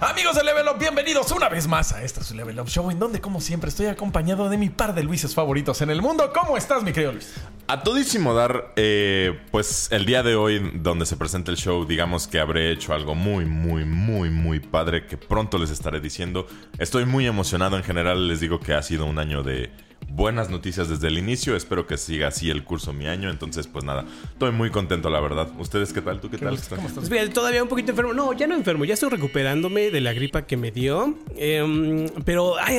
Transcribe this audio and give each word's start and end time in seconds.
Amigos 0.00 0.36
de 0.36 0.44
Level 0.44 0.68
Up, 0.68 0.78
bienvenidos 0.78 1.32
una 1.32 1.48
vez 1.48 1.66
más 1.66 1.92
a 1.92 2.04
este 2.04 2.22
su 2.22 2.32
Level 2.32 2.60
Up 2.60 2.68
Show, 2.68 2.88
en 2.92 3.00
donde, 3.00 3.20
como 3.20 3.40
siempre, 3.40 3.68
estoy 3.68 3.86
acompañado 3.86 4.48
de 4.48 4.56
mi 4.56 4.68
par 4.68 4.94
de 4.94 5.02
Luises 5.02 5.34
favoritos 5.34 5.80
en 5.82 5.90
el 5.90 6.00
mundo. 6.02 6.32
¿Cómo 6.32 6.56
estás, 6.56 6.84
mi 6.84 6.92
querido 6.92 7.12
Luis? 7.12 7.34
A 7.70 7.82
todísimo 7.82 8.32
dar, 8.32 8.72
eh, 8.76 9.40
pues 9.50 9.88
el 9.92 10.06
día 10.06 10.22
de 10.22 10.36
hoy, 10.36 10.70
donde 10.76 11.04
se 11.04 11.18
presenta 11.18 11.50
el 11.50 11.58
show, 11.58 11.84
digamos 11.84 12.26
que 12.26 12.40
habré 12.40 12.72
hecho 12.72 12.94
algo 12.94 13.14
muy, 13.14 13.44
muy, 13.44 13.84
muy, 13.84 14.30
muy 14.30 14.58
padre 14.58 15.04
que 15.04 15.18
pronto 15.18 15.58
les 15.58 15.68
estaré 15.68 16.00
diciendo. 16.00 16.46
Estoy 16.78 17.04
muy 17.04 17.26
emocionado 17.26 17.76
en 17.76 17.84
general, 17.84 18.26
les 18.26 18.40
digo 18.40 18.58
que 18.58 18.72
ha 18.72 18.80
sido 18.82 19.04
un 19.04 19.18
año 19.18 19.42
de 19.42 19.70
buenas 20.08 20.48
noticias 20.48 20.88
desde 20.88 21.08
el 21.08 21.18
inicio. 21.18 21.56
Espero 21.56 21.86
que 21.86 21.98
siga 21.98 22.28
así 22.28 22.48
el 22.48 22.64
curso 22.64 22.94
mi 22.94 23.06
año. 23.06 23.28
Entonces, 23.28 23.66
pues 23.66 23.84
nada, 23.84 24.06
estoy 24.32 24.50
muy 24.50 24.70
contento, 24.70 25.10
la 25.10 25.20
verdad. 25.20 25.50
¿Ustedes 25.58 25.92
qué 25.92 26.00
tal? 26.00 26.22
¿Tú 26.22 26.30
qué, 26.30 26.38
tal? 26.38 26.58
¿Cómo 26.70 26.88
estás? 26.88 27.06
Pues 27.06 27.32
todavía 27.34 27.62
un 27.62 27.68
poquito 27.68 27.90
enfermo. 27.90 28.14
No, 28.14 28.32
ya 28.32 28.46
no 28.46 28.54
enfermo, 28.54 28.86
ya 28.86 28.94
estoy 28.94 29.10
recuperándome 29.10 29.90
de 29.90 30.00
la 30.00 30.14
gripa 30.14 30.46
que 30.46 30.56
me 30.56 30.70
dio. 30.70 31.18
Em, 31.36 32.08
pero, 32.24 32.54
ay, 32.58 32.78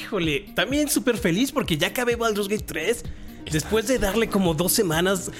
híjole, 0.00 0.52
también 0.54 0.88
súper 0.88 1.16
feliz 1.18 1.50
porque 1.50 1.76
ya 1.76 1.88
acabé 1.88 2.14
Baldur's 2.14 2.46
Gate 2.46 2.64
3. 2.64 3.04
Después 3.50 3.86
de 3.86 3.98
darle 3.98 4.28
como 4.28 4.54
dos 4.54 4.72
semanas. 4.72 5.30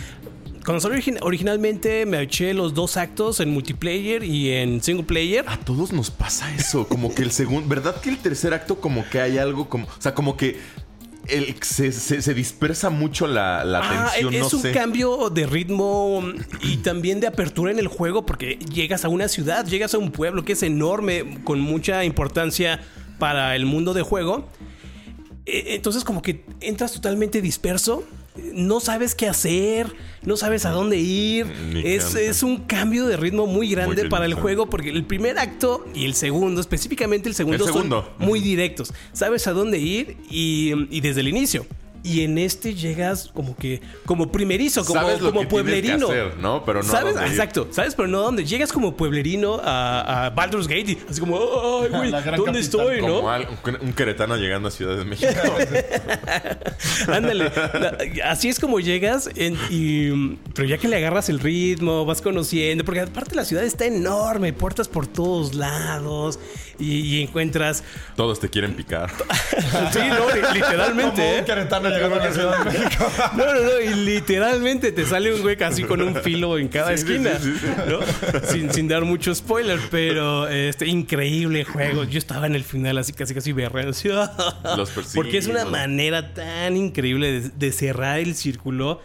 Cuando 0.65 0.81
salió 0.81 0.99
origi- 0.99 1.19
originalmente 1.23 2.05
me 2.05 2.21
eché 2.21 2.53
los 2.53 2.75
dos 2.75 2.99
actos 2.99 3.41
en 3.41 3.51
multiplayer 3.51 4.23
y 4.23 4.51
en 4.53 4.83
single 4.83 5.05
player. 5.05 5.45
A 5.49 5.57
todos 5.57 5.91
nos 5.93 6.11
pasa 6.11 6.55
eso, 6.55 6.87
como 6.87 7.15
que 7.15 7.23
el 7.23 7.31
segundo, 7.33 7.67
¿verdad 7.67 7.99
que 8.01 8.11
el 8.11 8.19
tercer 8.19 8.53
acto 8.53 8.79
como 8.79 9.09
que 9.09 9.21
hay 9.23 9.39
algo 9.39 9.71
como, 9.71 9.87
o 9.87 9.91
sea, 10.03 10.15
como 10.15 10.37
que 10.37 10.59
el, 11.29 11.55
se, 11.63 11.93
se- 11.93 12.21
se 12.21 12.35
dispersa 12.35 12.91
mucho 12.91 13.27
la, 13.27 13.65
la 13.65 13.79
Ah, 13.83 14.11
tensión, 14.13 14.35
es 14.35 14.41
no 14.53 14.59
un 14.59 14.63
sé. 14.63 14.73
cambio 14.73 15.31
de 15.31 15.47
ritmo 15.47 16.23
y 16.63 16.77
también 16.79 17.21
de 17.21 17.27
apertura 17.29 17.71
en 17.73 17.79
el 17.79 17.87
juego 17.89 18.27
porque 18.27 18.59
llegas 18.59 19.07
a 19.07 19.09
una 19.09 19.29
ciudad, 19.29 19.65
llegas 19.65 19.95
a 19.95 19.99
un 19.99 20.11
pueblo 20.11 20.45
que 20.45 20.53
es 20.53 20.63
enorme, 20.63 21.39
con 21.43 21.59
mucha 21.61 22.05
importancia 22.05 22.81
para 23.19 23.57
el 23.57 23.65
mundo 23.65 23.95
de 23.95 24.03
juego. 24.03 24.47
Eh, 25.53 25.75
Entonces 25.75 26.05
como 26.05 26.23
que 26.23 26.45
entras 26.61 26.93
totalmente 26.93 27.41
disperso, 27.43 28.05
no 28.55 28.81
sabes 28.81 29.15
qué 29.15 29.29
hacer, 29.29 29.93
no 30.23 30.37
sabes 30.37 30.65
a 30.65 30.71
dónde 30.71 30.99
ir. 30.99 31.47
Qué 31.73 31.97
Es, 31.97 32.15
es 32.15 32.43
un 32.43 32.59
cambio 32.59 33.07
de 33.07 33.17
ritmo 33.17 33.47
muy 33.47 33.69
grande 33.71 34.03
Muy 34.03 34.11
para 34.11 34.25
el 34.27 34.35
juego 34.35 34.71
porque 34.71 34.91
el 34.91 35.05
primer 35.05 35.39
acto 35.39 35.85
y 35.95 36.05
el 36.05 36.15
segundo, 36.15 36.61
específicamente 36.61 37.29
el 37.29 37.35
segundo, 37.35 37.65
El 37.65 37.73
segundo. 37.73 38.13
son 38.17 38.27
muy 38.27 38.41
directos. 38.41 38.93
Sabes 39.13 39.47
a 39.47 39.53
dónde 39.53 39.79
ir 39.79 40.17
y, 40.31 40.73
y 40.91 41.01
desde 41.01 41.21
el 41.21 41.29
inicio. 41.29 41.67
Y 42.03 42.23
en 42.23 42.39
este 42.39 42.75
llegas 42.75 43.31
como 43.35 43.55
que 43.57 43.81
como 44.07 44.33
primerizo, 44.33 44.85
como, 44.85 45.01
Sabes 45.01 45.21
lo 45.21 45.31
como 45.33 45.41
que 45.43 45.47
tienes 45.47 45.65
que 45.65 45.73
pueblerino. 45.73 46.07
hacer, 46.09 46.37
¿no? 46.39 46.65
Pero 46.65 46.83
no. 46.83 46.99
Exacto. 47.27 47.69
¿Sabes? 47.71 47.95
Pero 47.95 48.09
no 48.09 48.21
dónde. 48.23 48.45
Llegas 48.45 48.73
como 48.73 48.97
pueblerino 48.97 49.61
a, 49.63 50.27
a 50.27 50.31
Baldur's 50.31 50.67
Gate 50.67 50.93
y 50.93 50.99
así 51.11 51.21
como, 51.21 51.37
ay, 51.83 51.89
güey, 51.91 52.11
¿dónde 52.11 52.31
capital. 52.31 52.57
estoy, 52.57 53.03
no? 53.03 53.31
Al- 53.31 53.47
un, 53.83 53.93
queretano 53.93 54.37
llegando 54.37 54.69
a 54.69 54.71
Ciudad 54.71 54.97
de 54.97 55.05
México. 55.05 55.31
Ándale. 57.09 57.51
Así 58.25 58.49
es 58.49 58.59
como 58.61 58.81
llegas, 58.81 59.29
en- 59.37 59.59
y, 59.71 60.37
pero 60.55 60.69
ya 60.69 60.79
que 60.79 60.89
le 60.89 60.97
agarras 60.97 61.29
el 61.29 61.39
ritmo, 61.41 62.05
vas 62.05 62.23
conociendo, 62.23 62.85
porque 62.85 63.01
aparte 63.01 63.35
la 63.35 63.45
ciudad 63.45 63.65
está 63.65 63.85
enorme, 63.87 64.53
puertas 64.53 64.89
por 64.89 65.07
todos 65.07 65.55
lados 65.55 66.39
y, 66.81 67.01
y 67.17 67.23
encuentras... 67.23 67.85
Todos 68.17 68.41
te 68.41 68.49
quieren 68.49 68.75
picar. 68.75 69.11
Sí, 69.93 69.99
no, 70.09 70.19
Como 70.19 70.55
literalmente. 70.55 71.21
un 71.21 71.39
¿eh? 71.41 71.45
queretano 71.45 71.89
llegando 71.91 72.17
a 72.17 72.25
la 72.25 72.33
Ciudad 72.33 72.59
de 72.65 72.65
México. 72.71 73.07
No, 73.37 73.45
no, 73.45 73.61
no, 73.61 73.81
y 73.81 73.95
literalmente 74.05 74.93
te 74.93 75.05
sale 75.07 75.35
un 75.35 75.43
güey 75.43 75.57
casi 75.57 75.85
con 75.85 76.01
un 76.03 76.15
filo 76.17 76.59
en 76.59 76.69
cada 76.69 76.89
Sí, 76.89 76.95
esquina, 76.95 77.39
sí, 77.41 77.55
sí. 77.61 77.67
¿no? 77.89 78.01
Sin, 78.51 78.73
sin 78.73 78.89
dar 78.89 79.05
mucho 79.05 79.35
spoiler, 79.35 79.79
pero 79.91 80.49
este 80.49 80.87
increíble 80.87 81.65
juego. 81.65 82.05
Yo 82.05 82.19
estaba 82.19 82.47
en 82.47 82.55
el 82.55 82.65
final 82.65 82.99
así 82.99 83.13
casi 83.13 83.35
casi 83.35 83.53
berreando. 83.53 83.91
así, 83.93 84.09
Los 84.09 84.91
persiguen, 84.91 85.15
Porque 85.15 85.39
es 85.39 85.47
una 85.47 85.65
manera 85.65 86.33
tan 86.35 86.77
increíble 86.77 87.41
de, 87.41 87.49
de 87.51 87.73
cerrar 87.73 88.19
el 88.21 88.35
círculo. 88.35 89.01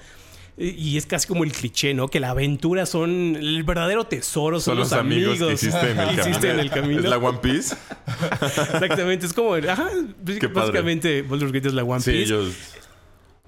Y 0.58 0.96
es 0.96 1.06
casi 1.06 1.28
como 1.28 1.44
el 1.44 1.52
cliché, 1.52 1.94
¿no? 1.94 2.08
Que 2.08 2.22
la 2.22 2.30
aventura 2.30 2.86
son 2.86 3.36
el 3.36 3.64
verdadero 3.64 4.06
tesoro, 4.06 4.62
son, 4.62 4.72
Son 4.72 4.80
los 4.80 4.94
amigos, 4.94 5.38
que 5.38 5.52
hiciste 5.54 5.92
en 5.92 6.00
el 6.00 6.20
hiciste 6.20 6.50
en 6.50 6.60
el 6.62 6.70
camino. 6.70 7.00
¿Es 7.00 7.06
la 7.10 7.18
One 7.18 7.40
Piece? 7.42 7.76
Exactamente, 8.42 9.26
es 9.26 9.34
como, 9.34 9.54
ajá, 9.56 9.90
padre. 10.24 10.48
básicamente 10.48 11.22
Baldur's 11.24 11.52
Gate 11.52 11.68
es 11.68 11.74
la 11.74 11.84
One 11.84 12.00
Sí, 12.00 12.12
Piece 12.12 12.28
yo... 12.28 12.44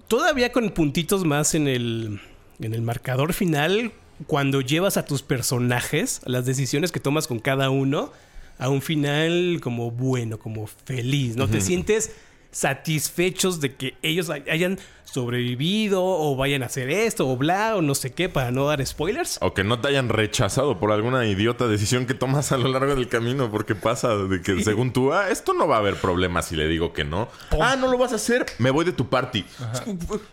todavía 0.09 0.51
con 0.51 0.69
puntitos 0.71 1.23
más 1.23 1.55
en 1.55 1.69
el, 1.69 2.19
en 2.59 2.73
el 2.73 2.81
marcador 2.81 3.31
final, 3.31 3.93
cuando 4.25 4.59
llevas 4.59 4.97
a 4.97 5.05
tus 5.05 5.21
personajes, 5.21 6.19
las 6.25 6.45
decisiones 6.45 6.91
que 6.91 6.99
tomas 6.99 7.27
con 7.27 7.39
cada 7.39 7.69
uno, 7.69 8.11
a 8.59 8.67
un 8.69 8.81
final 8.81 9.59
como 9.61 9.91
bueno, 9.91 10.39
como 10.39 10.67
feliz, 10.67 11.37
¿no? 11.37 11.47
Te 11.47 11.61
sientes 11.61 12.11
satisfechos 12.57 13.61
de 13.61 13.75
que 13.75 13.95
ellos 14.01 14.29
hay- 14.29 14.43
hayan 14.49 14.79
sobrevivido 15.03 16.03
o 16.03 16.35
vayan 16.35 16.63
a 16.63 16.65
hacer 16.65 16.89
esto 16.89 17.27
o 17.29 17.37
bla 17.37 17.77
o 17.77 17.81
no 17.81 17.95
sé 17.95 18.11
qué 18.11 18.27
para 18.27 18.51
no 18.51 18.65
dar 18.67 18.85
spoilers. 18.85 19.37
O 19.41 19.53
que 19.53 19.63
no 19.63 19.79
te 19.79 19.87
hayan 19.87 20.09
rechazado 20.09 20.79
por 20.79 20.91
alguna 20.91 21.25
idiota 21.25 21.67
decisión 21.67 22.05
que 22.05 22.13
tomas 22.13 22.51
a 22.51 22.57
lo 22.57 22.67
largo 22.67 22.93
del 22.93 23.07
camino, 23.07 23.49
porque 23.49 23.73
pasa 23.73 24.15
de 24.17 24.41
que 24.41 24.61
según 24.63 24.91
tú, 24.91 25.13
ah, 25.13 25.29
esto 25.29 25.53
no 25.53 25.65
va 25.67 25.77
a 25.77 25.79
haber 25.79 25.95
problema 25.95 26.41
si 26.41 26.55
le 26.57 26.67
digo 26.67 26.91
que 26.93 27.03
no. 27.05 27.29
Ah, 27.61 27.75
no 27.77 27.87
lo 27.89 27.97
vas 27.97 28.11
a 28.11 28.15
hacer, 28.15 28.45
me 28.59 28.69
voy 28.69 28.83
de 28.85 28.91
tu 28.91 29.07
party. 29.07 29.45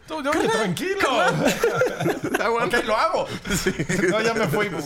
Tú, 0.09 0.23
yo, 0.25 0.31
tranquilo. 0.33 0.99
Aguanta. 2.45 2.79
ok, 2.81 2.85
lo 2.87 2.97
hago. 2.97 3.27
No, 4.11 4.23
ya 4.23 4.35
me 4.35 4.49
fui. 4.49 4.67
Güey, 4.69 4.83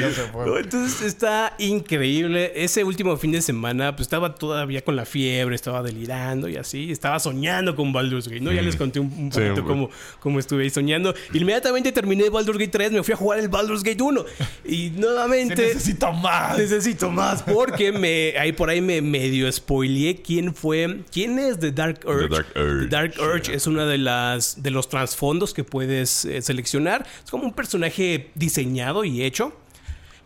ya 0.00 0.10
se 0.12 0.22
fue. 0.32 0.46
¿no? 0.46 0.56
Entonces 0.58 1.02
está 1.02 1.54
increíble. 1.58 2.52
Ese 2.54 2.84
último 2.84 3.16
fin 3.16 3.32
de 3.32 3.42
semana, 3.42 3.94
pues 3.96 4.06
estaba 4.06 4.34
todavía 4.34 4.82
con 4.82 4.94
la 4.96 5.04
fiebre, 5.04 5.54
estaba 5.56 5.82
delirando 5.82 6.48
y 6.48 6.56
así. 6.56 6.65
Estaba 6.74 7.18
soñando 7.18 7.74
con 7.76 7.92
Baldur's 7.92 8.28
Gate, 8.28 8.40
¿no? 8.40 8.52
Ya 8.52 8.62
les 8.62 8.76
conté 8.76 9.00
un, 9.00 9.06
un 9.16 9.32
Sí, 9.32 9.40
poquito 9.40 9.62
güey. 9.62 9.66
cómo, 9.66 9.90
cómo 10.20 10.38
estuve 10.38 10.64
ahí 10.64 10.70
soñando. 10.70 11.14
Inmediatamente 11.32 11.92
terminé 11.92 12.28
Baldur's 12.30 12.58
Gate 12.58 12.70
3, 12.70 12.92
me 12.92 13.02
fui 13.02 13.14
a 13.14 13.16
jugar 13.16 13.38
el 13.38 13.48
Baldur's 13.48 13.82
Gate 13.82 14.02
1. 14.02 14.24
Y 14.64 14.76
Sí, 14.76 14.92
nuevamente. 14.96 15.54
necesito 15.56 16.12
más. 16.12 16.58
Necesito 16.58 17.10
más 17.10 17.42
porque 17.42 17.92
me 17.92 18.34
ahí 18.38 18.52
por 18.52 18.68
ahí 18.70 18.80
me 18.80 19.00
medio 19.02 19.50
spoileé 19.50 20.22
quién 20.22 20.54
fue, 20.54 21.00
quién 21.12 21.38
es 21.38 21.58
The 21.58 21.72
Dark 21.72 22.00
Urge. 22.06 22.28
Dark 22.28 22.46
Urge. 22.56 22.80
The 22.84 22.88
Dark 22.88 23.14
Urge 23.20 23.54
es 23.54 23.66
una 23.66 23.86
de 23.86 23.98
las 23.98 24.62
de 24.62 24.70
los 24.70 24.88
trasfondos 24.88 25.54
que 25.54 25.64
puedes 25.64 26.24
eh, 26.24 26.42
seleccionar. 26.42 27.06
Es 27.24 27.30
como 27.30 27.44
un 27.44 27.52
personaje 27.52 28.30
diseñado 28.34 29.04
y 29.04 29.22
hecho. 29.22 29.52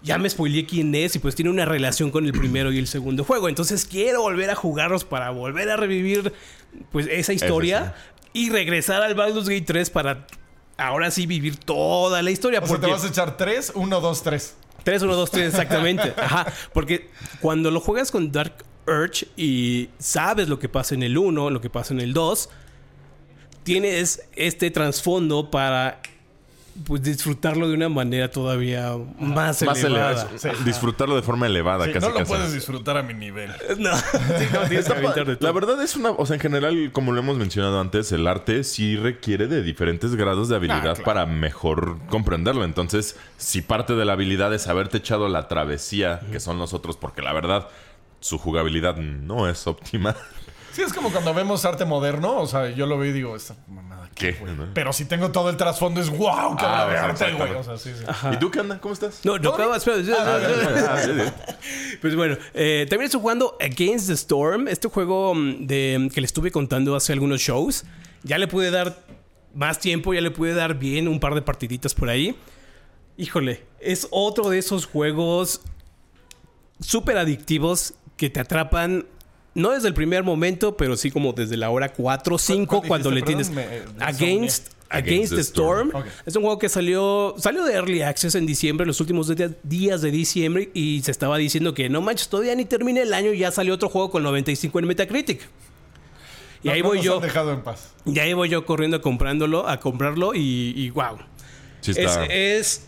Ya 0.03 0.17
me 0.17 0.31
spoileé 0.31 0.65
quién 0.67 0.95
es 0.95 1.15
y 1.17 1.19
pues 1.19 1.35
tiene 1.35 1.51
una 1.51 1.67
relación 1.67 2.11
con 2.11 2.25
el 2.25 2.33
primero 2.33 2.73
y 2.73 2.79
el 2.79 2.87
segundo 2.87 3.23
juego. 3.25 3.49
Entonces 3.49 3.85
quiero 3.85 4.23
volver 4.23 4.49
a 4.51 4.55
jugarlos 4.55 5.05
para 5.05 5.31
volver 5.31 5.69
a 5.69 5.77
revivir 5.77 6.33
pues 6.91 7.07
esa 7.11 7.33
historia 7.35 7.95
y 8.33 8.49
regresar 8.51 9.03
al 9.03 9.15
Baldur's 9.15 9.49
Gate 9.49 9.65
3 9.67 9.91
para 9.91 10.27
ahora 10.79 11.11
sí 11.11 11.27
vivir 11.27 11.57
toda 11.59 12.23
la 12.23 12.31
historia. 12.31 12.61
O 12.61 12.67
sea, 12.67 12.77
te 12.77 12.81
porque- 12.81 12.93
vas 12.93 13.05
a 13.05 13.09
echar 13.09 13.37
3, 13.37 13.73
1, 13.75 14.01
2, 14.01 14.23
3. 14.23 14.55
3, 14.85 15.03
1, 15.03 15.15
2, 15.17 15.31
3, 15.31 15.47
exactamente. 15.49 16.15
Ajá. 16.17 16.47
Porque 16.73 17.11
cuando 17.43 17.71
lo 17.71 17.81
juegas 17.81 18.11
con 18.11 18.33
Dark 18.33 18.65
Urge 18.87 19.29
y 19.37 19.91
sabes 19.99 20.49
lo 20.49 20.59
que 20.59 20.71
pasa 20.71 20.95
en 20.95 21.03
el 21.03 21.19
1, 21.19 21.51
lo 21.51 21.61
que 21.61 21.69
pasa 21.69 21.93
en 21.93 22.01
el 22.01 22.15
2, 22.15 22.49
tienes 23.63 24.23
este 24.37 24.71
trasfondo 24.71 25.51
para 25.51 26.01
pues 26.87 27.03
disfrutarlo 27.03 27.69
de 27.69 27.75
una 27.75 27.89
manera 27.89 28.31
todavía 28.31 28.93
más, 29.19 29.63
Más 29.63 29.83
elevada. 29.85 30.29
Disfrutarlo 30.65 31.17
de 31.17 31.23
forma 31.23 31.47
elevada, 31.47 31.85
Sí, 31.87 31.93
casi 31.93 32.07
no 32.07 32.13
lo 32.13 32.19
casi. 32.21 32.29
puedes 32.33 32.53
disfrutar 32.53 32.97
a 32.97 33.03
mi 33.03 33.15
nivel. 33.15 33.51
No, 33.79 33.97
sí, 33.97 34.47
no, 34.53 34.61
tienes 34.69 34.87
que 34.87 34.93
aventar 34.93 35.27
de 35.27 35.37
todo. 35.37 35.47
La 35.49 35.53
verdad 35.53 35.83
es 35.83 35.97
una, 35.97 36.11
o 36.11 36.27
sea, 36.27 36.35
en 36.35 36.41
general, 36.41 36.91
como 36.93 37.13
lo 37.13 37.21
hemos 37.21 37.37
mencionado 37.37 37.81
antes, 37.81 38.13
el 38.13 38.27
arte 38.27 38.65
sí 38.65 38.97
requiere 38.97 39.47
de 39.47 39.63
diferentes 39.63 40.15
grados 40.17 40.49
de 40.49 40.57
habilidad 40.57 40.79
Ah, 40.81 40.95
claro. 40.95 41.05
para 41.05 41.27
mejor 41.27 41.99
comprenderlo. 42.09 42.65
Entonces, 42.65 43.17
si 43.37 43.63
parte 43.63 43.95
de 43.95 44.05
la 44.05 44.13
habilidad 44.15 44.53
es 44.55 44.67
haberte 44.69 44.99
echado 44.99 45.29
la 45.29 45.49
travesía, 45.49 46.21
que 46.33 46.41
son 46.41 46.59
los 46.59 46.73
otros, 46.75 46.97
porque 46.97 47.23
la 47.23 47.33
verdad, 47.33 47.69
su 48.21 48.39
jugabilidad 48.39 48.97
no 48.97 49.49
es 49.49 49.67
óptima. 49.67 50.15
Sí, 50.73 50.83
es 50.83 50.93
como 50.93 51.11
cuando 51.11 51.35
vemos 51.35 51.65
arte 51.65 51.85
moderno. 51.85 52.39
O 52.39 52.47
sea, 52.47 52.71
yo 52.71 52.87
lo 52.87 52.97
veo 52.97 53.11
y 53.11 53.13
digo, 53.13 53.35
esta. 53.35 53.57
¿Qué? 54.15 54.37
¿No? 54.57 54.67
Pero 54.75 54.93
si 54.93 55.07
tengo 55.07 55.31
todo 55.31 55.49
el 55.49 55.57
trasfondo, 55.57 56.01
es 56.01 56.11
wow, 56.11 56.57
qué 56.57 56.65
Ah, 56.67 56.87
de 56.89 56.99
arte, 56.99 57.33
güey. 57.33 57.51
exactamente. 57.53 57.57
O 57.57 57.65
sea, 57.65 57.79
sí, 57.79 57.93
sí. 57.99 58.29
¿Y 58.33 58.37
tú 58.39 58.51
qué 58.51 58.61
onda? 58.61 58.79
¿Cómo 58.81 58.93
estás? 58.93 59.21
No, 59.25 59.39
no, 59.39 59.55
acaba, 59.55 59.77
espera, 59.77 59.97
Ah, 60.19 60.99
sí. 61.03 61.11
Pues 62.03 62.15
bueno, 62.17 62.37
eh, 62.53 62.87
también 62.91 63.07
estoy 63.07 63.21
jugando 63.21 63.57
Against 63.61 64.09
the 64.09 64.13
Storm, 64.15 64.69
este 64.69 64.89
juego 64.89 65.35
mm, 65.35 65.67
de, 65.67 66.11
que 66.13 66.21
le 66.21 66.27
estuve 66.27 66.51
contando 66.51 66.95
hace 66.97 67.13
algunos 67.13 67.41
shows. 67.41 67.85
Ya 68.23 68.37
le 68.37 68.47
pude 68.47 68.71
dar 68.71 68.99
más 69.55 69.79
tiempo, 69.79 70.13
ya 70.13 70.21
le 70.21 70.31
pude 70.31 70.53
dar 70.55 70.79
bien 70.79 71.09
un 71.09 71.19
par 71.19 71.35
de 71.35 71.43
partiditas 71.43 71.95
por 71.95 72.11
ahí. 72.11 72.37
Híjole, 73.17 73.65
es 73.81 74.07
otro 74.11 74.51
de 74.51 74.59
esos 74.59 74.87
juegos 74.87 75.63
súper 76.81 77.17
adictivos 77.17 77.95
que 78.17 78.29
te 78.31 78.41
atrapan. 78.41 79.07
No 79.55 79.71
desde 79.73 79.89
el 79.89 79.95
primer 79.95 80.23
momento, 80.23 80.77
pero 80.77 80.97
sí 80.97 81.11
como 81.11 81.33
desde 81.33 81.57
la 81.57 81.71
hora 81.71 81.93
4 81.93 82.35
o 82.37 82.39
5 82.39 82.79
cuál 82.79 82.89
cuando 82.89 83.11
le 83.11 83.23
tienes 83.23 83.51
me- 83.51 83.67
Against 83.99 84.69
Against 84.93 85.35
the 85.35 85.41
Storm. 85.41 85.93
Es 86.27 86.35
un 86.37 86.43
juego 86.43 86.59
que 86.59 86.69
salió 86.69 87.35
salió 87.39 87.65
de 87.65 87.75
Early 87.75 88.03
Access 88.03 88.35
en 88.35 88.45
diciembre, 88.47 88.87
los 88.87 89.01
últimos 89.01 89.33
días 89.63 90.03
de 90.03 90.11
diciembre, 90.11 90.71
y 90.75 91.01
se 91.03 91.11
estaba 91.13 91.37
diciendo 91.39 91.75
que 91.75 91.89
no 91.89 92.01
manches, 92.01 92.29
todavía 92.29 92.55
ni 92.57 92.65
termina 92.65 93.01
el 93.01 93.13
año 93.15 93.33
y 93.33 93.39
ya 93.39 93.51
salió 93.53 93.75
otro 93.75 93.89
juego 93.89 94.11
con 94.11 94.23
95 94.25 94.79
en 94.81 94.87
Metacritic. 94.87 95.49
Y 96.63 96.69
No- 96.69 96.75
ahí 96.75 96.83
no 96.83 96.89
voy 96.89 96.97
nos 96.99 97.07
yo, 97.07 97.17
han 97.17 97.23
dejado 97.23 97.53
en 97.53 97.63
paz. 97.63 97.89
y 98.05 98.19
ahí 98.19 98.33
voy 98.35 98.49
yo 98.49 98.67
corriendo 98.67 99.01
comprándolo, 99.01 99.69
a 99.69 99.79
comprarlo 99.81 100.35
y, 100.35 100.75
y 100.77 100.91
wow. 100.91 101.19
Sí 101.81 101.93
Es, 101.93 101.99
está. 101.99 102.27
es- 102.27 102.87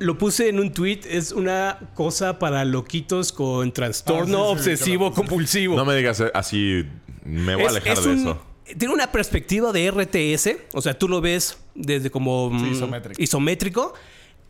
lo 0.00 0.18
puse 0.18 0.48
en 0.48 0.58
un 0.58 0.72
tweet, 0.72 1.00
es 1.08 1.30
una 1.32 1.78
cosa 1.94 2.38
para 2.38 2.64
loquitos 2.64 3.32
con 3.32 3.70
trastorno 3.72 4.50
Ah, 4.52 4.56
sí, 4.58 4.64
sí, 4.64 4.70
obsesivo 4.70 5.12
compulsivo. 5.12 5.76
No 5.76 5.84
me 5.84 5.94
digas 5.94 6.18
eh, 6.20 6.30
así. 6.34 6.84
Me 7.24 7.54
voy 7.54 7.66
a 7.66 7.68
alejar 7.68 7.92
es 7.98 8.04
de 8.04 8.10
un- 8.10 8.18
eso. 8.20 8.42
Tiene 8.78 8.94
una 8.94 9.10
perspectiva 9.12 9.72
de 9.72 9.90
RTS, 9.90 10.56
o 10.74 10.80
sea, 10.80 10.96
tú 10.98 11.08
lo 11.08 11.20
ves 11.20 11.58
desde 11.74 12.10
como 12.10 12.50
mm, 12.50 12.72
isométrico. 12.72 13.22
isométrico, 13.22 13.94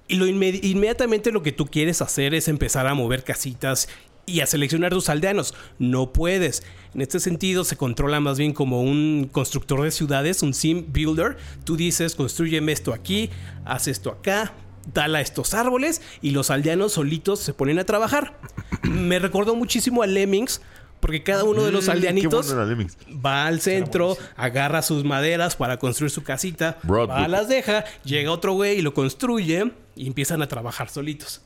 y 0.09 0.17
lo 0.17 0.27
inme- 0.27 0.61
inmediatamente 0.63 1.33
lo 1.33 1.43
que 1.43 1.53
tú 1.53 1.67
quieres 1.67 2.03
hacer 2.03 2.35
es 2.35 2.47
empezar 2.49 2.87
a 2.87 2.95
mover 2.95 3.25
casitas 3.25 3.89
y 4.27 4.41
a 4.41 4.47
seleccionar 4.47 4.93
tus 4.93 5.09
aldeanos. 5.09 5.55
No 5.79 6.13
puedes. 6.13 6.63
En 6.95 7.01
este 7.01 7.19
sentido, 7.19 7.65
se 7.65 7.77
controla 7.77 8.21
más 8.21 8.39
bien 8.39 8.53
como 8.53 8.83
un 8.83 9.29
constructor 9.33 9.83
de 9.83 9.91
ciudades, 9.91 10.43
un 10.43 10.53
sim 10.55 10.85
builder. 10.93 11.39
Tú 11.65 11.77
dices, 11.77 12.15
construyeme 12.15 12.73
esto 12.73 12.93
aquí, 12.93 13.31
haz 13.65 13.89
esto 13.89 14.11
acá, 14.11 14.53
tala 14.93 15.21
estos 15.21 15.55
árboles 15.55 16.03
y 16.23 16.31
los 16.31 16.51
aldeanos 16.51 16.93
solitos 16.93 17.41
se 17.41 17.55
ponen 17.55 17.79
a 17.79 17.85
trabajar. 17.85 18.39
Me 18.83 19.19
recordó 19.19 19.55
muchísimo 19.55 20.03
a 20.03 20.07
Lemmings. 20.07 20.61
Porque 21.01 21.23
cada 21.23 21.45
uno 21.45 21.65
de 21.65 21.73
los 21.73 21.87
Mm, 21.87 21.91
aldeanitos 21.93 22.55
bueno 22.55 22.87
va 23.25 23.47
al 23.47 23.63
centro, 23.63 24.19
agarra 24.37 24.83
sus 24.83 25.03
maderas 25.03 25.57
para 25.57 25.79
construir 25.79 26.11
su 26.11 26.23
casita, 26.23 26.77
va, 26.85 27.27
las 27.27 27.49
deja, 27.49 27.87
llega 28.05 28.31
otro 28.31 28.53
güey 28.53 28.81
y 28.81 28.83
lo 28.83 28.93
construye 28.93 29.73
y 29.97 30.07
empiezan 30.07 30.43
a 30.43 30.47
trabajar 30.47 30.91
solitos. 30.91 31.41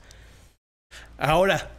Ahora, 1.19 1.70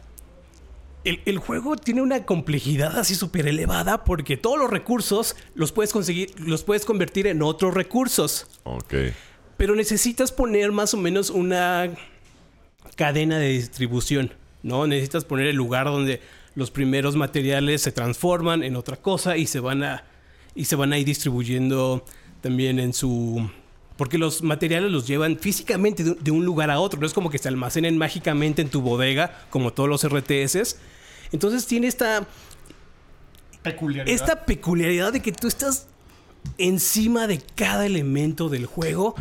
el, 1.04 1.20
el 1.26 1.36
juego 1.36 1.76
tiene 1.76 2.00
una 2.00 2.24
complejidad 2.24 2.98
así 2.98 3.14
súper 3.14 3.46
elevada 3.46 4.04
porque 4.04 4.38
todos 4.38 4.58
los 4.58 4.70
recursos 4.70 5.36
los 5.54 5.70
puedes 5.72 5.92
conseguir, 5.92 6.32
los 6.40 6.64
puedes 6.64 6.86
convertir 6.86 7.26
en 7.26 7.42
otros 7.42 7.74
recursos. 7.74 8.46
Ok. 8.64 8.94
Pero 9.56 9.74
necesitas 9.74 10.32
poner 10.32 10.72
más 10.72 10.94
o 10.94 10.96
menos 10.96 11.30
una 11.30 11.90
cadena 12.94 13.38
de 13.38 13.48
distribución, 13.48 14.32
¿no? 14.62 14.86
Necesitas 14.86 15.24
poner 15.24 15.46
el 15.46 15.56
lugar 15.56 15.86
donde 15.86 16.20
los 16.54 16.70
primeros 16.70 17.16
materiales 17.16 17.82
se 17.82 17.92
transforman 17.92 18.62
en 18.62 18.76
otra 18.76 18.96
cosa 18.96 19.36
y 19.36 19.46
se 19.46 19.60
van 19.60 19.82
a 19.82 20.04
y 20.54 20.64
se 20.64 20.76
van 20.76 20.92
a 20.92 20.98
ir 20.98 21.04
distribuyendo 21.04 22.04
también 22.40 22.78
en 22.78 22.94
su 22.94 23.48
porque 23.98 24.18
los 24.18 24.42
materiales 24.42 24.90
los 24.90 25.06
llevan 25.06 25.38
físicamente 25.38 26.04
de, 26.04 26.14
de 26.14 26.30
un 26.30 26.44
lugar 26.44 26.70
a 26.70 26.80
otro, 26.80 27.00
no 27.00 27.06
es 27.06 27.14
como 27.14 27.30
que 27.30 27.38
se 27.38 27.48
almacenen 27.48 27.96
mágicamente 27.96 28.62
en 28.62 28.68
tu 28.68 28.80
bodega 28.82 29.46
como 29.50 29.72
todos 29.72 29.88
los 29.88 30.06
RTS. 30.06 30.76
Entonces 31.32 31.66
tiene 31.66 31.86
esta 31.86 32.26
Peculiaridad. 33.62 34.14
esta 34.14 34.44
peculiaridad 34.44 35.12
de 35.12 35.20
que 35.20 35.32
tú 35.32 35.48
estás 35.48 35.88
encima 36.58 37.26
de 37.26 37.40
cada 37.54 37.86
elemento 37.86 38.48
del 38.48 38.66
juego. 38.66 39.14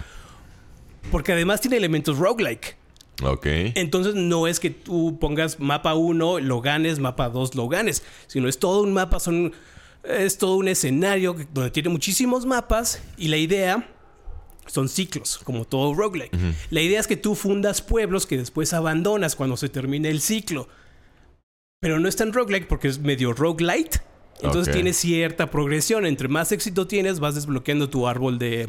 Porque 1.11 1.33
además 1.33 1.61
tiene 1.61 1.77
elementos 1.77 2.17
roguelike. 2.17 2.77
Ok. 3.23 3.45
Entonces 3.75 4.15
no 4.15 4.47
es 4.47 4.59
que 4.59 4.69
tú 4.69 5.17
pongas 5.19 5.59
mapa 5.59 5.95
1, 5.95 6.39
lo 6.39 6.61
ganes, 6.61 6.99
mapa 6.99 7.29
2, 7.29 7.55
lo 7.55 7.67
ganes. 7.67 8.03
Sino 8.27 8.47
es 8.47 8.59
todo 8.59 8.81
un 8.81 8.93
mapa, 8.93 9.19
son, 9.19 9.53
es 10.03 10.37
todo 10.37 10.55
un 10.55 10.67
escenario 10.67 11.35
donde 11.53 11.71
tiene 11.71 11.89
muchísimos 11.89 12.45
mapas. 12.45 13.01
Y 13.17 13.29
la 13.29 13.37
idea 13.37 13.89
son 14.67 14.89
ciclos, 14.89 15.39
como 15.43 15.65
todo 15.65 15.93
roguelike. 15.93 16.35
La 16.71 16.81
idea 16.81 16.99
es 16.99 17.07
que 17.07 17.17
tú 17.17 17.35
fundas 17.35 17.81
pueblos 17.81 18.25
que 18.25 18.37
después 18.37 18.73
abandonas 18.73 19.35
cuando 19.35 19.57
se 19.57 19.69
termine 19.69 20.09
el 20.09 20.21
ciclo. 20.21 20.67
Pero 21.79 21.99
no 21.99 22.09
es 22.09 22.15
tan 22.15 22.33
roguelike 22.33 22.67
porque 22.67 22.87
es 22.87 22.99
medio 22.99 23.33
roguelite. 23.33 23.99
Entonces 24.41 24.67
Ok. 24.67 24.73
tiene 24.73 24.93
cierta 24.93 25.49
progresión. 25.49 26.05
Entre 26.05 26.27
más 26.27 26.51
éxito 26.51 26.87
tienes, 26.87 27.19
vas 27.19 27.35
desbloqueando 27.35 27.89
tu 27.89 28.07
árbol 28.07 28.37
de, 28.37 28.67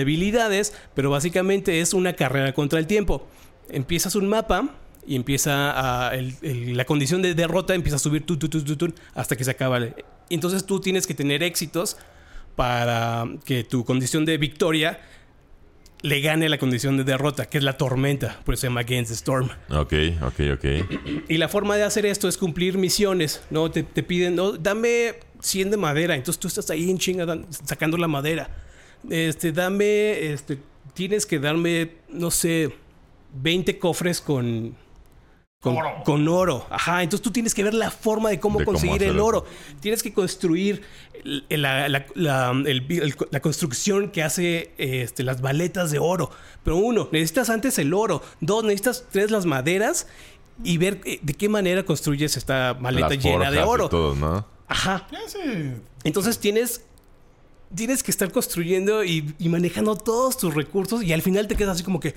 habilidades, 0.00 0.72
pero 0.94 1.10
básicamente 1.10 1.80
es 1.80 1.92
una 1.92 2.12
carrera 2.14 2.52
contra 2.52 2.78
el 2.78 2.86
tiempo. 2.86 3.26
Empiezas 3.68 4.14
un 4.14 4.28
mapa 4.28 4.68
y 5.06 5.16
empieza 5.16 6.08
a, 6.08 6.14
el- 6.14 6.34
el- 6.42 6.76
la 6.76 6.84
condición 6.84 7.20
de 7.22 7.34
derrota 7.34 7.74
empieza 7.74 7.96
a 7.96 7.98
subir 7.98 8.24
tu, 8.24 8.36
tu, 8.36 8.48
tu, 8.48 8.94
hasta 9.14 9.36
que 9.36 9.44
se 9.44 9.50
acaba. 9.50 9.80
Entonces 10.28 10.64
tú 10.64 10.80
tienes 10.80 11.06
que 11.06 11.14
tener 11.14 11.42
éxitos 11.42 11.96
para 12.56 13.26
que 13.44 13.64
tu 13.64 13.84
condición 13.84 14.24
de 14.24 14.38
victoria 14.38 15.00
le 16.02 16.20
gane 16.20 16.48
la 16.48 16.58
condición 16.58 16.96
de 16.96 17.04
derrota, 17.04 17.46
que 17.46 17.58
es 17.58 17.64
la 17.64 17.76
tormenta, 17.76 18.40
por 18.44 18.54
eso 18.54 18.62
se 18.62 18.66
llama 18.68 18.80
Against 18.80 19.10
the 19.10 19.14
Storm. 19.14 19.48
Ok, 19.70 19.92
ok, 20.22 20.40
ok. 20.54 20.64
Y 21.28 21.36
la 21.36 21.48
forma 21.48 21.76
de 21.76 21.82
hacer 21.82 22.06
esto 22.06 22.28
es 22.28 22.36
cumplir 22.38 22.78
misiones, 22.78 23.42
¿no? 23.50 23.70
Te, 23.70 23.82
te 23.82 24.02
piden, 24.02 24.36
no, 24.36 24.52
dame 24.52 25.14
100 25.40 25.70
de 25.70 25.76
madera. 25.76 26.14
Entonces 26.14 26.40
tú 26.40 26.48
estás 26.48 26.70
ahí 26.70 26.90
en 26.90 26.98
chinga 26.98 27.26
sacando 27.50 27.96
la 27.96 28.08
madera. 28.08 28.50
Este, 29.08 29.52
dame, 29.52 30.32
este, 30.32 30.58
tienes 30.94 31.26
que 31.26 31.38
darme, 31.38 31.92
no 32.08 32.30
sé, 32.30 32.74
20 33.34 33.78
cofres 33.78 34.20
con... 34.20 34.76
Con 35.62 35.76
Oro. 35.76 35.90
con 36.06 36.26
oro. 36.26 36.66
Ajá. 36.70 37.02
Entonces 37.02 37.22
tú 37.22 37.30
tienes 37.32 37.54
que 37.54 37.62
ver 37.62 37.74
la 37.74 37.90
forma 37.90 38.30
de 38.30 38.40
cómo 38.40 38.60
De 38.60 38.64
conseguir 38.64 39.02
el 39.02 39.20
oro. 39.20 39.44
Tienes 39.80 40.02
que 40.02 40.10
construir 40.14 40.80
la, 41.22 41.86
la- 41.90 42.06
la- 42.14 42.50
el- 42.64 42.86
el- 42.88 43.14
la 43.30 43.40
construcción 43.40 44.08
que 44.10 44.22
hace 44.22 44.72
este, 44.78 45.22
las 45.22 45.42
baletas 45.42 45.90
de 45.90 45.98
oro. 45.98 46.30
Pero 46.64 46.76
uno, 46.76 47.10
necesitas 47.12 47.50
antes 47.50 47.78
el 47.78 47.92
oro. 47.92 48.22
Dos, 48.40 48.64
necesitas 48.64 49.04
tres 49.12 49.30
las 49.30 49.44
maderas 49.44 50.06
y 50.64 50.78
ver 50.78 51.02
eh, 51.04 51.18
de 51.20 51.34
qué 51.34 51.50
manera 51.50 51.82
construyes 51.84 52.38
esta 52.38 52.74
maleta 52.80 53.10
Las 53.10 53.22
llena 53.22 53.50
de 53.50 53.58
y 53.58 53.62
oro. 53.62 53.90
todo, 53.90 54.14
¿no? 54.14 54.46
Ajá. 54.66 55.06
Entonces 56.04 56.38
tienes, 56.38 56.86
tienes 57.74 58.02
que 58.02 58.10
estar 58.10 58.32
construyendo 58.32 59.04
y, 59.04 59.34
y 59.38 59.50
manejando 59.50 59.94
todos 59.94 60.38
tus 60.38 60.54
recursos 60.54 61.02
y 61.02 61.12
al 61.12 61.20
final 61.20 61.48
te 61.48 61.54
quedas 61.54 61.74
así 61.74 61.84
como 61.84 62.00
que... 62.00 62.14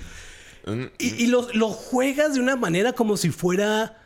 Mm, 0.66 0.84
Y, 1.00 1.24
y 1.24 1.28
lo, 1.28 1.52
lo 1.54 1.70
juegas 1.70 2.34
de 2.36 2.40
una 2.40 2.56
manera 2.56 2.94
como 2.94 3.18
si 3.18 3.30
fuera 3.30 4.00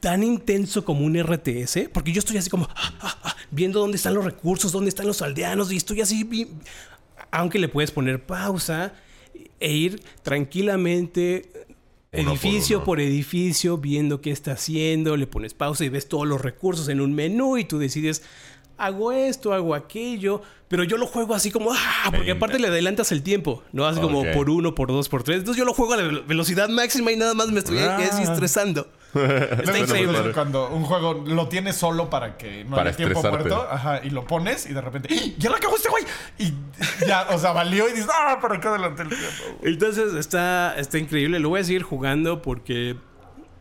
tan 0.00 0.22
intenso 0.22 0.84
como 0.84 1.04
un 1.04 1.14
RTS, 1.22 1.90
porque 1.92 2.12
yo 2.12 2.20
estoy 2.20 2.38
así 2.38 2.48
como 2.48 2.66
ah, 2.74 2.94
ah, 3.00 3.18
ah, 3.22 3.36
viendo 3.50 3.80
dónde 3.80 3.96
están 3.96 4.14
los 4.14 4.24
recursos, 4.24 4.72
dónde 4.72 4.88
están 4.88 5.06
los 5.06 5.20
aldeanos, 5.20 5.70
y 5.70 5.76
estoy 5.76 6.00
así, 6.00 6.48
aunque 7.30 7.58
le 7.58 7.68
puedes 7.68 7.90
poner 7.90 8.24
pausa 8.24 8.94
e 9.60 9.72
ir 9.72 10.00
tranquilamente 10.22 11.50
Uno 12.12 12.30
edificio 12.30 12.82
por 12.82 12.98
edificio, 12.98 13.76
viendo 13.76 14.22
qué 14.22 14.30
está 14.30 14.52
haciendo, 14.52 15.18
le 15.18 15.26
pones 15.26 15.52
pausa 15.52 15.84
y 15.84 15.90
ves 15.90 16.08
todos 16.08 16.26
los 16.26 16.40
recursos 16.40 16.88
en 16.88 17.02
un 17.02 17.14
menú 17.14 17.58
y 17.58 17.64
tú 17.64 17.78
decides, 17.78 18.22
hago 18.80 19.12
esto, 19.12 19.52
hago 19.52 19.74
aquello, 19.74 20.42
pero 20.68 20.84
yo 20.84 20.96
lo 20.96 21.06
juego 21.06 21.34
así 21.34 21.50
como, 21.50 21.72
ah, 21.72 22.10
porque 22.14 22.30
aparte 22.32 22.58
le 22.58 22.68
adelantas 22.68 23.12
el 23.12 23.22
tiempo, 23.22 23.62
¿no? 23.72 23.86
Así 23.86 24.00
como 24.00 24.24
por 24.32 24.50
uno, 24.50 24.74
por 24.74 24.88
dos, 24.88 25.08
por 25.08 25.22
tres. 25.22 25.38
Entonces 25.38 25.58
yo 25.58 25.64
lo 25.64 25.74
juego 25.74 25.94
a 25.94 25.96
la 25.98 26.02
velo- 26.04 26.24
velocidad 26.26 26.68
máxima 26.68 27.12
y 27.12 27.16
nada 27.16 27.34
más 27.34 27.48
me 27.48 27.58
estoy 27.58 27.78
Ah. 27.78 27.98
estresando. 28.02 28.88
Está 29.14 29.76
increíble. 29.76 30.30
cuando 30.32 30.68
un 30.70 30.84
juego 30.84 31.24
lo 31.26 31.48
tienes 31.48 31.74
solo 31.74 32.08
para 32.08 32.36
que 32.38 32.62
no 32.64 32.76
Para 32.76 32.90
haya 32.90 32.96
tiempo 32.96 33.20
muerto. 33.22 33.66
Ajá, 33.68 34.00
y 34.04 34.10
lo 34.10 34.24
pones 34.24 34.66
y 34.66 34.72
de 34.72 34.80
repente, 34.80 35.08
¡Ah! 35.12 35.30
¡ya 35.36 35.50
lo 35.50 35.56
acabó 35.56 35.74
este 35.74 35.88
güey! 35.88 36.04
Y 36.38 36.52
ya, 37.08 37.26
o 37.30 37.38
sea, 37.38 37.50
valió 37.50 37.88
y 37.88 37.92
dices, 37.92 38.08
¡ah, 38.12 38.38
para 38.40 38.60
qué 38.60 38.68
adelanté 38.68 39.02
el 39.02 39.08
tiempo! 39.08 39.26
Entonces 39.64 40.14
está, 40.14 40.76
está 40.78 40.96
increíble. 40.98 41.40
Lo 41.40 41.48
voy 41.48 41.60
a 41.60 41.64
seguir 41.64 41.82
jugando 41.82 42.40
porque 42.40 42.94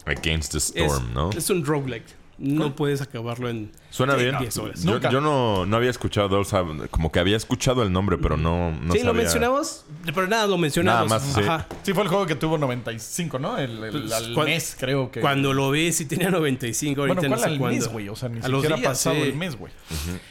Against 0.06 0.52
the 0.52 0.58
es, 0.60 0.72
Storm, 0.76 1.14
¿no? 1.16 1.32
es 1.32 1.50
un 1.50 1.66
roguelike. 1.66 2.06
No 2.38 2.74
puedes 2.76 3.02
acabarlo 3.02 3.50
en 3.50 3.72
Suena 3.91 4.13
bien. 4.15 4.38
10 4.38 4.58
horas. 4.60 4.84
Yo, 4.84 4.91
Nunca. 4.93 5.10
yo 5.10 5.19
no, 5.19 5.65
no 5.65 5.75
había 5.77 5.89
escuchado, 5.89 6.39
o 6.39 6.43
sea, 6.43 6.63
como 6.91 7.12
que 7.12 7.19
había 7.19 7.36
escuchado 7.36 7.81
el 7.84 7.91
nombre, 7.91 8.17
pero 8.17 8.38
no, 8.38 8.72
no 8.72 8.93
sí, 8.93 9.00
sabía. 9.00 9.03
lo 9.05 9.13
mencionamos, 9.15 9.86
pero 10.13 10.27
nada, 10.27 10.46
lo 10.48 10.58
mencionamos. 10.60 11.10
Nada 11.10 11.19
más, 11.19 11.34
sí. 11.34 11.41
Ajá. 11.41 11.65
Sí, 11.84 11.93
fue 11.93 12.03
el 12.03 12.10
juego 12.10 12.25
que 12.27 12.36
tuvo 12.36 12.58
95, 12.60 13.39
¿no? 13.39 13.58
El, 13.58 13.84
el- 13.84 13.91
Pues, 14.01 14.12
al 14.13 14.36
mes, 14.46 14.75
creo 14.79 15.10
que. 15.12 15.22
Cuando 15.22 15.53
lo 15.53 15.72
ves 15.72 15.98
sí 15.98 16.05
tenía 16.05 16.29
95, 16.29 17.01
ahorita 17.01 17.19
bueno, 17.22 17.29
¿cuál 17.29 17.31
no 17.31 17.38
sé 17.43 17.51
al 17.53 17.58
cuándo. 17.60 17.77
mes, 17.77 17.88
güey? 17.91 18.10
O 18.10 18.15
sea, 18.15 18.29
ni 18.29 18.39
A 18.41 18.48
los 18.48 18.62
siquiera 18.62 18.75
ha 18.75 18.79
días, 18.79 18.89
pasado 18.91 19.15
sí. 19.15 19.22
el 19.24 19.36
mes, 19.36 19.55
güey. 19.58 19.74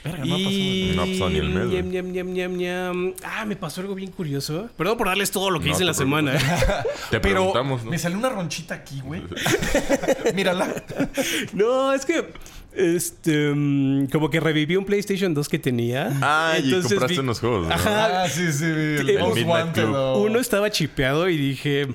Verga, 0.04 0.24
no 0.24 0.34
ha 0.34 0.38
pasado 0.38 0.48
el 0.48 0.54
Y... 0.54 0.86
mes. 0.86 0.96
No 0.96 1.02
ha 1.02 1.06
pasado 1.06 1.30
ni 1.30 1.36
el 1.38 1.48
mes, 1.48 1.66
ñam, 1.92 2.12
ñam, 2.12 2.32
ñam, 2.32 2.56
ñam. 2.56 3.14
Ah, 3.24 3.44
me 3.44 3.56
pasó 3.56 3.80
algo 3.80 3.94
bien 3.96 4.12
curioso. 4.12 4.68
Perdón 4.76 4.96
por 4.96 5.08
darles 5.08 5.30
todo 5.32 5.50
lo 5.50 5.58
que 5.60 5.66
No 5.66 5.72
hice 5.72 5.82
en 5.82 5.86
la 5.88 5.94
semana. 5.94 6.34
¿eh? 6.36 6.38
Te 7.10 7.18
Pero 7.20 7.34
preguntamos, 7.34 7.84
¿no? 7.84 7.90
me 7.90 7.98
salió 7.98 8.18
una 8.18 8.28
ronchita 8.28 8.74
aquí, 8.76 9.00
güey. 9.00 9.22
Mírala. 10.34 10.72
No, 11.52 11.92
es 11.92 12.04
que. 12.06 12.24
Este. 12.78 13.52
mm, 13.54 14.06
Como 14.08 14.30
que 14.30 14.40
reviví 14.40 14.76
un 14.76 14.85
PlayStation 14.85 15.35
2 15.35 15.49
que 15.49 15.58
tenía. 15.58 16.11
Ah, 16.23 16.56
y 16.62 16.70
compraste 16.70 17.06
vi- 17.14 17.18
unos 17.18 17.40
juegos, 17.40 17.66
¿no? 17.68 17.75
Ajá. 17.75 18.23
Ah, 18.25 18.28
sí, 18.28 18.52
sí. 18.52 18.64
El, 18.64 19.11
El 19.11 19.23
Uno 19.23 20.38
estaba 20.38 20.70
chipeado 20.70 21.28
y 21.28 21.37
dije. 21.37 21.88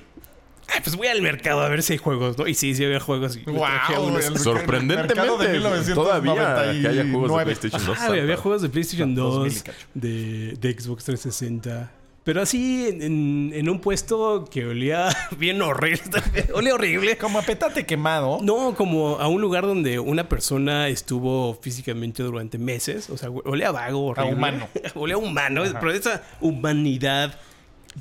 Ay, 0.74 0.80
pues 0.84 0.96
voy 0.96 1.08
al 1.08 1.22
mercado 1.22 1.60
a 1.62 1.68
ver 1.70 1.84
si 1.84 1.94
hay 1.94 2.00
juegos, 2.00 2.38
¿no? 2.38 2.48
Y 2.48 2.54
sí, 2.56 2.74
sí 2.74 2.84
había 2.86 3.00
juegos. 3.00 3.36
Y 3.36 3.44
Wow, 3.46 3.66
unos. 4.08 4.26
el 4.26 4.38
Sorprendentemente, 4.40 5.14
mercado 5.16 5.38
de 5.38 5.50
1999. 5.50 5.94
todavía 5.94 6.82
que 6.82 6.88
haya 6.88 7.04
juegos 7.12 7.38
de 7.38 7.44
PlayStation 7.44 7.86
2. 7.86 7.98
Ah, 8.00 8.06
había 8.08 8.38
juegos 8.38 8.62
de 8.62 8.70
PlayStation 8.70 9.14
2000 9.14 9.52
y 9.52 9.54
2, 9.56 9.64
cacho. 9.64 9.88
de, 9.94 10.58
de 10.60 10.80
Xbox 10.80 11.04
360. 11.04 11.92
Pero 12.24 12.42
así 12.42 12.88
en, 12.88 13.52
en 13.54 13.70
un 13.70 13.80
puesto 13.80 14.46
que 14.50 14.66
olía 14.66 15.10
bien 15.38 15.62
horrible. 15.62 16.02
olía 16.54 16.74
horrible. 16.76 17.18
Como 17.18 17.40
a 17.40 17.42
petate 17.42 17.86
quemado. 17.86 18.40
No, 18.42 18.76
como 18.76 19.20
a 19.20 19.28
un 19.28 19.42
lugar 19.42 19.66
donde 19.66 20.00
una 20.00 20.30
persona 20.30 20.88
estuvo 20.88 21.54
físicamente 21.62 22.24
durante 22.24 22.58
meses. 22.58 23.10
O 23.10 23.18
sea, 23.18 23.30
olía 23.30 23.72
vago, 23.72 24.06
horrible. 24.08 24.34
humano. 24.36 24.68
olía 24.96 25.18
humano. 25.18 25.64
Pero 25.80 25.92
esa 25.92 26.24
humanidad 26.40 27.38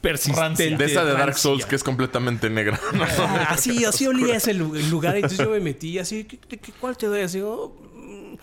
persistente. 0.00 0.40
Rancia. 0.70 0.76
De 0.78 0.84
esa 0.84 1.04
de 1.04 1.12
Dark 1.12 1.26
rancia. 1.26 1.42
Souls 1.42 1.66
que 1.66 1.74
es 1.76 1.82
completamente 1.82 2.48
negra. 2.48 2.78
¿no? 2.94 3.02
Ah, 3.04 3.46
así, 3.50 3.84
así 3.84 4.06
olía 4.06 4.36
ese 4.36 4.54
lugar. 4.54 5.16
Entonces 5.16 5.38
yo 5.38 5.50
me 5.50 5.58
metí 5.60 5.98
así, 5.98 6.24
¿qué- 6.24 6.58
¿cuál 6.80 6.96
te 6.96 7.06
doy? 7.06 7.22
Así, 7.22 7.40
oh, 7.40 7.74
mm, 7.96 8.34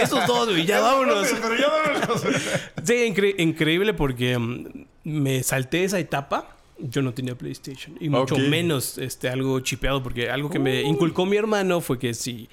estos 0.00 0.26
dos, 0.26 0.48
güey, 0.48 0.64
ya 0.64 0.80
vámonos. 0.80 1.28
Pero 1.28 1.54
ya 1.56 1.68
vámonos. 1.68 2.22
Sí, 2.82 2.94
incre- 2.94 3.34
increíble 3.38 3.92
porque 3.94 4.36
mm, 4.38 4.85
me 5.06 5.40
salté 5.44 5.84
esa 5.84 6.00
etapa. 6.00 6.56
Yo 6.78 7.00
no 7.00 7.14
tenía 7.14 7.38
PlayStation. 7.38 7.96
Y 8.00 8.08
mucho 8.08 8.36
menos 8.36 8.98
este, 8.98 9.28
algo 9.28 9.60
chipeado. 9.60 10.02
Porque 10.02 10.30
algo 10.30 10.50
que 10.50 10.58
me 10.58 10.82
inculcó 10.82 11.24
mi 11.24 11.36
hermano 11.36 11.80
fue 11.80 11.98
que 11.98 12.12
si 12.12 12.48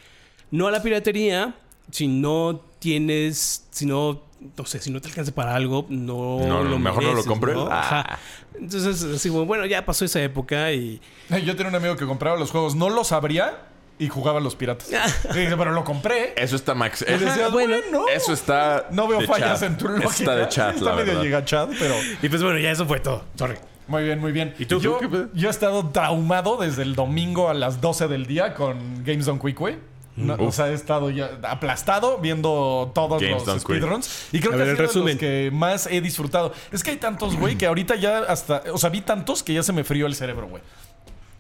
no 0.51 0.67
a 0.67 0.71
la 0.71 0.83
piratería, 0.83 1.55
si 1.89 2.07
no 2.07 2.61
tienes, 2.77 3.65
si 3.71 3.87
no, 3.87 4.21
no 4.55 4.65
sé, 4.65 4.79
si 4.79 4.91
no 4.91 5.01
te 5.01 5.07
alcanza 5.07 5.33
para 5.33 5.55
algo, 5.55 5.87
no, 5.89 6.45
No, 6.45 6.63
lo 6.63 6.77
mejor 6.77 7.03
no 7.03 7.13
lo. 7.13 7.53
¿no? 7.53 7.67
Ah. 7.71 7.79
Ajá. 7.79 8.19
Entonces, 8.53 9.03
así 9.03 9.29
bueno, 9.29 9.65
ya 9.65 9.83
pasó 9.83 10.05
esa 10.05 10.21
época 10.21 10.71
y... 10.71 11.01
Yo 11.43 11.55
tenía 11.55 11.69
un 11.69 11.75
amigo 11.75 11.95
que 11.95 12.05
compraba 12.05 12.37
los 12.37 12.51
juegos, 12.51 12.75
no 12.75 12.91
los 12.91 13.11
abría 13.11 13.72
y 14.03 14.09
jugaba 14.09 14.39
a 14.39 14.41
los 14.41 14.55
piratas. 14.55 14.89
Y 14.91 15.39
dice, 15.39 15.55
pero 15.57 15.71
lo 15.71 15.83
compré. 15.83 16.33
Eso 16.35 16.55
está 16.55 16.73
Max. 16.75 17.05
Y 17.07 17.23
bueno, 17.23 17.51
bueno, 17.51 17.75
Eso 18.13 18.33
está. 18.33 18.87
no 18.91 19.07
veo 19.07 19.19
de 19.19 19.27
fallas 19.27 19.59
chat. 19.59 19.69
en 19.69 19.77
tu 19.77 19.87
lógica. 19.87 20.09
Está 20.09 20.35
de 20.35 20.47
chat, 20.49 20.73
Está 20.75 20.85
la 20.85 20.91
medio 20.95 21.05
verdad. 21.07 21.23
llega 21.23 21.45
chat, 21.45 21.69
pero 21.79 21.95
Y 22.21 22.29
pues 22.29 22.41
bueno, 22.43 22.59
ya 22.59 22.71
eso 22.71 22.85
fue 22.85 22.99
todo. 22.99 23.23
Sorry. 23.37 23.55
muy 23.87 24.03
bien, 24.03 24.19
muy 24.19 24.31
bien. 24.31 24.53
¿Y 24.59 24.65
tú? 24.65 24.79
Yo, 24.79 24.99
yo 25.33 25.47
he 25.47 25.51
estado 25.51 25.89
traumado 25.89 26.57
desde 26.57 26.81
el 26.83 26.95
domingo 26.95 27.49
a 27.49 27.53
las 27.53 27.81
12 27.81 28.07
del 28.07 28.25
día 28.27 28.53
con 28.53 29.03
Games 29.03 29.27
on 29.27 29.39
Quick 29.39 29.59
Way. 29.59 29.79
No, 30.15 30.35
o 30.35 30.51
sea, 30.51 30.69
he 30.69 30.73
estado 30.75 31.09
ya 31.09 31.39
aplastado 31.41 32.19
viendo 32.19 32.91
todos 32.93 33.19
Games 33.19 33.47
los 33.47 33.61
speedruns. 33.61 34.27
Y 34.31 34.39
creo 34.41 34.51
A 34.53 34.57
que 34.57 34.63
ver, 34.63 34.67
ha 34.67 34.71
el 34.71 34.77
sido 34.77 35.05
de 35.05 35.13
resumen. 35.13 35.13
los 35.13 35.19
que 35.19 35.49
más 35.51 35.87
he 35.87 36.01
disfrutado. 36.01 36.53
Es 36.71 36.83
que 36.83 36.91
hay 36.91 36.97
tantos, 36.97 37.35
güey, 37.35 37.57
que 37.57 37.65
ahorita 37.65 37.95
ya 37.95 38.19
hasta... 38.19 38.61
O 38.71 38.77
sea, 38.77 38.91
vi 38.91 39.01
tantos 39.01 39.41
que 39.41 39.55
ya 39.55 39.63
se 39.63 39.73
me 39.73 39.83
frió 39.83 40.05
el 40.05 40.13
cerebro, 40.13 40.47
güey. 40.47 40.61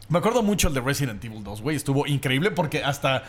Me 0.09 0.19
acuerdo 0.19 0.43
mucho 0.43 0.67
el 0.67 0.73
de 0.73 0.81
Resident 0.81 1.23
Evil 1.23 1.43
2, 1.43 1.61
güey. 1.61 1.75
Estuvo 1.75 2.05
increíble 2.07 2.51
porque 2.51 2.83
hasta... 2.83 3.23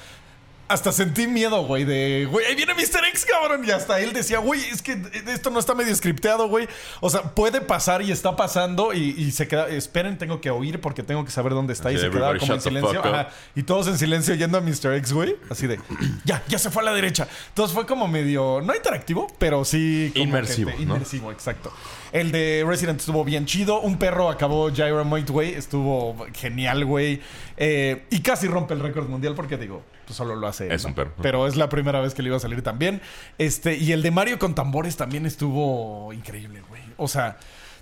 Hasta 0.75 0.90
sentí 0.90 1.28
miedo, 1.28 1.64
güey, 1.64 1.85
de, 1.85 2.26
güey, 2.28 2.47
ahí 2.47 2.57
viene 2.57 2.75
Mr. 2.75 3.04
X, 3.11 3.25
cabrón. 3.25 3.64
Y 3.64 3.71
hasta 3.71 4.00
él 4.00 4.12
decía, 4.12 4.40
güey, 4.40 4.61
es 4.61 4.83
que 4.83 5.00
esto 5.28 5.50
no 5.50 5.61
está 5.61 5.73
medio 5.73 5.95
scripteado, 5.95 6.49
güey. 6.49 6.66
O 7.00 7.09
sea, 7.11 7.23
puede 7.23 7.61
pasar 7.61 8.02
y 8.02 8.11
está 8.11 8.35
pasando 8.35 8.93
y, 8.93 9.14
y 9.16 9.31
se 9.31 9.47
queda, 9.47 9.69
esperen, 9.69 10.19
tengo 10.19 10.40
que 10.40 10.50
oír 10.50 10.81
porque 10.81 11.04
tengo 11.04 11.25
que 11.25 11.31
saber 11.31 11.52
dónde 11.52 11.75
está. 11.75 11.93
Y 11.93 11.99
se 11.99 12.11
quedaba 12.11 12.37
como 12.37 12.54
en 12.54 12.61
silencio. 12.61 13.04
Ajá. 13.04 13.28
Y 13.54 13.62
todos 13.62 13.87
en 13.87 13.97
silencio 13.99 14.35
yendo 14.35 14.59
a 14.59 14.61
Mr. 14.61 14.95
X, 14.95 15.12
güey. 15.12 15.37
Así 15.49 15.69
de, 15.69 15.78
ya, 16.25 16.43
ya 16.49 16.59
se 16.59 16.71
fue 16.71 16.83
a 16.83 16.87
la 16.87 16.93
derecha. 16.93 17.28
Entonces 17.50 17.73
fue 17.73 17.87
como 17.87 18.09
medio, 18.09 18.61
no 18.61 18.75
interactivo, 18.75 19.28
pero 19.38 19.64
sí. 19.64 20.11
como 20.12 20.25
Inmersivo, 20.25 20.73
que 20.73 20.76
te- 20.78 20.87
¿no? 20.87 20.95
Inmersivo, 20.95 21.31
exacto. 21.31 21.73
El 22.11 22.33
de 22.33 22.64
Resident 22.66 22.99
estuvo 22.99 23.25
bien 23.25 23.47
chido. 23.47 23.81
Un 23.81 23.97
perro 23.97 24.28
acabó 24.28 24.71
Gyromoid, 24.71 25.31
güey. 25.31 25.54
Estuvo 25.54 26.26
genial, 26.35 26.85
güey. 26.85 27.21
Eh, 27.57 28.07
y 28.11 28.21
casi 28.23 28.49
rompe 28.49 28.75
el 28.75 28.81
récord 28.81 29.09
mundial 29.09 29.35
porque 29.37 29.57
digo, 29.57 29.85
pues 30.04 30.16
solo 30.16 30.37
lo 30.37 30.46
hace. 30.46 30.73
Es 30.73 30.84
un 30.84 30.94
perro. 30.94 31.12
Pero 31.23 31.46
es 31.46 31.56
la 31.56 31.68
primera 31.68 32.00
vez 32.00 32.14
que 32.14 32.23
le 32.23 32.28
iba 32.28 32.37
a 32.37 32.40
salir 32.40 32.62
también. 32.62 33.00
Este, 33.38 33.76
y 33.76 33.92
el 33.92 34.02
de 34.02 34.11
Mario 34.11 34.38
con 34.38 34.54
tambores 34.54 34.96
también 34.96 35.26
estuvo 35.26 36.12
increíble, 36.12 36.62
güey. 36.68 36.82
O 36.96 37.08
sea. 37.08 37.38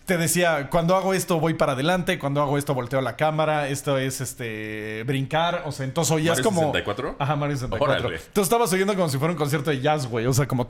Te 0.07 0.17
decía, 0.19 0.69
cuando 0.71 0.97
hago 0.97 1.15
esto 1.15 1.39
voy 1.39 1.55
para 1.55 1.73
adelante, 1.73 2.19
cuando 2.19 2.43
hago 2.43 2.59
esto 2.59 2.75
volteo 2.75 3.01
la 3.01 3.17
cámara, 3.17 3.69
esto 3.69 3.99
es 3.99 4.21
este 4.21 5.05
brincar, 5.07 5.63
o 5.67 5.73
sea, 5.73 5.85
entonces 5.85 6.13
oías 6.13 6.39
¿Mario 6.39 6.45
como 6.45 6.61
64? 6.61 7.17
Ajá, 7.19 7.37
Mario 7.37 7.57
64. 7.57 7.85
Órale. 8.09 8.17
Entonces 8.17 8.43
estabas 8.43 8.73
oyendo 8.73 8.95
como 8.95 9.09
si 9.09 9.19
fuera 9.19 9.33
un 9.33 9.39
concierto 9.39 9.71
de 9.71 9.81
jazz, 9.81 10.07
güey, 10.07 10.27
o 10.27 10.33
sea, 10.33 10.47
como 10.49 10.67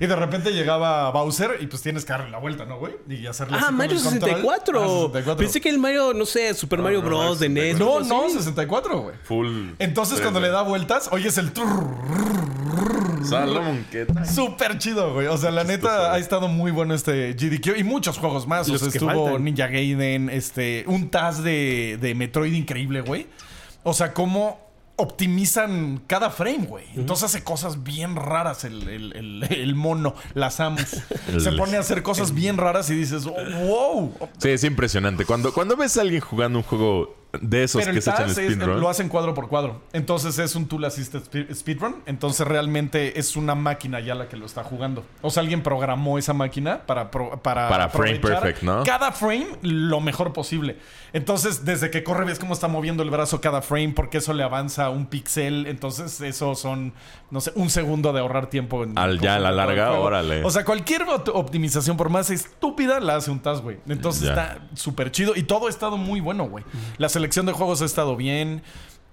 y 0.00 0.06
de 0.06 0.16
repente 0.16 0.50
llegaba 0.52 1.10
Bowser 1.10 1.58
y 1.60 1.66
pues 1.66 1.82
tienes 1.82 2.04
que 2.04 2.12
darle 2.12 2.30
la 2.30 2.38
vuelta, 2.38 2.64
¿no, 2.64 2.78
güey? 2.78 2.94
Y 3.08 3.26
hacerle 3.26 3.56
así 3.56 3.64
Ah, 3.64 3.68
con 3.68 3.76
Mario 3.76 3.96
el 3.98 4.02
control. 4.02 4.30
64. 4.30 4.82
Ah, 4.82 4.86
64. 5.06 5.36
Pensé 5.36 5.60
que 5.60 5.68
el 5.68 5.78
Mario, 5.78 6.14
no 6.14 6.24
sé, 6.26 6.54
Super 6.54 6.80
Mario 6.80 7.02
Bros. 7.02 7.38
de 7.38 7.48
NES. 7.48 7.78
No, 7.78 8.00
no, 8.00 8.26
así. 8.26 8.38
64, 8.38 8.98
güey. 9.00 9.16
Full. 9.24 9.72
Entonces 9.78 10.20
cuando 10.20 10.40
le 10.40 10.48
da 10.48 10.62
vueltas, 10.62 11.08
oyes 11.12 11.36
el 11.38 11.52
Salomon, 13.24 13.86
¿qué 13.90 14.06
tal? 14.06 14.28
Súper 14.28 14.78
chido, 14.78 15.12
güey. 15.14 15.26
O 15.26 15.36
sea, 15.36 15.50
la 15.50 15.64
neta 15.64 16.12
ha 16.12 16.18
estado 16.18 16.48
muy 16.48 16.70
bueno 16.70 16.94
este 16.94 17.32
GDQ 17.34 17.78
y 17.78 17.84
muchos 17.84 18.18
juegos 18.18 18.46
más. 18.46 18.68
O 18.68 18.76
sea, 18.78 18.88
estuvo 18.88 19.10
faltan. 19.26 19.44
Ninja 19.44 19.66
Gaiden, 19.68 20.30
este, 20.30 20.84
un 20.86 21.10
Taz 21.10 21.42
de, 21.42 21.98
de 22.00 22.14
Metroid 22.14 22.52
increíble, 22.52 23.00
güey. 23.02 23.26
O 23.82 23.92
sea, 23.94 24.12
cómo 24.12 24.60
optimizan 24.96 26.02
cada 26.06 26.30
frame, 26.30 26.66
güey. 26.66 26.84
Entonces 26.94 27.24
hace 27.24 27.42
cosas 27.42 27.82
bien 27.82 28.14
raras 28.16 28.64
el, 28.64 28.88
el- 28.88 29.12
el- 29.16 29.44
el 29.52 29.74
mono, 29.74 30.14
las 30.34 30.56
Samus. 30.56 31.02
Se 31.38 31.52
pone 31.52 31.76
a 31.76 31.80
hacer 31.80 32.02
cosas 32.02 32.34
bien 32.34 32.56
raras 32.56 32.88
y 32.90 32.94
dices, 32.94 33.26
oh, 33.26 33.34
wow. 33.66 34.14
Sí, 34.38 34.50
es 34.50 34.64
impresionante. 34.64 35.24
Cuando, 35.24 35.52
cuando 35.52 35.76
ves 35.76 35.96
a 35.96 36.02
alguien 36.02 36.20
jugando 36.20 36.58
un 36.58 36.64
juego 36.64 37.16
de 37.40 37.64
esos 37.64 37.80
Pero 37.80 37.92
que 37.92 37.98
el 37.98 38.02
se 38.02 38.10
echan 38.10 38.30
speedrun. 38.30 38.80
lo 38.80 38.88
hacen 38.88 39.08
cuadro 39.08 39.32
por 39.34 39.48
cuadro. 39.48 39.80
Entonces 39.92 40.38
es 40.38 40.54
un 40.54 40.66
tool 40.66 40.84
assisted 40.84 41.20
spe- 41.22 41.54
speedrun. 41.54 41.96
Entonces 42.06 42.46
realmente 42.46 43.18
es 43.18 43.36
una 43.36 43.54
máquina 43.54 44.00
ya 44.00 44.14
la 44.14 44.28
que 44.28 44.36
lo 44.36 44.44
está 44.46 44.62
jugando. 44.64 45.04
O 45.22 45.30
sea, 45.30 45.40
alguien 45.42 45.62
programó 45.62 46.18
esa 46.18 46.34
máquina 46.34 46.82
para 46.86 47.10
pro- 47.10 47.40
para, 47.42 47.68
Para 47.68 47.88
frame 47.88 48.16
perfect, 48.20 48.62
¿no? 48.62 48.82
Cada 48.84 49.12
frame 49.12 49.46
lo 49.62 50.00
mejor 50.00 50.32
posible. 50.32 50.76
Entonces, 51.14 51.64
desde 51.64 51.90
que 51.90 52.02
corre 52.02 52.24
ves 52.24 52.38
cómo 52.38 52.54
está 52.54 52.68
moviendo 52.68 53.02
el 53.02 53.10
brazo 53.10 53.40
cada 53.40 53.60
frame, 53.62 53.92
porque 53.94 54.18
eso 54.18 54.32
le 54.32 54.42
avanza 54.42 54.88
un 54.90 55.06
pixel. 55.06 55.66
Entonces, 55.66 56.20
eso 56.22 56.54
son, 56.54 56.92
no 57.30 57.40
sé, 57.40 57.52
un 57.54 57.68
segundo 57.70 58.12
de 58.12 58.20
ahorrar 58.20 58.48
tiempo. 58.48 58.84
En 58.84 58.98
Al- 58.98 59.20
ya 59.20 59.36
a 59.36 59.38
la 59.38 59.52
larga, 59.52 59.92
órale. 59.92 60.42
O 60.44 60.50
sea, 60.50 60.64
cualquier 60.64 61.02
op- 61.02 61.28
optimización, 61.34 61.96
por 61.96 62.08
más 62.08 62.30
estúpida, 62.30 62.98
la 63.00 63.16
hace 63.16 63.30
un 63.30 63.40
TAS, 63.40 63.60
güey. 63.60 63.78
Entonces 63.88 64.22
Ya. 64.22 64.28
está 64.30 64.58
súper 64.74 65.10
chido. 65.10 65.34
Y 65.36 65.42
todo 65.42 65.66
ha 65.66 65.70
estado 65.70 65.96
muy 65.98 66.20
bueno, 66.20 66.44
güey. 66.48 66.64
La 66.96 67.08
selección 67.22 67.46
de 67.46 67.52
juegos 67.52 67.80
ha 67.82 67.84
estado 67.84 68.16
bien. 68.16 68.62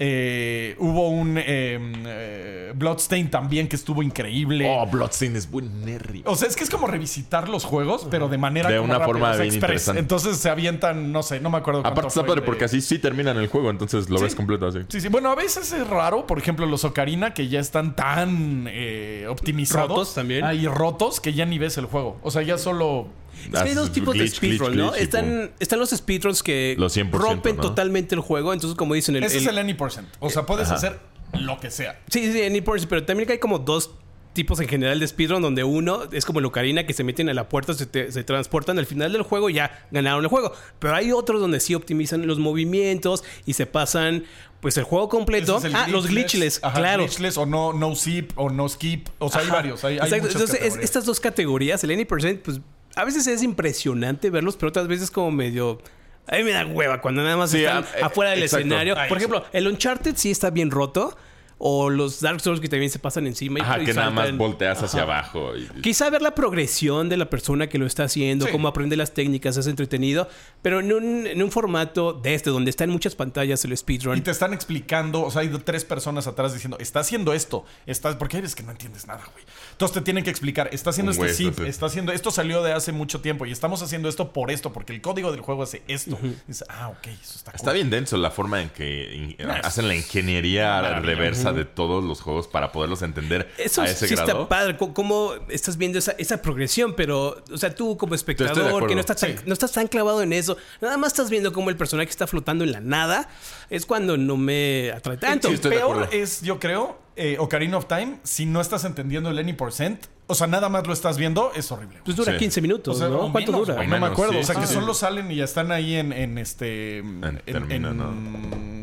Eh, 0.02 0.76
hubo 0.80 1.10
un 1.10 1.38
eh, 1.38 1.44
eh, 1.46 2.72
Bloodstain 2.74 3.30
también 3.30 3.68
que 3.68 3.76
estuvo 3.76 4.02
increíble. 4.02 4.66
Oh, 4.68 4.88
Bloodstain 4.88 5.36
es 5.36 5.52
buen 5.52 5.84
nerry. 5.86 6.24
O 6.26 6.36
sea, 6.36 6.48
es 6.48 6.56
que 6.56 6.64
es 6.64 6.70
como 6.72 6.88
revisitar 6.88 7.50
los 7.50 7.66
juegos, 7.66 8.08
pero 8.10 8.28
de 8.30 8.38
manera 8.40 8.70
De 8.70 8.78
como 8.78 8.86
una 8.86 8.94
rápida, 9.00 9.08
forma 9.08 9.30
o 9.32 9.34
sea, 9.34 9.42
bien 9.44 9.54
express. 9.54 9.62
interesante. 9.82 10.00
Entonces 10.00 10.38
se 10.38 10.50
avientan, 10.50 11.12
no 11.12 11.22
sé, 11.22 11.40
no 11.42 11.50
me 11.52 11.58
acuerdo 11.58 11.82
Aparte 11.82 12.08
está 12.08 12.26
padre 12.26 12.40
de- 12.42 12.46
porque 12.48 12.64
así 12.66 12.80
sí 12.82 12.98
terminan 12.98 13.38
el 13.38 13.48
juego, 13.48 13.70
entonces 13.70 14.10
lo 14.10 14.18
Sí. 14.18 14.24
ves 14.24 14.36
completo 14.36 14.68
así. 14.68 14.80
Sí, 14.88 15.02
sí. 15.02 15.10
Bueno, 15.10 15.30
a 15.32 15.36
veces 15.36 15.72
es 15.74 15.86
raro, 15.88 16.26
por 16.26 16.40
ejemplo, 16.40 16.66
los 16.66 16.84
Ocarina 16.86 17.34
que 17.36 17.48
ya 17.50 17.60
están 17.60 17.96
tan 17.96 18.68
eh, 18.70 19.28
optimizados. 19.30 19.90
Rotos 19.90 20.16
también. 20.16 20.46
Ahí 20.46 20.66
rotos 20.66 21.20
que 21.20 21.34
ya 21.34 21.46
ni 21.46 21.60
ves 21.60 21.78
el 21.78 21.86
juego. 21.86 22.18
O 22.24 22.32
sea, 22.32 22.42
ya 22.42 22.58
solo 22.58 23.08
Es 23.46 23.50
que 23.64 23.70
hay 23.70 23.76
dos 23.76 23.92
tipos 23.92 24.16
de 24.18 24.28
speedrun, 24.28 24.76
¿no? 24.78 24.92
glitch. 24.92 25.04
Están, 25.04 25.52
están 25.60 25.80
los 25.80 25.90
speedruns 25.92 26.44
que 26.44 26.76
Los 26.78 26.96
100%, 26.96 27.12
rompen 27.12 27.56
¿no? 27.56 27.62
totalmente 27.62 28.16
el 28.16 28.22
juego. 28.22 28.54
Entonces, 28.54 28.78
como 28.78 28.94
dicen, 28.94 29.16
el, 29.16 29.24
Ese 29.24 29.38
el- 29.38 29.44
es 29.44 29.50
el 29.50 29.58
any%. 29.58 30.06
O 30.20 30.30
sea, 30.30 30.46
puedes 30.46 30.68
Ajá. 30.68 30.76
hacer 30.76 31.00
lo 31.34 31.60
que 31.60 31.70
sea. 31.72 32.00
Sí, 32.10 32.32
sí, 32.32 32.42
any 32.44 32.62
portion, 32.62 32.90
pero 32.90 33.06
también 33.06 33.30
hay 33.30 33.38
como 33.40 33.60
dos 33.60 33.92
tipos 34.34 34.60
en 34.60 34.68
general 34.68 35.00
de 35.00 35.08
speedrun 35.08 35.42
donde 35.42 35.64
uno 35.64 36.04
es 36.12 36.24
como 36.24 36.40
el 36.40 36.46
Ocarina 36.46 36.86
que 36.86 36.94
se 36.94 37.04
meten 37.04 37.30
a 37.30 37.34
la 37.34 37.50
puerta, 37.50 37.74
se, 37.74 37.86
te- 37.88 38.12
se 38.12 38.24
transportan 38.24 38.78
al 38.80 38.86
final 38.86 39.12
del 39.12 39.24
juego 39.24 39.50
y 39.50 39.54
ya 39.56 39.86
ganaron 39.92 40.24
el 40.24 40.30
juego. 40.30 40.54
Pero 40.78 40.96
hay 40.96 41.12
otros 41.12 41.42
donde 41.42 41.60
sí 41.60 41.74
optimizan 41.76 42.26
los 42.28 42.38
movimientos 42.40 43.24
y 43.46 43.54
se 43.54 43.66
pasan 43.66 44.24
pues 44.62 44.78
el 44.78 44.84
juego 44.84 45.10
completo. 45.10 45.58
Ese 45.58 45.68
es 45.70 45.74
el 45.74 45.80
ah, 45.80 45.88
los 45.88 46.08
glitchless, 46.08 46.60
Ajá, 46.64 46.78
claro. 46.80 47.04
Glitchless 47.04 47.38
o 47.38 47.46
no, 47.46 47.74
no 47.74 47.96
zip 47.96 48.32
o 48.36 48.50
no 48.50 48.70
skip. 48.70 49.08
O 49.18 49.30
sea, 49.30 49.42
hay 49.42 49.50
varios. 49.50 49.84
Hay, 49.84 49.98
hay 50.00 50.14
Entonces, 50.14 50.54
es- 50.62 50.78
estas 50.78 51.06
dos 51.06 51.20
categorías, 51.20 51.84
el 51.84 51.92
any%, 51.92 52.42
pues 52.44 52.60
a 53.00 53.06
veces 53.06 53.28
es 53.28 53.44
impresionante 53.44 54.30
verlos, 54.30 54.58
pero 54.58 54.70
otras 54.70 54.88
veces 54.88 55.10
como 55.10 55.32
medio... 55.32 55.82
A 56.28 56.36
mí 56.36 56.44
me 56.44 56.52
da 56.52 56.66
hueva 56.66 57.02
cuando 57.02 57.24
nada 57.24 57.38
más 57.38 57.50
Sí, 57.50 57.64
están 57.64 57.84
ah, 57.84 57.98
eh, 57.98 58.02
afuera 58.04 58.32
del 58.32 58.44
exacto. 58.44 58.66
escenario. 58.68 58.96
Ay, 58.98 59.10
Por 59.10 59.18
ejemplo, 59.18 59.46
el 59.52 59.68
Uncharted 59.68 60.16
sí 60.16 60.30
está 60.30 60.50
bien 60.52 60.70
roto. 60.70 61.18
O 61.62 61.90
los 61.90 62.22
Dark 62.22 62.40
Souls 62.40 62.62
que 62.62 62.70
también 62.70 62.90
se 62.90 63.00
pasan 63.00 63.28
encima. 63.28 63.60
y- 63.60 63.62
Ajá, 63.62 63.82
y 63.82 63.86
que 63.86 63.94
nada 63.94 64.10
más 64.12 64.36
volteas 64.38 64.82
hacia 64.82 65.02
abajo. 65.02 65.58
y- 65.58 65.68
Quizá 65.82 66.10
ver 66.10 66.22
la 66.22 66.34
progresión 66.34 67.10
de 67.10 67.18
la 67.18 67.30
persona 67.30 67.68
que 67.68 67.78
lo 67.78 67.86
está 67.86 68.06
haciendo, 68.06 68.46
Sí. 68.46 68.52
cómo 68.54 68.70
aprende 68.70 68.96
las 68.96 69.14
técnicas, 69.14 69.58
es 69.58 69.68
entretenido. 69.68 70.30
Pero 70.62 70.80
en 70.80 70.94
un, 70.94 71.28
en 71.28 71.44
un 71.44 71.52
formato 71.52 72.14
de 72.14 72.34
este, 72.34 72.50
donde 72.50 72.70
está 72.70 72.86
en 72.86 72.90
muchas 72.92 73.16
pantallas 73.16 73.64
el 73.66 73.76
speedrun. 73.78 74.18
Y 74.18 74.22
te 74.22 74.32
están 74.32 74.54
explicando, 74.54 75.22
o 75.24 75.32
sea, 75.32 75.42
hay 75.42 75.50
tres 75.66 75.84
personas 75.84 76.28
atrás 76.28 76.54
diciendo, 76.54 76.78
está 76.80 77.02
haciendo 77.02 77.34
esto, 77.34 77.66
está, 77.86 78.18
porque 78.18 78.38
hay 78.38 78.42
veces 78.44 78.56
que 78.56 78.64
no 78.64 78.72
entiendes 78.72 79.06
nada, 79.06 79.24
güey. 79.34 79.44
Entonces 79.72 79.94
te 79.96 80.02
tienen 80.02 80.24
que 80.24 80.30
explicar, 80.30 80.70
está 80.72 80.92
haciendo 80.92 81.12
este 81.12 81.34
zip, 81.34 81.56
sí, 81.58 81.64
está 81.66 81.88
haciendo, 81.88 82.12
esto 82.14 82.32
salió 82.32 82.64
de 82.64 82.72
hace 82.72 82.92
mucho 82.94 83.20
tiempo 83.22 83.46
y 83.46 83.52
estamos 83.52 83.82
haciendo 83.82 84.08
esto 84.08 84.32
por 84.32 84.50
esto, 84.52 84.72
porque 84.72 84.94
el 84.94 85.02
código 85.02 85.32
del 85.32 85.42
juego 85.42 85.64
hace 85.64 85.82
esto. 85.90 86.18
Dices, 86.48 86.66
ah, 86.70 86.90
ok, 86.90 87.08
eso 87.08 87.36
está, 87.36 87.52
Está 87.52 87.66
cool". 87.66 87.74
bien 87.74 87.90
denso 87.90 88.16
la 88.18 88.32
forma 88.32 88.62
en 88.62 88.70
que 88.70 89.36
in- 89.40 89.50
hacen 89.64 89.88
la 89.90 89.96
ingeniería 89.96 91.00
reversa 91.02 91.49
sea, 91.50 91.58
de 91.58 91.66
todos 91.66 92.04
los 92.04 92.22
juegos 92.22 92.48
para 92.48 92.72
poderlos 92.72 93.02
entender 93.02 93.52
Eso 93.58 93.82
a 93.82 93.86
ese 93.86 94.08
sí 94.08 94.16
grado. 94.16 94.30
está 94.32 94.50
padre. 94.50 94.78
¿Cómo 94.78 95.34
estás 95.50 95.78
viendo 95.78 96.00
esa, 96.00 96.12
esa 96.18 96.42
progresión? 96.42 96.94
Pero, 96.96 97.44
o 97.52 97.58
sea, 97.58 97.74
tú 97.76 97.98
como 97.98 98.16
espectador, 98.16 98.88
que 98.88 98.96
no 98.96 99.02
estás, 99.02 99.18
tan, 99.18 99.38
Sí. 99.38 99.44
no 99.46 99.54
estás 99.54 99.72
tan 99.72 99.88
clavado 99.88 100.22
en 100.22 100.34
eso, 100.34 100.58
nada 100.82 100.98
más 100.98 101.14
estás 101.14 101.30
viendo 101.30 101.52
cómo 101.54 101.70
el 101.70 101.78
personaje 101.78 102.10
está 102.10 102.28
flotando 102.28 102.64
en 102.64 102.72
la 102.72 102.80
nada, 102.82 103.30
es 103.70 103.86
cuando 103.86 104.18
no 104.18 104.38
me 104.38 104.92
atrae 104.92 105.18
tanto. 105.18 105.50
Sí, 105.50 105.58
peor 105.58 106.10
es, 106.12 106.42
yo 106.42 106.60
creo, 106.60 107.00
eh, 107.16 107.38
Ocarina 107.40 107.78
of 107.78 107.86
Time, 107.88 108.20
si 108.24 108.46
no 108.46 108.62
estás 108.62 108.86
entendiendo 108.86 109.30
el 109.30 109.38
any 109.40 109.54
percent, 109.54 110.06
o 110.28 110.36
sea, 110.36 110.46
nada 110.48 110.70
más 110.70 110.86
lo 110.86 110.94
estás 110.94 111.18
viendo, 111.18 111.52
es 111.56 111.72
horrible. 111.72 112.00
Pues 112.06 112.16
dura 112.16 112.34
Sí. 112.34 112.38
15 112.38 112.62
minutos, 112.62 112.96
O 112.96 113.00
sea, 113.00 113.10
¿no? 113.10 113.32
¿Cuánto 113.32 113.52
menos, 113.52 113.68
dura? 113.68 113.84
no 113.86 114.00
me 114.00 114.06
acuerdo. 114.06 114.34
sí, 114.34 114.40
o 114.40 114.44
sea, 114.44 114.56
sí, 114.56 114.62
que 114.62 114.68
sí. 114.68 114.74
solo 114.76 114.94
salen 114.94 115.32
y 115.32 115.38
ya 115.38 115.44
están 115.46 115.72
ahí 115.72 115.96
en, 115.96 116.14
en 116.14 116.38
este. 116.38 117.00
En, 117.00 117.42
termina, 117.46 117.92
¿no? 117.94 118.14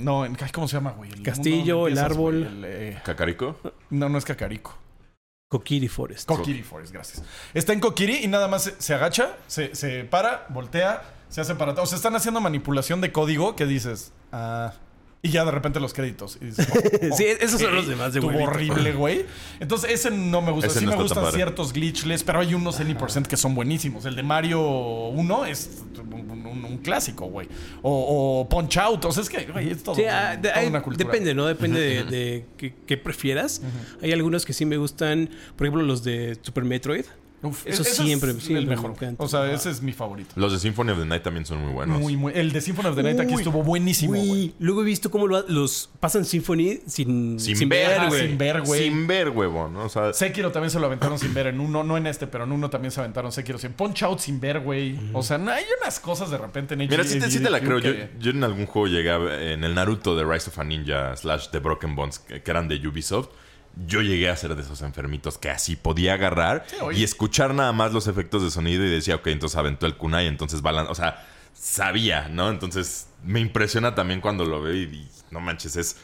No, 0.07 0.25
en, 0.25 0.37
¿cómo 0.53 0.69
se 0.69 0.77
llama, 0.77 0.93
güey? 0.93 1.11
El 1.11 1.23
Castillo, 1.25 1.79
mundo 1.79 1.89
el 1.89 1.99
árbol. 1.99 2.39
güey, 2.39 2.59
el, 2.59 2.65
eh, 2.65 3.03
¿Cacarico? 3.05 3.59
no, 3.91 4.09
no 4.09 4.19
es 4.19 4.25
Cacarico. 4.25 4.79
Kokiri 5.49 5.89
Forest. 5.89 6.29
Kokiri 6.29 6.63
Forest, 6.63 6.93
gracias. 6.93 7.25
Está 7.55 7.73
en 7.73 7.81
Kokiri 7.81 8.19
y 8.23 8.29
nada 8.29 8.47
más 8.47 8.63
se, 8.63 8.81
se 8.81 8.95
agacha, 8.95 9.37
se, 9.49 9.75
se 9.75 10.05
para, 10.05 10.47
voltea, 10.51 11.03
se 11.29 11.41
hace 11.41 11.57
para 11.57 11.73
atrás. 11.73 11.89
O 11.89 11.89
sea, 11.89 11.97
están 11.97 12.15
haciendo 12.15 12.41
manipulación 12.41 13.01
de 13.01 13.11
código 13.11 13.57
que 13.57 13.67
dices. 13.67 14.13
Ah. 14.31 14.75
Y 15.27 15.31
ya 15.31 15.45
de 15.45 15.51
repente 15.51 15.81
los 15.81 15.93
créditos. 15.93 16.39
Y 16.41 16.47
dices, 16.47 16.69
oh, 17.13 17.17
Sí, 17.17 17.25
esos 17.41 17.61
son 17.61 17.75
los 17.75 17.89
demás 17.89 18.13
de 18.13 18.21
estuvo 18.21 18.39
horrible, 18.43 18.93
güey. 18.93 19.27
Entonces, 19.61 19.91
ese 19.91 20.11
no 20.11 20.41
me 20.43 20.53
gusta. 20.53 20.69
Ese 20.69 20.81
sí 20.81 20.85
no 20.87 20.93
me 20.97 21.03
gustan 21.03 21.33
ciertos 21.33 21.73
glitchless, 21.73 22.23
pero 22.23 22.39
hay 22.41 22.55
unos 22.55 22.79
Any% 22.81 23.27
que 23.29 23.37
son 23.37 23.55
buenísimos. 23.55 24.05
El 24.05 24.15
de 24.17 24.23
Mario 24.23 24.61
1 25.09 25.47
es 25.47 25.83
un, 26.01 26.31
un- 26.31 26.47
un 26.65 26.79
clásico, 26.79 27.27
güey. 27.27 27.49
O, 27.83 28.41
o 28.43 28.49
Punch 28.49 28.77
Out. 28.79 29.05
O 29.07 29.13
sea, 29.13 29.23
es 29.23 29.29
que, 29.29 29.45
güey, 29.47 29.71
es 29.71 29.83
todo, 29.83 29.95
Sí, 29.95 30.05
ah, 30.05 30.37
de- 30.37 30.49
toda 30.49 30.61
hay- 30.61 30.67
una 30.69 30.83
cultura. 30.83 31.07
depende, 31.11 31.35
¿no? 31.35 31.47
Depende 31.47 31.81
de, 31.81 32.05
de 32.05 32.47
qué, 32.57 32.75
qué 32.87 32.97
prefieras. 32.97 33.63
Hay 34.03 34.13
algunos 34.13 34.45
que 34.45 34.53
sí 34.53 34.65
me 34.65 34.77
gustan, 34.77 35.29
por 35.57 35.67
ejemplo, 35.67 35.83
los 35.85 36.05
de 36.05 36.39
Super 36.43 36.65
Metroid. 36.65 37.05
Uf, 37.47 37.67
Eso 37.67 37.83
ese 37.83 38.03
siempre- 38.03 38.31
es 38.33 38.37
siempre 38.39 38.59
el 38.59 38.67
me 38.67 38.77
mejor. 38.77 38.91
encanta. 38.93 39.23
O 39.23 39.29
sea, 39.29 39.51
ese 39.53 39.71
es 39.71 39.83
mi 39.83 39.93
favorito. 39.93 40.31
Los 40.37 40.53
de 40.53 40.59
Symphony 40.59 40.91
of 40.91 40.99
the 40.99 41.05
Night 41.07 41.23
también 41.23 41.47
son 41.47 41.63
muy 41.63 41.73
buenos. 41.73 41.99
Muy, 42.01 42.17
muy. 42.17 42.33
El 42.35 42.53
de 42.53 42.61
Symphony 42.61 42.89
of 42.89 42.97
the 42.97 43.03
Night 43.03 43.21
aquí 43.21 43.35
estuvo 43.35 43.63
buenísimo, 43.63 44.13
Uy, 44.13 44.27
güey. 44.29 44.55
Luego 44.59 44.83
he 44.83 44.85
visto 44.85 45.11
cómo 45.11 45.27
lo- 45.27 45.47
los 45.49 45.91
pasan 46.01 46.25
Symphony 46.25 46.81
sin, 46.87 47.39
Sin, 47.41 47.69
ver, 47.69 47.99
Ah, 48.01 48.09
güey. 48.09 48.27
sin 48.29 48.39
ver, 48.39 48.63
güey. 48.63 48.85
Sin 48.85 49.07
ver, 49.07 49.31
huevo, 49.31 49.69
¿no? 49.69 49.85
O 49.85 49.89
sea, 49.89 50.13
Sekiro 50.13 50.53
también 50.53 50.71
se 50.71 50.79
lo 50.81 50.87
aventaron 50.87 51.19
sin 51.19 51.33
ver 51.35 51.47
en 51.49 51.61
uno, 51.61 51.83
no 51.85 51.97
en 51.97 52.07
este, 52.07 52.27
pero 52.27 52.45
en 52.45 52.53
uno 52.53 52.71
también 52.71 52.91
se 52.91 53.01
aventaron 53.01 53.33
Sekiro 53.33 53.59
sin 53.59 53.73
Punch 53.73 54.03
Out 54.03 54.19
sin 54.21 54.41
ver, 54.41 54.61
güey. 54.61 54.99
O 55.13 55.23
sea, 55.23 55.39
no, 55.39 55.51
hay 55.51 55.65
unas 55.83 56.01
cosas 56.01 56.31
de 56.31 56.39
repente 56.39 56.75
en 56.75 56.81
Mira, 56.81 57.05
sí 57.05 57.19
te, 57.19 57.31
sí 57.31 57.41
te 57.43 57.51
la 57.51 57.61
creo. 57.61 57.79
Yo, 57.79 57.93
que- 57.93 58.11
yo 58.21 58.31
en 58.31 58.43
algún 58.45 58.67
juego 58.67 58.89
llegué 58.89 59.11
a 59.11 59.19
ver- 59.19 59.43
en 59.53 59.65
el 59.65 59.75
Naruto 59.75 60.17
de 60.17 60.25
Rise 60.25 60.51
of 60.51 60.59
a 60.59 60.65
Ninja 60.65 61.17
slash 61.17 61.49
The 61.51 61.59
Broken 61.59 61.95
Bones, 61.97 62.19
que, 62.19 62.43
que 62.43 62.51
eran 62.51 62.69
de 62.69 62.77
Ubisoft. 62.87 63.29
Yo 63.85 64.01
llegué 64.01 64.31
a 64.31 64.37
ser 64.37 64.55
de 64.55 64.63
esos 64.63 64.81
enfermitos 64.83 65.37
que 65.37 65.51
así 65.51 65.77
podía 65.77 66.15
agarrar 66.15 66.65
y 66.95 67.05
escuchar 67.05 67.55
nada 67.55 67.73
más 67.73 67.93
los 67.93 68.07
efectos 68.07 68.43
de 68.43 68.51
sonido 68.51 68.85
y 68.85 68.89
decía, 68.89 69.17
ok, 69.17 69.27
entonces 69.27 69.59
aventó 69.59 69.87
el 69.87 69.97
kunai, 69.97 70.27
entonces 70.27 70.63
balan... 70.63 70.87
O 70.89 70.95
sea, 70.95 71.27
sabía, 71.53 72.29
¿no? 72.29 72.49
Entonces 72.51 73.09
me 73.23 73.41
impresiona 73.41 73.95
también 73.95 74.21
cuando 74.21 74.45
lo 74.47 74.63
veo 74.63 74.75
y, 74.75 74.83
y 74.83 75.11
no 75.31 75.41
manches, 75.41 75.77
es... 75.77 75.97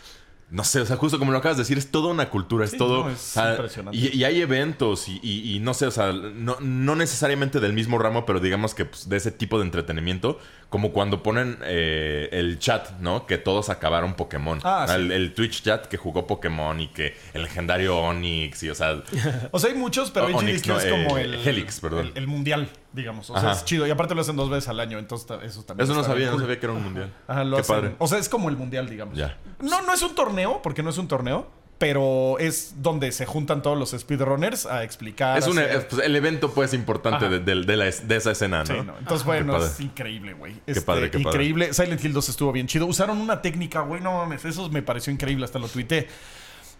No 0.52 0.64
sé, 0.64 0.80
o 0.82 0.86
sea, 0.86 0.96
justo 0.96 1.18
como 1.18 1.32
lo 1.32 1.38
acabas 1.38 1.56
de 1.56 1.62
decir, 1.62 1.78
es 1.78 1.90
toda 1.90 2.08
una 2.10 2.28
cultura, 2.28 2.66
es 2.66 2.72
Sí, 2.72 2.76
todo... 2.76 3.04
no, 3.04 3.10
es 3.10 3.16
o 3.16 3.18
sea, 3.18 3.52
impresionante. 3.52 3.98
Y, 3.98 4.08
y 4.18 4.24
hay 4.24 4.42
eventos 4.42 5.08
y, 5.08 5.18
y- 5.22 5.56
y 5.56 5.60
no 5.60 5.72
sé, 5.72 5.86
o 5.86 5.90
sea, 5.90 6.12
no, 6.12 6.58
no 6.60 6.94
necesariamente 6.94 7.58
del 7.58 7.72
mismo 7.72 7.98
ramo, 7.98 8.26
pero 8.26 8.38
digamos 8.38 8.74
que 8.74 8.84
pues, 8.84 9.08
de 9.08 9.16
ese 9.16 9.32
tipo 9.32 9.58
de 9.58 9.64
entretenimiento, 9.64 10.38
como 10.68 10.92
cuando 10.92 11.22
ponen 11.22 11.56
eh, 11.64 12.28
el 12.32 12.58
chat, 12.58 12.90
¿no? 13.00 13.26
Que 13.26 13.38
todos 13.38 13.70
acabaron 13.70 14.12
Pokémon. 14.14 14.60
Ah, 14.62 14.84
sí. 14.88 14.94
el, 14.96 15.10
el 15.12 15.32
Twitch 15.32 15.62
chat 15.62 15.86
que 15.86 15.96
jugó 15.96 16.26
Pokémon 16.26 16.78
y 16.80 16.88
que 16.88 17.16
el 17.32 17.44
legendario 17.44 17.96
Onix 17.98 18.62
y, 18.62 18.68
o 18.68 18.74
sea, 18.74 19.02
O 19.52 19.58
sea, 19.58 19.70
hay 19.70 19.76
muchos, 19.76 20.10
pero 20.10 20.26
O- 20.26 20.36
Onyx, 20.36 20.62
HDQ 20.62 20.68
no, 20.68 20.78
es 20.80 20.84
como 20.92 21.16
eh, 21.18 21.22
el. 21.22 21.34
Helix, 21.48 21.80
perdón. 21.80 22.08
El, 22.08 22.12
el 22.18 22.26
mundial, 22.26 22.68
digamos. 22.92 23.30
O 23.30 23.34
sea, 23.38 23.50
Ajá. 23.50 23.58
es 23.58 23.64
chido. 23.64 23.86
Y 23.86 23.90
aparte 23.90 24.14
lo 24.14 24.20
hacen 24.20 24.36
dos 24.36 24.50
veces 24.50 24.68
al 24.68 24.80
año, 24.80 24.98
entonces 24.98 25.26
eso 25.42 25.62
también. 25.64 25.84
eso 25.88 25.94
no 25.98 26.04
sabía, 26.04 26.30
no 26.30 26.38
sabía 26.38 26.58
que 26.60 26.66
era 26.66 26.72
un 26.74 26.82
mundial. 26.84 27.12
Ajá, 27.26 27.44
lo 27.44 27.56
Qué 27.56 27.62
hacen- 27.62 27.74
padre. 27.76 27.94
O 27.98 28.06
sea, 28.06 28.18
es 28.18 28.28
como 28.28 28.48
el 28.48 28.56
mundial, 28.56 28.88
digamos. 28.88 29.16
Ya. 29.16 29.38
No, 29.60 29.82
no 29.82 29.92
es 29.92 30.02
un 30.02 30.14
torneo, 30.14 30.60
porque 30.62 30.82
no 30.82 30.90
es 30.90 30.98
un 30.98 31.08
torneo, 31.08 31.48
pero 31.78 32.38
es 32.38 32.74
donde 32.80 33.10
se 33.10 33.26
juntan 33.26 33.60
todos 33.60 33.76
los 33.76 33.90
speedrunners 33.90 34.66
a 34.66 34.84
explicar. 34.84 35.36
Es 35.36 35.48
un, 35.48 35.58
es, 35.58 35.84
pues, 35.86 36.02
el 36.06 36.14
evento, 36.14 36.52
pues, 36.52 36.74
importante 36.74 37.28
de, 37.28 37.40
de- 37.40 37.62
de 37.64 37.76
la 37.76 37.88
es- 37.88 38.06
de 38.06 38.16
esa 38.16 38.30
escena, 38.30 38.60
¿no? 38.60 38.66
Sí, 38.66 38.72
no. 38.86 38.96
Entonces, 38.98 39.26
bueno, 39.26 39.54
padre. 39.54 39.66
es 39.66 39.80
increíble, 39.80 40.34
güey. 40.34 40.54
Qué 40.54 40.60
Este, 40.72 40.82
padre, 40.82 41.10
qué 41.10 41.18
padre. 41.18 41.30
increíble. 41.30 41.74
Silent 41.74 42.04
Hill 42.04 42.12
2 42.12 42.28
estuvo 42.28 42.52
bien 42.52 42.68
chido. 42.68 42.86
Usaron 42.86 43.18
una 43.18 43.42
técnica, 43.42 43.80
güey, 43.80 44.00
no 44.00 44.12
mames. 44.18 44.44
Eso 44.44 44.68
me 44.68 44.82
pareció 44.82 45.12
increíble, 45.12 45.44
hasta 45.44 45.58
lo 45.58 45.66
tuité. 45.66 46.06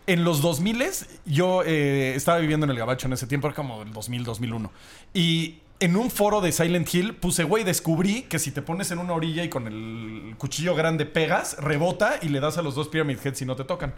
En 0.06 0.24
los 0.24 0.40
2000 0.42 1.06
yo 1.26 1.62
eh, 1.64 2.14
estaba 2.16 2.38
viviendo 2.38 2.64
en 2.66 2.70
el 2.70 2.78
Gabacho 2.78 3.06
en 3.08 3.12
ese 3.12 3.26
tiempo, 3.26 3.46
era 3.48 3.54
como 3.56 3.82
el 3.82 3.92
2000, 3.92 4.24
2001. 4.24 4.70
Y 5.14 5.58
en 5.82 5.96
un 5.96 6.12
foro 6.12 6.40
de 6.40 6.52
Silent 6.52 6.94
Hill 6.94 7.16
puse, 7.16 7.42
güey, 7.42 7.64
descubrí 7.64 8.22
que 8.22 8.38
si 8.38 8.52
te 8.52 8.62
pones 8.62 8.92
en 8.92 8.98
una 8.98 9.14
orilla 9.14 9.42
y 9.42 9.48
con 9.48 9.66
el 9.66 10.36
cuchillo 10.38 10.76
grande 10.76 11.06
pegas, 11.06 11.56
rebota 11.58 12.20
y 12.22 12.28
le 12.28 12.38
das 12.38 12.56
a 12.56 12.62
los 12.62 12.76
dos 12.76 12.86
Pyramid 12.86 13.18
Heads 13.22 13.42
y 13.42 13.46
no 13.46 13.56
te 13.56 13.64
tocan. 13.64 13.92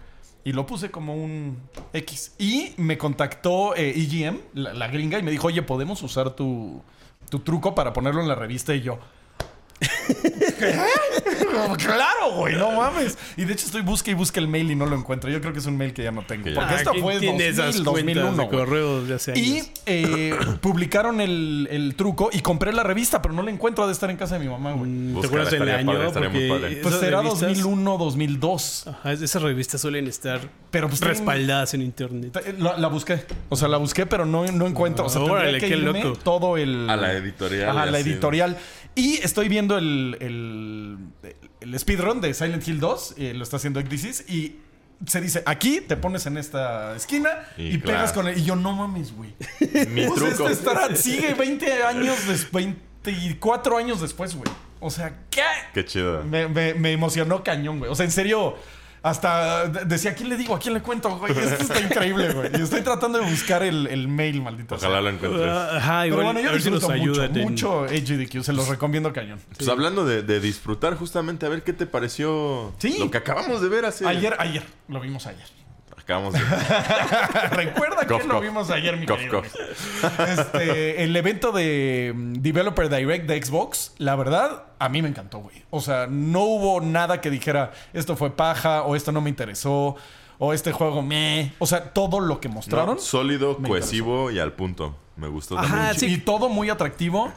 Y 0.45 0.53
lo 0.53 0.65
puse 0.65 0.91
como 0.91 1.15
un 1.15 1.59
X. 1.93 2.37
Y 2.39 2.73
me 2.79 2.97
contactó 2.97 3.77
eh, 3.77 3.91
EGM, 3.91 4.39
la, 4.55 4.73
la 4.73 4.89
gringa, 4.89 5.19
y 5.19 5.23
me 5.23 5.31
dijo, 5.31 5.49
oye, 5.49 5.61
¿podemos 5.61 6.03
usar 6.03 6.31
tu, 6.31 6.83
tu 7.29 7.41
truco 7.41 7.75
para 7.75 7.93
ponerlo 7.93 8.23
en 8.23 8.29
la 8.29 8.35
revista? 8.35 8.75
Y 8.75 8.81
yo... 8.81 8.99
Claro, 11.79 12.33
güey, 12.37 12.55
no 12.57 12.73
mames. 12.73 13.17
Y 13.37 13.45
de 13.45 13.53
hecho 13.53 13.67
estoy 13.67 13.83
busque 13.83 14.11
y 14.11 14.15
busque 14.15 14.41
el 14.41 14.49
mail 14.49 14.71
y 14.71 14.75
no 14.77 14.87
lo 14.87 14.97
encuentro. 14.97 15.31
Yo 15.31 15.41
creo 15.41 15.53
que 15.53 15.59
es 15.59 15.67
un 15.67 15.77
mail 15.77 15.93
que 15.93 16.03
ya 16.03 16.11
no 16.11 16.25
tengo. 16.27 16.45
Porque 16.55 16.75
Ah, 16.75 16.77
esto 16.77 16.91
¿quién 16.93 17.03
fue 17.03 17.15
en 17.15 17.21
tiene 17.21 17.53
2000, 17.53 17.53
esas 17.53 17.65
cuentas 17.83 17.85
2001. 17.85 18.31
de 18.31 18.37
güey. 18.37 18.49
correo 18.49 19.05
de 19.05 19.15
hace 19.15 19.39
Y 19.39 19.53
años? 19.59 19.71
eh, 19.87 20.35
publicaron 20.61 21.21
el, 21.21 21.69
el 21.71 21.95
truco 21.95 22.31
y 22.33 22.41
compré 22.41 22.73
la 22.73 22.83
revista, 22.83 23.23
pero 23.23 23.35
no 23.35 23.43
la 23.43 23.51
encuentro. 23.51 23.85
Ha 23.85 23.87
de 23.87 23.93
estar 23.93 24.11
en 24.11 24.17
casa 24.17 24.39
de 24.39 24.45
mi 24.45 24.51
mamá, 24.51 24.73
güey. 24.73 24.91
¿Te 24.91 25.13
Búscala, 25.13 25.27
acuerdas 25.43 25.51
del 25.53 25.69
año? 25.71 25.93
padre, 25.93 26.29
Porque. 26.61 26.81
Pues 26.83 26.95
será 26.97 27.21
revistas- 27.23 27.41
2001, 27.41 27.99
2002. 27.99 28.87
Ajá, 28.89 29.13
esas 29.13 29.43
revistas 29.43 29.81
suelen 29.81 30.07
estar 30.07 30.41
Pero 30.71 30.89
pues 30.89 31.01
respaldadas 31.01 31.75
en 31.75 31.83
internet. 31.83 32.55
La, 32.59 32.77
la 32.79 32.89
busqué. 32.89 33.25
O 33.49 33.57
sea, 33.57 33.69
la 33.69 33.77
busqué, 33.79 34.07
pero 34.07 34.25
no, 34.27 34.45
no 34.47 34.67
encuentro. 34.67 35.07
O 35.07 35.09
sea, 35.09 35.21
Órale, 35.23 35.59
que 35.59 35.69
qué 35.69 35.77
irme 35.77 36.03
loco. 36.05 36.19
todo 36.23 36.57
el... 36.57 36.89
A 36.91 36.97
la 36.97 37.13
editorial. 37.13 37.71
Ajá, 37.77 37.87
y 37.89 37.91
la 37.91 37.99
editorial. 38.01 38.57
Y 38.95 39.15
estoy 39.23 39.49
viendo 39.49 39.77
el, 39.79 40.17
el, 40.21 40.99
el 41.61 41.79
speedrun 41.79 42.21
de 42.21 42.33
Silent 42.35 42.67
Hill 42.67 42.79
2. 42.81 43.15
eh, 43.19 43.35
lo 43.35 43.43
está 43.43 43.57
haciendo 43.57 43.81
Ecdisis. 43.81 44.25
Y 44.29 44.57
se 45.07 45.21
dice, 45.21 45.43
aquí 45.47 45.81
te 45.81 45.97
pones 45.97 46.27
en 46.27 46.37
esta 46.39 46.95
esquina 46.95 47.31
y, 47.57 47.75
Y 47.75 47.79
pegas 47.79 48.13
con 48.13 48.29
él. 48.29 48.39
Y 48.39 48.45
yo, 48.45 48.55
no 48.57 48.73
mames, 48.73 49.13
güey. 49.15 49.35
Mi 49.89 50.05
O 50.07 50.17
sea, 50.17 50.29
truco. 50.31 50.49
este 50.49 50.53
estará- 50.71 50.95
sigue 50.97 51.35
20 51.35 51.83
años 51.83 52.17
después, 52.29 52.69
24 53.05 53.77
años 53.79 54.01
después, 54.01 54.35
güey. 54.37 54.51
O 54.81 54.91
sea, 54.91 55.19
¿qué? 55.31 55.43
Qué 55.73 55.85
chido. 55.85 56.23
Me, 56.25 56.47
me- 56.49 56.75
me 56.75 56.93
emocionó 56.93 57.43
cañón, 57.43 57.79
güey. 57.81 57.91
O 57.91 57.95
sea, 57.95 58.05
en 58.05 58.13
serio, 58.13 58.57
hasta 59.05 59.69
de- 59.69 59.85
decía, 59.85 60.13
¿a 60.13 60.15
quién 60.15 60.31
le 60.31 60.37
digo? 60.37 60.55
¿A 60.57 60.59
quién 60.59 60.73
le 60.75 60.81
cuento, 60.81 61.17
güey? 61.19 61.31
Esto 61.39 61.63
está 61.63 61.79
increíble, 61.81 62.33
güey. 62.33 62.51
Y 62.59 62.63
estoy 62.63 62.81
tratando 62.81 63.19
de 63.19 63.31
buscar 63.31 63.63
el, 63.63 63.87
el 63.87 64.09
mail, 64.09 64.41
maldito. 64.43 64.79
sea. 64.79 64.89
Ojalá 64.89 65.03
lo 65.03 65.11
encuentres. 65.15 65.47
Ajá, 65.49 66.01
Pero 66.05 66.17
bueno, 66.17 66.41
yo 66.41 66.51
ver 66.51 66.63
si 66.63 66.71
nos 66.71 66.81
disfruto 66.81 66.99
mucho, 67.07 67.23
ayudan. 67.23 67.37
en- 67.37 67.43
mucho 67.45 67.85
HDQ. 67.87 68.43
Se 68.43 68.53
los 68.55 68.67
recomiendo 68.67 69.13
cañón. 69.13 69.39
Pues 69.57 69.69
hablando 69.69 70.05
de, 70.07 70.23
de 70.23 70.41
disfrutar, 70.41 70.97
justamente, 70.97 71.45
a 71.45 71.51
ver 71.51 71.63
qué 71.63 71.73
te 71.75 71.87
pareció 71.87 72.73
Sí. 72.79 72.97
lo 72.99 73.11
que 73.11 73.19
acabamos 73.19 73.61
de 73.61 73.69
ver 73.69 73.85
hace. 73.85 74.07
Ayer, 74.09 74.35
ayer. 74.39 74.65
Lo 74.89 75.01
vimos 75.01 75.27
ayer. 75.27 75.47
Acabamos 76.05 76.35
de. 76.35 76.41
Recuerda 77.51 78.01
que 78.01 78.07
Cof, 78.07 78.27
lo 78.27 78.41
vimos 78.41 78.71
ayer, 78.71 78.97
mi 78.99 79.07
Cof, 79.07 79.19
querido. 79.19 79.43
Este, 80.29 81.03
el 81.03 81.17
evento 81.17 81.51
de 81.51 82.13
mm, 82.15 82.33
Developer 82.35 82.91
Direct 82.91 83.27
de 83.27 83.43
Xbox, 83.43 83.95
la 83.97 84.15
verdad, 84.15 84.65
a 84.79 84.89
mí 84.91 85.01
me 85.01 85.09
encantó, 85.09 85.39
güey. 85.39 85.65
O 85.71 85.81
sea, 85.81 86.07
no 86.07 86.41
hubo 86.43 86.81
nada 86.83 87.23
que 87.23 87.31
dijera 87.31 87.73
esto 87.95 88.17
fue 88.17 88.37
paja 88.37 88.83
o 88.83 88.97
esto 88.97 89.13
no 89.13 89.23
me 89.23 89.31
interesó 89.31 89.97
o 90.39 90.53
este 90.53 90.73
juego 90.73 91.01
me. 91.01 91.53
O 91.59 91.67
sea, 91.67 91.95
todo 91.95 92.21
lo 92.21 92.39
que 92.39 92.51
mostraron. 92.51 92.97
No, 92.97 93.01
sólido, 93.01 93.57
cohesivo 93.59 94.31
y 94.31 94.39
al 94.39 94.53
punto. 94.53 94.97
Me 95.17 95.29
gustó 95.29 95.57
Ajá, 95.57 95.69
también. 95.69 95.95
sí. 95.99 96.07
Y 96.07 96.17
todo 96.19 96.49
muy 96.49 96.71
atractivo 96.71 97.33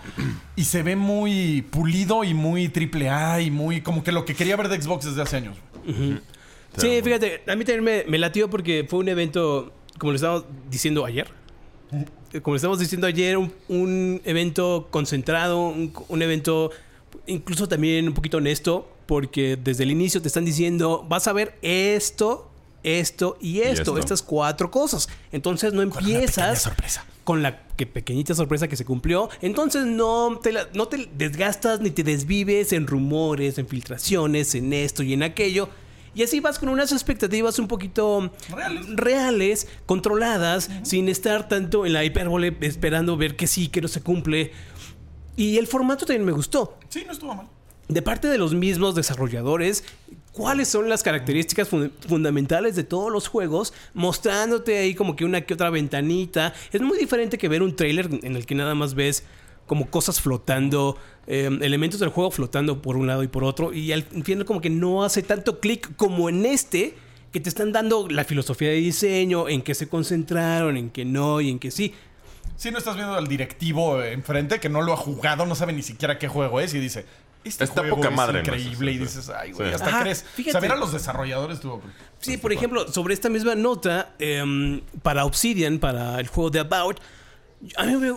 y 0.56 0.66
se 0.66 0.82
ve 0.82 0.96
muy 0.96 1.62
pulido 1.62 2.24
y 2.24 2.34
muy 2.34 2.70
triple 2.70 3.10
A 3.12 3.40
y 3.40 3.52
muy 3.52 3.82
como 3.82 4.04
que 4.04 4.12
lo 4.12 4.26
que 4.26 4.34
quería 4.36 4.56
ver 4.58 4.68
de 4.68 4.82
Xbox 4.82 5.06
desde 5.06 5.22
hace 5.22 5.38
años. 5.38 5.56
güey. 5.86 6.20
Sí, 6.78 7.02
fíjate, 7.04 7.42
a 7.48 7.56
mí 7.56 7.66
también 7.66 7.84
me, 7.84 8.04
me 8.08 8.18
latió 8.18 8.50
porque 8.50 8.86
fue 8.90 9.00
un 9.00 9.10
evento, 9.10 9.72
como 9.98 10.12
le 10.12 10.18
estábamos 10.18 10.46
diciendo 10.70 11.06
ayer, 11.06 11.28
como 12.42 12.56
le 12.56 12.58
estábamos 12.58 12.80
diciendo 12.80 13.08
ayer, 13.08 13.38
un, 13.38 13.54
un 13.70 14.22
evento 14.26 14.88
concentrado, 14.92 15.60
un, 15.70 15.94
un 16.08 16.22
evento 16.22 16.72
incluso 17.26 17.68
también 17.68 18.08
un 18.08 18.14
poquito 18.14 18.38
honesto, 18.38 18.90
porque 19.06 19.58
desde 19.62 19.84
el 19.84 19.92
inicio 19.92 20.22
te 20.22 20.28
están 20.28 20.46
diciendo, 20.46 21.06
vas 21.08 21.28
a 21.28 21.34
ver 21.34 21.58
esto, 21.62 22.50
esto 22.84 23.38
y 23.42 23.60
esto, 23.62 23.82
esto. 23.82 23.98
estas 24.00 24.22
cuatro 24.22 24.70
cosas. 24.70 25.08
Entonces 25.32 25.74
no 25.74 25.88
Con 25.90 26.00
empiezas 26.04 26.62
sorpresa. 26.62 27.06
con 27.24 27.42
la 27.42 27.64
que 27.78 27.86
pequeñita 27.86 28.36
sorpresa 28.36 28.68
que 28.68 28.76
se 28.76 28.84
cumplió. 28.86 29.30
Entonces 29.42 29.86
no 29.86 30.40
te, 30.44 30.52
la- 30.52 30.68
no 30.74 30.88
te 30.90 31.10
desgastas 31.18 31.80
ni 31.80 31.90
te 31.92 32.04
desvives 32.04 32.74
en 32.74 32.86
rumores, 32.88 33.58
en 33.58 33.68
filtraciones, 33.68 34.54
en 34.56 34.74
esto 34.74 35.04
y 35.04 35.14
en 35.14 35.24
aquello. 35.24 35.70
Y 36.18 36.24
así 36.24 36.40
vas 36.40 36.58
con 36.58 36.70
unas 36.70 36.92
expectativas 36.92 37.60
un 37.60 37.68
poquito 37.68 38.32
Reales. 38.50 38.88
reales, 38.96 39.68
controladas, 39.86 40.70
sin 40.82 41.10
estar 41.10 41.48
tanto 41.48 41.86
en 41.86 41.94
la 41.94 42.04
hipérbole 42.04 42.58
esperando 42.62 43.16
ver 43.18 43.36
que 43.36 43.46
sí, 43.46 43.68
que 43.68 43.82
no 43.82 43.88
se 43.88 44.02
cumple. 44.02 44.52
Y 45.36 45.58
el 45.58 45.68
formato 45.68 46.08
también 46.08 46.26
me 46.26 46.32
gustó. 46.32 46.76
Sí, 46.90 47.04
no 47.06 47.12
estuvo 47.14 47.36
mal. 47.36 47.48
De 47.88 48.02
parte 48.02 48.28
de 48.28 48.40
los 48.40 48.56
mismos 48.56 48.96
desarrolladores, 48.96 49.84
cuáles 50.32 50.68
son 50.68 50.90
las 50.90 51.04
características 51.04 51.70
fun- 51.70 51.92
fundamentales 52.08 52.76
de 52.76 52.84
todos 52.84 53.12
los 53.12 53.28
juegos, 53.28 53.74
mostrándote 53.94 54.78
ahí 54.80 54.96
como 54.96 55.16
que 55.16 55.24
una 55.24 55.42
que 55.42 55.54
otra 55.54 55.70
ventanita. 55.70 56.52
Es 56.74 56.82
muy 56.82 56.98
diferente 56.98 57.38
que 57.38 57.48
ver 57.48 57.62
un 57.62 57.76
trailer 57.76 58.10
en 58.24 58.36
el 58.36 58.46
que 58.48 58.56
nada 58.56 58.74
más 58.74 58.96
ves 58.96 59.24
como 59.68 59.90
cosas 59.90 60.20
flotando, 60.22 60.98
eh, 61.28 61.50
elementos 61.62 62.00
del 62.00 62.10
juego 62.10 62.32
flotando 62.32 62.82
por 62.82 62.98
un 62.98 63.06
lado 63.08 63.22
y 63.24 63.28
por 63.28 63.44
otro, 63.44 63.74
y 63.74 63.92
al 63.92 64.04
final 64.04 64.46
como 64.46 64.62
que 64.62 64.70
no 64.70 65.04
hace 65.04 65.22
tanto 65.22 65.60
clic 65.60 65.96
como 65.96 66.30
en 66.30 66.46
este, 66.46 66.96
que 67.32 67.40
te 67.40 67.50
están 67.50 67.72
dando 67.74 68.08
la 68.10 68.24
filosofía 68.24 68.70
de 68.70 68.76
diseño, 68.76 69.50
en 69.50 69.62
que 69.62 69.76
se 69.76 69.88
concentraron, 69.90 70.78
en 70.78 70.90
que 70.90 71.04
no 71.06 71.42
y 71.42 71.50
en 71.52 71.60
que 71.60 71.70
sí. 71.72 71.94
Si 72.56 72.72
no 72.72 72.78
estás 72.80 72.96
viendo 72.96 73.14
al 73.14 73.28
directivo 73.28 74.02
enfrente 74.02 74.60
que 74.60 74.70
no 74.70 74.82
lo 74.82 74.94
ha 74.94 74.98
jugado, 74.98 75.46
no 75.46 75.54
sabe 75.54 75.74
ni 75.74 75.84
siquiera 75.84 76.18
qué 76.18 76.28
juego 76.28 76.60
es 76.60 76.74
y 76.74 76.80
dice, 76.80 77.06
este 77.44 77.66
Está 77.66 77.82
juego 77.82 77.98
poca 77.98 78.10
es 78.10 78.16
madre, 78.16 78.34
¿no? 78.36 78.40
increíble. 78.56 78.92
Sí, 78.94 78.98
y 78.98 79.00
dices, 79.02 79.30
ay, 79.30 79.52
güey, 79.52 79.70
Sí. 79.70 79.76
hasta 79.76 79.88
Ajá, 79.88 80.02
crees. 80.02 80.24
fíjate. 80.24 80.54
Saber 80.54 80.72
a 80.72 80.76
los 80.76 80.92
desarrolladores 80.92 81.58
estuvo. 81.58 81.82
Sí, 82.20 82.38
por 82.38 82.52
ejemplo, 82.52 82.92
sobre 82.92 83.14
esta 83.14 83.30
misma 83.30 83.54
nota, 83.56 84.14
em, 84.20 84.82
para 85.04 85.24
Obsidian, 85.26 85.78
para 85.80 86.20
el 86.20 86.28
juego 86.28 86.50
de 86.50 86.60
About, 86.60 87.00
a 87.76 87.86
mí 87.86 87.96
me 87.96 88.12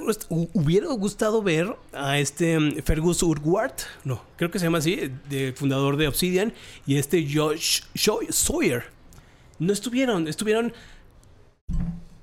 hubiera 0.53 0.87
gustado 0.89 1.43
ver 1.43 1.75
a 1.93 2.19
este 2.19 2.53
em, 2.55 2.83
Fergus 2.83 3.23
Urquhart, 3.23 3.81
no, 4.05 4.23
creo 4.37 4.51
que 4.51 4.59
se 4.59 4.67
llama 4.67 4.79
así, 4.79 5.11
de 5.29 5.53
fundador 5.57 5.97
de 5.97 6.09
Obsidian, 6.09 6.53
y 6.87 6.97
este 6.97 7.27
Josh 7.33 7.81
Sawyer. 8.31 8.85
No 9.59 9.73
estuvieron, 9.73 10.27
estuvieron 10.29 10.73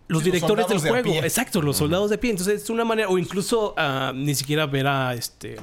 los 0.08 0.24
Sí, 0.24 0.30
los 0.30 0.42
directores 0.42 0.68
del 0.68 0.82
de 0.82 0.90
juego, 0.90 1.14
exacto, 1.24 1.62
los 1.62 1.78
soldados 1.78 2.10
de 2.10 2.18
pie. 2.18 2.32
Entonces 2.32 2.64
es 2.64 2.70
una 2.70 2.86
manera, 2.86 3.10
o 3.10 3.18
incluso 3.18 3.74
ah, 3.78 4.12
ni 4.16 4.34
siquiera 4.36 4.66
ver 4.66 4.88
a 4.88 5.14
este 5.14 5.58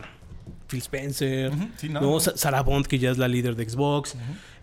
Phil 0.69 0.81
Spencer, 0.81 1.51
sí, 1.77 1.89
no, 1.89 2.01
no, 2.01 2.11
no. 2.13 2.21
Sa- 2.21 2.37
Sarah 2.37 2.63
Bond, 2.63 2.87
que 2.87 2.99
ya 2.99 3.11
es 3.11 3.19
la 3.19 3.29
líder 3.29 3.57
de 3.57 3.69
Xbox. 3.69 4.15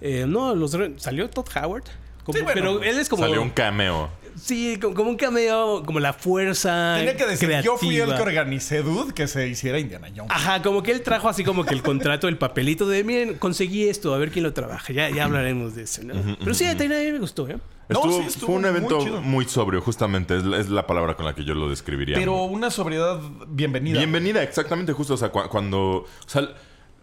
Eh, 0.02 0.26
no, 0.28 0.54
los 0.56 0.76
salió 0.98 1.30
Todd 1.30 1.48
Howard. 1.56 1.84
Como- 2.24 2.38
Sí, 2.38 2.44
bueno, 2.44 2.54
pero 2.80 2.84
él 2.84 3.00
es 3.00 3.10
como. 3.10 3.24
Salió 3.24 3.42
un 3.42 3.50
cameo. 3.50 4.10
Sí, 4.36 4.78
como, 4.82 4.94
como 4.96 5.10
un 5.12 5.16
cameo, 5.18 5.84
como 5.86 6.00
la 6.00 6.14
fuerza. 6.14 6.96
Tenía 6.98 7.16
que 7.16 7.26
decir, 7.26 7.50
yo 7.64 7.78
fui 7.78 7.90
el 7.98 8.04
creativa. 8.06 8.16
que 8.18 8.22
organicé, 8.24 8.82
dude, 8.82 9.14
que 9.14 9.28
se 9.28 9.48
hiciera 9.48 9.80
Indiana 9.80 10.08
Jones. 10.16 10.32
Ajá, 10.32 10.62
como 10.62 10.82
que 10.84 10.92
él 10.92 11.02
trajo 11.02 11.30
así 11.30 11.44
como 11.44 11.64
que 11.66 11.74
el 11.74 11.82
contrato, 11.82 12.28
el 12.28 12.38
papelito 12.38 12.88
de, 12.88 13.04
miren, 13.04 13.38
conseguí 13.38 13.88
esto, 13.90 14.14
a 14.14 14.18
ver 14.18 14.32
quién 14.32 14.44
lo 14.44 14.54
trabaja. 14.54 14.92
Ya, 14.94 15.10
ya 15.10 15.26
hablaremos 15.26 15.76
de 15.76 15.84
eso, 15.84 16.02
¿no? 16.04 16.14
Pero 16.40 16.54
sí, 16.54 16.66
a 16.66 16.74
mí 16.76 16.88
me 16.88 17.20
gustó, 17.20 17.48
¿eh? 17.48 17.58
No, 17.90 18.00
Estuvo- 18.04 18.22
sí, 18.22 18.28
estuvo 18.28 18.46
fue 18.48 18.56
un 18.56 18.66
evento 18.66 19.00
muy, 19.22 19.44
sobrio, 19.46 19.82
justamente. 19.82 20.38
Es, 20.38 20.44
la- 20.46 20.58
es 20.60 20.70
la 20.70 20.88
palabra 20.88 21.16
con 21.16 21.26
la 21.26 21.36
que 21.36 21.44
yo 21.44 21.54
lo 21.54 21.70
describiría. 21.70 22.16
Pero 22.16 22.44
una 22.44 22.72
sobriedad 22.72 23.20
bienvenida. 23.50 23.98
Bienvenida, 23.98 24.42
exactamente, 24.44 24.94
justo. 24.94 25.16
O 25.16 25.18
sea, 25.18 25.30
cua- 25.32 25.50
cuando. 25.50 25.80
O 25.80 26.08
sea, 26.26 26.48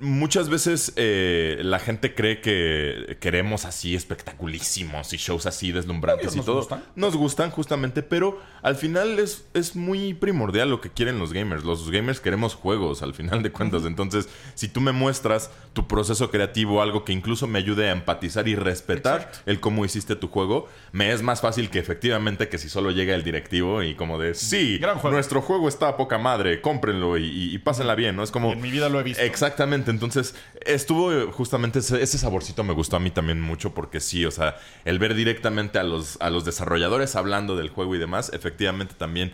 muchas 0.01 0.49
veces 0.49 0.93
eh, 0.97 1.59
la 1.63 1.79
gente 1.79 2.15
cree 2.15 2.41
que 2.41 3.17
queremos 3.21 3.65
así 3.65 3.95
espectaculísimos 3.95 5.13
y 5.13 5.17
shows 5.17 5.47
así 5.47 5.73
deslumbrantes 5.73 6.35
y 6.35 6.37
nos 6.37 6.47
todo. 6.47 6.57
gustan. 6.59 6.85
Nos 6.95 7.17
gustan, 7.17 7.51
justamente, 7.51 8.03
pero 8.03 8.41
al 8.63 8.77
final 8.77 9.19
es, 9.19 9.47
es 9.55 9.75
muy 9.77 10.15
primordial 10.15 10.71
lo 10.71 10.81
que 10.81 10.91
quieren 10.91 11.19
los 11.19 11.33
gamers. 11.33 11.65
Los 11.65 11.91
gamers 11.91 12.21
queremos 12.21 12.55
juegos, 12.55 13.03
al 13.03 13.15
final 13.15 13.43
de 13.43 13.51
cuentas. 13.51 13.85
Entonces, 13.85 14.29
si 14.55 14.69
tú 14.69 14.81
me 14.81 14.93
muestras 14.93 15.51
tu 15.73 15.87
proceso 15.89 16.31
creativo, 16.31 16.83
algo 16.83 17.05
que 17.05 17.13
incluso 17.13 17.47
me 17.47 17.59
ayude 17.59 17.89
a 17.89 17.93
empatizar 17.93 18.49
y 18.49 18.55
respetar 18.55 19.21
Exacto. 19.23 19.39
el 19.51 19.61
cómo 19.61 19.85
hiciste 19.85 20.17
tu 20.17 20.29
juego, 20.29 20.69
me 20.93 21.13
es 21.13 21.23
más 21.23 21.41
fácil 21.41 21.71
que 21.71 21.79
efectivamente 21.79 22.49
que 22.49 22.59
si 22.59 22.69
solo 22.69 22.91
llega 22.91 23.15
el 23.15 23.25
directivo 23.25 23.83
y 23.83 23.95
como 23.95 24.19
de, 24.19 24.35
sí, 24.35 24.79
Gran 24.79 24.99
juego. 24.99 25.15
nuestro 25.15 25.41
juego 25.43 25.69
está 25.69 25.89
a 25.89 25.97
poca 25.97 26.19
madre, 26.19 26.61
cómprenlo 26.61 27.17
y, 27.19 27.25
y- 27.25 27.55
y 27.55 27.59
pásenla 27.59 27.95
bien, 27.95 28.17
¿no? 28.17 28.23
Es 28.23 28.31
como... 28.31 28.53
En 28.53 28.61
mi 28.61 28.71
vida 28.71 28.89
lo 28.89 29.01
he 29.01 29.03
visto. 29.03 29.23
Exactamente, 29.23 29.88
entonces 29.91 30.35
estuvo 30.65 31.13
eh, 31.13 31.27
justamente 31.33 31.81
ese, 31.81 32.03
ese 32.03 32.19
saborcito 32.19 32.65
me 32.65 32.73
gustó 32.73 32.97
a 32.97 33.01
mí 33.01 33.11
también 33.11 33.41
mucho 33.41 33.75
porque 33.75 34.01
sí, 34.01 34.25
o 34.25 34.31
sea, 34.31 34.57
el 34.85 34.99
ver 34.99 35.15
directamente 35.15 35.79
a 35.79 35.85
los, 35.85 36.17
a 36.21 36.31
los 36.31 36.45
desarrolladores 36.45 37.17
hablando 37.17 37.57
del 37.57 37.69
juego 37.71 37.95
y 37.95 37.99
demás, 37.99 38.31
efectivamente 38.33 38.95
también, 38.97 39.33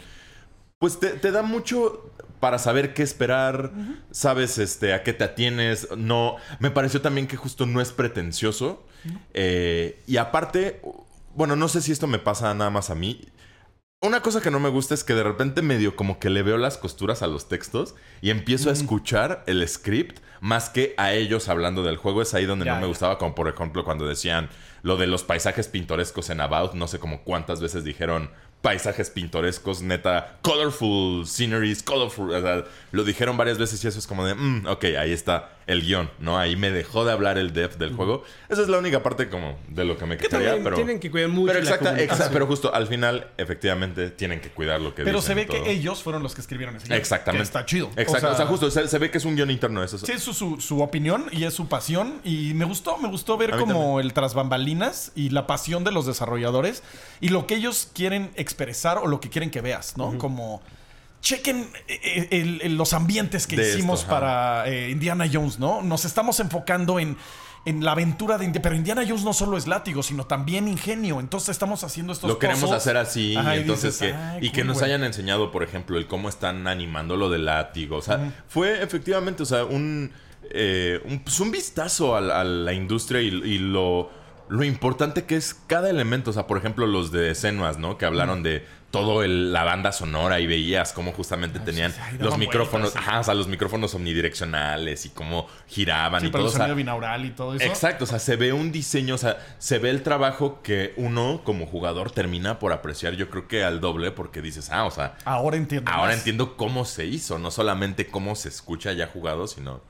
pues 0.79 1.01
te, 1.01 1.11
te 1.11 1.31
da 1.31 1.43
mucho 1.43 2.11
para 2.41 2.59
saber 2.59 2.93
qué 2.93 3.03
esperar, 3.03 3.73
sabes 4.11 4.59
este, 4.59 4.93
a 4.93 5.03
qué 5.03 5.13
te 5.13 5.25
atienes, 5.25 5.89
no, 5.97 6.37
me 6.59 6.71
pareció 6.71 7.01
también 7.01 7.27
que 7.27 7.37
justo 7.37 7.65
no 7.65 7.81
es 7.81 7.93
pretencioso 7.93 8.85
eh, 9.33 10.03
y 10.07 10.17
aparte, 10.17 10.81
bueno, 11.35 11.57
no 11.57 11.69
sé 11.69 11.81
si 11.81 11.93
esto 11.93 12.07
me 12.07 12.19
pasa 12.19 12.53
nada 12.55 12.71
más 12.71 12.91
a 12.91 12.95
mí, 12.95 13.27
una 14.05 14.21
cosa 14.21 14.41
que 14.41 14.51
no 14.51 14.61
me 14.61 14.69
gusta 14.69 14.95
es 14.95 15.03
que 15.05 15.15
de 15.15 15.23
repente 15.23 15.63
medio 15.63 15.97
como 15.97 16.19
que 16.19 16.31
le 16.31 16.43
veo 16.43 16.57
las 16.59 16.77
costuras 16.79 17.23
a 17.23 17.27
los 17.27 17.49
textos 17.49 17.95
y 18.21 18.31
empiezo 18.31 18.71
a 18.71 18.73
escuchar 18.73 19.43
el 19.47 19.67
script 19.69 20.19
más 20.41 20.69
que 20.69 20.95
a 20.99 21.13
ellos 21.13 21.49
hablando 21.49 21.83
del 21.83 21.97
juego. 21.97 22.21
Es 22.23 22.35
ahí 22.35 22.45
donde 22.45 22.65
Ya, 22.67 22.73
no 22.73 22.77
me 22.79 22.83
ya. 22.83 22.89
gustaba, 22.89 23.19
como 23.19 23.35
por 23.35 23.49
ejemplo 23.49 23.85
cuando 23.85 24.07
decían 24.07 24.49
lo 24.83 24.97
de 24.97 25.07
los 25.07 25.25
paisajes 25.25 25.69
pintorescos 25.69 26.31
en 26.31 26.41
About. 26.41 26.75
No 26.75 26.87
sé 26.87 26.99
como 26.99 27.23
cuántas 27.23 27.61
veces 27.61 27.83
dijeron 27.85 28.31
paisajes 28.65 29.11
pintorescos, 29.11 29.83
neta, 29.83 30.39
colorful 30.41 31.27
sceneries, 31.27 31.83
colorful. 31.83 32.31
o 32.33 32.41
sea, 32.41 32.65
lo 32.93 33.05
dijeron 33.05 33.37
varias 33.37 33.59
veces 33.59 33.85
y 33.85 33.89
eso 33.89 33.99
es 33.99 34.07
como 34.07 34.25
de, 34.25 34.35
mm, 34.35 34.67
ok, 34.67 34.85
ahí 34.99 35.13
está 35.13 35.51
el 35.67 35.83
guion, 35.83 36.11
¿no? 36.19 36.39
Ahí 36.39 36.57
me 36.57 36.71
dejó 36.71 37.05
de 37.07 37.13
hablar 37.13 37.39
el 37.39 37.53
dev 37.55 37.77
del 37.79 37.95
juego. 37.95 38.23
Esa 38.51 38.63
es 38.63 38.69
la 38.69 38.79
única 38.79 39.03
parte 39.03 39.29
como 39.31 39.59
de 39.69 39.85
lo 39.85 39.97
que 39.99 40.05
me 40.07 40.17
Que 40.19 40.29
quedaría, 40.29 40.63
pero... 40.63 40.77
tienen 40.77 40.99
que 41.01 41.11
cuidar 41.11 41.29
mucho 41.31 41.47
Pero 41.53 41.59
exacta, 41.59 41.99
exacta- 41.99 42.31
pero 42.33 42.47
justo 42.47 42.75
al 42.75 42.87
final, 42.87 43.29
efectivamente, 43.39 44.11
tienen 44.11 44.41
que 44.41 44.51
cuidar 44.51 44.81
lo 44.81 44.95
que 44.95 45.05
Pero 45.05 45.19
dicen 45.21 45.29
se 45.29 45.35
ve 45.35 45.47
todo. 45.47 45.63
que 45.65 45.71
ellos 45.71 46.03
fueron 46.03 46.23
los 46.23 46.35
que 46.35 46.41
escribieron 46.43 46.77
ese 46.77 46.87
guion, 46.87 46.99
Exactamente. 46.99 47.43
Que 47.43 47.45
está 47.45 47.65
chido. 47.67 47.91
Exacto. 47.97 48.31
O 48.33 48.37
sea, 48.37 48.47
justo, 48.47 48.71
se, 48.71 48.89
se 48.89 48.99
ve 48.99 49.11
que 49.11 49.19
es 49.19 49.25
un 49.25 49.37
guion 49.37 49.51
interno 49.51 49.83
eso. 49.83 49.97
Sí, 49.99 50.13
es 50.13 50.23
su, 50.23 50.33
su, 50.35 50.61
su 50.61 50.83
opinión 50.83 51.27
y 51.33 51.45
es 51.45 51.55
su 51.55 51.67
pasión. 51.69 52.21
Y 52.25 52.53
me 52.55 52.65
gustó, 52.67 52.97
me 52.99 53.09
gustó 53.09 53.37
ver 53.39 53.51
como 53.53 53.73
también. 53.75 54.01
el 54.07 54.13
tras 54.13 54.35
bambalinas 54.35 55.13
y 55.15 55.31
la 55.31 55.47
pasión 55.47 55.83
de 55.85 55.93
los 55.93 56.05
desarrolladores 56.07 56.83
y 57.21 57.29
lo 57.31 57.47
que 57.47 57.55
ellos 57.57 57.89
quieren 57.95 58.31
expresar 58.37 58.54
o 58.99 59.07
lo 59.07 59.21
que 59.21 59.29
quieren 59.31 59.51
que 59.51 59.61
veas, 59.61 59.97
¿no? 59.97 60.17
Como. 60.19 60.63
Chequen 61.21 61.67
eh, 61.89 62.29
el- 62.31 62.61
el- 62.63 62.77
los 62.77 62.93
ambientes 62.93 63.47
que 63.47 63.57
De 63.57 63.71
hicimos 63.71 64.05
para 64.05 64.69
eh, 64.69 64.91
Indiana 64.91 65.25
Jones, 65.33 65.59
¿no? 65.59 65.81
Nos 65.81 66.05
estamos 66.05 66.39
enfocando 66.39 66.99
en, 67.01 67.17
en 67.65 67.83
la 67.83 67.93
aventura 67.93 68.37
de 68.37 68.45
Indiana. 68.45 68.63
Pero 68.63 68.77
Indiana 68.77 69.05
Jones 69.09 69.25
no 69.25 69.33
solo 69.33 69.57
es 69.57 69.67
látigo, 69.67 70.03
sino 70.03 70.27
también 70.27 70.69
ingenio. 70.69 71.21
Entonces 71.21 71.49
estamos 71.49 71.83
haciendo 71.83 72.13
estos 72.13 72.29
Lo 72.29 72.39
queremos 72.39 72.71
hacer 72.73 72.99
así. 72.99 73.35
Ajá, 73.37 73.57
y 73.57 73.61
entonces 73.61 73.99
dices, 73.99 74.13
que, 74.13 74.15
"Ay, 74.19 74.47
y 74.47 74.51
que 74.51 74.65
nos 74.65 74.77
güey". 74.81 74.91
hayan 74.91 75.03
enseñado, 75.03 75.51
por 75.51 75.63
ejemplo, 75.63 75.97
el 75.97 76.07
cómo 76.07 76.29
están 76.29 76.67
animando 76.67 77.17
lo 77.17 77.31
del 77.31 77.47
látigo. 77.47 77.97
O 77.97 78.03
sea, 78.03 78.45
fue 78.49 78.83
efectivamente, 78.83 79.45
o 79.45 79.47
sea, 79.47 79.65
un, 79.65 80.13
eh, 80.51 81.01
un, 81.07 81.21
pues, 81.21 81.41
un 81.41 81.51
vistazo 81.51 82.15
a, 82.17 82.21
la- 82.21 82.41
a 82.43 82.45
la 82.45 82.75
industria 82.75 83.23
y, 83.23 83.29
y 83.29 83.59
lo, 83.61 84.11
lo 84.49 84.65
importante 84.65 85.25
que 85.25 85.37
es 85.37 85.55
cada 85.67 85.89
elemento. 85.91 86.31
O 86.31 86.33
sea, 86.33 86.47
por 86.47 86.59
ejemplo, 86.59 86.87
los 86.87 87.11
de 87.13 87.35
Senuas, 87.35 87.79
¿no? 87.79 87.99
Que 87.99 88.07
hablaron 88.07 88.43
de 88.43 88.65
todo 88.91 89.25
el- 89.25 89.53
la 89.53 89.65
banda 89.65 89.91
sonora 89.91 90.39
y 90.39 90.47
veías 90.47 90.93
cómo 90.93 91.11
justamente 91.13 91.59
tenían 91.59 91.91
sí, 91.91 91.99
ahí 92.01 92.17
los 92.19 92.39
micrófonos, 92.39 92.93
vueltas, 92.93 93.09
ajá, 93.09 93.21
o 93.21 93.25
sea, 93.25 93.35
los 93.35 93.49
micrófonos 93.49 93.93
omnidireccionales 93.95 95.07
y 95.07 95.11
cómo 95.11 95.49
giraban 95.67 96.21
Sí, 96.21 96.29
y 96.29 96.31
todo. 96.31 96.43
el 96.43 96.47
o 96.49 96.51
sea, 96.51 96.59
sonido 96.59 96.77
binaural 96.77 97.25
y 97.25 97.31
todo 97.31 97.55
eso. 97.55 97.65
Exacto, 97.65 98.05
o 98.05 98.07
sea, 98.07 98.21
se 98.21 98.37
ve 98.37 98.53
un 98.53 98.71
diseño, 98.71 99.17
o 99.17 99.19
sea, 99.19 99.39
se 99.59 99.79
ve 99.81 99.91
el 99.91 100.03
trabajo 100.05 100.61
que 100.63 100.95
uno 100.97 101.43
como 101.45 101.67
jugador 101.67 102.13
termina 102.13 102.59
por 102.61 102.73
apreciar, 102.73 103.15
yo 103.15 103.31
creo 103.31 103.49
que 103.49 103.65
al 103.65 103.81
doble, 103.81 104.13
porque 104.13 104.41
dices, 104.43 104.71
ah, 104.71 104.85
o 104.85 104.91
sea, 104.93 105.17
Ahora 105.25 105.57
entiendo. 105.57 105.91
ahora 105.91 106.11
más. 106.13 106.19
entiendo 106.19 106.57
cómo 106.57 106.85
se 106.85 107.05
hizo, 107.07 107.39
no 107.41 107.51
solamente 107.51 108.07
cómo 108.07 108.37
se 108.37 108.49
escucha 108.49 108.93
ya 108.93 109.07
jugado, 109.09 109.47
sino... 109.49 109.81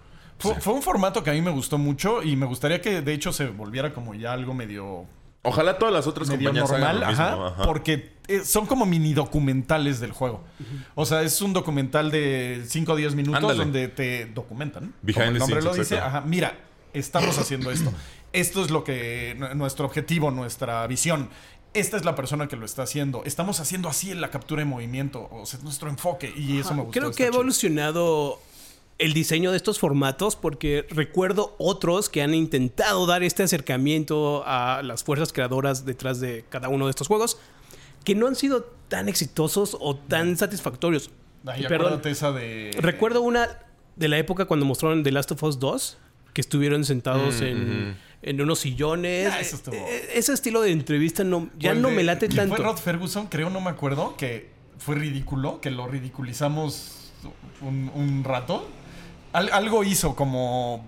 Fue, 0.52 0.60
fue 0.60 0.72
un 0.74 0.82
formato 0.82 1.22
que 1.24 1.30
a 1.30 1.32
mí 1.32 1.42
me 1.42 1.50
gustó 1.50 1.78
mucho 1.78 2.22
y 2.22 2.36
me 2.36 2.46
gustaría 2.46 2.80
que 2.80 3.00
de 3.02 3.12
hecho 3.14 3.32
se 3.32 3.46
volviera 3.48 3.92
como 3.92 4.14
ya 4.14 4.32
algo 4.32 4.54
medio, 4.54 5.06
Ojalá 5.46 5.78
todas 5.78 5.92
las 5.92 6.06
otras 6.06 6.28
medio 6.28 6.48
compañías 6.48 6.70
hagan 6.70 6.80
normal, 6.80 7.00
lo 7.00 7.06
mismo, 7.08 7.24
ajá, 7.24 7.46
ajá. 7.54 7.62
porque 7.66 8.12
eh, 8.28 8.40
son 8.44 8.64
como 8.64 8.86
mini 8.86 9.12
documentales 9.12 10.00
del 10.00 10.12
juego. 10.12 10.42
O 10.94 11.04
sea, 11.04 11.20
es 11.22 11.40
un 11.42 11.52
documental 11.52 12.10
de 12.10 12.64
5 12.66 12.92
o 12.92 12.96
10 12.96 13.14
minutos 13.14 13.42
Ándale. 13.42 13.58
donde 13.58 13.88
te 13.88 14.24
documentan. 14.26 14.94
Behind 15.02 15.14
como 15.16 15.26
el 15.26 15.32
the 15.34 15.38
nombre 15.40 15.60
scenes, 15.60 15.64
lo 15.64 15.82
dice, 15.82 15.94
exacto. 15.96 16.16
ajá, 16.18 16.26
mira, 16.26 16.58
estamos 16.94 17.36
haciendo 17.38 17.70
esto. 17.70 17.92
Esto 18.32 18.64
es 18.64 18.70
lo 18.70 18.84
que 18.84 19.36
nu- 19.38 19.54
nuestro 19.54 19.84
objetivo, 19.84 20.30
nuestra 20.30 20.86
visión. 20.86 21.28
Esta 21.74 21.96
es 21.98 22.04
la 22.06 22.14
persona 22.14 22.48
que 22.48 22.56
lo 22.56 22.64
está 22.64 22.84
haciendo. 22.84 23.22
Estamos 23.24 23.60
haciendo 23.60 23.88
así 23.90 24.10
en 24.12 24.20
la 24.22 24.30
captura 24.30 24.60
de 24.60 24.64
movimiento. 24.66 25.28
O 25.30 25.44
sea, 25.44 25.58
es 25.58 25.64
nuestro 25.64 25.90
enfoque. 25.90 26.32
Y 26.36 26.58
eso 26.58 26.72
me 26.74 26.82
gustó. 26.82 26.98
Creo 27.00 27.12
que 27.12 27.24
ha 27.24 27.26
evolucionado 27.26 28.40
el 28.98 29.12
diseño 29.12 29.50
de 29.50 29.56
estos 29.56 29.78
formatos 29.78 30.36
porque 30.36 30.86
recuerdo 30.90 31.54
otros 31.58 32.08
que 32.08 32.22
han 32.22 32.32
intentado 32.34 33.06
dar 33.06 33.22
este 33.24 33.42
acercamiento 33.42 34.44
a 34.46 34.82
las 34.84 35.02
fuerzas 35.02 35.32
creadoras 35.32 35.84
detrás 35.84 36.20
de 36.20 36.44
cada 36.48 36.68
uno 36.68 36.86
de 36.86 36.90
estos 36.90 37.08
juegos 37.08 37.38
que 38.04 38.14
no 38.14 38.26
han 38.28 38.36
sido 38.36 38.62
tan 38.88 39.08
exitosos 39.08 39.76
o 39.80 39.96
tan 39.96 40.36
satisfactorios. 40.36 41.10
Ay, 41.46 41.64
Perdón, 41.68 42.00
esa 42.04 42.32
de... 42.32 42.70
recuerdo 42.78 43.20
una 43.22 43.48
de 43.96 44.08
la 44.08 44.18
época 44.18 44.44
cuando 44.44 44.64
mostraron 44.66 45.02
The 45.02 45.10
Last 45.12 45.32
of 45.32 45.42
Us 45.42 45.58
2 45.58 45.98
que 46.32 46.40
estuvieron 46.40 46.84
sentados 46.84 47.40
Mm, 47.40 47.44
en, 47.44 47.96
en 48.22 48.40
unos 48.40 48.58
sillones. 48.60 49.30
Ah, 49.32 49.40
eso 49.40 49.56
estuvo- 49.56 49.74
Eh, 49.74 50.10
Ese 50.14 50.32
estilo 50.32 50.60
de 50.62 50.70
entrevista 50.72 51.22
no, 51.24 51.48
ya 51.58 51.72
el 51.72 51.82
no 51.82 51.88
de- 51.88 51.94
me 51.96 52.02
late 52.04 52.26
¿quién 52.28 52.36
tanto. 52.36 52.56
Fue 52.56 52.64
Rod 52.64 52.76
Ferguson, 52.78 53.26
creo, 53.26 53.50
no 53.50 53.60
me 53.60 53.70
acuerdo, 53.70 54.16
que 54.16 54.50
fue 54.78 54.94
ridículo, 54.96 55.60
que 55.60 55.70
lo 55.70 55.86
ridiculizamos 55.88 57.10
un, 57.60 57.90
un 57.94 58.24
rato. 58.24 58.68
Al- 59.34 59.50
algo 59.52 59.84
hizo 59.84 60.16
como. 60.16 60.86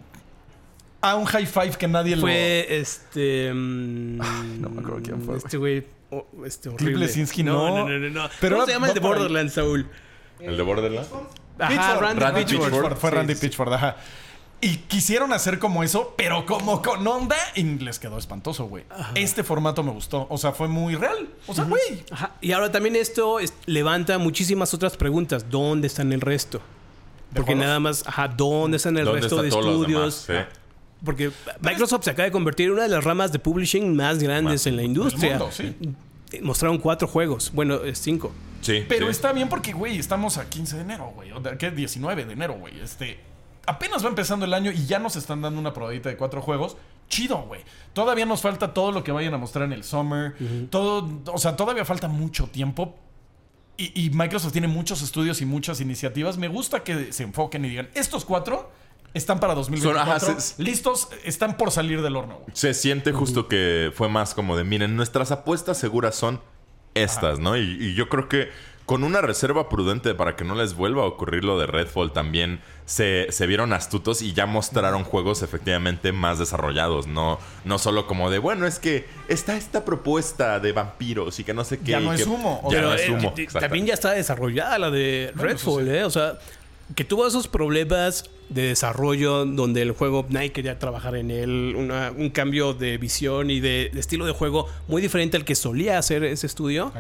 A 1.02 1.14
un 1.14 1.26
high 1.26 1.46
five 1.46 1.70
que 1.72 1.87
nadie 1.87 2.16
Fue 2.16 2.66
este. 2.80 3.52
mm, 3.52 4.16
no 4.61 4.70
me 4.70 4.80
acuerdo 4.80 5.00
quién 5.04 5.20
fue, 5.22 5.37
Este 5.37 5.56
güey. 5.59 5.87
oh, 6.11 6.26
este 6.44 6.68
horrible. 6.70 7.06
No. 7.44 7.68
no. 7.68 7.88
No, 7.88 7.98
no, 7.98 8.09
no. 8.11 8.28
Pero 8.40 8.56
¿Cómo 8.56 8.62
era- 8.62 8.66
se 8.66 8.72
llama 8.72 8.88
el 8.88 8.94
de. 8.94 9.00
Borderlands, 9.00 9.52
Saúl? 9.52 9.87
¿El 10.40 10.56
de 10.56 10.62
Borderlands? 10.62 11.11
Ajá, 11.59 11.68
Pitchford, 11.68 12.00
Randy, 12.02 12.20
Randy 12.20 12.44
Pitchford. 12.44 12.70
Pitchford. 12.72 12.96
Fue 12.96 13.11
Sí, 13.11 13.16
Randy 13.16 13.35
sí. 13.35 13.40
Pitchford, 13.46 13.72
ajá. 13.74 13.96
Y 14.61 14.76
quisieron 14.78 15.32
hacer 15.35 15.59
como 15.59 15.82
eso, 15.85 16.14
pero 16.16 16.46
como 16.46 16.80
con 16.82 17.06
onda, 17.06 17.37
y 17.54 17.62
les 17.62 17.98
quedó 17.98 18.16
espantoso, 18.18 18.64
güey. 18.64 18.85
Este 19.14 19.44
formato 19.44 19.82
me 19.82 19.90
gustó. 19.92 20.26
O 20.30 20.38
sea, 20.38 20.52
fue 20.52 20.66
muy 20.66 20.94
real. 20.96 21.28
O 21.46 21.54
sea, 21.54 21.64
güey. 21.64 22.04
Y 22.40 22.52
ahora 22.52 22.72
también 22.72 22.96
esto 22.96 23.38
es- 23.38 23.52
levanta 23.66 24.16
muchísimas 24.18 24.72
otras 24.72 24.96
preguntas. 24.96 25.50
¿Dónde 25.50 25.87
están 25.88 26.12
el 26.12 26.20
resto? 26.22 26.61
Porque 27.35 27.53
juegos? 27.53 27.65
nada 27.67 27.81
más, 27.81 28.05
ajá, 28.07 28.29
¿dónde 28.29 28.77
están 28.79 28.97
el 28.97 29.05
¿Dónde 29.05 29.21
resto 29.23 29.43
de 29.43 29.49
estudios? 29.49 30.27
demás? 30.27 30.49
Sí. 30.49 30.57
Porque 31.05 31.31
Microsoft 31.61 32.05
se 32.05 32.11
acaba 32.11 32.25
de 32.25 32.33
convertir 32.33 32.67
en 32.67 32.73
una 32.73 32.83
de 32.85 32.89
las 32.89 33.05
ramas 33.05 33.31
de 33.31 33.39
publishing 33.39 33.95
más 33.95 34.19
grandes 34.19 34.53
Más 34.62 34.67
en 34.67 34.77
la 34.77 34.83
industria. 34.83 35.31
mundo, 35.39 35.51
sí. 35.53 35.77
Eh, 36.33 36.41
Mostraron 36.43 36.79
cuatro 36.79 37.07
juegos. 37.07 37.53
Bueno, 37.55 37.77
eh, 37.85 37.95
cinco. 37.95 38.33
Sí, 38.62 38.85
Pero 38.89 39.07
sí. 39.07 39.11
está 39.12 39.33
bien 39.33 39.49
porque, 39.49 39.73
güey, 39.73 39.99
estamos 39.99 40.39
a 40.39 40.49
15 40.49 40.77
de 40.77 40.83
enero, 40.83 41.12
güey. 41.15 41.31
¿Qué? 41.59 41.71
19 41.71 42.25
de 42.25 42.33
enero, 42.33 42.55
güey. 42.55 42.81
Este. 42.81 43.21
Apenas 43.67 44.05
va 44.05 44.09
empezando 44.09 44.45
el 44.47 44.55
año 44.55 44.71
y 44.73 44.87
ya 44.87 44.99
nos 44.99 45.17
están 45.17 45.43
dando 45.43 45.61
una 45.61 45.73
probadita 45.75 46.09
de 46.09 46.17
cuatro 46.17 46.41
juegos. 46.41 46.77
Chido, 47.09 47.43
güey. 47.43 47.61
Todavía 47.93 48.25
nos 48.27 48.41
falta 48.41 48.73
todo 48.75 48.91
lo 48.91 49.05
que 49.05 49.12
vayan 49.12 49.35
a 49.35 49.39
mostrar 49.39 49.67
en 49.67 49.73
el 49.73 49.85
Summer. 49.85 50.35
Todo. 50.71 51.09
O 51.33 51.39
sea, 51.39 51.55
todavía 51.57 51.85
falta 51.85 52.09
mucho 52.09 52.47
tiempo. 52.49 52.97
Y, 53.79 54.07
y 54.07 54.11
Microsoft 54.11 54.53
tiene 54.53 54.69
muchos 54.69 55.03
estudios 55.03 55.41
y 55.43 55.47
muchas 55.47 55.81
iniciativas. 55.81 56.39
Me 56.39 56.49
gusta 56.49 56.83
que 56.83 57.12
se 57.12 57.23
enfoquen 57.25 57.65
y 57.65 57.69
digan: 57.69 57.89
estos 57.95 58.25
cuatro 58.25 58.71
están 59.15 59.39
para 59.41 59.55
2024. 59.55 60.21
Son- 60.21 60.31
ajá, 60.35 60.41
se- 60.41 60.62
listos, 60.62 61.09
están 61.25 61.57
por 61.57 61.71
salir 61.71 62.03
del 62.03 62.17
horno, 62.17 62.37
güey. 62.37 62.49
Se 62.55 62.73
siente 62.75 63.12
justo 63.12 63.49
que 63.49 63.93
fue 63.95 64.09
más 64.09 64.35
como 64.35 64.57
de, 64.57 64.65
miren, 64.65 64.97
nuestras 64.97 65.31
apuestas 65.31 65.79
seguras 65.79 66.15
son 66.15 66.41
estas, 66.95 67.39
¿no? 67.39 67.57
Y, 67.57 67.62
y 67.62 67.95
yo 67.95 68.09
creo 68.09 68.29
que 68.29 68.49
con 68.87 69.03
una 69.05 69.20
reserva 69.20 69.68
prudente 69.68 70.14
para 70.14 70.37
que 70.37 70.44
no 70.44 70.55
les 70.55 70.75
vuelva 70.75 71.03
a 71.03 71.07
ocurrir 71.07 71.42
lo 71.44 71.59
de 71.59 71.66
Redfall 71.66 72.12
también 72.12 72.61
se, 72.85 73.27
se 73.31 73.46
vieron 73.49 73.72
astutos 73.72 74.22
y 74.22 74.33
ya 74.33 74.46
mostraron 74.46 75.03
juegos 75.03 75.42
efectivamente 75.42 76.12
más 76.12 76.38
desarrollados, 76.38 77.09
no, 77.09 77.40
no 77.64 77.79
solo 77.79 78.07
como 78.07 78.31
de, 78.31 78.38
bueno, 78.38 78.64
es 78.64 78.79
que 78.79 79.05
está 79.27 79.57
esta 79.57 79.85
propuesta 79.85 80.61
de 80.61 80.70
vampiros 80.72 81.40
y 81.40 81.44
que 81.44 81.53
no 81.53 81.64
sé 81.64 81.79
qué. 81.81 81.90
Ya 81.92 82.01
no 82.01 82.11
que- 82.11 82.22
es 82.22 82.27
humo. 82.29 82.61
Ya 82.64 82.68
Pero 82.77 82.88
no 82.90 82.94
es 82.94 83.03
eh, 83.03 83.11
humo. 83.11 83.35
también 83.59 83.87
ya 83.87 83.94
está 83.94 84.12
desarrollada 84.12 84.79
la 84.79 84.90
de 84.92 85.33
Bueno, 85.35 85.51
Redfall, 85.51 85.85
sí. 85.85 85.90
¿eh? 85.90 86.05
O 86.05 86.11
sea, 86.11 86.38
que 86.94 87.03
tuvo 87.05 87.27
esos 87.27 87.49
problemas 87.49 88.31
de 88.48 88.62
desarrollo 88.62 89.44
donde 89.44 89.82
el 89.82 89.90
juego 89.92 90.24
nadie 90.28 90.52
quería 90.52 90.78
trabajar 90.78 91.16
en 91.16 91.30
él, 91.30 91.74
una- 91.76 92.12
un 92.16 92.30
cambio 92.30 92.74
de 92.74 92.96
visión 92.98 93.50
y 93.50 93.61
de, 93.61 93.90
de 93.92 94.00
estilo 94.00 94.24
de 94.26 94.32
juego 94.32 94.68
muy 94.88 95.02
diferente 95.02 95.37
al 95.37 95.44
que 95.44 95.54
solía 95.54 95.98
hacer 95.98 96.22
ese 96.24 96.46
estudio. 96.46 96.92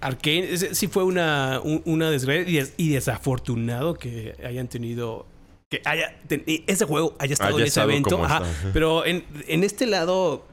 Arkane 0.00 0.52
ese 0.52 0.74
sí 0.74 0.86
fue 0.86 1.02
una, 1.04 1.60
un- 1.62 1.82
una 1.84 2.10
desgracia 2.10 2.48
y, 2.48 2.54
des- 2.56 2.74
y 2.76 2.90
desafortunado 2.90 3.94
que 3.94 4.34
hayan 4.44 4.68
tenido 4.68 5.26
que 5.70 5.82
haya 5.84 6.18
ten- 6.28 6.44
ese 6.66 6.84
juego 6.84 7.14
haya 7.18 7.32
estado 7.32 7.56
Haya 7.56 7.58
en 7.58 7.62
ese 7.64 7.68
estado 7.80 7.90
evento. 7.90 8.24
Ajá. 8.24 8.42
Pero 8.72 9.04
en, 9.04 9.24
en 9.48 9.64
este 9.64 9.86
lado, 9.86 10.46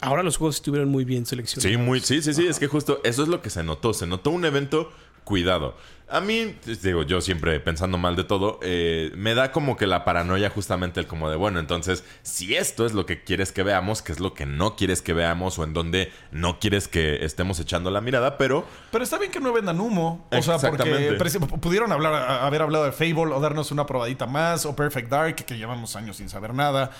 ahora 0.00 0.22
los 0.22 0.36
juegos 0.36 0.56
estuvieron 0.56 0.88
muy 0.88 1.04
bien 1.04 1.24
seleccionados. 1.26 1.70
Sí, 1.70 1.76
muy, 1.78 2.00
sí, 2.00 2.20
sí, 2.22 2.34
sí, 2.34 2.46
es 2.46 2.58
que 2.58 2.66
justo 2.66 3.00
eso 3.04 3.22
es 3.22 3.28
lo 3.28 3.40
que 3.40 3.50
se 3.50 3.62
notó. 3.62 3.94
Se 3.94 4.06
notó 4.06 4.30
un 4.30 4.44
evento 4.44 4.90
cuidado. 5.24 5.76
A 6.12 6.20
mí, 6.20 6.54
digo, 6.82 7.04
yo 7.04 7.22
siempre 7.22 7.58
pensando 7.58 7.96
mal 7.96 8.16
de 8.16 8.24
todo, 8.24 8.60
eh, 8.62 9.10
me 9.14 9.34
da 9.34 9.50
como 9.50 9.78
que 9.78 9.86
la 9.86 10.04
paranoia 10.04 10.50
justamente 10.50 11.00
el 11.00 11.06
como 11.06 11.30
de, 11.30 11.36
bueno, 11.36 11.58
entonces, 11.58 12.04
si 12.22 12.54
esto 12.54 12.84
es 12.84 12.92
lo 12.92 13.06
que 13.06 13.24
quieres 13.24 13.50
que 13.50 13.62
veamos, 13.62 14.02
qué 14.02 14.12
es 14.12 14.20
lo 14.20 14.34
que 14.34 14.44
no 14.44 14.76
quieres 14.76 15.00
que 15.00 15.14
veamos 15.14 15.58
o 15.58 15.64
en 15.64 15.72
donde 15.72 16.12
no 16.30 16.60
quieres 16.60 16.86
que 16.86 17.24
estemos 17.24 17.58
echando 17.60 17.90
la 17.90 18.02
mirada, 18.02 18.36
pero 18.36 18.66
Pero 18.90 19.04
está 19.04 19.16
bien 19.16 19.30
que 19.30 19.40
no 19.40 19.54
vendan 19.54 19.80
humo. 19.80 20.28
O 20.30 20.42
sea, 20.42 20.58
porque 20.58 21.16
pudieron 21.62 21.90
hablar, 21.92 22.42
haber 22.42 22.60
hablado 22.60 22.84
de 22.84 22.92
Fable 22.92 23.32
o 23.34 23.40
darnos 23.40 23.70
una 23.72 23.86
probadita 23.86 24.26
más, 24.26 24.66
o 24.66 24.76
Perfect 24.76 25.08
Dark, 25.08 25.36
que 25.36 25.56
llevamos 25.56 25.96
años 25.96 26.18
sin 26.18 26.28
saber 26.28 26.52
nada. 26.52 26.90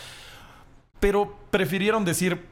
Pero 1.01 1.37
prefirieron 1.51 2.07
decir, 2.07 2.47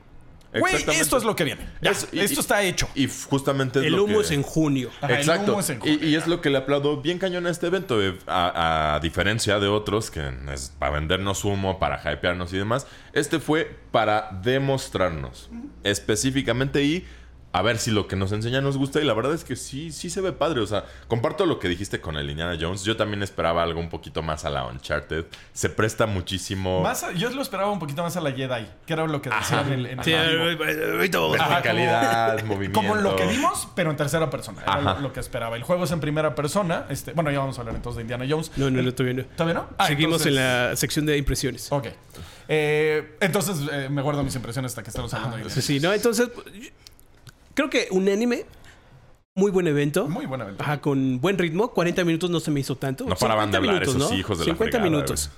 güey, 0.59 0.75
esto 0.75 1.17
es 1.17 1.25
lo 1.25 1.37
que 1.37 1.45
viene. 1.45 1.67
Ya, 1.81 1.93
Es- 1.93 2.09
y- 2.13 2.21
esto 2.21 2.41
está 2.41 2.63
hecho. 2.63 2.89
y 2.95 3.09
justamente 3.29 3.79
es 3.81 3.87
El 3.87 3.93
lo 3.95 4.05
humo 4.05 4.19
que- 4.19 4.25
es 4.25 4.31
en 4.33 4.43
junio. 4.43 4.91
Ajá, 5.01 5.15
el 5.15 5.21
Exacto. 5.21 5.53
humo 5.53 5.61
es 5.61 5.71
en 5.71 5.77
y, 5.79 5.81
junio, 5.81 6.09
y 6.09 6.15
es 6.17 6.27
lo 6.27 6.41
que 6.41 6.51
le 6.51 6.59
aplaudo 6.59 7.01
bien 7.01 7.19
cañón 7.19 7.47
a 7.47 7.51
este 7.51 7.67
evento. 7.69 8.03
eh, 8.03 8.19
A, 8.27 8.95
a 8.97 9.01
diferencia 9.01 9.59
de 9.61 9.69
otros, 9.69 10.11
que 10.11 10.29
es 10.53 10.73
para 10.79 10.93
vendernos 10.93 11.45
humo, 11.45 11.79
para 11.79 12.01
hypearnos 12.13 12.53
y 12.53 12.57
demás. 12.59 12.87
Este 13.13 13.39
fue 13.39 13.77
para 13.91 14.31
demostrarnos 14.43 15.51
específicamente 15.85 16.83
y 16.83 17.07
a 17.53 17.63
ver 17.63 17.79
si 17.79 17.91
lo 17.91 18.07
que 18.07 18.15
nos 18.17 18.31
enseña 18.33 18.61
nos 18.61 18.77
gusta. 18.77 19.01
Y 19.01 19.05
la 19.05 19.13
verdad 19.15 19.35
es 19.35 19.43
que 19.45 19.57
sí, 19.57 19.91
sí 19.91 20.09
se 20.11 20.21
ve 20.21 20.33
padre. 20.33 20.61
O 20.61 20.67
sea, 20.67 20.85
comparto 21.09 21.47
lo 21.47 21.59
que 21.59 21.69
dijiste 21.69 22.01
con 22.01 22.17
el 22.17 22.31
Indiana 22.31 22.57
Jones. 22.61 22.85
Yo 22.85 22.97
también 22.97 23.23
esperaba 23.23 23.63
algo 23.63 23.81
un 23.81 23.89
poquito 23.91 24.23
más 24.23 24.45
a 24.45 24.51
la 24.51 24.65
Uncharted. 24.67 25.25
Se 25.53 25.69
presta 25.71 26.07
muchísimo. 26.07 26.81
Más 26.83 27.03
a- 27.03 27.13
yo 27.13 27.29
lo 27.31 27.43
esperaba 27.43 27.71
un 27.71 27.79
poquito 27.81 28.03
más 28.03 28.17
a 28.17 28.21
la 28.21 28.31
Jedi, 28.33 28.67
que 28.87 28.93
era 28.93 29.07
lo 29.07 29.21
que 29.21 29.31
decían 29.31 29.67
en 29.67 29.73
el, 29.81 29.87
en 29.87 30.05
Sí, 30.05 30.13
vivo. 30.13 30.65
ahorita 30.97 31.19
vamos 31.19 31.41
a- 31.41 31.43
Ajá, 31.43 31.51
como- 31.55 31.63
calidad, 31.65 32.43
movimiento. 32.45 32.81
Como 32.81 32.95
lo 32.95 33.17
que 33.17 33.27
vimos, 33.27 33.69
pero 33.75 33.91
en 33.91 33.97
tercera 33.97 34.31
persona. 34.31 34.63
Era 34.63 34.75
Ajá. 34.75 34.95
lo, 34.95 35.01
lo 35.01 35.13
que 35.13 35.21
esperaba. 35.21 35.57
El 35.57 35.63
juego 35.65 35.85
es 35.85 35.91
en 35.91 36.01
primera 36.01 36.35
persona. 36.35 36.87
Este, 36.89 37.13
bueno, 37.15 37.31
ya 37.31 37.41
vamos 37.41 37.59
a 37.59 37.63
hablar 37.63 37.75
entonces 37.75 37.97
de 37.97 38.03
Indiana 38.03 38.27
Jones. 38.29 38.53
No, 38.57 38.71
no, 38.71 38.81
no, 38.83 38.95
todavía 38.95 39.23
no. 39.23 39.29
¿Todavía 39.37 39.55
no? 39.55 39.69
Ah, 39.77 39.87
Seguimos 39.89 40.25
entonces- 40.25 40.27
en 40.29 40.69
la 40.71 40.77
sección 40.77 41.05
de 41.07 41.17
impresiones. 41.19 41.71
Ok. 41.73 41.89
Eh, 42.49 43.17
entonces 43.21 43.57
eh, 43.73 43.89
me 43.91 44.03
guardo 44.03 44.23
mis 44.25 44.35
impresiones 44.35 44.73
hasta 44.73 44.83
que 44.83 44.91
estamos 44.91 45.13
hablando 45.15 45.37
de 45.37 45.51
Sí, 45.51 45.63
sí, 45.63 45.81
no, 45.81 45.93
entonces 45.93 46.29
yo- 46.53 46.69
creo 47.61 47.71
que 47.71 47.89
un 47.91 48.09
anime 48.09 48.47
muy 49.35 49.51
buen 49.51 49.67
evento. 49.67 50.09
Muy 50.09 50.27
buena 50.27 50.45
evento. 50.45 50.63
Ajá, 50.63 50.81
con 50.81 51.21
buen 51.21 51.39
ritmo. 51.39 51.73
40 51.73 52.05
minutos 52.05 52.31
no 52.31 52.41
se 52.41 52.51
me 52.51 52.61
hizo 52.61 52.77
tanto. 52.77 53.05
No 53.05 53.15
paraban 53.17 53.51
de 53.51 53.59
50 53.59 53.59
hablar 53.59 53.75
minutos, 53.75 53.97
esos 53.97 54.11
¿no? 54.11 54.19
hijos 54.19 54.39
de 54.39 54.45
la 54.45 54.53
50 54.53 54.79
fregada, 54.79 54.91
minutos. 54.91 55.31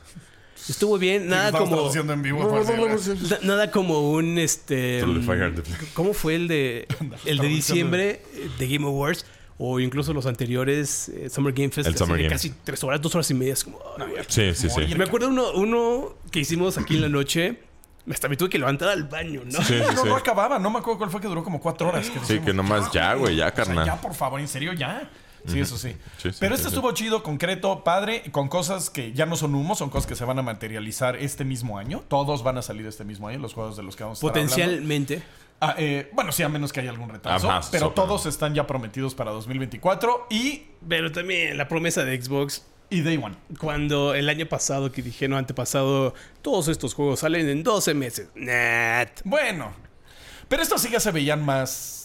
Estuvo 0.68 0.98
bien, 0.98 1.28
nada 1.28 1.46
Estamos 1.46 1.92
como 1.92 2.12
en 2.12 2.22
vivo. 2.22 2.64
nada 3.42 3.70
como 3.70 4.12
un 4.12 4.38
este 4.38 5.04
fire. 5.26 5.52
¿Cómo 5.94 6.14
fue 6.14 6.36
el 6.36 6.48
de 6.48 6.86
el 7.24 7.38
de 7.38 7.48
diciembre 7.48 8.22
de 8.58 8.68
Game 8.68 8.86
Awards 8.86 9.26
o 9.58 9.80
incluso 9.80 10.12
los 10.12 10.26
anteriores 10.26 11.08
eh, 11.08 11.28
Summer 11.28 11.52
Game 11.52 11.70
Fest 11.70 11.88
El 11.88 11.96
Summer 11.96 12.18
Game. 12.18 12.30
casi 12.30 12.54
tres 12.64 12.82
horas, 12.84 13.02
dos 13.02 13.14
horas 13.14 13.28
y 13.30 13.34
media. 13.34 13.52
es 13.54 13.64
como. 13.64 13.80
Sí, 14.28 14.54
sí, 14.54 14.68
sí. 14.70 14.94
Me 14.96 15.04
acuerdo 15.04 15.28
uno, 15.28 15.52
uno 15.52 16.14
que 16.30 16.40
hicimos 16.40 16.78
aquí 16.78 16.94
en 16.94 17.02
la 17.02 17.08
noche. 17.08 17.58
Hasta 18.10 18.28
me 18.28 18.36
tuve 18.36 18.48
que 18.50 18.58
levantar 18.58 18.88
al 18.88 19.04
baño, 19.04 19.42
¿no? 19.44 19.62
Sí, 19.62 19.74
sí, 19.78 19.94
no, 19.94 20.02
sí. 20.02 20.08
no 20.08 20.16
acababa. 20.16 20.58
No 20.58 20.70
me 20.70 20.78
acuerdo 20.80 20.98
cuál 20.98 21.10
fue 21.10 21.20
que 21.20 21.28
duró 21.28 21.44
como 21.44 21.60
cuatro 21.60 21.88
horas. 21.88 22.10
que 22.10 22.18
Sí, 22.24 22.40
que 22.40 22.52
nomás 22.52 22.90
ya, 22.90 23.14
güey, 23.14 23.36
ya, 23.36 23.46
O 23.46 23.54
sea, 23.54 23.64
carnal. 23.64 23.86
ya, 23.86 24.00
por 24.00 24.14
favor, 24.14 24.40
en 24.40 24.48
serio, 24.48 24.72
ya. 24.72 25.08
Sí, 25.46 25.58
eso 25.58 25.76
sí. 25.76 25.96
Sí, 26.18 26.30
sí, 26.30 26.36
Pero 26.38 26.54
sí, 26.54 26.60
este 26.60 26.70
sí. 26.70 26.74
estuvo 26.76 26.92
chido, 26.92 27.22
concreto, 27.22 27.82
padre, 27.82 28.22
con 28.30 28.48
cosas 28.48 28.90
que 28.90 29.12
ya 29.12 29.26
no 29.26 29.34
son 29.36 29.54
humo, 29.54 29.74
son 29.74 29.90
cosas 29.90 30.06
que 30.06 30.14
se 30.14 30.24
van 30.24 30.38
a 30.38 30.42
materializar 30.42 31.16
este 31.16 31.44
mismo 31.44 31.78
año. 31.78 32.04
Todos 32.08 32.44
van 32.44 32.58
a 32.58 32.62
salir 32.62 32.86
este 32.86 33.04
mismo 33.04 33.28
año, 33.28 33.38
los 33.38 33.54
juegos 33.54 33.76
de 33.76 33.82
los 33.82 33.96
que 33.96 34.04
vamos 34.04 34.18
a 34.18 34.26
estar 34.26 34.30
hablando. 34.30 34.50
Potencialmente. 34.54 35.22
Ah, 35.60 35.74
eh, 35.78 36.10
bueno, 36.12 36.32
sí, 36.32 36.42
a 36.42 36.48
menos 36.48 36.72
que 36.72 36.80
haya 36.80 36.90
algún 36.90 37.08
retraso. 37.08 37.48
Ajá, 37.50 37.68
pero 37.70 37.90
todos 37.90 38.26
están 38.26 38.54
ya 38.54 38.66
prometidos 38.66 39.14
para 39.14 39.30
2024 39.30 40.26
y, 40.30 40.64
Pero 40.88 41.12
también 41.12 41.56
la 41.56 41.68
promesa 41.68 42.04
de 42.04 42.20
Xbox. 42.20 42.64
Y 42.92 43.00
Day 43.02 43.16
One. 43.16 43.34
Cuando 43.58 44.14
el 44.14 44.28
año 44.28 44.46
pasado 44.46 44.92
que 44.92 45.02
dijeron 45.02 45.38
antepasado, 45.38 46.14
todos 46.42 46.68
estos 46.68 46.94
juegos 46.94 47.20
salen 47.20 47.48
en 47.48 47.62
12 47.62 47.94
meses. 47.94 48.28
Nah. 48.34 49.06
Bueno, 49.24 49.72
pero 50.48 50.62
estos 50.62 50.82
sí 50.82 50.90
ya 50.90 51.00
se 51.00 51.10
veían 51.10 51.44
más. 51.44 52.01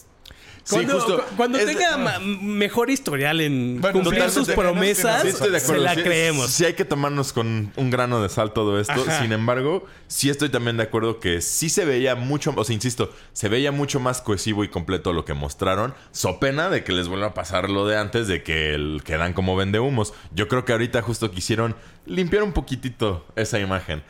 Sí, 0.68 0.74
Cuando, 0.74 0.94
justo. 1.00 1.16
cu- 1.16 1.36
cuando 1.36 1.58
Es 1.58 1.66
de- 1.66 1.74
tenga 1.76 2.18
mejor 2.20 2.90
historial 2.90 3.40
en 3.40 3.80
Bueno, 3.80 4.02
cumplir 4.02 4.28
sus 4.30 4.48
promesas, 4.50 5.22
Sí, 5.22 5.28
estoy 5.28 5.50
de 5.50 5.56
acuerdo. 5.56 5.80
se 5.82 5.84
la 5.88 5.94
Sí, 5.94 6.02
creemos. 6.02 6.50
Sí 6.50 6.64
hay 6.66 6.74
que 6.74 6.84
tomarnos 6.84 7.32
con 7.32 7.72
un 7.74 7.90
grano 7.90 8.20
de 8.22 8.28
sal 8.28 8.52
todo 8.52 8.78
esto. 8.78 8.92
Ajá. 8.92 9.22
Sin 9.22 9.32
embargo, 9.32 9.86
sí 10.08 10.28
estoy 10.28 10.50
también 10.50 10.76
de 10.76 10.82
acuerdo 10.82 11.20
que 11.20 11.40
sí 11.40 11.70
se 11.70 11.86
veía 11.86 12.16
mucho, 12.16 12.52
o 12.54 12.64
sea, 12.64 12.74
insisto, 12.74 13.10
se 13.32 13.48
veía 13.48 13.72
mucho 13.72 13.98
más 13.98 14.20
cohesivo 14.20 14.62
y 14.62 14.68
completo 14.68 15.14
lo 15.14 15.24
que 15.24 15.32
mostraron. 15.32 15.94
So 16.12 16.38
pena 16.38 16.68
de 16.68 16.84
que 16.84 16.92
les 16.92 17.08
vuelva 17.08 17.28
a 17.28 17.34
pasar 17.34 17.70
lo 17.70 17.86
de 17.86 17.96
antes, 17.96 18.28
de 18.28 18.42
que 18.42 18.74
el, 18.74 19.00
quedan 19.04 19.32
como 19.32 19.56
vendehumos. 19.56 20.12
Yo 20.34 20.48
creo 20.48 20.66
que 20.66 20.72
ahorita 20.72 21.00
justo 21.00 21.30
quisieron 21.30 21.76
limpiar 22.04 22.42
un 22.42 22.52
poquitito 22.52 23.24
esa 23.36 23.58
imagen. 23.58 24.02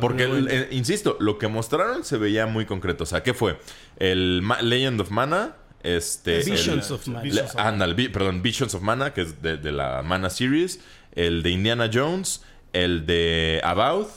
Porque, 0.00 0.22
el- 0.24 0.46
eh, 0.48 0.68
insisto, 0.70 1.16
lo 1.18 1.38
que 1.38 1.48
mostraron 1.48 2.04
se 2.04 2.18
veía 2.18 2.46
muy 2.46 2.66
concreto. 2.66 3.02
O 3.02 3.06
sea, 3.06 3.24
¿qué 3.24 3.34
fue? 3.34 3.58
El 3.96 4.42
Ma- 4.42 4.62
Legend 4.62 5.00
of 5.00 5.10
Mana. 5.10 5.56
Este, 5.84 6.38
Visions 6.38 6.88
el- 6.88 6.94
of 6.94 7.06
Mana. 7.06 7.20
Visions 7.22 7.50
of 7.50 7.54
Le- 7.56 7.60
Anda, 7.62 7.84
el 7.84 7.94
vi- 7.94 8.08
perdón, 8.08 8.42
Visions 8.42 8.74
of 8.74 8.82
Mana, 8.82 9.12
que 9.12 9.20
es 9.22 9.40
de, 9.42 9.56
de 9.58 9.70
la 9.70 10.02
Mana 10.02 10.30
Series, 10.30 10.80
el 11.12 11.42
de 11.42 11.50
Indiana 11.50 11.88
Jones, 11.92 12.42
el 12.72 13.06
de 13.06 13.60
About, 13.62 14.08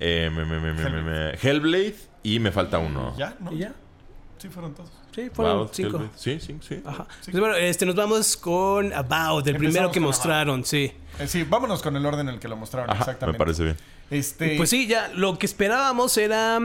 eh, 0.00 0.30
me- 0.34 0.44
me- 0.44 0.58
me- 0.58 0.72
me- 0.72 0.90
me- 0.90 1.02
me- 1.02 1.30
Hellblade 1.40 1.94
y 2.22 2.38
me 2.40 2.50
falta 2.50 2.78
uno. 2.78 3.14
¿Ya? 3.16 3.36
¿No? 3.38 3.52
¿Y 3.52 3.58
ya? 3.58 3.72
Sí, 4.38 4.48
fueron 4.48 4.74
todos. 4.74 4.90
Sí, 5.14 5.30
fueron 5.32 5.58
Wow, 5.58 5.70
cinco. 5.72 5.88
Hellblade. 5.98 6.10
Sí, 6.16 6.40
sí, 6.40 6.56
sí. 6.66 6.82
Ajá. 6.84 7.06
Sí. 7.20 7.30
Pues 7.30 7.40
bueno, 7.40 7.54
este, 7.54 7.86
nos 7.86 7.94
vamos 7.94 8.36
con 8.36 8.92
About, 8.92 9.46
el 9.46 9.54
Empezamos 9.54 9.58
primero 9.74 9.90
que 9.92 10.00
mostraron, 10.00 10.64
sí. 10.64 10.92
Eh, 11.20 11.28
sí, 11.28 11.44
vámonos 11.44 11.82
con 11.82 11.94
el 11.96 12.04
orden 12.04 12.28
en 12.28 12.34
el 12.34 12.40
que 12.40 12.48
lo 12.48 12.56
mostraron. 12.56 12.90
Ajá, 12.90 12.98
me 12.98 13.02
exactamente. 13.04 13.38
parece 13.38 13.62
bien. 13.64 13.76
Este, 14.10 14.56
Pues 14.56 14.70
sí, 14.70 14.86
ya 14.86 15.08
lo 15.14 15.38
que 15.38 15.46
esperábamos 15.46 16.16
era 16.18 16.60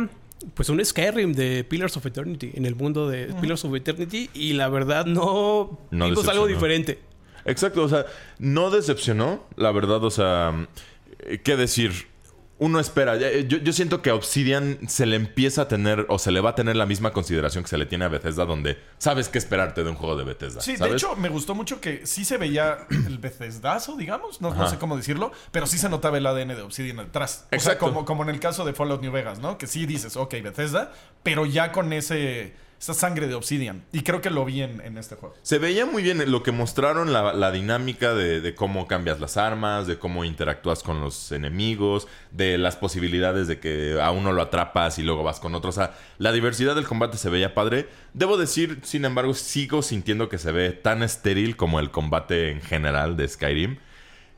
pues 0.53 0.69
un 0.69 0.83
Skyrim 0.83 1.33
de 1.33 1.63
Pillars 1.63 1.95
of 1.97 2.05
Eternity, 2.05 2.51
en 2.53 2.65
el 2.65 2.75
mundo 2.75 3.09
de 3.09 3.33
Pillars 3.41 3.63
of 3.65 3.75
Eternity, 3.75 4.29
y 4.33 4.53
la 4.53 4.69
verdad 4.69 5.05
no, 5.05 5.79
No 5.91 6.09
vimos 6.09 6.27
algo 6.27 6.47
diferente. 6.47 6.99
Exacto, 7.45 7.83
o 7.83 7.89
sea, 7.89 8.05
no 8.37 8.69
decepcionó, 8.69 9.43
la 9.55 9.71
verdad, 9.71 10.03
o 10.03 10.11
sea, 10.11 10.67
¿qué 11.43 11.55
decir? 11.55 12.08
Uno 12.59 12.79
espera, 12.79 13.15
eh, 13.15 13.47
yo, 13.47 13.57
yo 13.57 13.71
siento 13.71 14.01
que 14.01 14.09
a 14.09 14.15
Obsidian 14.15 14.79
se 14.87 15.05
le 15.05 15.15
empieza 15.15 15.63
a 15.63 15.67
tener, 15.69 16.05
o 16.09 16.19
se 16.19 16.31
le 16.31 16.41
va 16.41 16.51
a 16.51 16.55
tener 16.55 16.75
la 16.75 16.85
misma 16.85 17.11
consideración 17.11 17.63
que 17.63 17.69
se 17.69 17.77
le 17.77 17.85
tiene 17.85 18.03
a 18.03 18.09
Bethesda, 18.09 18.45
donde 18.45 18.77
sabes 18.97 19.29
qué 19.29 19.37
esperarte 19.37 19.83
de 19.83 19.89
un 19.89 19.95
juego 19.95 20.17
de 20.17 20.25
Bethesda. 20.25 20.59
Sí, 20.59 20.75
de 20.75 20.91
hecho, 20.91 21.15
me 21.15 21.29
gustó 21.29 21.55
mucho 21.55 21.79
que 21.79 22.05
sí 22.05 22.25
se 22.25 22.37
veía 22.37 22.79
el 23.07 23.17
Bethesdazo, 23.17 23.95
digamos. 23.95 24.41
No, 24.41 24.69
sé 24.69 24.77
cómo 24.77 24.97
decirlo, 24.97 25.31
pero 25.51 25.67
sí 25.67 25.77
se 25.77 25.87
notaba 25.87 26.17
el 26.17 26.25
ADN 26.25 26.49
de 26.49 26.61
Obsidian 26.61 26.97
detrás. 26.97 27.45
O 27.45 27.49
sea, 27.49 27.57
Exacto. 27.57 27.85
como, 27.85 28.03
como 28.03 28.23
en 28.23 28.29
el 28.29 28.39
caso 28.41 28.65
de 28.65 28.73
Fallout 28.73 29.01
New 29.01 29.11
Vegas, 29.11 29.39
¿no? 29.39 29.57
Que 29.57 29.65
sí 29.65 29.85
dices, 29.85 30.17
ok, 30.17 30.35
Bethesda, 30.43 30.91
pero 31.23 31.45
ya 31.45 31.71
con 31.71 31.93
ese 31.93 32.53
esa 32.79 32.93
sangre 32.93 33.27
de 33.27 33.35
Obsidian. 33.35 33.83
Y 33.91 34.01
creo 34.03 34.21
que 34.21 34.29
lo 34.29 34.45
vi 34.45 34.61
en, 34.61 34.79
en 34.81 34.97
este 34.97 35.15
juego. 35.15 35.35
Se 35.41 35.59
veía 35.59 35.85
muy 35.85 36.01
bien 36.01 36.31
lo 36.31 36.43
que 36.43 36.51
mostraron, 36.51 37.11
la, 37.11 37.33
la 37.33 37.51
dinámica 37.51 38.13
de, 38.13 38.39
de 38.39 38.55
cómo 38.55 38.87
cambias 38.87 39.19
las 39.19 39.35
armas, 39.35 39.85
de 39.85 39.99
cómo 39.99 40.23
interactúas 40.23 40.81
con 40.81 41.01
los 41.01 41.31
enemigos, 41.31 42.07
de 42.31 42.57
las 42.57 42.77
posibilidades 42.77 43.47
de 43.47 43.59
que 43.59 43.99
a 44.01 44.11
uno 44.11 44.31
lo 44.31 44.41
atrapas 44.41 44.97
y 44.97 45.03
luego 45.03 45.23
vas 45.23 45.39
con 45.39 45.55
otro. 45.55 45.69
O 45.69 45.73
sea, 45.73 45.95
la 46.17 46.31
diversidad 46.31 46.75
del 46.75 46.87
combate 46.87 47.17
se 47.17 47.29
veía 47.29 47.53
padre. 47.53 47.89
Debo 48.13 48.37
decir, 48.37 48.79
sin 48.83 49.03
embargo, 49.03 49.33
sigo 49.33 49.81
sintiendo 49.81 50.29
que 50.29 50.37
se 50.37 50.51
ve 50.51 50.71
tan 50.71 51.03
estéril 51.03 51.57
como 51.57 51.79
el 51.79 51.91
combate 51.91 52.51
en 52.51 52.61
general 52.61 53.17
de 53.17 53.27
Skyrim. 53.27 53.77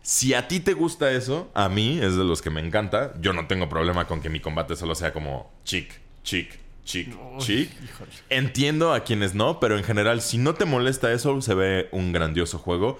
Si 0.02 0.34
a 0.34 0.48
ti 0.48 0.60
te 0.60 0.74
gusta 0.74 1.12
eso, 1.12 1.52
a 1.54 1.70
mí 1.70 2.00
es 2.02 2.16
de 2.16 2.24
los 2.24 2.42
que 2.42 2.50
me 2.50 2.60
encanta. 2.60 3.14
Yo 3.22 3.34
no 3.34 3.46
tengo 3.46 3.70
problema 3.70 4.08
con 4.08 4.20
que 4.20 4.30
mi 4.30 4.40
combate 4.40 4.76
solo 4.76 4.96
sea 4.96 5.14
como 5.14 5.54
chic, 5.64 5.94
chic, 6.24 6.61
chic, 6.86 7.16
chic. 7.40 7.72
Híjole. 7.84 8.12
Entiendo 8.30 8.94
a 8.94 9.04
quienes 9.04 9.34
no, 9.34 9.60
pero 9.60 9.78
en 9.78 9.84
general, 9.84 10.22
si 10.22 10.38
no 10.38 10.54
te 10.54 10.66
molesta 10.66 11.12
eso, 11.12 11.42
se 11.42 11.54
ve 11.54 11.90
un 11.92 12.12
grandioso 12.12 12.58
juego. 12.58 12.98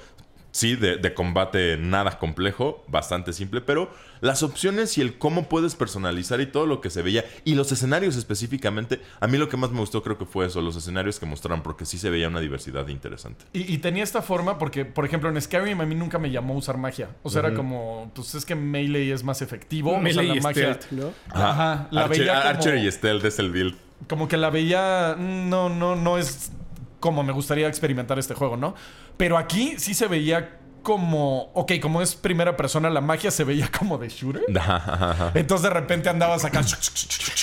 Sí, 0.54 0.76
de, 0.76 0.98
de 0.98 1.14
combate 1.14 1.78
nada 1.78 2.20
complejo, 2.20 2.84
bastante 2.90 3.32
simple, 3.32 3.62
pero 3.62 3.90
las 4.20 4.44
opciones 4.44 4.98
y 4.98 5.02
el 5.02 5.18
cómo 5.18 5.48
puedes 5.48 5.76
personalizar 5.76 6.42
y 6.42 6.46
todo 6.46 6.66
lo 6.66 6.82
que 6.82 6.90
se 6.90 7.02
veía, 7.02 7.24
y 7.46 7.56
los 7.56 7.72
escenarios 7.72 8.18
específicamente, 8.18 9.00
a 9.22 9.28
mí 9.28 9.38
lo 9.38 9.48
que 9.48 9.56
más 9.56 9.72
me 9.72 9.80
gustó 9.80 10.04
creo 10.04 10.18
que 10.18 10.26
fue 10.26 10.46
eso, 10.48 10.62
los 10.62 10.76
escenarios 10.76 11.20
que 11.22 11.26
mostraron, 11.26 11.64
porque 11.64 11.86
sí 11.86 11.98
se 11.98 12.10
veía 12.10 12.28
una 12.28 12.42
diversidad 12.42 12.88
interesante. 12.90 13.46
Y, 13.54 13.74
y 13.74 13.78
tenía 13.78 14.04
esta 14.04 14.22
forma 14.22 14.58
porque, 14.58 14.84
por 14.84 15.06
ejemplo, 15.06 15.30
en 15.30 15.42
Skyrim 15.42 15.80
a 15.80 15.86
mí 15.86 15.96
nunca 15.96 16.20
me 16.20 16.30
llamó 16.32 16.54
usar 16.56 16.78
magia. 16.78 17.10
O 17.24 17.30
sea, 17.30 17.40
era 17.40 17.54
como, 17.54 18.12
pues 18.14 18.36
es 18.36 18.44
que 18.46 18.56
Melee 18.56 19.14
es 19.14 19.24
más 19.24 19.42
efectivo. 19.42 19.92
o 19.92 19.94
sea, 19.94 20.02
Melee 20.02 20.28
la 20.28 20.36
y 20.36 20.42
magia. 20.42 20.74
Stealth, 20.74 20.92
¿no? 20.92 21.14
Ajá, 21.34 21.88
la 21.92 22.02
Archer, 22.06 22.20
veía 22.20 22.34
como- 22.42 22.50
Archer 22.50 22.76
y 22.78 22.92
Stealth 22.92 23.24
es 23.24 23.40
el 23.40 23.52
build. 23.52 23.76
como 24.10 24.28
que 24.28 24.36
la 24.36 24.50
veía. 24.50 25.16
mm, 25.18 25.50
No, 25.50 25.70
no, 25.70 25.96
no 25.96 26.18
es 26.18 26.52
como 27.00 27.24
me 27.24 27.32
gustaría 27.32 27.68
experimentar 27.68 28.20
este 28.20 28.36
juego, 28.36 28.58
¿no? 28.58 28.76
Pero 29.22 29.38
aquí 29.38 29.76
sí 29.78 29.94
se 29.94 30.08
veía 30.08 30.58
como. 30.82 31.52
Ok, 31.54 31.74
como 31.80 32.02
es 32.02 32.16
primera 32.16 32.58
persona, 32.58 32.90
la 32.90 33.02
magia 33.02 33.30
se 33.30 33.44
veía 33.44 33.70
como 33.70 34.00
de 34.00 34.10
shooter. 34.10 34.42
Entonces 35.36 35.62
de 35.62 35.70
repente 35.70 36.10
andabas 36.10 36.44
acá 36.44 36.62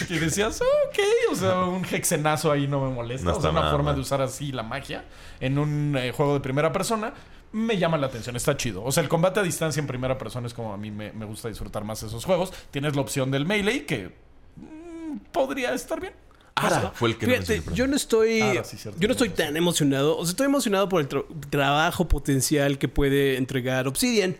y 0.08 0.18
decías, 0.18 0.60
ok, 0.60 0.98
o 1.30 1.36
sea, 1.36 1.60
un 1.66 1.84
hexenazo 1.84 2.50
ahí 2.50 2.66
no 2.66 2.80
me 2.80 2.92
molesta. 2.92 3.30
No 3.30 3.36
o 3.36 3.40
sea, 3.40 3.50
una 3.50 3.60
nada 3.60 3.70
forma 3.70 3.94
de 3.94 4.00
usar 4.00 4.20
así 4.20 4.50
la 4.50 4.64
magia 4.64 5.04
en 5.38 5.56
un 5.56 5.96
eh, 5.96 6.10
juego 6.10 6.34
de 6.34 6.40
primera 6.40 6.72
persona. 6.72 7.14
Me 7.52 7.78
llama 7.78 7.96
la 7.96 8.08
atención, 8.08 8.34
está 8.34 8.56
chido. 8.56 8.82
O 8.82 8.90
sea, 8.90 9.04
el 9.04 9.08
combate 9.08 9.38
a 9.38 9.44
distancia 9.44 9.78
en 9.78 9.86
primera 9.86 10.18
persona 10.18 10.48
es 10.48 10.54
como 10.54 10.72
a 10.72 10.76
mí 10.76 10.90
me, 10.90 11.12
me 11.12 11.26
gusta 11.26 11.46
disfrutar 11.46 11.84
más 11.84 12.02
esos 12.02 12.24
juegos. 12.24 12.52
Tienes 12.72 12.96
la 12.96 13.02
opción 13.02 13.30
del 13.30 13.46
melee 13.46 13.86
que 13.86 14.16
mm, 14.56 15.18
podría 15.30 15.74
estar 15.74 16.00
bien. 16.00 16.14
Ara 16.66 16.92
fue 16.94 17.10
el 17.10 17.16
que 17.16 17.26
no 17.26 17.32
Fíjate, 17.32 17.52
mencioné, 17.54 17.76
yo 17.76 17.86
no 17.86 17.96
estoy. 17.96 18.40
Ah, 18.40 18.64
sí, 18.64 18.76
cierto, 18.76 18.98
yo 19.00 19.08
no 19.08 19.12
estoy 19.12 19.28
tan 19.30 19.56
emocionado. 19.56 20.16
O 20.16 20.24
sea, 20.24 20.30
estoy 20.30 20.46
emocionado 20.46 20.88
por 20.88 21.00
el 21.00 21.08
tra- 21.08 21.24
trabajo 21.50 22.08
potencial 22.08 22.78
que 22.78 22.88
puede 22.88 23.36
entregar 23.36 23.86
Obsidian. 23.88 24.36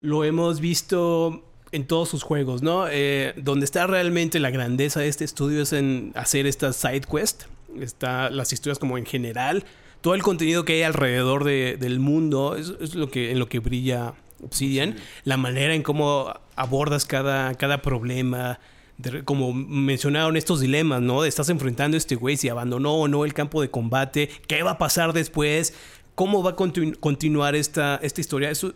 Lo 0.00 0.24
hemos 0.24 0.60
visto 0.60 1.44
en 1.72 1.86
todos 1.86 2.08
sus 2.08 2.22
juegos, 2.22 2.62
¿no? 2.62 2.86
Eh, 2.88 3.34
donde 3.36 3.64
está 3.64 3.86
realmente 3.86 4.38
la 4.38 4.50
grandeza 4.50 5.00
de 5.00 5.08
este 5.08 5.24
estudio 5.24 5.62
es 5.62 5.72
en 5.72 6.12
hacer 6.14 6.46
estas 6.46 6.76
side 6.76 7.02
quest. 7.02 7.44
Está 7.80 8.30
las 8.30 8.52
historias 8.52 8.78
como 8.78 8.96
en 8.96 9.04
general. 9.04 9.64
Todo 10.00 10.14
el 10.14 10.22
contenido 10.22 10.64
que 10.64 10.74
hay 10.74 10.82
alrededor 10.82 11.44
de- 11.44 11.76
del 11.78 11.98
mundo 11.98 12.54
es, 12.56 12.72
es 12.80 12.94
lo 12.94 13.10
que, 13.10 13.32
en 13.32 13.38
lo 13.40 13.48
que 13.48 13.58
brilla 13.58 14.14
Obsidian. 14.42 14.96
La 15.24 15.36
manera 15.36 15.74
en 15.74 15.82
cómo 15.82 16.32
abordas 16.54 17.04
cada, 17.04 17.54
cada 17.56 17.82
problema. 17.82 18.60
De- 18.98 19.24
como 19.24 19.52
mencionaron 19.52 20.36
estos 20.36 20.60
dilemas, 20.60 21.00
¿no? 21.00 21.22
De 21.22 21.28
estás 21.28 21.48
enfrentando 21.48 21.96
a 21.96 21.98
este 21.98 22.14
güey, 22.16 22.36
si 22.36 22.48
abandonó 22.48 22.94
o 22.94 23.08
no 23.08 23.24
el 23.24 23.32
campo 23.34 23.62
de 23.62 23.70
combate, 23.70 24.28
qué 24.46 24.62
va 24.62 24.72
a 24.72 24.78
pasar 24.78 25.12
después, 25.12 25.72
cómo 26.14 26.42
va 26.42 26.50
a 26.50 26.56
continu- 26.56 26.98
continuar 26.98 27.54
esta, 27.54 27.98
esta 28.02 28.20
historia. 28.20 28.50
Eso, 28.50 28.74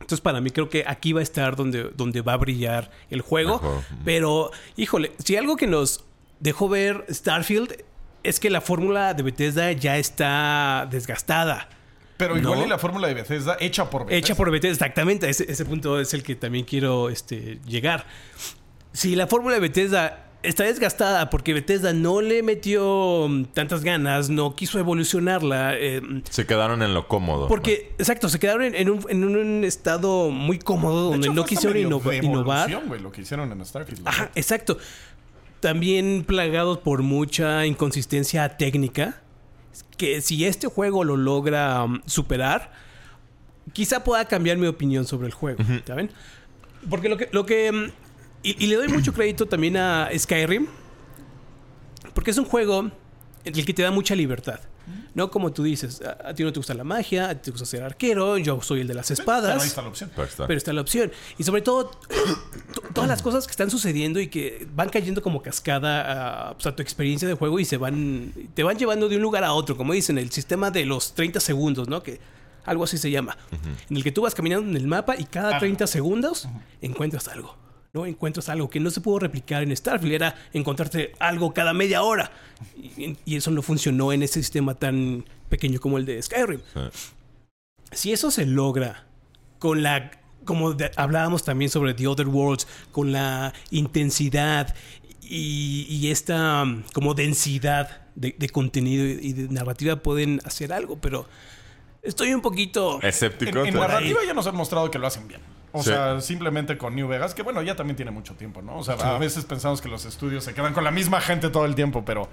entonces, 0.00 0.20
para 0.20 0.40
mí 0.40 0.50
creo 0.50 0.68
que 0.68 0.84
aquí 0.86 1.12
va 1.12 1.20
a 1.20 1.22
estar 1.22 1.56
donde, 1.56 1.90
donde 1.96 2.20
va 2.20 2.34
a 2.34 2.36
brillar 2.36 2.90
el 3.10 3.22
juego. 3.22 3.82
Pero, 4.04 4.50
híjole, 4.76 5.12
si 5.24 5.36
algo 5.36 5.56
que 5.56 5.66
nos 5.66 6.04
dejó 6.40 6.68
ver 6.68 7.04
Starfield 7.10 7.72
es 8.22 8.38
que 8.40 8.50
la 8.50 8.60
fórmula 8.60 9.14
de 9.14 9.22
Bethesda 9.22 9.72
ya 9.72 9.96
está 9.98 10.86
desgastada. 10.90 11.68
Pero 12.16 12.38
igual 12.38 12.60
¿No? 12.60 12.64
y 12.66 12.68
la 12.68 12.78
fórmula 12.78 13.08
de 13.08 13.14
Bethesda 13.14 13.56
hecha 13.60 13.90
por 13.90 14.02
Bethesda. 14.04 14.18
Hecha 14.18 14.34
por 14.34 14.50
Bethesda, 14.50 14.72
exactamente. 14.86 15.28
Ese, 15.28 15.50
ese 15.50 15.64
punto 15.64 15.98
es 16.00 16.14
el 16.14 16.22
que 16.22 16.34
también 16.36 16.64
quiero 16.64 17.08
este, 17.08 17.58
llegar. 17.66 18.06
Si 18.94 19.14
la 19.16 19.26
fórmula 19.26 19.56
de 19.56 19.60
Bethesda 19.60 20.20
está 20.42 20.64
desgastada 20.64 21.28
porque 21.30 21.52
Bethesda 21.54 21.92
no 21.92 22.20
le 22.20 22.42
metió 22.42 23.26
mm, 23.28 23.44
tantas 23.46 23.82
ganas, 23.84 24.30
no 24.30 24.54
quiso 24.56 24.78
evolucionarla, 24.78 25.74
eh, 25.76 26.00
Se 26.30 26.46
quedaron 26.46 26.80
en 26.82 26.94
lo 26.94 27.06
cómodo. 27.08 27.46
porque, 27.48 27.92
exacto, 27.98 28.28
se 28.30 28.38
quedaron 28.38 28.62
en, 28.62 28.74
en 28.74 28.90
un, 28.90 29.04
en 29.08 29.24
un 29.24 29.64
estado 29.64 30.30
muy 30.30 30.58
cómodo 30.58 31.06
De 31.06 31.10
donde 31.12 31.26
hecho, 31.26 31.34
no 31.34 31.44
quisieron 31.44 31.76
innova- 31.78 32.14
innovar. 32.22 32.70
lo 33.00 33.10
que 33.12 33.20
hicieron 33.22 33.50
en 33.52 33.64
Starfield. 33.64 34.06
Ajá, 34.08 34.30
exacto. 34.34 34.78
También 35.60 36.24
plagados 36.26 36.78
por 36.78 37.02
mucha 37.02 37.66
inconsistencia 37.66 38.56
técnica. 38.56 39.20
Que 39.96 40.20
si 40.20 40.44
este 40.44 40.66
juego 40.68 41.04
lo 41.04 41.16
logra 41.16 41.82
um, 41.84 42.00
superar, 42.06 42.70
quizá 43.72 44.04
pueda 44.04 44.24
cambiar 44.26 44.56
mi 44.56 44.66
opinión 44.66 45.06
sobre 45.06 45.26
el 45.26 45.32
juego. 45.32 45.62
¿Saben? 45.86 46.10
Porque 46.90 47.08
lo 47.08 47.16
que. 47.16 47.28
Lo 47.32 47.46
que 47.46 47.70
um, 47.70 47.90
y, 48.44 48.64
y 48.64 48.66
le 48.68 48.76
doy 48.76 48.88
mucho 48.88 49.12
crédito 49.14 49.46
también 49.46 49.76
a 49.76 50.08
Skyrim. 50.16 50.66
Porque 52.14 52.30
es 52.30 52.38
un 52.38 52.44
juego 52.44 52.90
en 53.44 53.56
el 53.58 53.64
que 53.66 53.74
te 53.74 53.82
da 53.82 53.90
mucha 53.90 54.14
libertad. 54.14 54.60
No 55.14 55.30
como 55.30 55.52
tú 55.52 55.62
dices, 55.62 56.02
a, 56.02 56.28
a 56.28 56.34
ti 56.34 56.42
no 56.44 56.52
te 56.52 56.58
gusta 56.58 56.74
la 56.74 56.84
magia, 56.84 57.30
a 57.30 57.34
ti 57.34 57.40
te 57.44 57.50
gusta 57.52 57.64
ser 57.64 57.82
arquero, 57.82 58.36
yo 58.36 58.60
soy 58.60 58.80
el 58.80 58.86
de 58.88 58.94
las 58.94 59.08
Pero 59.08 59.20
espadas. 59.20 59.62
ahí 59.62 59.68
está 59.68 59.80
la 59.82 59.88
opción. 59.88 60.10
Está. 60.16 60.46
Pero 60.46 60.58
está 60.58 60.72
la 60.72 60.80
opción. 60.82 61.10
Y 61.38 61.44
sobre 61.44 61.62
todo, 61.62 61.86
to- 61.86 62.82
todas 62.92 63.08
las 63.08 63.22
cosas 63.22 63.46
que 63.46 63.52
están 63.52 63.70
sucediendo 63.70 64.20
y 64.20 64.28
que 64.28 64.66
van 64.74 64.90
cayendo 64.90 65.22
como 65.22 65.40
cascada 65.40 66.48
a, 66.50 66.54
pues, 66.54 66.66
a 66.66 66.76
tu 66.76 66.82
experiencia 66.82 67.26
de 67.26 67.34
juego 67.34 67.58
y 67.60 67.64
se 67.64 67.76
van. 67.78 68.32
te 68.54 68.62
van 68.62 68.76
llevando 68.78 69.08
de 69.08 69.16
un 69.16 69.22
lugar 69.22 69.44
a 69.44 69.52
otro. 69.54 69.76
Como 69.76 69.92
dicen, 69.94 70.18
el 70.18 70.30
sistema 70.30 70.70
de 70.70 70.84
los 70.84 71.14
30 71.14 71.40
segundos, 71.40 71.88
¿no? 71.88 72.02
Que 72.02 72.20
algo 72.66 72.84
así 72.84 72.98
se 72.98 73.10
llama. 73.10 73.38
En 73.88 73.96
el 73.96 74.02
que 74.04 74.12
tú 74.12 74.22
vas 74.22 74.34
caminando 74.34 74.68
en 74.68 74.76
el 74.76 74.86
mapa 74.86 75.14
y 75.18 75.24
cada 75.24 75.56
Ah. 75.56 75.58
30 75.60 75.86
segundos 75.86 76.46
encuentras 76.82 77.28
algo. 77.28 77.56
¿No? 77.94 78.04
Encuentras 78.06 78.48
algo 78.50 78.68
que 78.68 78.80
no 78.80 78.90
se 78.90 79.00
pudo 79.00 79.20
replicar 79.20 79.62
en 79.62 79.74
Starfield. 79.74 80.12
Era 80.14 80.34
encontrarte 80.52 81.12
algo 81.20 81.54
cada 81.54 81.72
media 81.72 82.02
hora. 82.02 82.30
Y, 82.76 83.16
y 83.24 83.36
eso 83.36 83.50
no 83.50 83.62
funcionó 83.62 84.12
en 84.12 84.22
ese 84.22 84.34
sistema 84.42 84.74
tan 84.74 85.24
pequeño 85.48 85.80
como 85.80 85.96
el 85.98 86.04
de 86.04 86.20
Skyrim 86.20 86.60
Sí. 86.74 86.80
si 87.92 88.12
eso 88.12 88.30
se 88.30 88.44
logra 88.46 89.06
con 89.60 89.82
la 89.82 90.10
como 90.44 90.72
de- 90.74 90.90
hablábamos 90.96 91.42
también 91.44 91.70
sobre 91.70 91.94
The 91.94 92.06
Other 92.08 92.26
Worlds 92.28 92.66
con 92.92 93.12
la 93.12 93.54
intensidad 93.70 94.74
y, 95.22 95.86
y 95.88 96.10
esta 96.10 96.62
um, 96.64 96.82
como 96.92 97.14
densidad 97.14 98.08
de, 98.14 98.34
de 98.36 98.48
contenido 98.50 99.04
y 99.06 99.32
de 99.32 99.48
narrativa 99.48 99.96
pueden 99.96 100.40
hacer 100.44 100.72
algo 100.72 100.98
pero 100.98 101.26
estoy 102.02 102.34
un 102.34 102.42
poquito 102.42 103.00
Escéptico. 103.00 103.60
En, 103.60 103.68
en 103.68 103.74
narrativa 103.74 104.20
ya 104.26 104.34
nos 104.34 104.46
han 104.46 104.56
mostrado 104.56 104.90
que 104.90 104.98
lo 104.98 105.06
hacen 105.06 105.28
bien. 105.28 105.40
O 105.76 105.82
Sí. 105.82 105.90
sea, 105.90 106.20
simplemente 106.20 106.78
con 106.78 106.94
New 106.94 107.08
Vegas, 107.08 107.34
que 107.34 107.42
bueno, 107.42 107.60
ya 107.60 107.74
también 107.74 107.96
tiene 107.96 108.12
mucho 108.12 108.34
tiempo, 108.34 108.62
¿no? 108.62 108.78
O 108.78 108.84
sea, 108.84 108.94
a 108.94 109.18
veces 109.18 109.44
pensamos 109.44 109.80
que 109.82 109.88
los 109.88 110.04
estudios 110.04 110.44
se 110.44 110.54
quedan 110.54 110.72
con 110.72 110.84
la 110.84 110.92
misma 110.92 111.20
gente 111.20 111.50
todo 111.50 111.64
el 111.64 111.74
tiempo, 111.74 112.04
pero 112.04 112.28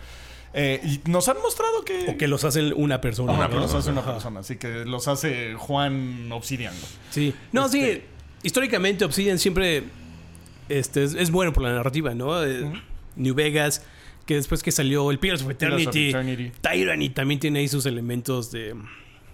eh, 0.54 0.80
y 0.84 1.10
nos 1.10 1.28
han 1.28 1.38
mostrado 1.42 1.84
que, 1.84 2.10
o 2.10 2.18
que 2.18 2.28
los 2.28 2.44
hace 2.44 2.72
una 2.74 3.02
persona 3.02 3.32
Una 3.34 3.48
los 3.48 3.56
persona, 3.72 3.80
hace 3.80 3.90
una 3.90 4.06
persona. 4.06 4.40
Así 4.42 4.58
que 4.58 4.86
los 4.86 5.08
hace 5.08 5.56
Juan 5.56 6.30
Obsidian. 6.32 6.74
sí 7.10 7.34
no 7.52 7.68
sí 7.68 7.80
Este- 7.82 8.06
históricamente 8.44 9.06
Obsidian 9.06 9.40
siempre 9.40 9.86
este, 10.70 11.04
es, 11.04 11.14
es 11.16 11.32
bueno 11.32 11.52
por 11.52 11.64
la 11.64 11.72
narrativa, 11.74 12.14
¿no? 12.14 12.44
Eh, 12.46 12.72
New 13.16 13.34
Vegas, 13.34 13.84
que 14.28 14.36
después 14.36 14.62
que 14.62 14.72
salió 14.72 15.10
el 15.10 15.18
Pillars 15.20 15.42
of 15.42 15.48
Pillars 15.56 15.74
of 15.74 15.80
Eternity, 15.82 16.10
Eternity. 16.10 16.52
Tyranny 16.62 17.10
también 17.10 17.40
tiene 17.40 17.60
ahí 17.60 17.68
sus 17.68 17.86
elementos 17.88 18.52
de 18.52 18.76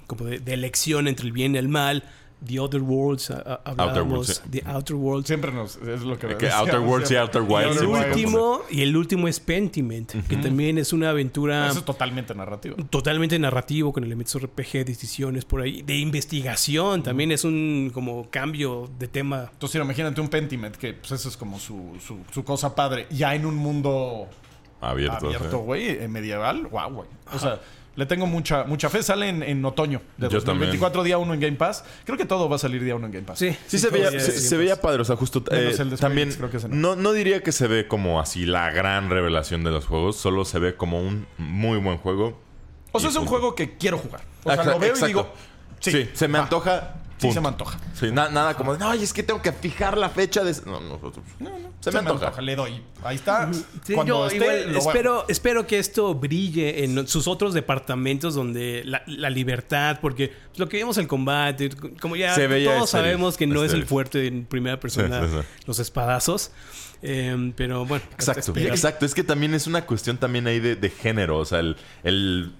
como 0.07 0.23
de, 0.25 0.39
de 0.39 0.53
elección 0.53 1.07
entre 1.09 1.25
el 1.25 1.33
bien 1.33 1.55
y 1.55 1.57
el 1.57 1.67
mal. 1.67 2.03
The 2.45 2.59
Other 2.59 2.81
Worlds, 2.81 3.31
a- 3.31 3.39
a- 3.41 3.61
hablábamos, 3.71 4.11
Worlds, 4.11 4.41
sí. 4.43 4.49
The 4.61 4.63
Outer 4.69 4.95
Worlds. 4.95 5.27
Siempre 5.27 5.51
nos. 5.51 5.75
Es 5.77 6.01
lo 6.01 6.17
que. 6.19 6.35
Que 6.37 6.49
Outer 6.51 6.79
Worlds 6.79 7.11
y. 7.11 7.15
Outer 7.15 7.41
Wilds. 7.41 7.77
El 7.81 7.87
Outer 7.87 8.07
último, 8.09 8.61
y 8.69 8.81
el 8.81 8.95
último 8.95 9.27
es 9.27 9.39
Pentiment, 9.39 10.11
que 10.27 10.37
también 10.37 10.77
es 10.77 10.93
una 10.93 11.09
aventura 11.09 11.67
Eso 11.69 11.79
es 11.79 11.85
totalmente 11.85 12.35
narrativo. 12.35 12.75
totalmente 12.89 13.39
narrativo 13.39 13.91
con 13.91 14.03
elementos 14.03 14.39
RPG, 14.41 14.85
decisiones 14.85 15.45
por 15.45 15.61
ahí, 15.61 15.81
de 15.81 15.95
investigación, 15.97 17.01
también 17.03 17.31
es 17.31 17.43
un 17.43 17.89
como 17.93 18.29
cambio 18.29 18.89
de 18.99 19.07
tema. 19.07 19.49
Entonces, 19.51 19.81
imagínate 19.81 20.21
un 20.21 20.27
Pentiment, 20.29 20.75
que 20.75 20.93
pues 20.93 21.11
eso 21.13 21.29
es 21.29 21.37
como 21.37 21.59
su, 21.59 21.97
su, 22.05 22.19
su 22.31 22.43
cosa 22.43 22.75
padre. 22.75 23.07
Ya 23.09 23.33
en 23.33 23.45
un 23.45 23.55
mundo 23.55 24.27
Abierto. 24.79 25.25
abierto, 25.25 25.59
güey, 25.59 25.89
eh, 25.89 26.07
medieval. 26.07 26.67
Wow, 26.67 26.91
güey. 26.93 27.07
O 27.33 27.39
sea, 27.39 27.59
le 27.97 28.05
tengo 28.05 28.27
mucha, 28.27 28.63
mucha 28.63 28.89
fe. 28.89 29.01
Sale 29.01 29.27
en, 29.27 29.41
en 29.41 29.65
otoño 29.65 30.01
de 30.17 30.29
Yo 30.29 30.39
2024, 30.39 31.03
día 31.03 31.17
1 31.17 31.33
en 31.33 31.39
Game 31.39 31.57
Pass. 31.57 31.83
Creo 32.05 32.15
que 32.15 32.25
todo 32.25 32.47
va 32.47 32.55
a 32.55 32.59
salir 32.59 32.83
día 32.83 32.95
1 32.95 33.07
en 33.07 33.11
Game 33.11 33.25
Pass. 33.25 33.39
Sí, 33.39 33.57
Sí, 33.65 33.79
se, 33.79 33.89
veía, 33.89 34.11
se, 34.11 34.31
se 34.39 34.55
veía 34.55 34.79
padre, 34.79 35.01
o 35.01 35.05
sea, 35.05 35.15
justo 35.15 35.43
eh, 35.51 35.75
también 35.99 36.31
creo 36.31 36.51
que 36.51 36.59
no. 36.69 36.95
no. 36.95 36.95
No, 36.95 37.11
diría 37.11 37.41
que 37.41 37.51
se 37.51 37.67
ve 37.67 37.87
como 37.87 38.19
así 38.21 38.45
la 38.45 38.69
gran 38.69 39.09
revelación 39.09 39.63
de 39.63 39.71
los 39.71 39.87
juegos, 39.87 40.15
solo 40.15 40.45
se 40.45 40.59
ve 40.59 40.75
como 40.75 41.01
un 41.01 41.25
muy 41.39 41.79
buen 41.79 41.97
juego. 41.97 42.39
O 42.91 42.99
sea, 42.99 43.09
es 43.09 43.15
un 43.15 43.23
punto. 43.25 43.31
juego 43.31 43.55
que 43.55 43.77
quiero 43.77 43.97
jugar. 43.97 44.21
O 44.41 44.43
sea, 44.43 44.53
Exacto, 44.53 44.71
lo 44.71 44.79
veo 44.79 44.89
exacto. 44.91 45.05
y 45.05 45.09
digo. 45.09 45.33
Sí, 45.79 46.09
se 46.13 46.27
me 46.27 46.37
va. 46.37 46.43
antoja. 46.43 46.95
Sí, 47.17 47.21
punto. 47.21 47.33
se 47.33 47.41
me 47.41 47.47
antoja. 47.47 47.79
Sí, 47.93 48.11
na- 48.11 48.29
nada 48.29 48.53
como 48.53 48.73
de, 48.73 48.79
no, 48.79 48.93
es 48.93 49.11
que 49.11 49.23
tengo 49.23 49.41
que 49.41 49.51
fijar 49.51 49.97
la 49.97 50.09
fecha 50.09 50.43
de... 50.43 50.55
No, 50.65 50.79
nosotros. 50.79 51.25
No, 51.39 51.49
no. 51.49 51.67
Se 51.79 51.91
me 51.91 51.99
antoja. 51.99 52.39
Le 52.41 52.55
doy. 52.55 52.81
Ahí 53.03 53.15
está. 53.15 53.49
Sí, 53.83 53.93
Cuando 53.95 54.13
yo 54.13 54.25
esté, 54.27 54.37
igual 54.37 54.57
lo 54.61 54.67
voy 54.67 54.75
a- 54.75 54.79
espero, 54.91 55.25
espero 55.27 55.67
que 55.67 55.79
esto 55.79 56.13
brille 56.13 56.83
en 56.83 57.07
sus 57.07 57.27
otros 57.27 57.53
departamentos 57.55 58.35
donde 58.35 58.83
la, 58.85 59.01
la 59.07 59.29
libertad, 59.31 59.97
porque 60.01 60.27
pues, 60.49 60.59
lo 60.59 60.69
que 60.69 60.77
vimos 60.77 60.97
el 60.99 61.07
combate, 61.07 61.69
como 61.99 62.15
ya 62.15 62.35
Se 62.35 62.45
veía 62.47 62.73
todos 62.75 62.85
estéril, 62.89 63.05
sabemos 63.05 63.37
que 63.37 63.47
no 63.47 63.55
es 63.63 63.71
el 63.73 63.79
estéril. 63.79 63.85
fuerte 63.87 64.27
en 64.27 64.45
primera 64.45 64.79
persona, 64.79 65.21
Sí, 65.21 65.27
sí, 65.33 65.37
sí. 65.41 65.63
los 65.65 65.79
espadazos. 65.79 66.51
Eh, 67.03 67.53
pero 67.55 67.85
bueno, 67.85 68.03
Exacto, 68.13 68.39
espero. 68.41 68.69
exacto. 68.73 69.05
Es 69.05 69.13
que 69.13 69.23
también 69.23 69.53
es 69.53 69.67
una 69.67 69.85
cuestión 69.85 70.17
también 70.17 70.47
ahí 70.47 70.59
de, 70.59 70.75
de 70.75 70.89
género. 70.89 71.37
O 71.37 71.45
sea, 71.45 71.59
el, 71.59 71.77
el 72.03 72.53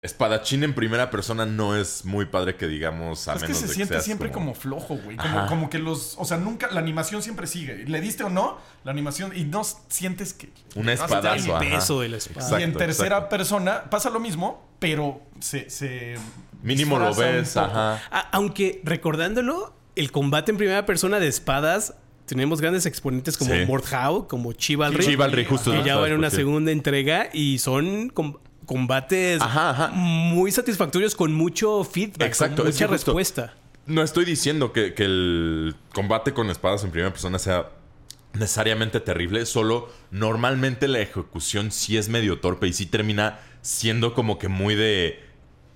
espadachín 0.00 0.62
en 0.62 0.74
primera 0.74 1.10
persona 1.10 1.44
no 1.44 1.74
es 1.74 2.04
muy 2.04 2.26
padre 2.26 2.54
que 2.54 2.68
digamos 2.68 3.26
a 3.26 3.32
Es 3.34 3.40
que 3.40 3.46
menos 3.48 3.58
se 3.60 3.66
de 3.66 3.74
siente 3.74 3.94
seas 3.94 4.04
siempre 4.04 4.30
como, 4.30 4.54
flojo, 4.54 4.96
güey. 4.96 5.16
Como, 5.48 5.68
que 5.68 5.78
los. 5.78 6.14
O 6.18 6.24
sea, 6.24 6.36
nunca. 6.36 6.68
La 6.70 6.78
animación 6.80 7.20
siempre 7.22 7.46
sigue. 7.48 7.84
Le 7.86 8.00
diste 8.00 8.22
o 8.22 8.30
no, 8.30 8.58
la 8.84 8.92
animación. 8.92 9.36
Y 9.36 9.44
no 9.44 9.62
sientes 9.88 10.34
que. 10.34 10.50
Un 10.76 10.86
vas 10.86 11.00
a 11.00 11.04
espadazo, 11.04 11.56
ajá. 11.56 11.60
peso 11.68 12.00
de 12.00 12.08
la 12.10 12.16
espada. 12.18 12.40
Exacto, 12.46 12.60
y 12.60 12.62
en 12.62 12.72
tercera 12.74 13.16
exacto. 13.16 13.28
persona 13.36 13.90
pasa 13.90 14.10
lo 14.10 14.20
mismo, 14.20 14.68
pero 14.78 15.20
se. 15.40 15.68
se 15.68 16.14
Mínimo 16.62 16.98
lo 16.98 17.14
ves, 17.14 17.56
ajá. 17.56 17.94
A- 18.10 18.28
aunque 18.32 18.80
recordándolo, 18.84 19.74
el 19.96 20.12
combate 20.12 20.52
en 20.52 20.58
primera 20.58 20.86
persona 20.86 21.18
de 21.20 21.26
espadas, 21.28 21.94
tenemos 22.26 22.60
grandes 22.60 22.84
exponentes 22.86 23.36
como 23.36 23.52
Sí. 23.54 23.64
Mordhau, 23.66 24.28
como 24.28 24.52
Chivalry. 24.52 25.04
Chivalry, 25.04 25.44
justo. 25.44 25.70
que 25.72 25.78
ya 25.78 25.94
¿sabes 25.94 26.00
van 26.02 26.10
en 26.12 26.18
una 26.18 26.30
segunda 26.30 26.70
entrega 26.72 27.30
y 27.32 27.58
son 27.58 28.10
combates 28.68 29.40
Ajá, 29.42 29.70
ajá. 29.70 29.88
muy 29.88 30.52
satisfactorios 30.52 31.14
con 31.16 31.32
mucho 31.32 31.82
feedback, 31.82 32.28
Exacto, 32.28 32.62
con 32.62 32.68
es 32.68 32.74
mucha 32.76 32.86
respuesta. 32.86 33.54
No 33.86 34.02
estoy 34.02 34.26
diciendo 34.26 34.72
que, 34.72 34.92
que 34.94 35.04
el 35.06 35.74
combate 35.94 36.32
con 36.34 36.50
espadas 36.50 36.84
en 36.84 36.90
primera 36.90 37.10
persona 37.10 37.38
sea 37.38 37.70
necesariamente 38.34 39.00
terrible, 39.00 39.46
solo 39.46 39.88
normalmente 40.10 40.86
la 40.86 41.00
ejecución 41.00 41.72
sí 41.72 41.96
es 41.96 42.08
medio 42.10 42.40
torpe 42.40 42.68
y 42.68 42.72
sí 42.74 42.84
termina 42.86 43.40
siendo 43.62 44.12
como 44.14 44.38
que 44.38 44.48
muy 44.48 44.74
de... 44.74 45.24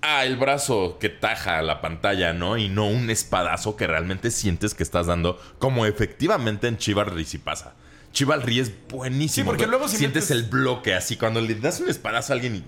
Ah, 0.05 0.25
el 0.25 0.37
brazo 0.37 0.97
que 0.99 1.09
taja 1.09 1.61
la 1.61 1.81
pantalla, 1.81 2.33
¿no? 2.33 2.57
Y 2.57 2.67
no 2.69 2.87
un 2.87 3.09
espadazo 3.09 3.75
que 3.75 3.87
realmente 3.87 4.31
sientes 4.31 4.75
que 4.75 4.83
estás 4.83 5.07
dando, 5.07 5.41
como 5.59 5.85
efectivamente 5.85 6.67
en 6.67 6.77
Chivalry 6.77 7.25
sí 7.25 7.37
pasa. 7.39 7.73
Chivalry 8.11 8.59
es 8.59 8.71
buenísimo. 8.89 9.43
Sí, 9.45 9.47
porque 9.47 9.65
luego 9.65 9.87
si 9.87 9.97
sientes 9.97 10.25
metes- 10.29 10.31
el 10.35 10.43
bloque 10.43 10.93
así. 10.93 11.15
Cuando 11.17 11.41
le 11.41 11.55
das 11.55 11.79
un 11.79 11.89
espadazo 11.89 12.31
a 12.31 12.35
alguien 12.35 12.57
y 12.57 12.63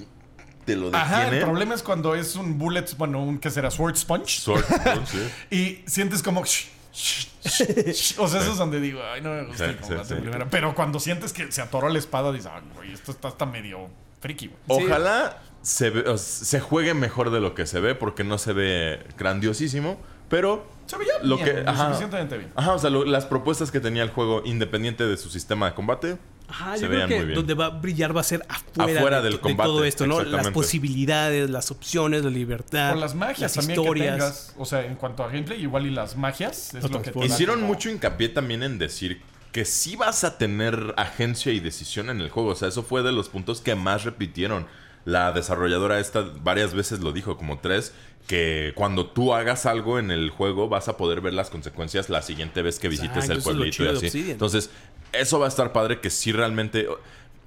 te 0.65 0.75
lo 0.75 0.85
detiene. 0.91 1.05
Ajá, 1.05 1.27
el 1.29 1.41
problema 1.43 1.75
es 1.75 1.83
cuando 1.83 2.15
es 2.15 2.35
un 2.35 2.57
bullet, 2.57 2.85
bueno, 2.97 3.21
un 3.23 3.37
que 3.39 3.49
será 3.51 3.69
sword 3.71 3.95
sponge. 3.95 4.39
Sword, 4.39 4.63
sword, 4.83 5.05
sí. 5.05 5.29
Y 5.55 5.89
sientes 5.89 6.21
como. 6.23 6.41
O 6.41 6.45
sea, 6.45 8.41
eso 8.41 8.51
es 8.51 8.57
donde 8.57 8.79
digo, 8.79 9.01
ay, 9.13 9.21
no 9.21 9.31
me 9.31 9.43
gusta 9.43 9.65
el 9.65 9.77
combate 9.77 10.05
sí, 10.09 10.13
sí. 10.15 10.21
primera. 10.21 10.49
Pero 10.49 10.73
cuando 10.75 10.99
sientes 10.99 11.33
que 11.33 11.51
se 11.51 11.61
atoró 11.61 11.89
la 11.89 11.99
espada, 11.99 12.31
dices, 12.31 12.49
ay, 12.53 12.61
güey, 12.75 12.93
esto 12.93 13.11
está 13.11 13.27
hasta 13.27 13.45
medio 13.45 13.89
friki, 14.21 14.47
güey. 14.47 14.79
Sí. 14.79 14.85
Ojalá 14.87 15.41
se, 15.61 15.89
ve- 15.89 16.09
o 16.09 16.17
sea, 16.17 16.45
se 16.45 16.59
juegue 16.59 16.93
mejor 16.93 17.31
de 17.31 17.41
lo 17.41 17.53
que 17.53 17.65
se 17.65 17.79
ve, 17.79 17.95
porque 17.95 18.23
no 18.23 18.37
se 18.37 18.53
ve 18.53 18.99
grandiosísimo, 19.17 19.99
pero 20.29 20.67
Se 20.87 20.97
veía 20.97 21.13
lo 21.21 21.35
bien, 21.37 21.63
que 21.63 21.69
ajá, 21.69 21.87
suficientemente 21.87 22.37
bien. 22.37 22.51
Ajá, 22.55 22.73
o 22.73 22.79
sea, 22.79 22.89
lo- 22.89 23.05
las 23.05 23.25
propuestas 23.25 23.71
que 23.71 23.79
tenía 23.79 24.03
el 24.03 24.09
juego 24.09 24.41
independiente 24.45 25.05
de 25.05 25.17
su 25.17 25.29
sistema 25.29 25.67
de 25.69 25.75
combate 25.75 26.17
Ajá, 26.47 26.75
se 26.77 26.83
yo 26.83 26.89
creo 26.89 27.07
que 27.07 27.15
muy 27.17 27.25
bien. 27.25 27.35
donde 27.35 27.53
va 27.53 27.65
a 27.65 27.69
brillar 27.69 28.15
va 28.15 28.21
a 28.21 28.23
ser 28.23 28.45
afuera, 28.47 28.99
Afuera 28.99 29.17
de, 29.17 29.23
del 29.23 29.33
de 29.33 29.39
combate, 29.39 29.67
todo 29.67 29.83
esto, 29.85 30.07
¿no? 30.07 30.21
Las 30.23 30.49
posibilidades, 30.49 31.49
las 31.49 31.71
opciones, 31.71 32.23
la 32.23 32.29
libertad, 32.29 32.91
Con 32.91 32.99
las 32.99 33.15
magias 33.15 33.41
las 33.41 33.53
también 33.53 33.79
historias. 33.79 34.13
que 34.15 34.19
tengas. 34.19 34.53
O 34.57 34.65
sea, 34.65 34.85
en 34.85 34.95
cuanto 34.95 35.23
a 35.23 35.27
gameplay, 35.27 35.61
igual 35.61 35.85
y 35.85 35.89
las 35.91 36.15
magias 36.15 36.73
es 36.73 36.83
No 36.83 36.89
lo 36.89 37.01
que 37.01 37.11
Hicieron 37.25 37.55
como- 37.61 37.67
mucho 37.73 37.89
hincapié 37.89 38.29
también 38.29 38.63
en 38.63 38.77
decir 38.77 39.21
que 39.51 39.65
sí 39.65 39.95
vas 39.95 40.23
a 40.23 40.37
tener 40.37 40.93
agencia 40.97 41.51
y 41.53 41.59
decisión 41.61 42.09
en 42.09 42.19
el 42.21 42.29
juego. 42.29 42.49
O 42.49 42.55
sea, 42.55 42.67
eso 42.67 42.83
fue 42.83 43.03
de 43.03 43.11
los 43.11 43.29
puntos 43.29 43.61
que 43.61 43.73
más 43.75 44.03
repitieron. 44.03 44.67
La 45.05 45.31
desarrolladora 45.31 45.99
esta 45.99 46.21
varias 46.41 46.73
veces 46.73 46.99
lo 46.99 47.11
dijo, 47.13 47.37
como 47.37 47.59
tres, 47.59 47.93
que 48.27 48.73
cuando 48.75 49.05
tú 49.05 49.33
hagas 49.35 49.65
algo 49.67 49.99
en 49.99 50.09
el 50.11 50.31
juego 50.31 50.67
vas 50.67 50.87
a 50.89 50.97
poder 50.97 51.21
ver 51.21 51.33
las 51.33 51.51
consecuencias 51.51 52.09
la 52.09 52.23
siguiente 52.23 52.63
vez 52.63 52.79
que 52.79 52.89
visites 52.89 53.15
Exacto, 53.17 53.33
el 53.33 53.41
pueblito 53.43 53.77
chido 53.77 53.93
y 53.93 53.97
así. 53.97 54.05
Obsidian. 54.07 54.31
Entonces, 54.31 54.71
eso 55.13 55.39
va 55.39 55.45
a 55.45 55.49
estar 55.49 55.71
padre 55.71 55.99
que 55.99 56.09
sí 56.09 56.31
realmente... 56.31 56.87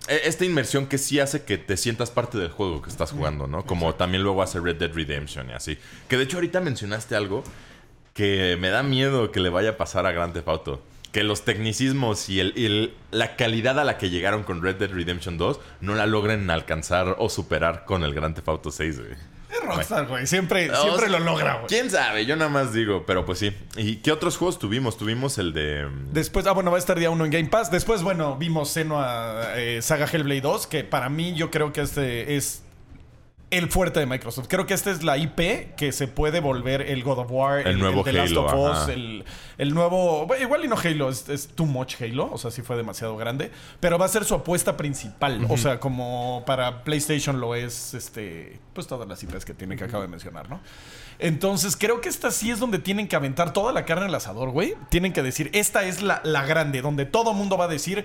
e- 0.09 0.21
Esta 0.25 0.45
inmersión 0.45 0.87
que 0.87 0.99
sí 0.99 1.21
hace 1.21 1.45
que 1.45 1.59
te 1.59 1.77
sientas 1.77 2.11
parte 2.11 2.39
del 2.39 2.51
juego 2.51 2.81
que 2.83 2.91
estás 2.91 3.13
jugando, 3.13 3.47
¿no? 3.47 3.65
Como 3.67 3.95
también 3.95 4.23
luego 4.23 4.43
hace 4.43 4.61
Red 4.61 4.77
Dead 4.77 4.93
Redemption 4.93 5.51
y 5.51 5.53
así. 5.53 5.79
Que 6.09 6.17
de 6.17 6.25
hecho 6.25 6.37
ahorita 6.39 6.61
mencionaste 6.61 7.15
algo 7.17 7.45
que 8.15 8.57
me 8.59 8.69
da 8.71 8.83
miedo 8.83 9.31
que 9.31 9.41
le 9.41 9.49
vaya 9.49 9.71
a 9.71 9.77
pasar 9.77 10.07
a 10.07 10.13
Grand 10.13 10.33
Theft 10.33 10.49
Auto. 10.49 10.83
Que 11.13 11.25
los 11.25 11.43
tecnicismos 11.45 12.29
y, 12.29 12.41
el, 12.41 12.53
y 12.57 12.67
el- 12.67 12.95
la 13.11 13.37
calidad 13.37 13.79
a 13.79 13.85
la 13.85 13.97
que 13.97 14.11
llegaron 14.11 14.43
con 14.43 14.63
Red 14.63 14.77
Dead 14.77 14.91
Redemption 14.91 15.39
2 15.39 15.59
no 15.81 15.95
la 15.95 16.07
logren 16.07 16.51
alcanzar 16.51 17.17
o 17.19 17.29
superar 17.31 17.85
con 17.87 18.03
el 18.05 18.13
Grand 18.15 18.35
Theft 18.35 18.49
Auto 18.49 18.71
6, 18.71 18.99
güey. 19.01 19.11
Es 19.51 19.65
Rockstar, 19.65 20.07
güey. 20.07 20.27
Siempre, 20.27 20.65
siempre 20.75 21.09
sea, 21.09 21.19
lo 21.19 21.21
logra, 21.21 21.55
güey. 21.55 21.67
¿Quién 21.69 21.91
sabe? 21.91 22.27
Yo 22.27 22.37
nada 22.37 22.51
más 22.51 22.73
digo, 22.73 23.05
pero 23.07 23.25
pues 23.25 23.39
sí. 23.39 23.53
¿Y 23.77 23.97
qué 23.97 24.13
otros 24.13 24.37
juegos 24.37 24.59
tuvimos? 24.59 24.97
Tuvimos 24.99 25.39
el 25.39 25.53
de... 25.53 25.87
mm, 25.87 26.13
Después, 26.13 26.47
ah, 26.47 26.53
bueno, 26.53 26.71
va 26.71 26.77
a 26.77 26.81
estar 26.81 26.99
día 26.99 27.11
uno 27.11 27.25
en 27.25 27.31
Game 27.31 27.49
Pass. 27.49 27.71
Después, 27.71 28.03
bueno, 28.03 28.37
vimos 28.37 28.69
Senua 28.71 29.53
eh, 29.57 29.81
Saga 29.81 30.07
Hellblade 30.07 30.43
2, 30.43 30.67
que 30.67 30.85
para 30.85 31.09
mí 31.09 31.35
yo 31.35 31.51
creo 31.51 31.73
que 31.73 31.81
este 31.81 32.37
es 32.37 32.63
el 33.51 33.71
fuerte 33.71 34.01
de 34.01 34.07
Microsoft. 34.07 34.47
Creo 34.49 34.67
que 34.67 34.75
esta 34.75 34.91
es 34.91 35.03
la 35.03 35.17
IP 35.17 35.75
que 35.77 35.93
se 35.93 36.07
puede 36.07 36.41
volver 36.41 36.83
el 36.83 37.03
God 37.03 37.21
of 37.21 37.31
War, 37.31 37.67
El 37.67 37.79
nuevo 37.79 38.05
The 38.05 38.13
Last 38.13 38.33
Halo, 38.33 38.45
of 38.45 38.55
Us, 38.55 38.89
el, 38.89 39.25
el 39.57 39.75
nuevo... 39.75 40.27
bueno, 40.27 40.43
igual 40.43 40.65
y 40.65 40.69
no 40.69 40.77
Halo, 40.77 41.09
es, 41.09 41.29
es 41.29 41.49
too 41.49 41.65
much 41.65 42.01
Halo, 42.01 42.31
o 42.31 42.39
sea, 42.39 42.51
sí 42.51 42.63
fue 42.63 42.77
demasiado 42.77 43.17
grande, 43.17 43.51
pero 43.81 43.99
va 43.99 44.05
a 44.05 44.09
ser 44.09 44.25
su 44.25 44.35
apuesta 44.35 44.77
principal, 44.77 45.47
o 45.49 45.57
sea, 45.57 45.81
como 45.81 46.43
para 46.47 46.85
PlayStation 46.85 47.41
lo 47.41 47.55
es, 47.55 47.95
este, 47.95 48.61
pues 48.75 48.87
todas 48.87 49.09
las 49.09 49.23
IPs 49.23 49.45
que 49.45 49.55
tiene 49.55 49.77
que 49.77 49.85
acabo 49.85 50.03
de 50.03 50.09
mencionar, 50.09 50.51
¿no? 50.51 50.61
Entonces, 51.19 51.77
creo 51.77 52.01
que 52.01 52.09
esta 52.09 52.31
sí 52.31 52.51
es 52.51 52.61
donde 52.61 52.79
tienen 52.79 53.09
que 53.09 53.17
aventar 53.17 53.53
toda 53.53 53.73
la 53.73 53.85
carne 53.85 54.07
al 54.07 54.15
asador, 54.15 54.51
güey. 54.51 54.75
Tienen 54.89 55.13
que 55.13 55.23
decir, 55.23 55.51
esta 55.53 55.85
es 55.85 56.01
la, 56.01 56.21
la 56.23 56.47
grande, 56.47 56.81
donde 56.81 57.07
todo 57.07 57.35
mundo 57.35 57.59
va 57.59 57.65
a 57.65 57.69
decir, 57.69 58.05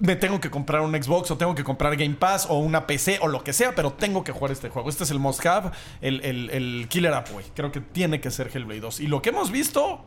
me 0.00 0.16
tengo 0.16 0.40
que 0.40 0.50
comprar 0.50 0.80
un 0.82 0.90
Xbox 1.00 1.30
o 1.30 1.36
tengo 1.36 1.54
que 1.54 1.62
comprar 1.62 1.94
Game 1.96 2.14
Pass 2.14 2.46
o 2.50 2.58
una 2.58 2.86
PC 2.86 3.18
o 3.22 3.28
lo 3.28 3.44
que 3.44 3.52
sea, 3.52 3.74
pero 3.74 3.92
tengo 3.92 4.24
que 4.24 4.32
jugar 4.32 4.50
este 4.50 4.68
juego. 4.70 4.88
Este 4.88 5.04
es 5.04 5.10
el 5.10 5.18
must 5.18 5.44
have, 5.46 5.70
el, 6.00 6.20
el- 6.24 6.50
el 6.50 6.86
killer 6.88 7.12
app, 7.14 7.30
güey. 7.30 7.44
Creo 7.54 7.70
que 7.70 7.80
tiene 7.80 8.20
que 8.20 8.30
ser 8.30 8.50
Hellblade 8.52 8.80
2. 8.80 9.00
Y 9.00 9.06
lo 9.06 9.20
que 9.22 9.28
hemos 9.28 9.50
visto, 9.50 10.04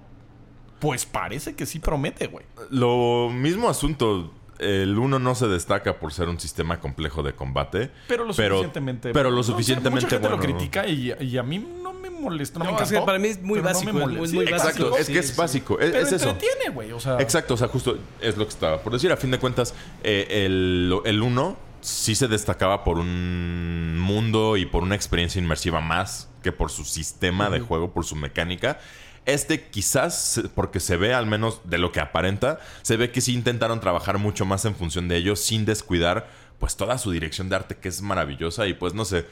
pues 0.80 1.06
parece 1.06 1.56
que 1.56 1.66
sí 1.66 1.80
promete, 1.80 2.28
güey. 2.28 2.46
Lo 2.70 3.30
mismo 3.32 3.70
asunto. 3.70 4.34
El 4.60 4.98
1 4.98 5.20
no 5.20 5.36
se 5.36 5.48
destaca 5.48 6.00
por 6.00 6.14
ser 6.14 6.30
un 6.30 6.40
sistema 6.40 6.80
complejo 6.80 7.22
de 7.24 7.34
combate. 7.34 7.90
Pero 8.08 8.24
lo 8.24 8.34
suficientemente. 8.34 9.12
Pero 9.12 9.30
lo 9.32 9.38
no 9.38 9.44
sé, 9.44 9.52
suficientemente 9.52 10.06
mucha 10.06 10.16
gente 10.16 10.28
bueno. 10.30 10.38
lo 10.38 10.44
critica 10.44 10.88
y, 10.88 11.12
y 11.20 11.38
a 11.38 11.44
mí 11.44 11.58
no 11.60 11.92
me 11.92 12.03
molesta. 12.24 12.60
No, 12.60 12.66
me 12.66 12.72
No, 12.72 12.78
es 12.80 12.84
que 12.90 12.96
encantó, 12.96 13.06
para 13.06 13.20
mí 13.20 13.28
es 13.28 13.42
muy 13.42 13.60
no 13.60 13.66
básico, 13.66 13.94
me 13.94 14.00
es 14.00 14.08
molesta. 14.08 14.36
muy 14.36 14.48
Sí, 14.48 14.54
Exacto, 14.54 14.84
básico. 14.92 14.98
es 14.98 15.08
que 15.08 15.20
es 15.20 15.28
sí. 15.30 15.34
básico. 15.38 15.80
Es, 15.80 15.92
Pero 15.92 16.06
es 16.08 16.12
eso. 16.14 16.30
entretiene, 16.30 16.70
güey. 16.74 16.92
O 16.92 17.00
sea, 17.00 17.18
Exacto, 17.20 17.54
o 17.54 17.58
sea, 17.58 17.68
justo 17.68 17.98
es 18.22 18.38
lo 18.38 18.46
que 18.46 18.50
estaba 18.54 18.82
por 18.82 18.94
decir. 18.94 19.12
A 19.12 19.18
fin 19.18 19.30
de 19.32 19.40
cuentas, 19.40 19.74
eh, 20.04 20.46
el, 20.46 20.94
el 21.06 21.22
1 21.22 21.58
sí 21.82 22.16
se 22.16 22.28
destacaba 22.28 22.84
por 22.84 22.98
un 22.98 24.00
mundo 24.00 24.58
y 24.58 24.66
por 24.66 24.84
una 24.84 24.96
experiencia 24.96 25.40
inmersiva 25.40 25.82
más 25.82 26.30
que 26.42 26.52
por 26.52 26.72
su 26.72 26.86
sistema 26.86 27.50
de 27.50 27.60
juego, 27.60 27.92
por 27.94 28.06
su 28.06 28.16
mecánica. 28.16 28.80
Este 29.26 29.70
quizás, 29.70 30.42
porque 30.56 30.82
se 30.82 30.98
ve 30.98 31.14
al 31.14 31.26
menos 31.26 31.62
de 31.64 31.78
lo 31.78 31.92
que 31.94 32.02
aparenta, 32.02 32.60
se 32.82 32.98
ve 32.98 33.12
que 33.12 33.22
sí 33.22 33.34
intentaron 33.34 33.80
trabajar 33.80 34.18
mucho 34.18 34.46
más 34.46 34.66
en 34.66 34.76
función 34.76 35.08
de 35.08 35.16
ello 35.18 35.36
sin 35.38 35.64
descuidar 35.66 36.28
pues 36.60 36.76
toda 36.76 36.98
su 36.98 37.12
dirección 37.12 37.48
de 37.50 37.56
arte 37.56 37.76
que 37.78 37.88
es 37.90 38.02
maravillosa 38.02 38.68
y 38.68 38.74
pues 38.74 38.94
no 38.94 39.06
sé, 39.06 39.26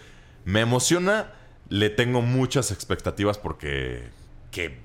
me 0.46 0.62
emociona, 0.62 1.34
le 1.72 1.89
tengo 1.89 2.22
muchas 2.22 2.69
expectativas 2.72 3.38
porque 3.38 4.03
qué 4.51 4.78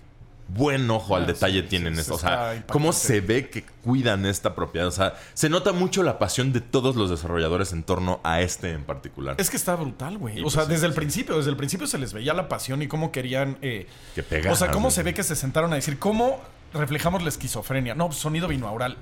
buen 0.48 0.88
ojo 0.92 1.16
al 1.16 1.24
Ah, 1.24 1.26
detalle 1.26 1.62
sí, 1.62 1.66
tienen 1.68 1.94
sí, 1.96 2.02
esto. 2.02 2.14
O 2.14 2.18
sea, 2.18 2.64
cómo 2.68 2.92
se 2.92 3.20
ve 3.20 3.50
que 3.50 3.64
cuidan 3.82 4.24
esta 4.24 4.54
propiedad. 4.54 4.86
O 4.86 4.92
sea, 4.92 5.14
se 5.34 5.48
nota 5.48 5.72
mucho 5.72 6.04
la 6.04 6.20
pasión 6.20 6.52
de 6.52 6.60
todos 6.60 6.94
los 6.94 7.10
desarrolladores 7.10 7.72
en 7.72 7.82
torno 7.82 8.20
a 8.22 8.40
este 8.40 8.70
en 8.70 8.84
particular. 8.84 9.34
Es 9.38 9.50
que 9.50 9.56
está 9.56 9.74
brutal, 9.74 10.16
güey. 10.18 10.38
O 10.38 10.42
pues 10.42 10.54
sea, 10.54 10.64
sí, 10.64 10.70
desde 10.70 10.86
el 10.86 10.94
principio, 10.94 11.36
desde 11.36 11.50
el 11.50 11.56
principio 11.56 11.88
se 11.88 11.98
les 11.98 12.12
veía 12.12 12.32
la 12.32 12.48
pasión 12.48 12.80
y 12.80 12.86
cómo 12.86 13.10
querían. 13.10 13.58
eh, 13.60 13.88
Que 14.14 14.22
pegara, 14.22 14.52
o 14.52 14.56
sea, 14.56 14.70
cómo 14.70 14.92
se 14.92 15.02
ve 15.02 15.12
que 15.12 15.24
se 15.24 15.34
sentaron 15.34 15.72
a 15.72 15.76
decir, 15.76 15.98
¿cómo 15.98 16.40
reflejamos 16.78 17.22
la 17.22 17.28
esquizofrenia? 17.28 17.94
No, 17.94 18.12
sonido 18.12 18.48
binaural. 18.48 18.96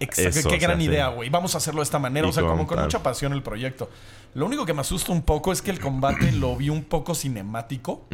Exacto. 0.00 0.40
Eso, 0.40 0.48
Qué 0.48 0.58
gran 0.58 0.80
idea, 0.80 1.08
güey. 1.08 1.30
Vamos 1.30 1.54
a 1.54 1.58
hacerlo 1.58 1.80
de 1.80 1.84
esta 1.84 1.98
manera. 2.00 2.26
Y 2.26 2.30
o 2.30 2.32
sea, 2.32 2.42
como 2.42 2.66
con 2.66 2.76
tal. 2.76 2.86
mucha 2.86 3.02
pasión 3.02 3.32
el 3.32 3.42
proyecto. 3.42 3.88
Lo 4.34 4.46
único 4.46 4.66
que 4.66 4.74
me 4.74 4.80
asusta 4.80 5.12
un 5.12 5.22
poco 5.22 5.52
es 5.52 5.62
que 5.62 5.70
el 5.70 5.78
combate 5.78 6.32
lo 6.32 6.56
vi 6.56 6.68
un 6.68 6.82
poco 6.82 7.14
cinemático. 7.14 8.04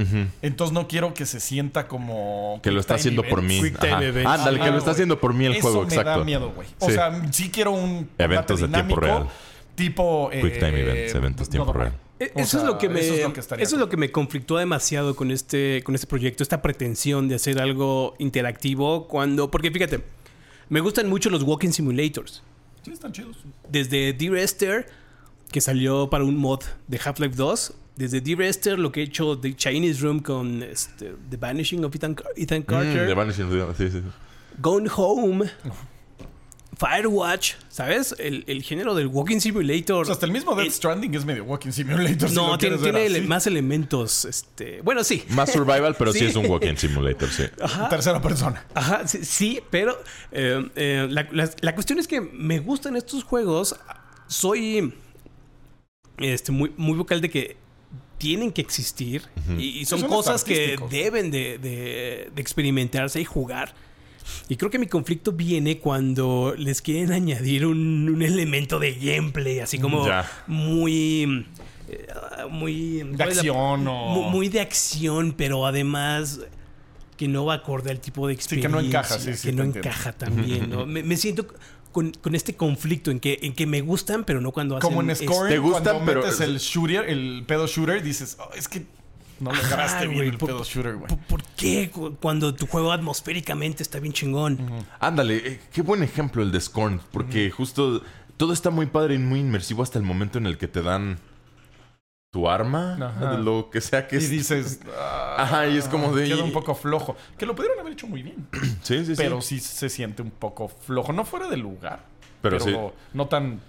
Entonces 0.42 0.74
no 0.74 0.86
quiero 0.86 1.14
que 1.14 1.24
se 1.24 1.40
sienta 1.40 1.88
como. 1.88 2.61
Que 2.62 2.70
lo 2.70 2.80
está 2.80 2.96
quick 2.96 3.04
time 3.04 3.20
haciendo 3.20 3.22
por 3.34 3.42
events. 3.44 3.82
mí. 3.82 3.88
Ándale, 4.26 4.58
que 4.58 4.62
Ajá, 4.64 4.70
lo 4.72 4.76
está 4.78 4.90
güey. 4.90 4.92
haciendo 4.92 5.18
por 5.20 5.32
mí 5.32 5.46
el 5.46 5.52
Eso 5.52 5.62
juego, 5.62 5.80
me 5.82 5.86
exacto. 5.88 6.11
da 6.18 6.24
miedo, 6.24 6.52
güey. 6.54 6.68
O 6.80 6.86
Sí. 6.86 6.92
sea, 6.92 7.22
sí 7.32 7.50
quiero 7.50 7.70
un 7.72 8.04
combate 8.04 8.24
Eventos 8.24 8.61
de 8.61 8.68
tiempo 8.68 8.94
dinámico, 8.96 9.00
real. 9.00 9.26
Tipo. 9.74 10.30
Quick 10.30 10.58
time 10.58 10.68
eh, 10.78 10.80
events, 10.82 11.14
eventos 11.14 11.46
God 11.48 11.50
tiempo 11.52 11.72
real. 11.72 11.92
O 12.34 12.40
Eso, 12.40 12.50
sea, 12.50 12.60
es 12.60 12.66
lo 12.66 12.76
que 12.78 12.88
me, 12.90 13.00
eso 13.00 13.14
es 13.14 13.22
lo 13.22 13.32
que 13.32 13.40
estaría 13.40 13.68
lo 13.78 13.88
que 13.88 13.96
me 13.96 14.12
conflictó 14.12 14.58
demasiado 14.58 15.16
con 15.16 15.30
este, 15.30 15.82
con 15.84 15.94
este 15.94 16.06
proyecto, 16.06 16.42
esta 16.42 16.60
pretensión 16.60 17.28
de 17.28 17.36
hacer 17.36 17.58
algo 17.60 18.14
interactivo 18.18 19.08
cuando, 19.08 19.50
porque 19.50 19.70
fíjate, 19.70 20.04
me 20.68 20.80
gustan 20.80 21.08
mucho 21.08 21.30
los 21.30 21.42
walking 21.42 21.70
simulators. 21.70 22.42
Sí, 22.84 22.92
están 22.92 23.12
chidos. 23.12 23.38
Desde 23.70 24.12
Dear 24.12 24.36
Esther, 24.36 24.86
que 25.50 25.60
salió 25.62 26.10
para 26.10 26.24
un 26.24 26.36
mod 26.36 26.60
de 26.88 27.00
Half-Life 27.02 27.36
2, 27.36 27.74
desde 27.96 28.20
Dear 28.20 28.42
Esther, 28.42 28.78
lo 28.78 28.92
que 28.92 29.00
he 29.00 29.04
hecho 29.04 29.38
The 29.38 29.54
Chinese 29.56 30.00
Room 30.02 30.20
con 30.20 30.62
este, 30.62 31.14
The 31.30 31.36
Vanishing 31.38 31.84
of 31.84 31.94
Ethan, 31.94 32.16
Ethan 32.36 32.60
Mm, 32.60 32.64
Carter, 32.64 33.06
The 33.06 33.14
Vanishing 33.14 33.46
sí, 33.76 33.90
sí. 33.90 34.02
Gone 34.58 34.88
Home, 34.94 35.50
Firewatch, 36.80 37.52
¿sabes? 37.68 38.14
El, 38.18 38.42
el 38.46 38.62
género 38.62 38.94
del 38.94 39.06
walking 39.08 39.38
simulator. 39.38 40.00
O 40.00 40.04
sea, 40.06 40.14
hasta 40.14 40.24
el 40.24 40.32
mismo 40.32 40.54
Death 40.54 40.66
Eh, 40.68 40.70
Stranding 40.70 41.14
es 41.14 41.26
medio 41.26 41.44
Walking 41.44 41.72
Simulator. 41.72 42.28
si 42.30 42.34
no, 42.34 42.48
lo 42.48 42.56
tiene, 42.58 42.78
tiene 42.78 43.04
ele- 43.04 43.20
más 43.20 43.46
elementos. 43.46 44.24
Este, 44.24 44.80
bueno, 44.80 45.04
sí. 45.04 45.22
Más 45.28 45.52
survival, 45.52 45.94
pero 45.98 46.10
sí, 46.12 46.20
Sí. 46.20 46.24
es 46.26 46.36
un 46.36 46.46
walking 46.46 46.76
simulator, 46.76 47.28
sí. 47.28 47.42
Tercera 47.90 48.22
persona. 48.22 48.64
Ajá, 48.74 49.06
sí, 49.06 49.18
sí, 49.24 49.60
pero 49.68 50.02
eh, 50.32 50.70
eh, 50.74 51.06
la, 51.10 51.28
la- 51.32 51.50
la 51.60 51.74
cuestión 51.74 51.98
es 51.98 52.08
que 52.08 52.22
me 52.22 52.60
gustan 52.60 52.96
estos 52.96 53.24
juegos. 53.24 53.76
Soy 54.26 54.94
este, 56.16 56.50
muy, 56.52 56.72
muy 56.78 56.96
vocal 56.96 57.20
de 57.20 57.28
que 57.28 57.56
tienen 58.16 58.52
que 58.52 58.60
existir 58.62 59.22
y, 59.58 59.80
y 59.80 59.84
son 59.86 60.00
son 60.00 60.08
cosas 60.08 60.44
que 60.44 60.78
deben 60.90 61.30
de, 61.30 61.58
de- 61.58 62.30
de 62.34 62.40
experimentarse 62.42 63.20
y 63.20 63.24
jugar. 63.24 63.74
Y 64.48 64.56
creo 64.56 64.70
que 64.70 64.78
mi 64.78 64.86
conflicto 64.86 65.32
viene 65.32 65.78
cuando 65.78 66.54
les 66.56 66.82
quieren 66.82 67.12
añadir 67.20 67.66
un, 67.66 68.08
un 68.08 68.22
elemento 68.22 68.78
de 68.78 68.92
gameplay, 68.94 69.60
así 69.60 69.78
como 69.78 70.06
Ya. 70.06 70.30
muy... 70.46 71.46
eh, 71.88 72.06
muy... 72.50 73.02
De 73.02 73.22
acción 73.24 73.86
o- 73.88 74.06
mu- 74.14 74.30
Muy 74.30 74.48
de 74.48 74.60
acción, 74.60 75.34
pero 75.36 75.66
además 75.66 76.40
que 77.16 77.28
no 77.28 77.44
va 77.44 77.54
acorde 77.54 77.90
al 77.90 78.00
tipo 78.00 78.26
de 78.26 78.34
que 78.34 78.40
experiencia. 78.40 78.68
no 78.70 78.80
encaja, 78.80 79.18
sí, 79.18 79.34
sí, 79.34 79.48
Que 79.48 79.52
no 79.54 79.62
encaja 79.64 80.12
también, 80.12 80.70
¿no? 80.70 80.86
Me, 80.86 81.02
me 81.02 81.16
siento 81.18 81.46
con, 81.92 82.12
con 82.12 82.34
este 82.34 82.54
conflicto 82.54 83.10
en 83.10 83.20
que, 83.20 83.38
en 83.42 83.52
que 83.52 83.66
me 83.66 83.82
gustan, 83.82 84.24
pero 84.24 84.40
no 84.40 84.52
cuando 84.52 84.76
hacen... 84.76 84.88
Como 84.88 85.02
en. 85.02 85.14
Scoring, 85.14 85.52
Te 85.52 85.58
gustan, 85.58 85.82
cuando 85.96 86.04
pero- 86.06 86.22
metes 86.22 86.40
el 86.40 86.58
shooter, 86.58 87.10
el 87.10 87.44
pedo 87.46 87.66
shooter, 87.66 88.02
dices, 88.02 88.38
"Oh, 88.40 88.48
es 88.56 88.68
que 88.68 88.86
no 89.41 89.51
Ajá, 89.51 89.62
lograste 89.62 90.07
bien 90.07 90.24
el 90.24 90.38
por- 90.38 90.49
pedo 90.51 90.64
shooter, 90.64 90.97
güey. 90.97 91.09
¿Por, 91.09 91.18
por 91.18 91.43
qué 91.57 91.91
cu- 91.91 92.16
cuando 92.20 92.55
tu 92.55 92.66
juego 92.66 92.93
atmosféricamente 92.93 93.82
está 93.82 93.99
bien 93.99 94.12
chingón? 94.12 94.59
Ándale, 94.99 95.36
eh, 95.36 95.61
qué 95.72 95.82
buen 95.82 96.03
ejemplo 96.03 96.43
el 96.43 96.53
de 96.53 96.61
Scorn, 96.61 97.01
porque 97.12 97.51
justo 97.51 98.03
todo 98.36 98.53
está 98.53 98.70
muy 98.70 98.86
padre 98.86 99.14
y 99.14 99.18
muy 99.18 99.41
inmersivo 99.41 99.82
hasta 99.82 99.99
el 99.99 100.05
momento 100.05 100.38
en 100.38 100.47
el 100.47 100.57
que 100.59 100.68
te 100.68 100.82
dan 100.82 101.18
tu 102.32 102.49
arma, 102.49 102.97
Ajá. 103.01 103.32
de 103.32 103.38
lo 103.43 103.70
que 103.70 103.80
sea 103.80 104.07
que 104.07 104.16
Y 104.16 104.18
es. 104.18 104.30
dices, 104.30 104.80
"Ah, 104.97 105.34
Ajá, 105.38 105.66
y 105.68 105.76
es 105.76 105.88
como 105.88 106.14
de- 106.14 106.28
Queda 106.28 106.45
un 106.45 106.53
poco 106.53 106.74
flojo. 106.76 107.16
Que 107.36 107.45
lo 107.45 107.57
pudieron 107.57 107.80
haber 107.80 107.93
hecho 107.95 108.07
muy 108.07 108.22
bien. 108.22 108.47
Sí, 108.82 108.99
sí, 108.99 109.07
sí. 109.07 109.14
Pero 109.16 109.41
sí 109.43 109.59
se 109.59 109.88
siente 109.88 110.22
un 110.22 110.30
poco 110.30 110.68
flojo. 110.68 111.12
No 111.12 111.24
fuera 111.24 111.49
de 111.49 111.57
lugar. 111.57 112.05
Pero 112.41 112.59
Pero, 112.59 112.64
sí. 112.95 112.97
no 113.14 113.26
tan. 113.26 113.61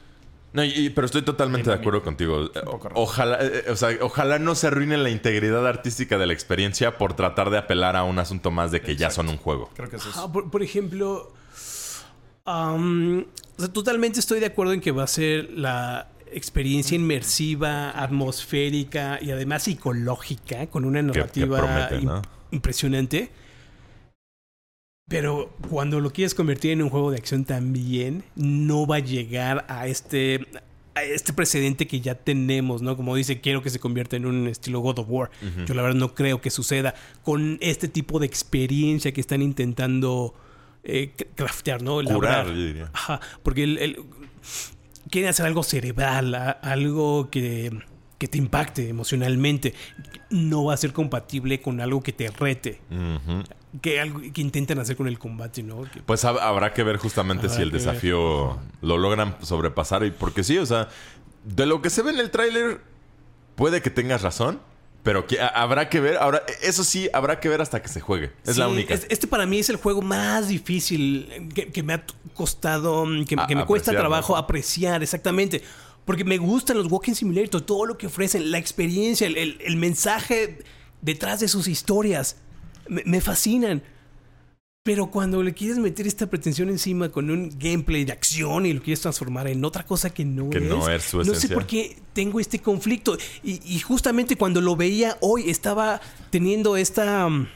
No, 0.54 0.64
y- 0.66 0.90
pero 0.90 1.06
estoy 1.06 1.22
totalmente 1.22 1.70
de 1.70 1.76
acuerdo 1.78 2.04
contigo. 2.04 2.50
Ojalá, 2.96 3.38
eh, 3.42 3.66
o 3.70 3.76
sea, 3.78 3.90
ojalá 4.02 4.38
no 4.38 4.54
se 4.56 4.68
arruine 4.68 4.98
la 4.98 5.10
integridad 5.10 5.66
artística 5.66 6.18
de 6.18 6.28
la 6.28 6.34
experiencia 6.34 6.98
por 6.98 7.14
tratar 7.14 7.50
de 7.52 7.58
apelar 7.58 7.96
a 7.96 8.04
un 8.04 8.20
asunto 8.20 8.52
más 8.52 8.72
de 8.72 8.82
que 8.82 8.96
ya 8.98 9.10
son 9.12 9.30
un 9.30 9.38
juego. 9.38 9.70
Creo 9.76 9.90
que 9.90 9.96
es 9.96 10.06
eso. 10.06 10.24
Ah, 10.26 10.32
por, 10.32 10.52
por 10.52 10.62
ejemplo, 10.62 11.32
o 12.46 13.26
sea, 13.58 13.68
totalmente 13.72 14.20
estoy 14.20 14.40
de 14.40 14.48
acuerdo 14.48 14.74
en 14.74 14.82
que 14.82 14.92
va 14.92 15.04
a 15.04 15.08
ser 15.08 15.50
la 15.52 16.10
experiencia 16.34 16.96
inmersiva, 16.96 17.92
atmosférica 17.92 19.20
y 19.22 19.32
además 19.32 19.64
psicológica, 19.64 20.68
con 20.68 20.86
una 20.86 21.02
narrativa 21.02 21.58
promete, 21.60 22.02
¿no? 22.06 22.22
im- 22.22 22.26
impresionante. 22.52 23.32
Pero 25.12 25.54
cuando 25.70 26.00
lo 26.00 26.12
quieres 26.12 26.34
convertir 26.34 26.72
en 26.72 26.82
un 26.82 26.90
juego 26.90 27.12
de 27.12 27.18
acción 27.18 27.46
también, 27.46 28.24
no 28.36 28.88
va 28.88 28.96
a 28.96 29.00
llegar 29.00 29.66
a 29.68 29.86
este, 29.88 30.48
a 30.96 31.04
este 31.04 31.34
precedente 31.34 31.86
que 31.86 32.00
ya 32.02 32.16
tenemos, 32.16 32.82
¿no? 32.82 32.96
Como 32.98 33.16
dice, 33.16 33.42
quiero 33.42 33.62
que 33.62 33.70
se 33.70 33.78
convierta 33.80 34.16
en 34.16 34.26
un 34.26 34.48
estilo 34.48 34.80
God 34.80 35.00
of 35.00 35.08
War. 35.10 35.30
Yo 35.66 35.74
la 35.74 35.82
verdad 35.82 36.00
no 36.00 36.16
creo 36.16 36.40
que 36.42 36.50
suceda 36.50 36.96
con 37.24 37.58
este 37.62 37.88
tipo 37.90 38.20
de 38.20 38.26
experiencia 38.26 39.12
que 39.12 39.20
están 39.22 39.42
intentando 39.42 40.34
eh, 40.84 41.12
craftear, 41.36 41.82
¿no? 41.84 42.02
Curar, 42.02 42.48
yo 42.48 42.54
diría. 42.56 42.90
Ajá, 42.94 43.20
porque 43.44 43.64
el, 43.64 43.78
el- 43.80 43.98
quieren 45.10 45.30
hacer 45.30 45.46
algo 45.46 45.62
cerebral, 45.64 46.34
a- 46.36 46.52
algo 46.52 47.30
que, 47.30 47.70
que 48.18 48.28
te 48.30 48.38
impacte 48.38 48.88
emocionalmente. 48.90 49.74
No 50.30 50.64
va 50.66 50.74
a 50.74 50.78
ser 50.78 50.94
compatible 50.94 51.60
con 51.62 51.82
algo 51.82 52.02
que 52.02 52.14
te 52.14 52.30
rete. 52.30 52.80
Ujú. 52.90 53.44
Que 53.82 54.02
algo 54.02 54.20
que 54.34 54.42
intentan 54.42 54.80
hacer 54.80 54.98
con 54.98 55.08
el 55.08 55.18
combate, 55.18 55.64
¿no? 55.64 55.84
Que- 55.84 56.02
Pues 56.02 56.26
hab- 56.26 56.40
habrá 56.42 56.74
que 56.74 56.84
ver 56.84 56.98
justamente 56.98 57.48
si 57.48 57.62
el 57.62 57.72
ver. 57.72 57.80
desafío 57.80 58.60
lo 58.82 58.98
logran 58.98 59.38
sobrepasar. 59.42 60.04
Y 60.04 60.12
porque 60.12 60.44
sí, 60.44 60.58
o 60.58 60.66
sea, 60.66 60.90
de 61.46 61.66
lo 61.66 61.82
que 61.82 61.90
se 61.90 62.02
ve 62.02 62.12
en 62.12 62.20
el 62.20 62.32
tráiler, 62.32 62.82
puede 63.56 63.82
que 63.82 63.90
tengas 63.90 64.22
razón. 64.24 64.60
Pero 65.04 65.26
que, 65.26 65.40
habrá 65.42 65.90
que 65.90 66.00
ver. 66.00 66.18
Ahora, 66.18 66.44
eso 66.62 66.84
sí, 66.84 67.10
habrá 67.12 67.40
que 67.40 67.50
ver 67.50 67.60
hasta 67.60 67.82
que 67.82 67.88
se 67.88 68.02
juegue. 68.02 68.32
Es 68.46 68.58
la 68.58 68.68
única. 68.68 68.94
es- 68.94 69.08
este 69.10 69.26
para 69.26 69.48
mí 69.48 69.58
es 69.58 69.70
el 69.70 69.78
juego 69.78 70.02
más 70.04 70.48
difícil 70.50 71.50
que, 71.56 71.72
que 71.72 71.82
me 71.82 71.94
ha 71.94 72.04
costado, 72.36 73.06
mm, 73.08 73.26
que, 73.26 73.36
A- 73.40 73.48
que 73.48 73.56
me 73.56 73.66
cuesta 73.66 73.94
trabajo 73.94 74.34
¿no? 74.34 74.40
apreciar, 74.40 75.02
exactamente. 75.02 75.64
Porque 76.06 76.24
me 76.24 76.38
gustan 76.38 76.78
los 76.78 76.92
Walking 76.92 77.14
Simulator, 77.14 77.62
todo 77.62 77.86
lo 77.88 77.98
que 77.98 78.06
ofrecen, 78.08 78.52
la 78.52 78.60
experiencia, 78.60 79.26
el, 79.26 79.38
el- 79.38 79.58
el 79.66 79.76
mensaje 79.76 80.60
detrás 81.02 81.40
de 81.40 81.48
sus 81.48 81.68
historias. 81.68 82.38
Me, 82.92 83.02
me 83.06 83.22
fascinan. 83.22 83.82
Pero 84.84 85.12
cuando 85.12 85.44
le 85.44 85.54
quieres 85.54 85.78
meter 85.78 86.08
esta 86.08 86.26
pretensión 86.28 86.70
encima 86.70 87.10
con 87.10 87.30
un 87.30 87.50
gameplay 87.60 88.04
de 88.04 88.14
acción 88.14 88.66
y 88.66 88.74
lo 88.74 88.82
quieres 88.82 89.00
transformar 89.02 89.48
en 89.48 89.64
otra 89.64 89.86
cosa 89.86 90.10
que 90.10 90.26
no 90.26 90.50
Que 90.50 90.58
es, 90.58 90.64
no 90.64 90.90
es 90.90 91.04
su 91.04 91.18
no 91.24 91.36
sé 91.36 91.50
por 91.50 91.68
qué 91.68 91.98
tengo 92.14 92.40
este 92.40 92.58
conflicto. 92.60 93.16
Y, 93.44 93.62
y 93.64 93.80
justamente 93.80 94.36
cuando 94.36 94.60
lo 94.60 94.76
veía 94.76 95.18
hoy 95.22 95.50
estaba 95.52 96.02
teniendo 96.32 96.78
esta... 96.78 97.30
mm, 97.30 97.48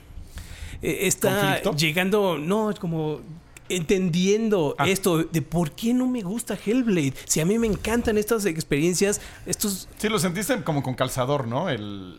está 0.84 1.40
¿Conflicto? 1.42 1.76
llegando, 1.76 2.38
no, 2.38 2.72
como 2.80 3.22
entendiendo 3.70 4.76
Ah. 4.78 4.88
esto 4.88 5.24
de 5.24 5.42
por 5.42 5.72
qué 5.72 5.94
no 5.96 6.06
me 6.08 6.22
gusta 6.22 6.56
Hellblade. 6.64 7.14
Si 7.26 7.40
a 7.40 7.46
mí 7.46 7.58
me 7.58 7.66
encantan 7.68 8.18
estas 8.20 8.46
experiencias, 8.46 9.20
estos 9.48 9.88
Sí, 9.98 10.10
lo 10.10 10.20
sentiste 10.20 10.62
como 10.64 10.84
con 10.84 10.94
calzador, 10.94 11.48
¿no? 11.48 11.70
El. 11.70 12.18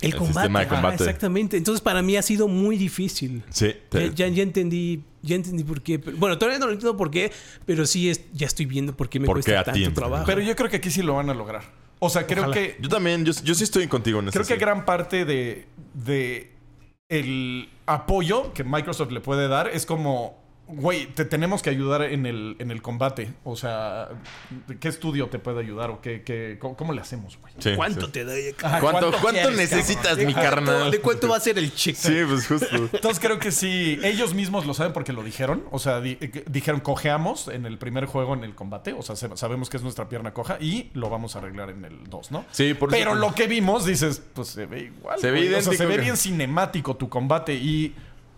El, 0.00 0.10
El 0.12 0.16
combate, 0.16 0.32
sistema 0.40 0.58
de 0.60 0.66
Ajá, 0.66 0.74
combate. 0.74 1.04
exactamente. 1.04 1.56
Entonces 1.56 1.80
para 1.80 2.02
mí 2.02 2.16
ha 2.16 2.22
sido 2.22 2.48
muy 2.48 2.76
difícil. 2.76 3.42
Sí, 3.50 3.72
te- 3.88 4.08
Ya, 4.10 4.26
ya, 4.26 4.28
ya 4.28 4.42
entendí, 4.42 5.02
ya 5.22 5.36
entendí 5.36 5.64
por 5.64 5.80
qué. 5.82 5.98
Pero- 5.98 6.16
bueno, 6.16 6.36
todavía 6.38 6.58
no 6.58 6.66
lo 6.66 6.72
entiendo 6.72 6.96
por 6.96 7.10
qué, 7.10 7.32
pero 7.64 7.86
sí 7.86 8.10
es, 8.10 8.22
ya 8.32 8.46
estoy 8.46 8.66
viendo 8.66 8.94
por 8.96 9.08
qué 9.08 9.20
me 9.20 9.26
¿Por 9.26 9.36
cuesta 9.36 9.64
qué 9.64 9.82
tanto 9.82 9.92
trabajo. 9.94 10.24
Pero 10.26 10.40
yo 10.40 10.54
creo 10.56 10.68
que 10.68 10.76
aquí 10.76 10.90
sí 10.90 11.02
lo 11.02 11.14
van 11.14 11.30
a 11.30 11.34
lograr. 11.34 11.62
O 12.00 12.10
sea, 12.10 12.26
creo 12.26 12.42
Ojalá. 12.44 12.54
que. 12.54 12.76
Yo 12.80 12.88
también, 12.88 13.24
yo, 13.24 13.32
yo 13.44 13.54
sí 13.54 13.64
estoy 13.64 13.86
contigo 13.86 14.18
en 14.20 14.28
eso. 14.28 14.32
Creo 14.32 14.46
que 14.46 14.56
gran 14.56 14.84
parte 14.84 15.24
de, 15.24 15.66
de 15.94 16.50
el 17.08 17.68
apoyo 17.86 18.52
que 18.52 18.64
Microsoft 18.64 19.10
le 19.12 19.20
puede 19.20 19.48
dar 19.48 19.68
es 19.68 19.86
como 19.86 20.42
güey, 20.66 21.06
te 21.06 21.24
tenemos 21.24 21.62
que 21.62 21.70
ayudar 21.70 22.02
en 22.02 22.24
el, 22.26 22.56
en 22.58 22.70
el 22.70 22.80
combate. 22.80 23.32
O 23.44 23.54
sea, 23.56 24.08
¿qué 24.80 24.88
estudio 24.88 25.28
te 25.28 25.38
puede 25.38 25.60
ayudar 25.60 25.90
o 25.90 26.00
qué, 26.00 26.22
qué- 26.22 26.56
cómo, 26.60 26.76
cómo 26.76 26.92
le 26.92 27.00
hacemos, 27.02 27.36
güey? 27.38 27.52
Sí, 27.58 27.72
¿Cuánto 27.76 28.06
sí. 28.06 28.12
te 28.12 28.24
doy? 28.24 28.54
Ajá, 28.62 28.80
¿Cuánto, 28.80 29.10
cuánto 29.20 29.30
quieres, 29.42 29.56
necesitas, 29.56 30.06
cabrón? 30.08 30.26
mi 30.26 30.34
carnal? 30.34 30.90
¿De 30.90 31.00
cuánto 31.00 31.28
va 31.28 31.36
a 31.36 31.40
ser 31.40 31.58
el 31.58 31.74
check? 31.74 31.94
Sí, 31.96 32.16
pues 32.28 32.46
justo. 32.46 32.66
Entonces 32.92 33.20
creo 33.20 33.38
que 33.38 33.50
sí, 33.52 33.98
ellos 34.02 34.34
mismos 34.34 34.64
lo 34.66 34.74
saben 34.74 34.92
porque 34.92 35.12
lo 35.12 35.22
dijeron. 35.22 35.64
O 35.70 35.78
sea, 35.78 36.00
di- 36.00 36.16
eh, 36.20 36.44
dijeron 36.48 36.80
cojeamos 36.80 37.48
en 37.48 37.66
el 37.66 37.76
primer 37.78 38.06
juego 38.06 38.34
en 38.34 38.44
el 38.44 38.54
combate. 38.54 38.92
O 38.94 39.02
sea, 39.02 39.16
se- 39.16 39.36
sabemos 39.36 39.68
que 39.70 39.76
es 39.76 39.82
nuestra 39.82 40.08
pierna 40.08 40.32
coja 40.32 40.56
y 40.60 40.90
lo 40.94 41.10
vamos 41.10 41.36
a 41.36 41.40
arreglar 41.40 41.70
en 41.70 41.84
el 41.84 42.04
2, 42.08 42.30
¿no? 42.30 42.44
Sí, 42.50 42.74
por 42.74 42.88
Pero 42.90 43.14
lo 43.14 43.34
que 43.34 43.46
vimos, 43.46 43.84
dices, 43.84 44.22
pues 44.32 44.48
se 44.48 44.66
ve 44.66 44.90
igual. 44.96 45.18
Se 45.20 45.30
ve. 45.30 45.54
O 45.54 45.60
sea, 45.62 45.72
se 45.74 45.86
ve 45.86 45.96
que- 45.96 46.00
bien 46.00 46.16
cinemático 46.16 46.96
tu 46.96 47.08
combate 47.08 47.54
y 47.54 47.94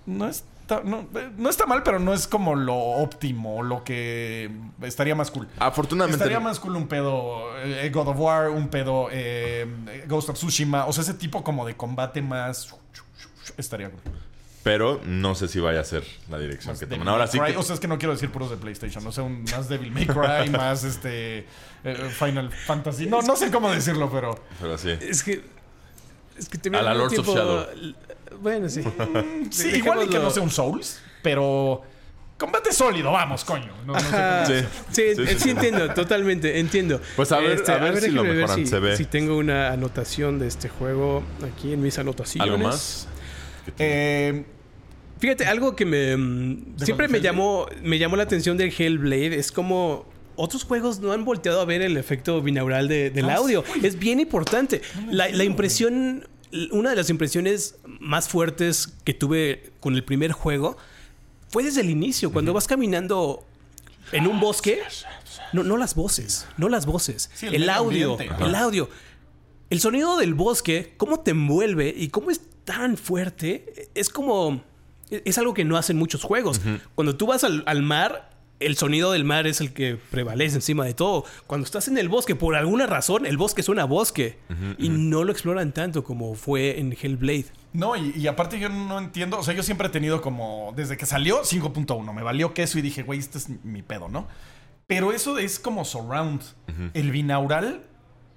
no 0.07 0.29
está, 0.67 0.83
no, 0.83 1.09
eh, 1.15 1.31
no 1.37 1.49
está 1.49 1.67
mal, 1.67 1.83
pero 1.83 1.99
no 1.99 2.13
es 2.13 2.27
como 2.27 2.57
lo 2.57 2.77
óptimo, 2.77 3.63
lo 3.63 3.85
que 3.85 4.51
estaría 4.83 5.15
más 5.15 5.31
cool. 5.31 5.49
Afortunadamente. 5.59 6.23
Estaría 6.23 6.41
más 6.41 6.59
cool 6.59 6.77
un 6.77 6.89
pedo 6.89 7.57
eh, 7.59 7.89
God 7.93 8.09
of 8.09 8.19
War, 8.19 8.51
un 8.51 8.69
pedo 8.69 9.09
eh, 9.13 10.05
Ghost 10.09 10.31
of 10.31 10.37
Tsushima. 10.37 10.87
O 10.87 10.93
sea, 10.93 11.03
ese 11.03 11.15
tipo 11.15 11.45
como 11.45 11.65
de 11.65 11.77
combate 11.77 12.21
más... 12.21 12.75
Estaría 13.57 13.91
cool. 13.91 14.01
Pero 14.65 15.01
no 15.05 15.37
sé 15.37 15.47
si 15.47 15.61
vaya 15.61 15.81
a 15.81 15.85
ser 15.85 16.03
la 16.29 16.39
dirección 16.39 16.75
que 16.75 16.87
Devil 16.87 16.99
toman. 16.99 17.15
Ahora 17.15 17.29
sí 17.29 17.39
Cry. 17.39 17.53
que. 17.53 17.59
O 17.59 17.63
sea, 17.63 17.75
es 17.75 17.81
que 17.81 17.87
no 17.87 17.99
quiero 17.99 18.13
decir 18.13 18.31
puros 18.33 18.51
de 18.51 18.57
PlayStation. 18.57 19.07
O 19.07 19.13
sea, 19.13 19.23
un, 19.23 19.45
más 19.45 19.69
Devil 19.69 19.93
May 19.93 20.07
Cry, 20.07 20.51
más 20.51 20.83
este... 20.83 21.47
eh, 21.85 22.11
Final 22.19 22.51
Fantasy. 22.51 23.07
No, 23.07 23.23
no 23.23 23.37
sé 23.37 23.53
cómo 23.53 23.71
decirlo, 23.71 24.11
pero... 24.11 24.37
Pero 24.61 24.77
sí. 24.77 24.91
Es 24.91 25.23
que. 25.23 25.45
Es 26.37 26.49
que 26.49 26.59
te 26.59 26.77
A 26.77 26.83
la 26.83 26.95
Lords 26.95 27.17
of 27.17 27.29
Shadow. 27.29 27.67
Bueno, 28.41 28.69
sí. 28.69 28.83
Sí, 29.51 29.69
Dejémoslo- 29.71 29.77
igual 29.79 30.03
y 30.05 30.09
que 30.09 30.19
no 30.19 30.31
sea 30.31 30.43
un 30.43 30.51
Souls, 30.51 31.01
pero... 31.23 31.83
Combate 32.39 32.71
sólido, 32.71 33.13
vamos, 33.13 33.45
coño. 33.45 33.73
No, 33.87 33.95
no 33.95 34.01
sé 34.01 34.07
Ajá. 34.09 34.45
cómo- 34.45 34.59
Sí. 34.59 34.65
Sí, 34.93 35.03
Sí, 35.17 35.27
sí, 35.27 35.39
sí, 35.39 35.51
entiendo, 35.51 35.95
totalmente, 35.95 36.59
entiendo. 36.61 36.97
Este, 36.97 37.09
Pues 37.17 37.33
a 37.33 37.39
ver- 37.39 37.71
a 37.71 37.79
ver 37.79 38.01
si 38.03 38.11
lo 38.11 38.25
mejoran, 38.25 38.57
si, 38.57 38.67
se 38.67 38.79
ve. 38.79 38.95
si 38.97 39.07
tengo 39.07 39.39
una 39.39 39.71
anotación 39.73 40.39
de 40.39 40.47
este 40.47 40.69
juego 40.69 41.23
aquí 41.51 41.73
en 41.73 41.81
mis 41.83 41.99
anotaciones. 41.99 42.53
¿Algo 42.53 42.63
más? 42.63 43.09
Eh, 43.79 44.45
Fíjate, 45.19 45.47
algo 45.47 45.75
que 45.75 45.87
me 45.87 46.15
mm, 46.15 46.75
siempre 46.77 47.09
me 47.09 47.17
Hellblade? 47.17 47.23
llamó 47.23 47.67
me 47.83 47.99
llamó 47.99 48.17
la 48.17 48.25
atención 48.25 48.59
del 48.59 48.71
Hellblade 48.77 49.37
es 49.39 49.51
como 49.51 50.05
otros 50.37 50.65
juegos 50.65 51.01
no 51.01 51.13
han 51.13 51.25
volteado 51.25 51.63
a 51.63 51.65
ver 51.65 51.81
el 51.81 51.97
efecto 51.97 52.43
binaural 52.43 52.87
de- 52.87 53.09
del 53.09 53.31
Ah, 53.31 53.37
audio. 53.37 53.65
Es 53.83 53.99
bien 53.99 54.21
importante. 54.21 54.83
la, 55.11 55.31
la 55.31 55.45
impresión, 55.45 56.29
una 56.71 56.91
de 56.91 56.97
las 56.97 57.11
impresiones 57.11 57.77
más 57.85 58.29
fuertes 58.29 58.95
que 59.05 59.15
tuve 59.15 59.73
con 59.81 59.95
el 59.95 60.05
primer 60.05 60.33
juego 60.33 60.77
fue 61.49 61.63
desde 61.63 61.81
el 61.81 61.91
inicio, 61.91 62.33
cuando 62.33 62.53
vas 62.53 62.67
caminando 62.67 63.47
en 64.13 64.27
un 64.27 64.41
bosque. 64.41 64.81
No, 65.53 65.63
no 65.63 65.77
las 65.77 65.95
voces, 65.95 66.47
no 66.57 66.69
las 66.69 66.87
voces. 66.87 67.31
Sí, 67.35 67.47
el 67.47 67.69
audio, 67.71 68.13
ambiente. 68.13 68.45
el 68.45 68.55
audio. 68.55 68.91
El 69.71 69.81
sonido 69.81 70.17
del 70.17 70.35
bosque, 70.35 70.95
cómo 70.97 71.21
te 71.21 71.33
envuelve 71.33 71.93
y 71.97 72.09
cómo 72.09 72.31
es 72.31 72.41
tan 72.65 72.97
fuerte, 72.97 73.91
es 73.95 74.11
como... 74.11 74.63
Es 75.09 75.39
algo 75.39 75.55
que 75.55 75.65
no 75.65 75.77
hacen 75.77 75.97
muchos 75.97 76.25
juegos. 76.25 76.61
Cuando 76.97 77.17
tú 77.17 77.27
vas 77.27 77.45
al, 77.45 77.63
al 77.67 77.83
mar, 77.83 78.36
el 78.61 78.77
sonido 78.77 79.13
del 79.13 79.25
mar 79.25 79.47
es 79.47 79.61
el 79.61 79.73
que 79.73 79.97
prevalece 80.11 80.57
encima 80.57 80.85
de 80.85 80.95
todo. 80.95 81.25
Cuando 81.47 81.65
estás 81.65 81.89
en 81.89 81.99
el 81.99 82.09
bosque, 82.09 82.35
por 82.35 82.55
alguna 82.55 82.87
razón, 82.87 83.27
el 83.27 83.37
bosque 83.37 83.63
suena 83.63 83.83
a 83.83 83.87
bosque. 83.87 84.39
Y 84.79 84.89
no 84.89 85.25
lo 85.25 85.33
exploran 85.33 85.73
tanto 85.73 86.05
como 86.05 86.35
fue 86.35 86.79
en 86.79 86.97
Hellblade. 87.01 87.47
No, 87.73 87.95
y, 87.97 88.13
y 88.17 88.27
aparte 88.27 88.59
yo 88.59 88.69
no 88.69 88.99
entiendo, 88.99 89.39
o 89.39 89.43
sea, 89.43 89.53
yo 89.53 89.63
siempre 89.63 89.89
he 89.89 89.91
tenido 89.91 90.23
como, 90.23 90.73
desde 90.77 90.97
que 90.97 91.05
salió 91.05 91.43
5.1, 91.43 92.15
me 92.15 92.23
valió 92.23 92.55
queso 92.55 92.79
y 92.79 92.83
dije, 92.83 93.03
güey, 93.03 93.19
este 93.19 93.37
es 93.37 93.49
mi 93.65 93.83
pedo, 93.83 94.09
¿no? 94.09 94.27
Pero 94.87 95.13
eso 95.13 95.39
es 95.39 95.59
como 95.59 95.85
surround. 95.85 96.43
El 96.95 97.11
binaural 97.11 97.83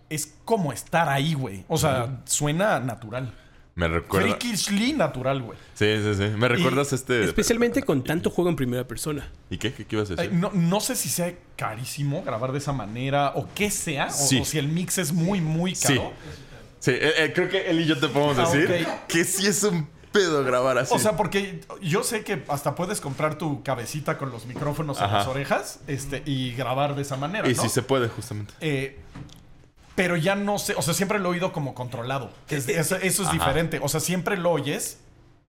es 0.10 0.36
como 0.46 0.74
estar 0.74 1.08
ahí, 1.08 1.34
güey. 1.34 1.64
O 1.68 1.78
sea, 1.78 2.22
suena 2.26 2.80
natural. 2.80 3.34
Me 3.80 3.88
recuerda. 3.88 4.28
Freakishly 4.36 4.92
natural, 4.92 5.42
güey. 5.42 5.58
Sí, 5.74 5.86
sí, 6.04 6.14
sí. 6.16 6.24
Me 6.38 6.50
recuerdas 6.50 6.92
este. 6.92 7.24
Especialmente 7.24 7.82
con 7.82 8.04
tanto 8.04 8.30
juego 8.30 8.50
en 8.50 8.58
primera 8.58 8.86
persona. 8.86 9.32
¿Y 9.50 9.58
qué? 9.58 9.72
¿Qué, 9.74 9.86
qué 9.86 9.96
ibas 9.96 10.10
a 10.12 10.16
Ay, 10.18 10.28
decir? 10.28 10.34
No, 10.34 10.52
no 10.54 10.82
sé 10.82 10.98
si 10.98 11.08
sea 11.08 11.34
carísimo 11.56 12.22
grabar 12.24 12.52
de 12.52 12.58
esa 12.58 12.74
manera 12.74 13.32
o 13.36 13.48
qué 13.56 13.72
sea, 13.72 14.08
o- 14.08 14.12
Sí. 14.12 14.40
o, 14.42 14.46
si 14.46 14.58
el 14.58 14.68
mix 14.68 14.98
es 14.98 15.14
muy, 15.14 15.40
muy 15.40 15.76
Sí. 15.76 15.96
caro. 15.96 16.12
Sí, 16.80 16.92
eh, 16.92 17.12
eh, 17.20 17.32
creo 17.34 17.48
que 17.48 17.70
él 17.70 17.80
y 17.80 17.86
yo 17.86 17.98
te 17.98 18.10
podemos 18.10 18.38
Ah, 18.38 18.52
decir 18.54 18.86
que 19.08 19.24
sí 19.24 19.48
es 19.48 19.64
un 19.64 19.88
pedo 20.12 20.44
grabar 20.44 20.78
así. 20.78 20.94
O 20.94 21.00
sea, 21.00 21.16
porque 21.16 21.62
yo 21.82 22.04
sé 22.04 22.26
que 22.26 22.44
hasta 22.50 22.76
puedes 22.76 23.00
comprar 23.00 23.38
tu 23.38 23.64
cabecita 23.64 24.18
con 24.18 24.30
los 24.30 24.46
micrófonos 24.46 24.98
en 24.98 25.06
Ajá. 25.06 25.20
las 25.20 25.28
orejas 25.28 25.80
este, 25.88 26.22
y 26.26 26.52
grabar 26.54 26.96
de 26.96 27.04
esa 27.04 27.16
manera. 27.16 27.48
y 27.50 27.54
¿no? 27.54 27.62
si 27.62 27.70
se 27.70 27.82
puede, 27.82 28.10
justamente. 28.10 28.54
Eh, 28.60 28.98
pero 30.00 30.16
ya 30.16 30.34
no 30.36 30.58
sé, 30.60 30.76
o 30.78 30.82
sea, 30.82 30.93
siempre 30.93 31.20
lo 31.20 31.28
he 31.28 31.32
oído 31.34 31.52
como 31.52 31.74
controlado. 31.76 32.32
es- 32.50 32.70
eso, 32.70 32.95
eso 32.95 33.24
es 33.24 33.32
diferente. 33.34 33.80
O 33.84 33.89
sea, 33.89 34.00
siempre 34.00 34.38
lo 34.38 34.52
oyes 34.52 35.00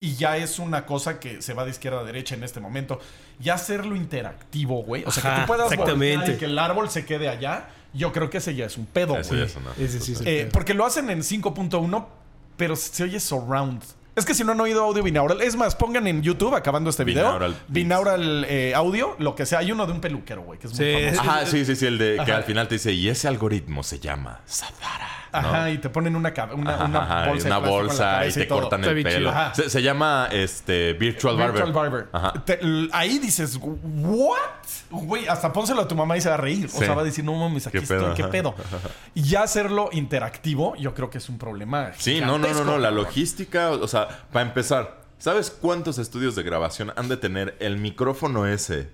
y 0.00 0.16
ya 0.16 0.36
es 0.36 0.58
una 0.58 0.84
cosa 0.84 1.20
que 1.20 1.40
se 1.42 1.54
va 1.54 1.64
de 1.64 1.70
izquierda 1.70 2.00
a 2.00 2.02
derecha 2.02 2.34
en 2.34 2.42
este 2.42 2.58
momento. 2.58 2.98
Ya 3.38 3.54
hacerlo 3.54 3.94
interactivo, 3.94 4.82
güey. 4.82 5.04
O 5.06 5.12
sea, 5.12 5.22
que 5.36 5.40
tú 5.42 5.46
puedas 5.46 5.70
exactamente. 5.70 6.16
voltear 6.16 6.36
y 6.36 6.38
que 6.40 6.44
el 6.46 6.58
árbol 6.58 6.90
se 6.90 7.04
quede 7.06 7.28
allá. 7.28 7.68
Yo 7.94 8.12
creo 8.12 8.30
que 8.30 8.38
ese 8.38 8.52
ya 8.56 8.66
es 8.66 8.76
un 8.76 8.86
pedo, 8.86 9.16
Eso 9.16 9.28
güey. 9.34 9.42
ya 9.46 9.48
sonó. 9.48 9.70
Ese 9.78 10.00
sí 10.00 10.12
es 10.14 10.20
el 10.22 10.26
Eh, 10.26 10.40
pedo. 10.40 10.52
porque 10.52 10.74
lo 10.74 10.84
hacen 10.84 11.08
en 11.08 11.22
5.1, 11.22 12.08
pero 12.56 12.74
se 12.74 13.04
oye 13.04 13.20
surround. 13.20 13.80
Es 14.14 14.26
que 14.26 14.34
si 14.34 14.44
no 14.44 14.52
han 14.52 14.60
oído 14.60 14.84
audio 14.84 15.02
binaural, 15.02 15.40
es 15.40 15.56
más, 15.56 15.74
pongan 15.74 16.06
en 16.06 16.22
YouTube, 16.22 16.54
acabando 16.54 16.90
este 16.90 17.02
video, 17.04 17.38
Binaural 17.68 18.44
eh, 18.46 18.74
audio, 18.74 19.16
lo 19.18 19.34
que 19.34 19.46
sea. 19.46 19.60
Hay 19.60 19.72
uno 19.72 19.86
de 19.86 19.92
un 19.92 20.00
peluquero, 20.02 20.42
güey, 20.42 20.58
que 20.58 20.66
es 20.66 20.78
muy 20.78 20.84
Sí. 20.86 21.16
famoso. 21.16 21.30
Ajá, 21.30 21.46
sí, 21.46 21.64
sí, 21.64 21.74
sí, 21.76 21.86
el 21.86 21.96
de 21.96 22.14
que 22.16 22.20
Ajá. 22.20 22.36
al 22.36 22.44
final 22.44 22.68
te 22.68 22.74
dice, 22.74 22.92
y 22.92 23.08
ese 23.08 23.26
algoritmo 23.28 23.82
se 23.82 23.98
llama 24.00 24.40
Sadara. 24.44 25.08
Ajá, 25.34 25.70
y 25.70 25.78
te 25.78 25.88
ponen 25.88 26.14
una, 26.14 26.28
una, 26.52 26.74
Ajá, 26.74 26.84
una 26.84 26.98
ajá, 27.02 27.26
bolsa, 27.60 28.18
una 28.18 28.26
y 28.26 28.32
te 28.34 28.44
todo. 28.44 28.60
cortan 28.60 28.84
el 28.84 29.02
pelo. 29.02 29.32
Se, 29.54 29.70
se 29.70 29.82
llama 29.82 30.28
este 30.30 30.92
Virtual 30.92 31.38
Barber. 31.38 31.64
Virtual 31.64 31.72
Barber. 31.72 32.08
Ajá. 32.12 32.34
Te- 32.44 32.60
ahí 32.92 33.18
dices, 33.18 33.58
¿what? 33.62 34.36
Güey, 34.90 35.26
hasta 35.28 35.50
pónselo 35.50 35.80
a 35.80 35.88
tu 35.88 35.94
mamá 35.94 36.18
y 36.18 36.20
se 36.20 36.28
va 36.28 36.34
a 36.34 36.38
reír. 36.38 36.66
O 36.66 36.68
Sí. 36.68 36.78
sea, 36.84 36.92
va 36.94 37.00
a 37.00 37.04
decir, 37.04 37.24
no 37.24 37.32
mames, 37.32 37.66
aquí 37.66 37.78
¿Qué 37.78 37.82
estoy, 37.84 37.98
pedo? 37.98 38.14
qué 38.14 38.22
Ajá. 38.24 38.30
pedo. 38.30 38.54
Y 39.14 39.22
ya 39.22 39.42
hacerlo 39.42 39.88
interactivo, 39.92 40.74
yo 40.76 40.92
creo 40.94 41.08
que 41.08 41.16
es 41.18 41.28
un 41.30 41.38
problema. 41.38 41.92
Sí, 41.96 42.20
no, 42.20 42.38
no, 42.38 42.48
no, 42.52 42.64
no. 42.64 42.78
La 42.78 42.90
logística, 42.90 43.70
o 43.70 43.88
sea, 43.88 44.01
para 44.32 44.46
empezar, 44.46 45.02
¿sabes 45.18 45.50
cuántos 45.50 45.98
estudios 45.98 46.34
de 46.34 46.42
grabación 46.42 46.92
han 46.96 47.08
de 47.08 47.16
tener 47.16 47.56
el 47.60 47.76
micrófono 47.76 48.46
ese, 48.46 48.90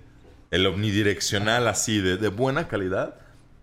el 0.51 0.65
omnidireccional 0.67 1.67
así, 1.67 1.99
de, 1.99 2.17
de 2.17 2.29
buena 2.29 2.67
calidad? 2.67 3.15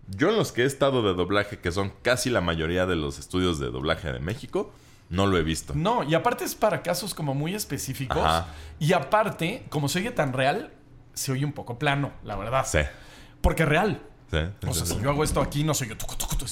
Yo 0.09 0.29
en 0.29 0.37
los 0.37 0.51
que 0.51 0.63
he 0.63 0.65
estado 0.65 1.01
de 1.01 1.13
doblaje, 1.13 1.59
que 1.59 1.71
son 1.71 1.91
casi 2.01 2.29
la 2.29 2.41
mayoría 2.41 2.85
de 2.85 2.95
los 2.95 3.19
estudios 3.19 3.59
de 3.59 3.67
doblaje 3.67 4.11
de 4.11 4.19
México, 4.19 4.71
no 5.09 5.25
lo 5.25 5.37
he 5.37 5.43
visto. 5.43 5.73
No, 5.75 6.03
y 6.03 6.15
aparte 6.15 6.43
es 6.43 6.55
para 6.55 6.81
casos 6.81 7.13
como 7.13 7.33
muy 7.33 7.55
específicos. 7.55 8.17
Ajá. 8.17 8.47
Y 8.79 8.93
aparte, 8.93 9.65
como 9.69 9.89
se 9.89 9.99
oye 9.99 10.11
tan 10.11 10.33
real, 10.33 10.73
se 11.13 11.31
oye 11.31 11.45
un 11.45 11.53
poco 11.53 11.79
plano, 11.79 12.11
la 12.23 12.35
verdad. 12.35 12.65
Sí. 12.65 12.79
Porque 13.41 13.65
real. 13.65 14.01
Sí, 14.31 14.37
O 14.67 14.73
sea, 14.73 14.85
sí, 14.85 14.93
si 14.95 15.01
yo 15.01 15.09
hago 15.09 15.23
esto 15.23 15.41
aquí, 15.41 15.63
no 15.63 15.73
se 15.73 15.85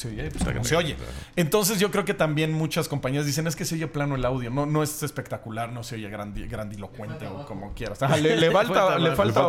oye, 0.09 0.29
pues, 0.31 0.67
se 0.67 0.75
oye. 0.75 0.95
Entonces 1.35 1.79
yo 1.79 1.91
creo 1.91 2.05
que 2.05 2.13
también 2.13 2.53
muchas 2.53 2.87
compañías 2.87 3.25
dicen, 3.25 3.47
es 3.47 3.55
que 3.55 3.65
se 3.65 3.75
oye 3.75 3.87
plano 3.87 4.15
el 4.15 4.25
audio, 4.25 4.49
no, 4.49 4.65
no 4.65 4.83
es 4.83 5.03
espectacular, 5.03 5.71
no 5.71 5.83
se 5.83 5.95
oye 5.95 6.09
grandi- 6.09 6.47
grandilocuente 6.49 7.27
o 7.27 7.45
como 7.45 7.73
quieras. 7.73 8.01
Ajá, 8.03 8.17
le, 8.17 8.35
le 8.37 8.51
falta, 8.51 8.97
le 8.99 9.15
falta 9.15 9.41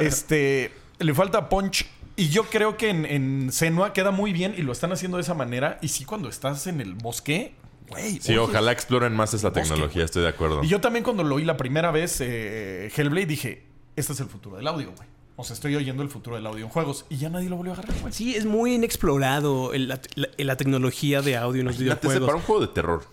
Le 0.00 0.06
este, 0.06 0.72
le 0.98 1.14
falta 1.14 1.48
punch. 1.48 1.86
Y 2.18 2.28
yo 2.28 2.44
creo 2.44 2.76
que 2.78 2.88
en, 2.88 3.04
en 3.04 3.52
Senua 3.52 3.92
queda 3.92 4.10
muy 4.10 4.32
bien 4.32 4.54
y 4.56 4.62
lo 4.62 4.72
están 4.72 4.90
haciendo 4.92 5.18
de 5.18 5.22
esa 5.22 5.34
manera. 5.34 5.78
Y 5.82 5.88
sí, 5.88 6.04
cuando 6.06 6.28
estás 6.30 6.66
en 6.66 6.80
el 6.80 6.94
bosque, 6.94 7.54
güey. 7.88 8.20
Sí, 8.22 8.36
ojalá 8.38 8.72
exploren 8.72 9.14
más 9.14 9.34
esa 9.34 9.50
Bosque, 9.50 9.60
tecnología, 9.62 10.04
estoy 10.04 10.22
de 10.22 10.28
acuerdo. 10.28 10.64
Y 10.64 10.68
yo 10.68 10.80
también 10.80 11.04
cuando 11.04 11.22
lo 11.24 11.34
oí 11.34 11.44
la 11.44 11.58
primera 11.58 11.90
vez, 11.90 12.20
eh, 12.22 12.90
Hellblade, 12.96 13.26
dije, 13.26 13.66
este 13.96 14.14
es 14.14 14.20
el 14.20 14.28
futuro 14.28 14.56
del 14.56 14.66
audio, 14.66 14.92
güey. 14.96 15.06
O 15.38 15.44
sea, 15.44 15.54
estoy 15.54 15.76
oyendo 15.76 16.02
el 16.02 16.08
futuro 16.08 16.36
del 16.36 16.46
audio 16.46 16.64
en 16.64 16.70
juegos. 16.70 17.04
Y 17.10 17.18
ya 17.18 17.28
nadie 17.28 17.48
lo 17.50 17.56
volvió 17.56 17.72
a 17.72 17.76
agarrar, 17.76 17.94
güey. 18.00 18.12
Sí, 18.12 18.34
es 18.34 18.46
muy 18.46 18.74
inexplorado 18.74 19.74
el- 19.74 19.88
la, 19.88 20.00
la- 20.14 20.28
la 20.38 20.56
tecnología 20.56 21.20
de 21.20 21.36
audio 21.36 21.60
en 21.60 21.66
los 21.66 21.76
Imagínate, 21.76 22.00
videojuegos. 22.08 22.26
para 22.26 22.36
un 22.38 22.42
juego 22.44 22.60
de 22.62 22.68
terror. 22.68 23.04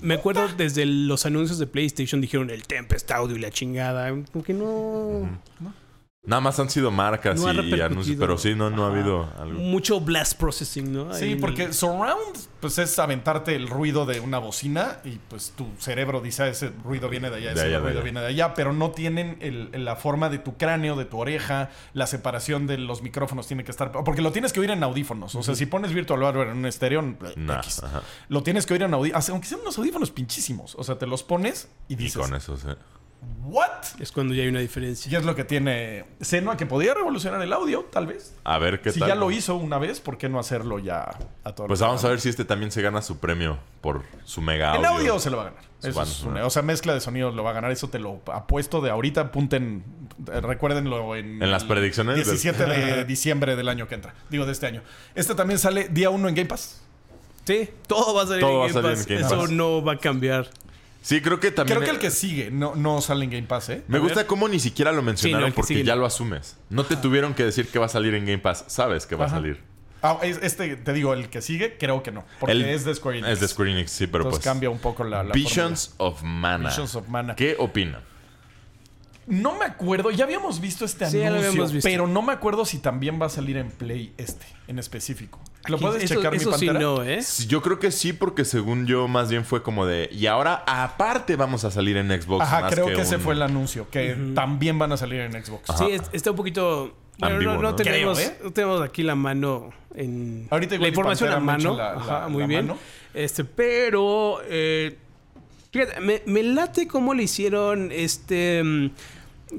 Me 0.00 0.14
acuerdo 0.14 0.46
desde 0.56 0.86
los 0.86 1.26
anuncios 1.26 1.58
de 1.58 1.66
PlayStation 1.66 2.20
dijeron 2.20 2.48
el 2.48 2.62
Tempest 2.66 3.10
Audio 3.10 3.36
y 3.36 3.40
la 3.40 3.50
chingada. 3.50 4.08
Como 4.32 4.42
que 4.44 4.54
no. 4.54 5.28
Nada 6.26 6.40
más 6.40 6.58
han 6.58 6.70
sido 6.70 6.90
marcas 6.90 7.38
No 7.38 7.52
y- 7.52 7.74
y, 7.74 7.80
anuncios, 7.82 8.16
pero 8.18 8.38
sí, 8.38 8.54
no, 8.54 8.70
no 8.70 8.84
ha 8.86 8.88
habido 8.88 9.28
algo. 9.38 9.58
Mucho 9.60 10.00
blast 10.00 10.38
processing, 10.40 10.90
¿no? 10.90 11.12
Ahí 11.12 11.20
Sí, 11.20 11.36
porque 11.36 11.64
el- 11.64 11.74
surround, 11.74 12.34
pues 12.60 12.78
es 12.78 12.98
aventarte 12.98 13.54
el 13.54 13.68
ruido 13.68 14.06
de 14.06 14.20
una 14.20 14.38
bocina 14.38 15.00
y 15.04 15.18
pues 15.28 15.52
tu 15.54 15.66
cerebro 15.78 16.22
dice, 16.22 16.44
"Ah, 16.44 16.48
ese 16.48 16.72
ruido 16.82 17.10
viene 17.10 17.28
de 17.28 17.36
allá, 17.36 17.48
De 17.48 17.54
ese 17.56 17.66
allá, 17.66 17.78
ruido 17.80 17.90
allá". 17.98 18.00
viene 18.04 18.20
de 18.22 18.26
allá, 18.28 18.54
pero 18.54 18.72
no 18.72 18.90
tienen 18.92 19.36
el- 19.40 19.68
el- 19.72 19.84
la 19.84 19.96
forma 19.96 20.30
de 20.30 20.38
tu 20.38 20.56
cráneo, 20.56 20.96
de 20.96 21.04
tu 21.04 21.18
oreja, 21.18 21.68
la 21.92 22.06
separación 22.06 22.66
de 22.66 22.78
los 22.78 23.02
micrófonos 23.02 23.46
tiene 23.46 23.62
que 23.64 23.70
estar, 23.70 23.92
porque 23.92 24.22
lo 24.22 24.32
tienes 24.32 24.54
que 24.54 24.60
oír 24.60 24.70
en 24.70 24.82
audífonos. 24.82 25.34
O 25.34 25.42
sea, 25.42 25.54
si 25.54 25.66
pones 25.66 25.92
Virtual 25.92 26.20
Barber 26.20 26.48
en 26.48 26.56
un 26.56 26.64
estéreo, 26.66 27.02
Nah, 27.36 27.58
X. 27.58 27.82
ajá. 27.84 28.00
lo 28.28 28.42
tienes 28.42 28.64
que 28.64 28.72
oír 28.72 28.82
en 28.84 28.94
audífonos, 28.94 29.28
aunque 29.28 29.46
sean 29.46 29.60
unos 29.60 29.76
audífonos 29.76 30.10
pinchísimos. 30.10 30.74
O 30.78 30.84
sea, 30.84 30.96
te 30.98 31.06
los 31.06 31.22
pones 31.22 31.68
y 31.88 31.92
Y 31.92 31.96
dices, 31.96 32.22
con 32.22 32.34
eso, 32.34 32.56
sí. 32.56 32.68
¿What? 33.44 33.70
Es 34.00 34.10
cuando 34.12 34.34
ya 34.34 34.42
hay 34.42 34.48
una 34.48 34.60
diferencia. 34.60 35.10
Y 35.12 35.16
es 35.16 35.24
lo 35.24 35.34
que 35.34 35.44
tiene 35.44 36.04
Senua, 36.20 36.56
que 36.56 36.66
podía 36.66 36.94
revolucionar 36.94 37.40
el 37.42 37.52
audio, 37.52 37.84
tal 37.90 38.06
vez. 38.06 38.34
A 38.44 38.58
ver 38.58 38.80
qué 38.80 38.90
si 38.92 39.00
tal. 39.00 39.08
ya 39.08 39.14
lo 39.14 39.30
hizo 39.30 39.54
una 39.56 39.78
vez, 39.78 40.00
¿por 40.00 40.16
qué 40.18 40.28
no 40.28 40.38
hacerlo 40.38 40.78
ya 40.78 41.16
a 41.44 41.52
todos? 41.54 41.68
Pues 41.68 41.80
vamos 41.80 42.04
a 42.04 42.08
ver 42.08 42.20
si 42.20 42.28
este 42.28 42.44
también 42.44 42.70
se 42.72 42.82
gana 42.82 43.02
su 43.02 43.18
premio 43.18 43.58
por 43.80 44.02
su 44.24 44.40
mega 44.40 44.70
audio. 44.72 44.80
El 44.80 44.86
audio 44.86 45.18
se 45.18 45.30
lo 45.30 45.36
va 45.38 45.42
a 45.42 45.46
ganar. 45.46 45.62
Eso 45.82 46.02
es 46.02 46.22
una- 46.22 46.46
o 46.46 46.50
sea, 46.50 46.62
mezcla 46.62 46.94
de 46.94 47.00
sonidos 47.00 47.34
lo 47.34 47.44
va 47.44 47.50
a 47.50 47.52
ganar. 47.52 47.70
Eso 47.70 47.88
te 47.88 47.98
lo 47.98 48.22
apuesto 48.32 48.80
de 48.80 48.90
ahorita. 48.90 49.20
Apunten, 49.20 49.84
eh, 50.32 50.40
recuérdenlo 50.40 51.14
en... 51.14 51.42
En 51.42 51.50
las 51.50 51.64
predicciones 51.64 52.16
del- 52.16 52.24
17 52.24 52.64
de 52.64 53.04
diciembre 53.06 53.54
del 53.54 53.68
año 53.68 53.86
que 53.86 53.94
entra. 53.96 54.14
Digo, 54.30 54.46
de 54.46 54.52
este 54.52 54.66
año. 54.66 54.82
Este 55.14 55.34
también 55.34 55.58
sale 55.58 55.88
día 55.90 56.08
1 56.08 56.28
en 56.28 56.34
Game 56.34 56.48
Pass. 56.48 56.80
Sí, 57.44 57.68
todo 57.86 58.14
va 58.14 58.22
a 58.22 58.26
salir, 58.26 58.40
Todo 58.40 58.52
en, 58.52 58.58
va 58.60 58.64
a 58.64 58.68
Game 58.68 58.82
salir 58.82 58.96
Pass. 58.96 59.06
en 59.10 59.14
Game 59.16 59.26
Eso 59.26 59.38
Pass. 59.42 59.50
no 59.50 59.84
va 59.84 59.92
a 59.92 59.98
cambiar. 59.98 60.48
Sí, 61.04 61.20
creo 61.20 61.38
que 61.38 61.50
también. 61.50 61.76
Creo 61.78 61.86
que 61.86 61.94
el 61.96 62.00
que 62.00 62.10
sigue 62.10 62.50
no, 62.50 62.74
no 62.76 63.02
sale 63.02 63.24
en 63.26 63.30
Game 63.30 63.46
Pass, 63.46 63.68
¿eh? 63.68 63.84
Me 63.88 63.98
gusta 63.98 64.26
cómo 64.26 64.48
ni 64.48 64.58
siquiera 64.58 64.90
lo 64.90 65.02
mencionaron 65.02 65.40
Sí, 65.40 65.42
no, 65.42 65.46
el 65.48 65.52
que 65.52 65.56
porque 65.56 65.74
sigue 65.74 65.84
ya 65.84 65.96
lo 65.96 66.06
asumes. 66.06 66.56
No 66.70 66.84
te 66.84 66.96
tuvieron 66.96 67.34
que 67.34 67.44
decir 67.44 67.68
que 67.68 67.78
va 67.78 67.84
a 67.86 67.88
salir 67.90 68.14
en 68.14 68.24
Game 68.24 68.38
Pass. 68.38 68.64
Sabes 68.68 69.04
que 69.06 69.14
va 69.14 69.26
Ajá. 69.26 69.34
a 69.36 69.38
salir. 69.38 69.60
Ah, 70.00 70.18
es- 70.22 70.38
este, 70.42 70.76
te 70.76 70.92
digo, 70.94 71.12
el 71.12 71.28
que 71.28 71.42
sigue, 71.42 71.76
creo 71.78 72.02
que 72.02 72.10
no. 72.10 72.24
Porque 72.40 72.52
El- 72.52 72.64
es 72.64 72.86
de 72.86 72.94
Square 72.94 73.18
Enix. 73.18 73.32
Es 73.34 73.40
de 73.40 73.48
Square 73.48 73.72
Enix, 73.72 73.90
sí, 73.90 74.06
pero 74.06 74.24
Entonces 74.24 74.38
pues. 74.38 74.44
cambia 74.52 74.70
un 74.70 74.78
poco 74.78 75.04
la, 75.04 75.22
la 75.22 75.32
Visions 75.34 75.94
of 75.98 76.22
Mana. 76.22 76.70
Visions 76.70 76.94
of 76.94 77.06
Mana. 77.08 77.36
¿Qué 77.36 77.54
opina? 77.58 78.00
No 79.26 79.56
me 79.56 79.64
acuerdo, 79.64 80.10
ya 80.10 80.24
habíamos 80.24 80.60
visto 80.60 80.84
este 80.84 81.06
Sí, 81.06 81.18
ya 81.18 81.24
lo 81.24 81.36
anuncio, 81.36 81.48
habíamos 81.50 81.72
visto. 81.72 81.88
pero 81.88 82.06
no 82.06 82.20
me 82.22 82.32
acuerdo 82.32 82.64
si 82.64 82.78
también 82.78 83.20
va 83.20 83.26
a 83.26 83.30
salir 83.30 83.56
en 83.56 83.70
Play 83.70 84.12
este, 84.18 84.44
en 84.68 84.78
específico. 84.78 85.40
¿Lo 85.66 85.76
Aquí- 85.76 85.84
puedes 85.86 86.02
eso, 86.04 86.16
checar, 86.16 86.34
eso 86.34 86.50
mi 86.50 86.58
sí 86.58 86.66
pantera? 86.66 86.84
no, 86.84 87.02
¿eh? 87.02 87.22
Sí, 87.22 87.46
Yo 87.46 87.62
creo 87.62 87.78
que 87.78 87.90
sí, 87.90 88.12
porque 88.12 88.44
según 88.44 88.86
yo, 88.86 89.08
más 89.08 89.30
bien 89.30 89.44
fue 89.44 89.62
como 89.62 89.86
de. 89.86 90.10
Y 90.12 90.26
ahora, 90.26 90.62
aparte, 90.66 91.36
vamos 91.36 91.64
a 91.64 91.70
salir 91.70 91.96
en 91.96 92.08
Xbox. 92.10 92.42
Ajá, 92.44 92.60
más 92.62 92.72
creo 92.74 92.86
que, 92.86 93.00
ese 93.00 93.16
un- 93.16 93.22
fue 93.22 93.34
el 93.34 93.42
anuncio, 93.42 93.88
que 93.90 94.14
también 94.34 94.78
van 94.78 94.92
a 94.92 94.96
salir 94.98 95.20
en 95.20 95.32
Xbox. 95.44 95.70
Ajá. 95.70 95.84
Sí, 95.86 95.92
es- 95.92 96.02
está 96.12 96.30
un 96.30 96.36
poquito... 96.36 96.94
Bueno, 97.16 97.38
no, 97.40 97.54
no 97.54 97.62
¿no? 97.62 97.76
tenemos, 97.76 98.18
Creo, 98.18 98.30
¿eh? 98.30 98.38
no 98.42 98.52
tenemos 98.52 98.82
aquí 98.82 99.04
la 99.04 99.14
mano 99.14 99.70
en... 99.94 100.48
Ahorita 100.50 100.76
la 100.76 100.88
información 100.88 101.30
a 101.32 101.38
mano. 101.38 101.76
la- 101.76 101.92
Ajá, 101.92 102.28
muy 102.28 102.40
la 102.42 102.46
bien. 102.48 102.66
mano. 102.66 102.78
Este, 103.14 103.44
pero... 103.44 104.38
eh, 104.48 104.98
fíjate, 105.74 106.00
me, 106.00 106.22
me 106.26 106.42
late 106.42 106.86
cómo 106.88 107.12
le 107.14 107.24
hicieron 107.24 107.90
este... 107.92 108.62
mm, 108.64 108.90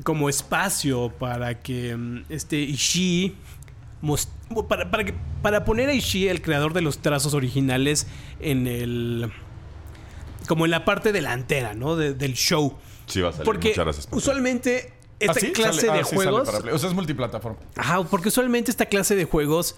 como 0.03 0.27
espacio 0.29 1.09
para 1.19 1.61
que 1.61 1.95
mm, 1.95 2.23
este 2.29 2.57
Ishii... 2.57 3.35
Para, 4.67 4.89
para, 4.91 5.03
que- 5.03 5.13
para 5.41 5.65
poner 5.65 5.89
a 5.89 5.93
Ishii, 5.93 6.27
el 6.27 6.41
creador 6.41 6.73
de 6.73 6.81
los 6.81 6.99
trazos 6.99 7.33
originales, 7.33 8.07
en 8.39 8.67
el... 8.67 9.31
Como 10.47 10.65
en 10.65 10.71
la 10.71 10.85
parte 10.85 11.11
delantera, 11.11 11.73
¿no? 11.73 11.95
De- 11.95 12.13
del 12.13 12.33
show. 12.33 12.77
Sí, 13.07 13.21
va 13.21 13.29
a 13.29 13.31
salir. 13.31 13.45
Porque 13.45 13.69
Muchas 13.69 13.85
gracias. 13.85 14.07
usualmente 14.11 14.91
¿Ah, 14.91 15.15
esta 15.19 15.39
sí? 15.39 15.51
clase 15.51 15.81
Sale- 15.87 15.93
de 15.93 15.99
ah, 15.99 16.03
juegos... 16.03 16.49
o 16.49 16.77
sea, 16.79 16.89
es 16.89 16.95
multiplataforma. 16.95 17.57
Ajá, 17.75 18.03
porque 18.03 18.27
usualmente 18.29 18.69
esta 18.71 18.85
clase 18.87 19.15
de 19.15 19.25
juegos 19.25 19.75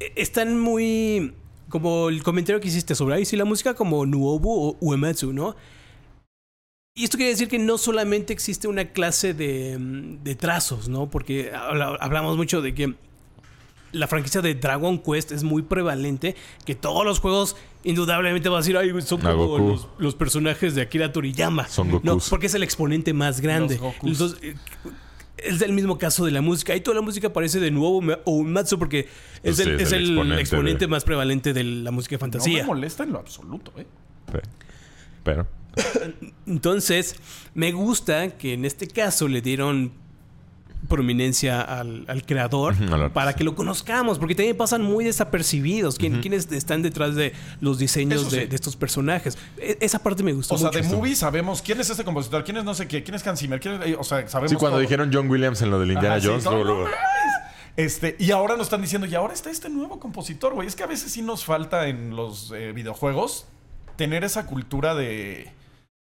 eh, 0.00 0.12
están 0.16 0.60
muy. 0.60 1.34
Como 1.68 2.08
el 2.08 2.22
comentario 2.22 2.60
que 2.60 2.68
hiciste 2.68 2.94
sobre 2.94 3.16
ahí, 3.16 3.24
sí, 3.24 3.36
la 3.36 3.44
música 3.44 3.74
como 3.74 4.06
Nuobu 4.06 4.50
o 4.50 4.76
Uematsu, 4.80 5.32
¿no? 5.32 5.56
Y 6.94 7.04
esto 7.04 7.16
quiere 7.18 7.30
decir 7.32 7.48
que 7.48 7.58
no 7.58 7.76
solamente 7.76 8.32
existe 8.32 8.68
una 8.68 8.86
clase 8.86 9.34
de, 9.34 9.76
mm, 9.78 10.22
de 10.22 10.34
trazos, 10.34 10.88
¿no? 10.88 11.10
Porque 11.10 11.52
habla- 11.54 11.96
hablamos 12.00 12.36
mucho 12.36 12.62
de 12.62 12.74
que 12.74 12.94
la 13.92 14.06
franquicia 14.06 14.40
de 14.42 14.54
Dragon 14.54 14.98
Quest 14.98 15.32
es 15.32 15.42
muy 15.42 15.62
prevalente, 15.62 16.36
que 16.64 16.74
todos 16.74 17.04
los 17.04 17.18
juegos 17.20 17.56
indudablemente 17.84 18.48
van 18.48 18.56
a 18.58 18.60
decir, 18.60 18.76
ay, 18.76 18.90
son 19.02 19.20
como 19.20 19.46
Goku. 19.46 19.68
los, 19.68 19.88
los 19.98 20.14
personajes 20.14 20.74
de 20.74 20.82
Akira 20.82 21.12
Toriyama. 21.12 21.68
Son 21.68 21.88
No, 21.88 22.00
Gokus. 22.00 22.28
porque 22.30 22.46
es 22.46 22.54
el 22.54 22.62
exponente 22.62 23.12
más 23.12 23.40
grande. 23.40 23.74
Los 23.74 23.82
Gokus. 23.82 24.10
Entonces, 24.12 24.38
eh, 24.42 24.54
es 25.38 25.60
el 25.62 25.72
mismo 25.72 25.98
caso 25.98 26.24
de 26.24 26.30
la 26.32 26.40
música. 26.40 26.72
Ahí 26.72 26.80
toda 26.80 26.94
la 26.94 27.02
música 27.02 27.32
parece 27.32 27.60
de 27.60 27.70
nuevo 27.70 28.00
o 28.24 28.30
Uematsu 28.38 28.78
porque 28.78 29.00
es, 29.00 29.08
Pues 29.42 29.56
sí, 29.56 29.62
el, 29.64 29.74
es 29.76 29.82
es 29.88 29.92
el 29.92 30.02
el 30.02 30.08
exponente 30.10 30.40
exponente, 30.40 30.80
de- 30.80 30.88
más 30.88 31.04
prevalente 31.04 31.52
de 31.52 31.64
la 31.64 31.90
música 31.90 32.16
de 32.16 32.20
No 32.20 32.26
me 32.26 32.32
fantasía. 32.32 32.64
molesta 32.64 33.02
en 33.04 33.12
lo 33.12 33.18
absoluto, 33.18 33.72
¿eh? 33.76 33.86
Pe- 34.32 34.42
Pero. 35.22 35.46
Entonces, 36.46 37.16
me 37.54 37.72
gusta 37.72 38.36
que 38.38 38.54
en 38.54 38.64
este 38.64 38.86
caso 38.88 39.28
le 39.28 39.42
dieron 39.42 39.92
prominencia 40.86 41.60
al, 41.60 42.04
al 42.08 42.24
creador 42.24 42.74
para 43.12 43.34
que 43.34 43.44
lo 43.44 43.54
conozcamos, 43.54 44.18
porque 44.18 44.34
también 44.34 44.56
pasan 44.56 44.82
muy 44.82 45.04
desapercibidos 45.04 45.96
quién- 45.98 46.20
quiénes 46.20 46.50
están 46.52 46.82
detrás 46.82 47.14
de 47.14 47.32
los 47.60 47.78
diseños 47.78 48.30
de, 48.30 48.40
sí. 48.42 48.46
de 48.46 48.54
estos 48.56 48.76
personajes. 48.76 49.36
E- 49.58 49.78
esa 49.80 49.98
parte 49.98 50.22
me 50.22 50.32
gustó 50.32 50.54
O 50.54 50.58
sea, 50.58 50.70
de 50.70 50.82
movie 50.84 51.14
sabemos 51.16 51.62
quién 51.62 51.80
es 51.80 51.90
este 51.90 52.04
compositor, 52.04 52.44
quién 52.44 52.56
es 52.58 52.64
no 52.64 52.74
sé 52.74 52.86
qué, 52.88 53.02
quién 53.02 53.14
es 53.14 53.26
Hans 53.26 53.40
Zimmer, 53.40 53.60
quién 53.60 53.74
es- 53.82 53.88
eh, 53.88 53.96
o 53.98 54.04
sea, 54.04 54.26
sabemos 54.28 54.50
Sí, 54.50 54.56
cuando 54.56 54.76
todo. 54.76 54.80
dijeron 54.82 55.10
John 55.12 55.28
Williams 55.30 55.60
en 55.62 55.70
lo 55.70 55.78
del 55.78 55.92
Indiana 55.92 56.16
Ajá, 56.16 56.26
Jones, 56.26 56.44
luego, 56.44 56.64
luego-. 56.64 56.86
Este, 57.76 58.16
y 58.18 58.30
ahora 58.30 58.56
nos 58.56 58.66
están 58.68 58.80
diciendo, 58.80 59.06
y 59.06 59.14
ahora 59.14 59.34
está 59.34 59.50
este 59.50 59.68
nuevo 59.68 60.00
compositor, 60.00 60.54
güey. 60.54 60.66
Es 60.66 60.74
que 60.76 60.82
a 60.82 60.86
veces 60.86 61.12
sí 61.12 61.20
nos 61.20 61.44
falta 61.44 61.88
en 61.88 62.16
los 62.16 62.50
eh, 62.56 62.72
videojuegos 62.72 63.46
tener 63.96 64.24
esa 64.24 64.46
cultura 64.46 64.94
de 64.94 65.50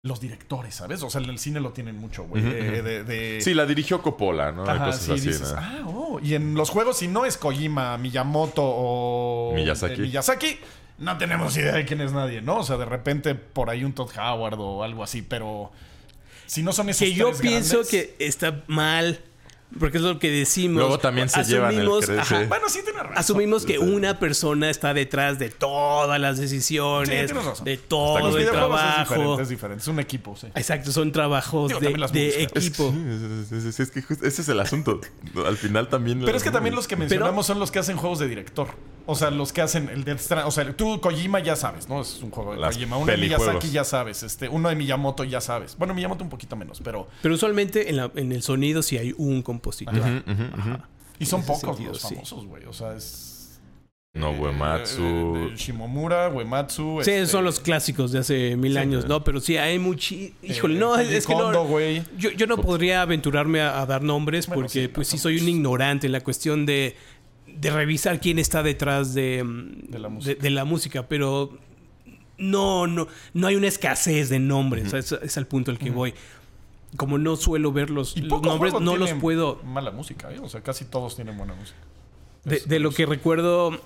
los 0.04 0.20
directores, 0.20 0.74
¿sabes? 0.74 1.00
O 1.04 1.10
sea, 1.10 1.20
en 1.20 1.30
el 1.30 1.38
cine 1.38 1.60
lo 1.60 1.70
tienen 1.72 1.96
mucho, 1.96 2.24
güey. 2.24 2.42
De, 2.42 2.48
ujú. 2.72 2.82
de- 2.82 3.04
de- 3.04 3.40
Sí, 3.40 3.54
la 3.54 3.66
dirigió 3.66 4.02
Coppola, 4.02 4.50
¿no? 4.50 4.64
Hay 4.64 4.70
Ajá, 4.76 4.86
cosas 4.86 5.02
sí, 5.02 5.12
así, 5.12 5.28
dices, 5.28 5.52
¿no? 5.52 5.58
ah, 5.58 5.82
oh. 5.86 6.20
Y 6.20 6.34
en 6.34 6.54
los 6.54 6.70
juegos, 6.70 6.98
si 6.98 7.06
no 7.06 7.24
es 7.24 7.36
Kojima, 7.36 7.96
Miyamoto 7.98 8.62
o 8.64 9.52
Miyazaki. 9.54 9.94
eh, 9.94 9.98
Miyazaki, 9.98 10.58
no 10.98 11.16
tenemos 11.18 11.56
idea 11.56 11.74
de 11.74 11.84
quién 11.84 12.00
es 12.00 12.10
nadie, 12.12 12.42
¿no? 12.42 12.58
O 12.58 12.64
sea, 12.64 12.78
de 12.78 12.84
repente 12.84 13.36
por 13.36 13.70
ahí 13.70 13.84
un 13.84 13.92
Todd 13.92 14.10
Howard 14.18 14.58
o 14.58 14.82
algo 14.82 15.04
así, 15.04 15.22
pero 15.22 15.70
si 16.46 16.64
no 16.64 16.72
son 16.72 16.88
esos 16.88 17.06
que 17.06 17.14
yo 17.14 17.28
tres 17.28 17.40
pienso 17.40 17.82
grandes- 17.84 17.90
que 18.16 18.16
está 18.26 18.60
mal, 18.66 19.20
porque 19.78 19.98
es 19.98 20.04
lo 20.04 20.18
que 20.18 20.30
decimos. 20.30 20.78
Luego 20.80 20.98
también 20.98 21.28
se 21.28 21.42
llevan 21.44 21.78
el 21.78 21.88
ajá, 22.18 22.44
Bueno, 22.48 22.68
sí 22.68 22.80
tienes 22.84 23.02
razón. 23.02 23.18
Asumimos 23.18 23.64
que 23.64 23.78
una 23.78 24.18
persona 24.18 24.70
está 24.70 24.94
detrás 24.94 25.38
de 25.38 25.50
todas 25.50 26.20
las 26.20 26.38
decisiones, 26.38 27.30
razón. 27.34 27.64
de 27.64 27.76
todo 27.78 28.36
el 28.38 28.46
trabajo. 28.50 29.02
Es 29.02 29.08
diferente, 29.08 29.42
es 29.42 29.48
diferente. 29.48 29.82
Es 29.82 29.88
un 29.88 30.00
equipo, 30.00 30.36
sí. 30.36 30.46
Exacto, 30.54 30.92
son 30.92 31.12
trabajos 31.12 31.68
Digo, 31.68 31.80
de, 31.80 32.08
de 32.12 32.42
equipo. 32.44 32.92
sí, 32.92 33.54
es, 33.56 33.64
es- 33.64 33.80
es 33.80 33.90
que 33.90 34.02
justo- 34.02 34.26
ese 34.26 34.42
es 34.42 34.48
el 34.48 34.60
asunto. 34.60 35.00
Al 35.46 35.56
final 35.56 35.88
también. 35.88 36.20
Pero 36.24 36.36
es 36.36 36.42
que 36.42 36.50
también 36.50 36.74
los 36.74 36.86
que 36.86 36.96
Pero- 36.96 37.08
mencionamos 37.08 37.46
son 37.46 37.58
los 37.58 37.70
que 37.70 37.78
hacen 37.78 37.96
juegos 37.96 38.18
de 38.18 38.28
director. 38.28 38.68
O 39.06 39.14
sea, 39.14 39.30
los 39.30 39.52
que 39.52 39.60
hacen 39.62 39.88
el 39.88 40.04
Death 40.04 40.20
Stranding. 40.20 40.48
O 40.48 40.50
sea, 40.50 40.72
tú 40.76 41.00
Kojima 41.00 41.40
ya 41.40 41.56
sabes, 41.56 41.88
¿no? 41.88 42.00
Es 42.02 42.22
un 42.22 42.30
juego 42.30 42.52
de 42.52 42.60
Las 42.60 42.74
Kojima. 42.76 42.96
Uno 42.96 43.10
de. 43.10 43.18
Miyazaki 43.18 43.70
ya 43.70 43.84
sabes. 43.84 44.22
Este, 44.22 44.48
uno 44.48 44.68
de 44.68 44.76
Miyamoto 44.76 45.24
ya 45.24 45.40
sabes. 45.40 45.76
Bueno, 45.76 45.94
Miyamoto 45.94 46.22
un 46.24 46.30
poquito 46.30 46.56
menos, 46.56 46.80
pero... 46.82 47.08
Pero 47.22 47.34
usualmente 47.34 47.88
en, 47.90 47.96
la- 47.96 48.10
en 48.14 48.32
el 48.32 48.42
sonido 48.42 48.82
sí 48.82 48.98
hay 48.98 49.14
un 49.16 49.42
compositor. 49.42 49.94
Y 49.94 51.26
son 51.26 51.40
En 51.40 51.44
ese 51.44 51.52
pocos 51.52 51.60
sentido, 51.76 51.92
los 51.92 52.02
famosos, 52.02 52.46
güey. 52.46 52.64
O 52.66 52.72
sea, 52.72 52.94
es... 52.96 53.28
No, 54.14 54.28
eh, 54.30 54.38
Uematsu. 54.40 55.02
eh, 55.02 55.52
Shimomura, 55.56 56.28
Uematsu. 56.28 57.00
Sí, 57.02 57.12
este, 57.12 57.26
son 57.26 57.44
los 57.44 57.60
clásicos 57.60 58.12
de 58.12 58.18
hace 58.18 58.56
mil 58.58 58.72
sí. 58.72 58.78
años, 58.78 59.06
¿no? 59.08 59.24
Pero 59.24 59.40
sí 59.40 59.56
hay 59.56 59.78
muchi... 59.78 60.34
Híjole, 60.42 60.74
eh, 60.74 60.78
no, 60.78 60.98
es 60.98 61.26
que 61.26 61.34
no... 61.34 61.50
Yo, 62.18 62.30
yo 62.30 62.46
no 62.46 62.58
podría 62.58 63.00
aventurarme 63.00 63.62
a, 63.62 63.80
a 63.80 63.86
dar 63.86 64.02
nombres 64.02 64.48
Bueno, 64.48 64.60
porque 64.62 64.82
sí, 64.82 64.88
pues 64.88 65.08
sí 65.08 65.16
soy 65.16 65.38
un 65.40 65.48
ignorante 65.48 66.06
en 66.06 66.12
la 66.12 66.20
cuestión 66.20 66.66
de, 66.66 66.94
de 67.58 67.70
revisar 67.70 68.20
quién 68.20 68.38
está 68.38 68.62
detrás 68.62 69.14
de, 69.14 69.42
mm, 69.44 69.90
De 69.90 69.98
la 69.98 70.08
de- 70.08 70.14
música. 70.14 70.42
de 70.42 70.50
la 70.50 70.64
música, 70.64 71.08
pero 71.08 71.58
no, 72.38 72.86
no, 72.86 73.06
no 73.34 73.46
hay 73.46 73.56
una 73.56 73.68
escasez 73.68 74.28
de 74.28 74.38
nombres, 74.38 74.92
es, 74.92 75.12
es 75.12 75.36
al 75.36 75.46
punto 75.46 75.70
al 75.70 75.78
que 75.78 75.90
voy. 75.90 76.14
Como 76.96 77.16
no 77.18 77.36
suelo 77.36 77.72
ver 77.72 77.88
los, 77.90 78.16
nombres, 78.16 78.74
no 78.80 78.96
los 78.96 79.12
puedo... 79.14 79.60
Mala 79.64 79.90
música, 79.90 80.30
¿eh? 80.30 80.38
O 80.42 80.48
sea, 80.48 80.60
casi 80.62 80.84
todos 80.84 81.16
tienen 81.16 81.38
buena 81.38 81.54
música. 81.54 81.78
De, 82.44 82.56
Es 82.56 82.68
de 82.68 82.78
lo 82.80 82.90
que 82.90 83.06
recuerdo... 83.06 83.80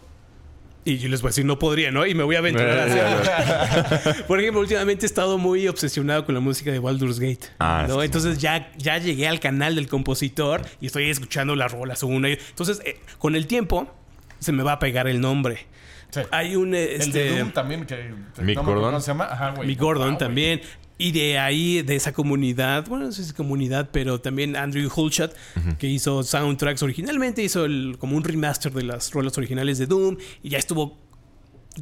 Y 0.88 0.98
yo 0.98 1.08
les 1.08 1.20
voy 1.20 1.28
a 1.28 1.30
decir, 1.30 1.44
no 1.44 1.58
podría, 1.58 1.90
¿no? 1.90 2.06
Y 2.06 2.14
me 2.14 2.22
voy 2.22 2.36
a 2.36 2.38
aventurar 2.38 2.78
a 2.78 2.84
hacerlo. 2.84 4.24
Por 4.28 4.38
ejemplo, 4.40 4.60
últimamente 4.60 5.04
he 5.04 5.08
estado 5.08 5.36
muy 5.36 5.66
obsesionado 5.66 6.24
con 6.24 6.34
la 6.34 6.40
música 6.40 6.70
de 6.70 6.78
Baldur's 6.78 7.18
Gate. 7.18 7.48
Ah, 7.58 7.86
¿no? 7.88 7.98
sí. 7.98 8.04
Entonces 8.06 8.38
ya, 8.38 8.70
ya 8.78 8.96
llegué 8.98 9.26
al 9.26 9.40
canal 9.40 9.74
del 9.74 9.88
compositor 9.88 10.62
y 10.80 10.86
estoy 10.86 11.10
escuchando 11.10 11.56
las 11.56 11.72
rolas 11.72 12.02
una 12.04 12.28
y... 12.28 12.34
Entonces, 12.34 12.80
eh, 12.84 13.00
con 13.18 13.34
el 13.34 13.48
tiempo, 13.48 13.92
se 14.38 14.52
me 14.52 14.62
va 14.62 14.72
a 14.72 14.78
pegar 14.78 15.08
el 15.08 15.20
nombre. 15.20 15.66
Sí. 16.10 16.20
Hay 16.30 16.54
un... 16.54 16.72
eh, 16.72 16.94
El 16.94 17.00
Este, 17.00 17.18
de 17.18 17.38
Doom 17.40 17.50
también, 17.50 17.84
que... 17.84 18.12
Mick 18.40 18.56
Gordon. 18.62 18.84
¿Cómo 18.84 19.00
se 19.00 19.08
llama? 19.08 19.24
Ajá, 19.28 19.50
güey. 19.56 19.66
Mick 19.66 19.80
Gordon 19.80 20.04
Ah, 20.04 20.10
güey. 20.10 20.18
también. 20.18 20.60
Y 20.98 21.12
de 21.12 21.38
ahí, 21.38 21.82
de 21.82 21.94
esa 21.96 22.12
comunidad, 22.12 22.86
bueno, 22.88 23.04
no 23.06 23.12
sé 23.12 23.22
si 23.22 23.28
es 23.28 23.32
comunidad, 23.34 23.90
pero 23.92 24.18
también 24.20 24.56
Andrew 24.56 24.90
Hulchat, 24.94 25.34
que 25.78 25.88
hizo 25.88 26.22
soundtracks 26.22 26.82
originalmente, 26.82 27.42
hizo 27.42 27.66
el, 27.66 27.96
como 27.98 28.16
un 28.16 28.24
remaster 28.24 28.72
de 28.72 28.82
las 28.82 29.10
rolas 29.12 29.36
originales 29.36 29.76
de 29.76 29.86
Doom 29.86 30.16
y 30.42 30.48
ya 30.50 30.58
estuvo 30.58 30.96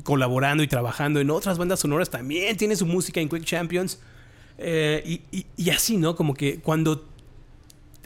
colaborando 0.02 0.64
y 0.64 0.66
trabajando 0.66 1.20
en 1.20 1.30
otras 1.30 1.58
bandas 1.58 1.78
sonoras. 1.78 2.10
También 2.10 2.56
tiene 2.56 2.74
su 2.74 2.86
música 2.86 3.20
en 3.20 3.28
Quick 3.28 3.44
Champions. 3.44 4.00
Eh, 4.58 5.02
y, 5.30 5.36
y- 5.38 5.46
y 5.56 5.70
así, 5.70 5.96
¿no? 5.96 6.16
Como 6.16 6.34
que 6.34 6.58
cuando 6.58 7.08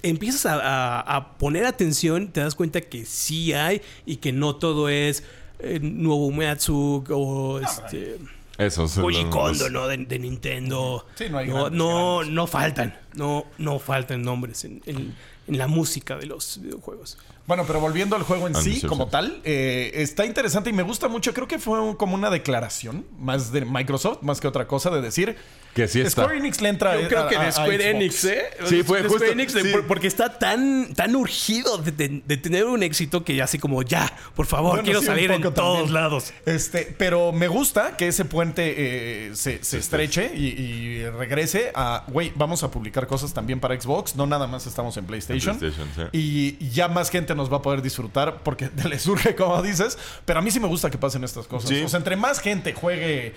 empiezas 0.03 0.47
a, 0.47 0.61
a- 1.01 1.01
a 1.17 1.39
poner 1.39 1.65
atención, 1.65 2.29
te 2.29 2.41
das 2.41 2.55
cuenta 2.55 2.81
que 2.83 3.05
sí 3.07 3.53
hay 3.53 3.81
y 4.07 4.17
que 4.17 4.33
no 4.33 4.57
todo 4.57 4.89
es 4.91 5.25
eh, 5.61 5.81
Nuevo 5.83 6.27
Uematsu 6.29 7.05
o 7.11 7.59
este, 7.61 8.19
Eso 8.59 8.85
es 8.85 8.93
Koji 8.99 9.25
Kondo, 9.27 9.71
¿no? 9.71 9.87
De, 9.87 9.97
de 9.99 10.19
Nintendo. 10.19 11.07
Sí, 11.15 11.27
no 11.31 11.39
hay 11.39 11.47
no, 11.49 11.55
grandes, 11.55 11.79
no, 11.79 12.17
grandes. 12.17 12.35
no 12.35 12.47
faltan. 12.47 12.99
No, 13.15 13.47
no 13.59 13.79
faltan 13.79 14.23
nombres 14.23 14.65
en, 14.65 14.83
en- 14.87 15.15
en 15.47 15.57
la 15.59 15.67
música 15.69 16.17
de 16.19 16.27
los 16.27 16.61
videojuegos. 16.61 17.17
Bueno, 17.49 17.65
pero 17.67 17.81
volviendo 17.81 18.15
al 18.15 18.23
juego 18.23 18.47
en 18.47 18.55
sí, 18.55 18.61
Ambicioso. 18.61 18.87
como 18.89 19.09
tal, 19.09 19.41
eh, 19.43 19.91
está 19.95 20.25
interesante 20.27 20.71
y 20.71 20.73
me 20.75 20.83
gusta 20.85 21.09
mucho. 21.09 21.33
Creo 21.35 21.49
que 21.49 21.59
fue 21.59 21.81
un- 21.81 21.97
como 21.97 22.15
una 22.15 22.29
declaración 22.31 23.07
más 23.19 23.51
de 23.53 23.65
Microsoft, 23.65 24.23
más 24.23 24.41
que 24.41 24.47
otra 24.47 24.67
cosa, 24.69 24.91
de 24.91 25.01
decir 25.01 25.35
Que 25.75 25.87
sí 25.89 26.01
está. 26.01 26.23
Square 26.23 26.39
Enix 26.39 26.61
le 26.61 26.69
entra 26.71 27.01
Yo 27.01 27.09
creo 27.09 27.25
a- 27.25 27.29
que 27.29 27.39
de 27.39 27.53
Square. 27.53 27.91
Enix, 27.91 28.25
¿eh? 28.25 28.43
Sí, 28.67 28.83
fue 28.83 28.99
de 28.99 29.05
justo, 29.05 29.19
Square 29.19 29.33
Enix, 29.33 29.55
de- 29.55 29.63
sí. 29.63 29.69
por- 29.71 29.87
porque 29.87 30.07
está 30.09 30.39
tan, 30.39 30.93
tan 30.95 31.15
urgido 31.17 31.79
de, 31.79 31.93
de- 31.93 32.23
de 32.27 32.37
tener 32.37 32.65
un 32.67 32.83
éxito 32.83 33.25
que 33.25 33.35
ya 33.37 33.45
así 33.45 33.59
como, 33.59 33.81
ya, 33.83 34.13
por 34.35 34.45
favor, 34.47 34.71
Bueno, 34.73 34.85
quiero 34.85 35.01
sí, 35.01 35.07
salir 35.07 35.31
en 35.31 35.41
todos 35.43 35.55
también. 35.55 35.95
lados. 35.95 36.33
Este, 36.47 36.95
pero 36.99 37.33
me 37.33 37.49
gusta 37.49 37.97
que 37.97 38.09
ese 38.09 38.25
puente 38.27 38.75
eh, 38.77 39.31
se, 39.37 39.63
se 39.65 39.79
estreche 39.79 40.33
y, 40.35 40.47
y 40.49 41.07
regrese 41.11 41.71
a, 41.75 42.05
güey, 42.09 42.33
vamos 42.35 42.63
a 42.63 42.71
publicar 42.71 43.07
cosas 43.07 43.33
también 43.33 43.59
para 43.61 43.81
Xbox, 43.81 44.17
no 44.17 44.27
nada 44.27 44.47
más 44.47 44.67
estamos 44.67 44.97
en 44.99 45.07
PlayStation. 45.07 45.55
En 45.55 45.61
PlayStation, 45.61 46.11
sí. 46.13 46.19
Y 46.61 46.69
ya 46.71 46.89
más 46.89 47.09
gente 47.11 47.35
nos 47.39 47.51
va 47.51 47.57
a 47.57 47.63
poder 47.63 47.81
disfrutar 47.81 48.43
porque 48.43 48.71
le 48.89 48.99
surge, 48.99 49.35
como 49.35 49.63
dices, 49.63 49.99
pero 50.25 50.41
a 50.41 50.43
mí 50.43 50.51
sí 50.51 50.61
me 50.61 50.69
gusta 50.69 50.91
que 50.91 50.99
pasen 50.99 51.25
estas 51.25 51.47
cosas. 51.47 51.71
Sí. 51.71 51.83
O 51.83 51.89
sea, 51.89 51.99
entre 51.99 52.17
más 52.17 52.41
gente 52.41 52.75
juegue 52.75 53.35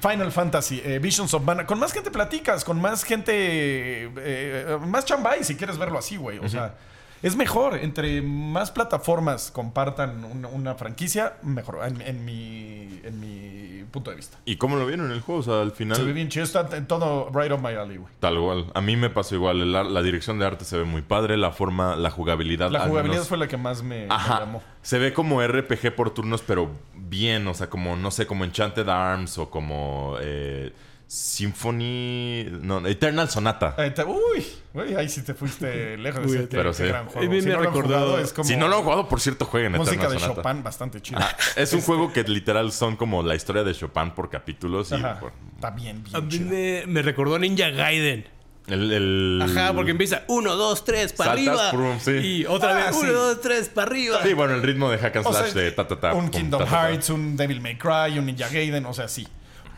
Final 0.00 0.30
Fantasy, 0.30 0.80
eh, 0.84 1.00
Visions 1.00 1.34
of 1.34 1.42
Mana, 1.42 1.66
con 1.66 1.78
más 1.78 1.92
gente 1.92 2.10
platicas, 2.10 2.64
con 2.64 2.80
más 2.80 3.02
gente, 3.02 3.32
eh, 3.34 4.78
más 4.86 5.04
chambay, 5.04 5.42
si 5.42 5.56
quieres 5.56 5.76
verlo 5.76 5.98
así, 5.98 6.16
güey. 6.16 6.38
O 6.38 6.48
sea, 6.48 6.76
es 7.22 7.36
mejor. 7.36 7.76
Entre 7.76 8.20
más 8.22 8.70
plataformas 8.70 9.50
compartan 9.50 10.24
una, 10.24 10.48
una 10.48 10.74
franquicia, 10.74 11.34
mejor, 11.42 11.78
en, 11.86 12.00
en 12.02 12.24
mi, 12.24 13.00
en 13.04 13.20
mi 13.20 13.84
punto 13.90 14.10
de 14.10 14.16
vista. 14.16 14.38
¿Y 14.44 14.56
cómo 14.56 14.76
lo 14.76 14.86
vieron 14.86 15.06
en 15.06 15.12
el 15.12 15.20
juego? 15.20 15.40
O 15.40 15.42
sea, 15.44 15.60
al 15.60 15.72
final. 15.72 15.96
Se 15.96 16.02
ve 16.02 16.12
bien 16.12 16.28
chido, 16.28 16.44
está 16.44 16.66
en 16.76 16.86
todo 16.86 17.30
right 17.32 17.52
up 17.52 17.60
my 17.60 17.74
alley, 17.74 17.98
güey. 17.98 18.12
Tal 18.20 18.38
cual. 18.40 18.66
A 18.74 18.80
mí 18.80 18.96
me 18.96 19.10
pasó 19.10 19.34
igual. 19.34 19.72
La 19.72 20.02
dirección 20.02 20.38
de 20.38 20.46
arte 20.46 20.64
se 20.64 20.76
ve 20.78 20.84
muy 20.84 21.02
padre. 21.02 21.36
La 21.36 21.52
forma, 21.52 21.94
la 21.96 22.10
jugabilidad. 22.10 22.70
La 22.70 22.80
jugabilidad 22.80 23.14
menos- 23.16 23.28
fue 23.28 23.38
la 23.38 23.48
que 23.48 23.56
más 23.56 23.82
me, 23.82 24.06
me 24.06 24.14
Ajá. 24.14 24.40
llamó. 24.40 24.62
Se 24.82 24.98
ve 24.98 25.12
como 25.12 25.40
RPG 25.46 25.94
por 25.94 26.10
turnos, 26.10 26.42
pero 26.42 26.70
bien. 26.94 27.46
O 27.46 27.54
sea, 27.54 27.68
como, 27.70 27.96
no 27.96 28.10
sé, 28.10 28.26
como 28.26 28.44
Enchanted 28.44 28.88
Arms 28.88 29.38
o 29.38 29.50
como 29.50 30.16
eh, 30.20 30.72
Symphony. 31.12 32.46
No, 32.62 32.86
Eternal 32.86 33.28
Sonata. 33.28 33.76
Uy, 34.06 34.46
güey, 34.72 34.94
ahí 34.94 35.08
sí 35.08 35.22
te 35.22 35.34
fuiste 35.34 35.96
lejos 35.98 36.22
de 36.22 36.28
Uy, 36.30 36.36
ese 36.38 36.46
pero 36.46 36.70
qué 36.70 36.76
sí. 36.78 36.82
gran 36.84 37.06
juego. 37.06 37.20
A 37.26 37.30
mí 37.30 37.40
Si 37.42 37.46
me 37.48 37.52
no 37.54 37.70
jugado, 37.70 38.18
es 38.18 38.32
como 38.32 38.48
Si 38.48 38.56
no 38.56 38.68
lo 38.68 38.76
han 38.78 38.82
jugado, 38.82 39.08
por 39.08 39.20
cierto, 39.20 39.44
jueguen 39.44 39.72
música 39.72 39.96
Eternal 39.96 40.12
de 40.14 40.20
Sonata. 40.20 40.42
Chopin, 40.42 40.62
bastante 40.62 41.00
chido. 41.02 41.20
Es 41.56 41.72
un 41.74 41.80
juego 41.82 42.12
que 42.12 42.22
literal 42.24 42.72
son 42.72 42.96
como 42.96 43.22
la 43.22 43.34
historia 43.34 43.62
de 43.62 43.74
Chopin 43.74 44.10
por 44.12 44.30
capítulos. 44.30 44.90
Y 44.92 44.96
por- 45.20 45.32
Está 45.54 45.70
bien, 45.70 46.02
bien 46.02 46.16
A 46.16 46.20
mí 46.20 46.28
chido. 46.28 46.46
me, 46.48 46.84
me 46.86 47.02
recordó 47.02 47.38
Ninja 47.38 47.68
Gaiden. 47.68 48.26
el, 48.68 48.92
el- 48.92 49.42
Ajá, 49.42 49.74
porque 49.74 49.90
empieza 49.90 50.22
1, 50.28 50.56
2, 50.56 50.84
3, 50.84 51.12
para 51.12 51.32
arriba. 51.32 51.70
prum, 51.72 51.98
sí. 52.00 52.10
Y 52.12 52.46
otra 52.46 52.70
Ah, 52.70 52.86
vez 52.86 52.96
sí. 52.96 53.02
1, 53.04 53.12
2, 53.12 53.40
3, 53.42 53.68
para 53.68 53.86
arriba. 53.86 54.20
Sí, 54.22 54.32
bueno, 54.32 54.54
el 54.54 54.62
ritmo 54.62 54.90
de 54.90 54.96
hack 54.98 55.16
and 55.16 55.26
O 55.26 55.32
slash 55.32 55.52
sea, 55.52 55.62
de 55.62 55.72
ta 55.72 55.86
ta 55.86 56.00
ta. 56.00 56.14
un 56.14 56.30
pum, 56.30 56.40
Kingdom 56.40 56.60
ta, 56.60 56.64
ta, 56.64 56.70
ta. 56.70 56.88
Hearts, 56.90 57.10
un 57.10 57.36
Devil 57.36 57.60
May 57.60 57.76
Cry, 57.76 58.18
un 58.18 58.24
Ninja 58.26 58.48
Gaiden, 58.48 58.86
o 58.86 58.94
sea, 58.94 59.08
sí. 59.08 59.28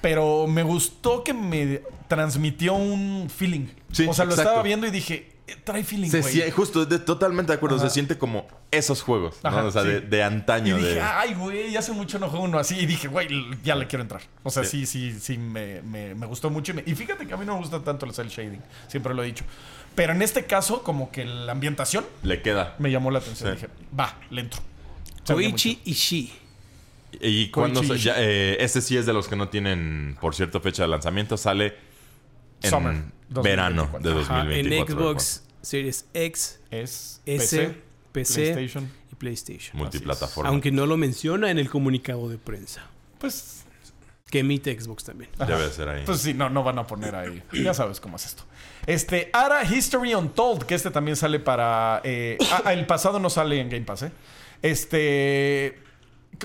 Pero 0.05 0.47
me 0.47 0.63
gustó 0.63 1.25
que 1.25 1.33
me 1.33 1.81
transmitió 2.09 2.75
un 2.75 3.31
feeling. 3.35 3.69
Sí, 3.91 4.07
o 4.07 4.13
sea, 4.13 4.27
lo 4.27 4.33
exacto. 4.33 4.51
estaba 4.51 4.63
viendo 4.63 4.87
y 4.87 4.91
dije, 4.91 5.33
eh, 5.47 5.57
trae 5.65 5.83
feeling, 5.83 6.11
Se 6.11 6.21
güey. 6.21 6.51
justo, 6.51 6.85
de- 6.85 6.99
totalmente 6.99 7.53
de 7.53 7.57
acuerdo. 7.57 7.77
Ajá. 7.77 7.89
Se 7.89 7.95
siente 7.95 8.19
como 8.19 8.47
esos 8.71 9.01
juegos, 9.01 9.37
¿no? 9.43 9.49
Ajá, 9.49 9.65
o 9.65 9.71
sea, 9.71 9.81
sí. 9.81 9.89
de, 9.89 10.01
de 10.03 10.19
Y 10.19 10.21
antaño. 10.21 10.77
dije, 10.77 10.95
de... 10.97 11.01
ay, 11.01 11.33
güey, 11.33 11.75
hace 11.75 11.93
mucho 11.93 12.19
no 12.19 12.29
juego 12.29 12.45
uno 12.45 12.59
así. 12.59 12.77
Y 12.79 12.85
dije, 12.85 13.09
güey, 13.09 13.29
ya 13.65 13.77
le 13.77 13.87
quiero 13.87 14.03
entrar. 14.03 14.21
O 14.43 14.51
sea, 14.51 14.63
sí, 14.65 14.85
Sí. 14.85 15.11
sí, 15.13 15.21
sí, 15.21 15.39
me, 15.39 15.81
me- 15.81 16.15
me 16.15 16.27
gustó 16.27 16.51
mucho. 16.51 16.73
Y, 16.73 16.75
me- 16.75 16.85
y 16.85 16.95
fíjate 16.95 17.27
que 17.27 17.33
a 17.33 17.39
mí 17.39 17.47
no 17.47 17.55
me 17.55 17.61
gusta 17.61 17.81
tanto 17.83 18.05
el 18.05 18.13
cel 18.13 18.29
shading. 18.29 18.61
Siempre 18.89 19.15
lo 19.15 19.23
he 19.23 19.27
dicho. 19.27 19.45
Pero 19.95 20.13
en 20.13 20.21
este 20.21 20.45
caso, 20.45 20.83
como 20.83 21.11
que 21.11 21.25
la 21.25 21.53
ambientación 21.53 22.05
Le 22.23 22.43
queda. 22.43 22.75
me 22.79 22.91
llamó 22.91 23.11
la 23.11 23.21
atención. 23.21 23.49
Sí. 23.51 23.55
Dije, 23.57 23.69
va, 23.99 24.19
le 24.31 24.43
entro. 24.43 24.61
Koichi. 25.27 25.81
Ishii. 25.87 26.33
Y 27.21 27.51
cuando 27.51 27.81
Koichi 27.81 27.95
se- 27.99 28.05
ya, 28.05 28.15
eh, 28.19 28.57
ese 28.61 28.81
sí 28.81 28.97
es 28.97 29.07
de 29.07 29.13
los 29.13 29.29
que 29.29 29.37
no 29.37 29.49
tienen, 29.49 30.17
por 30.21 30.35
cierto, 30.35 30.61
fecha 30.61 30.83
de 30.83 30.89
lanzamiento. 30.89 31.37
Sale 31.37 31.75
en 32.63 32.71
Summer, 32.71 32.97
verano 33.43 33.89
2024. 33.93 34.01
de 34.01 34.21
Ajá, 34.23 34.35
2024. 34.45 34.95
en 34.95 34.99
Xbox 34.99 35.45
Series 35.63 36.07
X, 36.15 36.61
Es 36.71 37.21
S, 37.27 37.59
PC, 37.59 37.75
PC, 38.13 38.35
PlayStation. 38.53 38.91
y 39.13 39.15
PlayStation. 39.17 39.77
Multiplataforma. 39.79 40.49
Aunque 40.51 40.71
no 40.71 40.87
lo 40.87 40.97
menciona 40.97 41.51
en 41.51 41.59
el 41.59 41.69
comunicado 41.71 42.29
de 42.29 42.39
prensa. 42.39 42.83
Pues 43.19 43.65
Que 44.31 44.41
emite 44.41 44.79
Xbox 44.81 45.05
también. 45.05 45.31
Debe 45.39 45.71
ser 45.71 45.89
ahí. 45.89 46.03
Pues 46.05 46.21
sí, 46.21 46.35
no, 46.35 46.51
no 46.51 46.63
van 46.65 46.79
a 46.79 46.87
poner 46.87 47.15
ahí. 47.15 47.41
Ya 47.53 47.73
sabes 47.73 48.01
cómo 48.01 48.17
es 48.17 48.27
esto. 48.27 48.43
Este, 48.87 49.31
Ara 49.33 49.63
History 49.65 50.15
Untold, 50.15 50.65
que 50.65 50.75
este 50.75 50.91
también 50.91 51.17
sale 51.17 51.39
para. 51.39 52.01
eh, 52.05 52.37
ah, 52.65 52.73
el 52.73 52.85
pasado 52.87 53.19
no 53.21 53.31
sale 53.31 53.61
en 53.61 53.69
Game 53.71 53.85
Pass, 53.85 54.03
¿eh? 54.03 54.13
Este. 54.61 55.79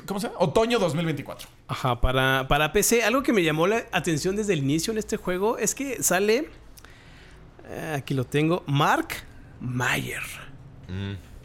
¿Cómo 0.05 0.19
se 0.19 0.27
llama? 0.27 0.39
Otoño 0.39 0.79
2024. 0.79 1.47
Ajá, 1.67 1.99
para, 2.01 2.47
para 2.47 2.71
PC, 2.73 3.03
algo 3.03 3.23
que 3.23 3.33
me 3.33 3.43
llamó 3.43 3.67
la 3.67 3.83
atención 3.91 4.35
desde 4.35 4.53
el 4.53 4.59
inicio 4.59 4.91
en 4.91 4.97
este 4.99 5.17
juego 5.17 5.57
es 5.57 5.73
que 5.75 6.01
sale. 6.03 6.49
eh, 7.67 7.95
aquí 7.97 8.13
lo 8.13 8.23
tengo. 8.25 8.63
Mark 8.67 9.07
Mayer. 9.59 10.21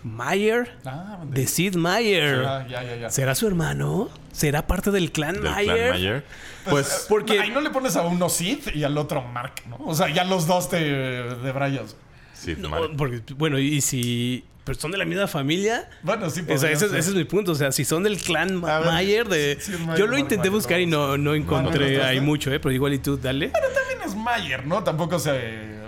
Mayer 0.03 0.79
Ah, 0.85 1.21
de 1.27 1.47
Sid 1.47 1.77
Mayer. 1.77 2.43
Ya, 2.43 2.67
ya, 2.83 2.97
ya. 2.97 3.11
¿Será 3.11 3.35
su 3.35 3.47
hermano? 3.47 4.11
¿Será 4.33 4.67
parte 4.67 4.91
del 4.91 5.13
clan 5.13 5.35
del 5.37 5.45
Mayer? 5.45 5.77
Clan 5.77 5.91
Mayer. 5.91 6.25
Pues, 6.69 7.07
Porque- 7.09 7.41
Ahí 7.41 7.51
no 7.51 7.61
le 7.63 7.71
pones 7.71 7.97
a 7.97 8.03
uno 8.03 8.29
Sid 8.29 8.69
y 8.75 8.85
al 8.85 8.97
otro 8.99 9.23
Mark, 9.23 9.55
¿no? 9.69 9.77
O 9.85 9.95
sea, 9.95 10.09
ya 10.13 10.25
los 10.25 10.47
dos 10.47 10.69
te 10.69 10.79
debrayas. 10.79 11.97
Sí, 12.45 12.57
No, 12.59 12.71
porque, 12.97 13.21
bueno, 13.37 13.59
y 13.59 13.81
si. 13.81 14.45
Pero 14.65 14.79
son 14.81 14.91
de 14.93 14.97
la 14.99 15.05
misma 15.05 15.27
familia. 15.27 15.91
Bueno, 16.03 16.31
sí, 16.31 16.41
O 16.49 16.57
sea, 16.57 16.71
ese, 16.71 16.87
es- 16.87 16.91
ser. 16.91 16.99
ese 16.99 17.11
es 17.11 17.15
mi 17.17 17.25
punto. 17.25 17.53
O 17.53 17.55
sea, 17.55 17.71
si 17.71 17.85
son 17.85 18.03
del 18.03 18.17
clan 18.17 18.57
Ma- 18.57 18.77
A 18.77 18.81
ver, 18.81 18.89
Mayer 18.89 19.29
de. 19.29 19.59
sí, 19.61 19.73
Mayer, 19.73 19.99
yo 19.99 20.07
lo 20.07 20.17
intenté 20.17 20.37
Mayer, 20.49 20.53
buscar 20.53 20.81
y 20.81 20.87
no, 20.87 21.19
no 21.19 21.35
encontré 21.35 21.99
¿no 21.99 22.05
ahí 22.05 22.21
mucho, 22.21 22.51
¿eh? 22.53 22.59
Pero 22.61 22.73
igual 22.73 22.95
y 22.95 22.99
tú, 22.99 23.19
dale. 23.19 23.49
También 23.49 23.99
es 24.07 24.15
Mayer, 24.17 24.67
¿no? 24.67 24.83
Tampoco 24.83 25.19
se. 25.19 25.31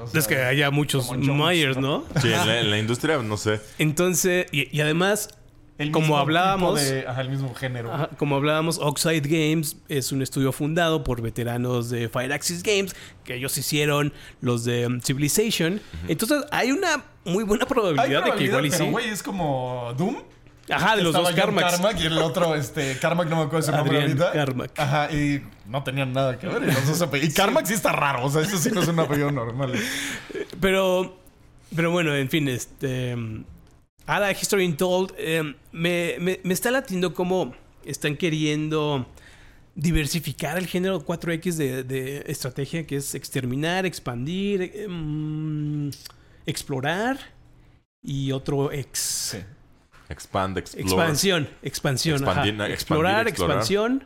o 0.02 0.06
sea, 0.06 0.20
Es 0.20 0.26
que 0.28 0.36
haya 0.36 0.70
muchos 0.70 1.06
Jones, 1.06 1.26
Myers, 1.28 1.78
¿no? 1.78 2.04
sí, 2.20 2.28
en 2.32 2.46
la, 2.46 2.60
en 2.60 2.70
la 2.70 2.78
industria, 2.78 3.16
no 3.22 3.36
sé. 3.38 3.60
Entonces, 3.78 4.46
y, 4.52 4.68
y 4.76 4.80
además, 4.82 5.30
el 5.78 5.90
como 5.90 6.06
mismo 6.06 6.18
hablábamos, 6.18 6.80
tipo 6.80 6.92
de- 6.94 7.06
ajá, 7.06 7.20
el 7.20 7.28
mismo 7.30 7.54
género. 7.54 7.92
ajá, 7.92 8.08
como 8.16 8.36
hablábamos, 8.36 8.78
Oxide 8.78 9.20
Games 9.20 9.76
es 9.88 10.12
un 10.12 10.22
estudio 10.22 10.52
fundado 10.52 11.04
por 11.04 11.20
veteranos 11.22 11.90
de 11.90 12.08
Fireaxis 12.08 12.62
Games, 12.62 12.94
que 13.24 13.34
ellos 13.34 13.56
hicieron 13.58 14.12
los 14.40 14.64
de 14.64 14.86
um, 14.86 15.00
Civilization. 15.00 15.80
Entonces, 16.08 16.44
hay 16.50 16.72
una 16.72 17.04
muy 17.24 17.44
buena 17.44 17.64
Hay 17.64 17.68
probabilidad 17.68 18.24
de 18.24 18.32
que 18.32 18.44
igual 18.44 18.66
y 18.66 18.70
pero, 18.70 18.84
sí. 18.84 18.90
güey, 18.90 19.08
es 19.10 19.22
como 19.22 19.92
Doom. 19.98 20.16
Ajá, 20.68 20.96
de 20.96 21.02
los 21.04 21.14
Estaba 21.14 21.30
dos. 21.30 21.38
Carmack 21.38 22.00
y 22.00 22.06
el 22.06 22.18
otro, 22.18 22.56
este, 22.56 22.98
Carmack 22.98 23.28
no 23.28 23.36
me 23.36 23.42
acuerdo 23.42 23.66
su 23.66 23.72
nombre 23.76 24.00
ahorita. 24.00 24.32
Carmack. 24.32 24.76
Ajá, 24.76 25.12
y 25.12 25.40
no 25.68 25.84
tenían 25.84 26.12
nada 26.12 26.36
que 26.38 26.48
ver. 26.48 26.62
y 26.64 26.66
los 26.66 26.98
dos. 26.98 27.08
Y 27.22 27.32
Carmack 27.32 27.66
sí 27.66 27.74
está 27.74 27.92
raro, 27.92 28.24
o 28.24 28.30
sea, 28.30 28.42
eso 28.42 28.58
sí 28.58 28.70
no 28.72 28.80
es 28.80 28.88
un 28.88 28.98
apellido 28.98 29.30
normal. 29.30 29.74
Pero, 30.60 31.18
pero 31.74 31.90
bueno, 31.90 32.14
en 32.16 32.28
fin, 32.30 32.48
este. 32.48 33.14
Ahora, 34.06 34.30
History 34.30 34.66
Untold, 34.66 35.12
eh, 35.18 35.54
me, 35.72 36.16
me, 36.20 36.40
me 36.42 36.54
está 36.54 36.70
latiendo 36.70 37.12
como 37.12 37.54
están 37.84 38.16
queriendo 38.16 39.06
diversificar 39.74 40.56
el 40.58 40.66
género 40.66 41.04
4X 41.04 41.54
de, 41.54 41.82
de 41.84 42.24
estrategia, 42.26 42.86
que 42.86 42.96
es 42.96 43.14
exterminar, 43.14 43.84
expandir, 43.84 44.72
em, 44.74 45.90
explorar 46.46 47.18
y 48.02 48.32
otro 48.32 48.72
ex. 48.72 48.98
Sí. 48.98 49.38
Expand, 50.08 50.56
explore. 50.58 50.86
Expansión, 50.88 51.48
expansión. 51.62 52.16
ajá. 52.22 52.30
Expandir, 52.30 52.52
expandir, 52.52 52.72
Explorar, 52.72 53.28
explorar. 53.28 53.56
expansión, 53.58 54.04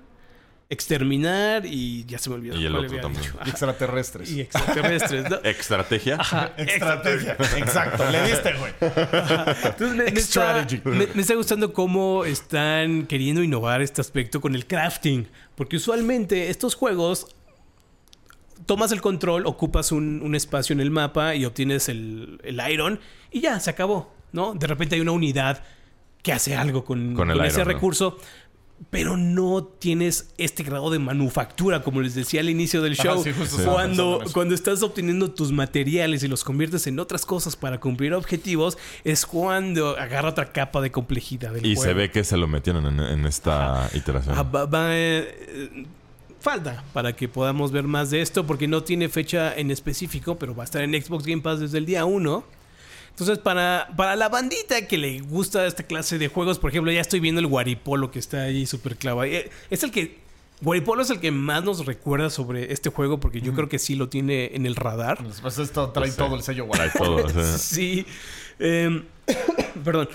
exterminar 0.70 1.66
y 1.66 2.04
ya 2.06 2.18
se 2.18 2.30
me 2.30 2.36
olvidó. 2.36 2.56
Y 2.56 2.64
el 2.64 2.74
otro 2.76 3.00
también. 3.00 3.24
Y 3.44 3.48
extraterrestres. 3.50 4.30
Y 4.30 4.40
extraterrestres. 4.42 5.28
¿no? 5.28 5.36
Estrategia. 5.44 6.16
Ajá, 6.18 6.52
Estrategia. 6.56 7.36
Exacto, 7.58 8.08
le 8.10 8.22
diste, 8.28 8.52
güey. 8.54 8.72
Entonces 8.80 9.96
me, 9.96 10.04
me 10.04 10.20
está, 10.20 10.20
Strategy. 10.62 10.80
me- 10.84 11.08
me 11.12 11.20
está 11.22 11.34
gustando 11.34 11.72
cómo 11.72 12.24
están 12.24 13.06
queriendo 13.06 13.42
innovar 13.42 13.82
este 13.82 14.00
aspecto 14.00 14.40
con 14.40 14.54
el 14.54 14.66
crafting. 14.66 15.26
Porque 15.56 15.76
usualmente 15.76 16.48
estos 16.50 16.74
juegos 16.76 17.26
tomas 18.66 18.92
el 18.92 19.00
control, 19.00 19.46
ocupas 19.46 19.90
un, 19.92 20.22
un 20.22 20.34
espacio 20.34 20.72
en 20.74 20.80
el 20.80 20.90
mapa 20.90 21.34
y 21.34 21.44
obtienes 21.44 21.88
el, 21.88 22.40
el 22.44 22.60
iron 22.70 23.00
y 23.30 23.40
ya, 23.40 23.58
se 23.60 23.70
acabó. 23.70 24.14
¿no? 24.32 24.54
De 24.54 24.66
repente 24.66 24.94
hay 24.94 25.00
una 25.00 25.12
unidad 25.12 25.62
que 26.22 26.32
hace 26.32 26.54
algo 26.54 26.84
con, 26.84 27.14
Con 27.14 27.30
el 27.30 27.38
con 27.38 27.46
ese 27.46 27.56
iron, 27.56 27.68
¿no? 27.68 27.72
Pero 28.88 29.18
no 29.18 29.62
tienes 29.62 30.30
este 30.38 30.62
grado 30.62 30.88
de 30.90 30.98
manufactura, 30.98 31.82
como 31.82 32.00
les 32.00 32.14
decía 32.14 32.40
al 32.40 32.48
inicio 32.48 32.80
del 32.80 32.94
Ajá, 32.94 33.02
show. 33.02 33.22
sí, 33.22 33.30
justo 33.32 33.62
cuando, 33.70 34.22
cuando 34.32 34.54
estás 34.54 34.82
obteniendo 34.82 35.30
tus 35.30 35.52
materiales 35.52 36.22
y 36.22 36.28
los 36.28 36.44
conviertes 36.44 36.86
en 36.86 36.98
otras 36.98 37.26
cosas 37.26 37.56
para 37.56 37.78
cumplir 37.78 38.14
objetivos, 38.14 38.78
es 39.04 39.26
cuando 39.26 39.98
agarra 39.98 40.30
otra 40.30 40.50
capa 40.52 40.80
de 40.80 40.90
complejidad 40.90 41.52
del 41.52 41.66
Y 41.66 41.74
juego. 41.76 41.88
se 41.90 41.94
ve 41.94 42.10
que 42.10 42.24
se 42.24 42.38
lo 42.38 42.48
metieron 42.48 42.86
en, 42.86 43.00
en 43.00 43.26
esta 43.26 43.90
iteración. 43.92 44.34
Ah, 44.38 44.44
va- 44.44 44.64
va, 44.64 44.86
eh, 44.96 45.84
falta 46.40 46.82
para 46.94 47.14
que 47.14 47.28
podamos 47.28 47.72
ver 47.72 47.84
más 47.84 48.10
de 48.10 48.22
esto, 48.22 48.46
porque 48.46 48.66
no 48.66 48.82
tiene 48.82 49.10
fecha 49.10 49.54
en 49.54 49.70
específico, 49.70 50.38
pero 50.38 50.54
va 50.54 50.62
a 50.62 50.64
estar 50.64 50.80
en 50.82 50.92
Xbox 51.00 51.26
Game 51.26 51.42
Pass 51.42 51.60
desde 51.60 51.76
el 51.76 51.84
día 51.84 52.06
1. 52.06 52.44
Entonces, 53.20 53.42
para, 53.42 53.88
para 53.96 54.16
la 54.16 54.28
bandita 54.28 54.86
que 54.86 54.96
le 54.98 55.20
gusta 55.20 55.66
esta 55.66 55.82
clase 55.82 56.18
de 56.18 56.28
juegos, 56.28 56.58
por 56.58 56.70
ejemplo, 56.70 56.90
ya 56.90 57.00
estoy 57.00 57.20
viendo 57.20 57.40
el 57.40 57.46
Guaripolo 57.46 58.10
que 58.10 58.18
está 58.18 58.42
ahí 58.44 58.64
súper 58.66 58.96
clavado. 58.96 59.24
Eh, 59.24 59.50
Es 59.70 59.82
el 59.82 59.90
que. 59.90 60.18
Guaripolo 60.62 61.02
es 61.02 61.10
el 61.10 61.20
que 61.20 61.30
más 61.30 61.64
nos 61.64 61.86
recuerda 61.86 62.28
sobre 62.30 62.72
este 62.72 62.90
juego, 62.90 63.18
porque 63.20 63.40
yo 63.40 63.54
creo 63.54 63.68
que 63.68 63.78
sí 63.78 63.94
lo 63.94 64.08
tiene 64.10 64.54
en 64.54 64.66
el 64.66 64.76
radar. 64.76 65.18
Pues 65.40 65.58
esto 65.58 65.88
trae 65.90 66.04
Pues 66.04 66.12
sí. 66.12 66.18
todo 66.18 66.36
el 66.36 66.42
sello 66.42 66.66
guay. 66.66 66.78
Trae 66.78 66.90
todo. 66.96 67.16
o 67.24 67.28
sea. 67.28 67.44
Sí. 67.58 68.04
Em, 68.58 69.04
perdón. 69.84 70.08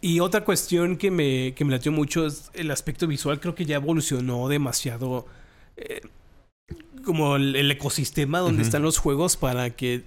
Y 0.00 0.20
otra 0.20 0.44
cuestión 0.44 0.96
que 0.96 1.10
me, 1.10 1.54
que 1.54 1.64
me 1.64 1.72
latió 1.72 1.90
mucho 1.90 2.26
es 2.26 2.50
el 2.54 2.70
aspecto 2.70 3.06
visual. 3.06 3.40
Creo 3.40 3.54
que 3.54 3.64
ya 3.64 3.76
evolucionó 3.76 4.48
demasiado 4.48 5.26
eh, 5.76 6.00
como 7.04 7.36
el, 7.36 7.56
el 7.56 7.70
ecosistema 7.70 8.38
donde 8.40 8.62
están 8.62 8.82
los 8.82 8.98
juegos 8.98 9.36
para 9.36 9.70
que 9.70 10.02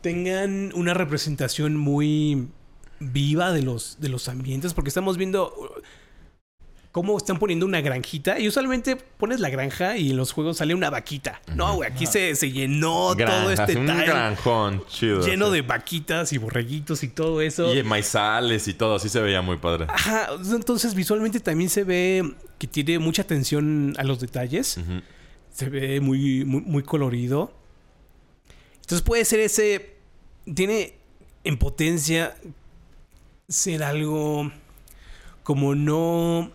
tengan 0.00 0.72
una 0.74 0.94
representación 0.94 1.76
muy 1.76 2.48
viva 2.98 3.52
de 3.52 3.62
los, 3.62 3.98
de 4.00 4.08
los 4.08 4.28
ambientes. 4.28 4.74
Porque 4.74 4.88
estamos 4.88 5.16
viendo 5.16 5.54
uh, 5.56 5.80
cómo 6.92 7.16
están 7.16 7.38
poniendo 7.38 7.66
una 7.66 7.80
granjita. 7.80 8.38
Y 8.38 8.48
usualmente 8.48 8.96
pones 8.96 9.40
la 9.40 9.48
granja 9.48 9.96
y 9.96 10.10
en 10.10 10.16
los 10.16 10.32
juegos 10.32 10.58
sale 10.58 10.74
una 10.74 10.90
vaquita. 10.90 11.40
No, 11.54 11.76
güey, 11.76 11.90
aquí 11.90 12.06
se, 12.06 12.34
se 12.34 12.50
llenó 12.50 13.14
todo 13.16 13.50
este 13.50 13.76
un 13.76 13.86
granjón 13.86 14.84
chido. 14.88 15.24
lleno 15.24 15.46
sí. 15.46 15.52
de 15.52 15.62
vaquitas 15.62 16.32
y 16.32 16.38
borreguitos 16.38 17.02
y 17.02 17.08
todo 17.08 17.40
eso. 17.40 17.74
Y 17.74 17.82
maizales 17.82 18.68
y 18.68 18.74
todo, 18.74 18.96
así 18.96 19.08
se 19.08 19.20
veía 19.20 19.42
muy 19.42 19.56
padre. 19.56 19.86
Ajá, 19.88 20.28
entonces 20.52 20.94
visualmente 20.94 21.40
también 21.40 21.70
se 21.70 21.84
ve 21.84 22.34
que 22.58 22.66
tiene 22.66 22.98
mucha 22.98 23.22
atención 23.22 23.94
a 23.96 24.04
los 24.04 24.20
detalles. 24.20 24.78
Se 25.52 25.68
ve 25.68 26.00
muy, 26.00 26.44
muy, 26.44 26.60
muy 26.60 26.82
colorido. 26.82 27.59
Entonces 28.90 29.02
puede 29.06 29.24
ser 29.24 29.38
ese. 29.38 29.94
Tiene 30.52 30.94
en 31.44 31.56
potencia 31.58 32.34
ser 33.48 33.84
algo 33.84 34.50
como 35.44 35.76
no. 35.76 36.50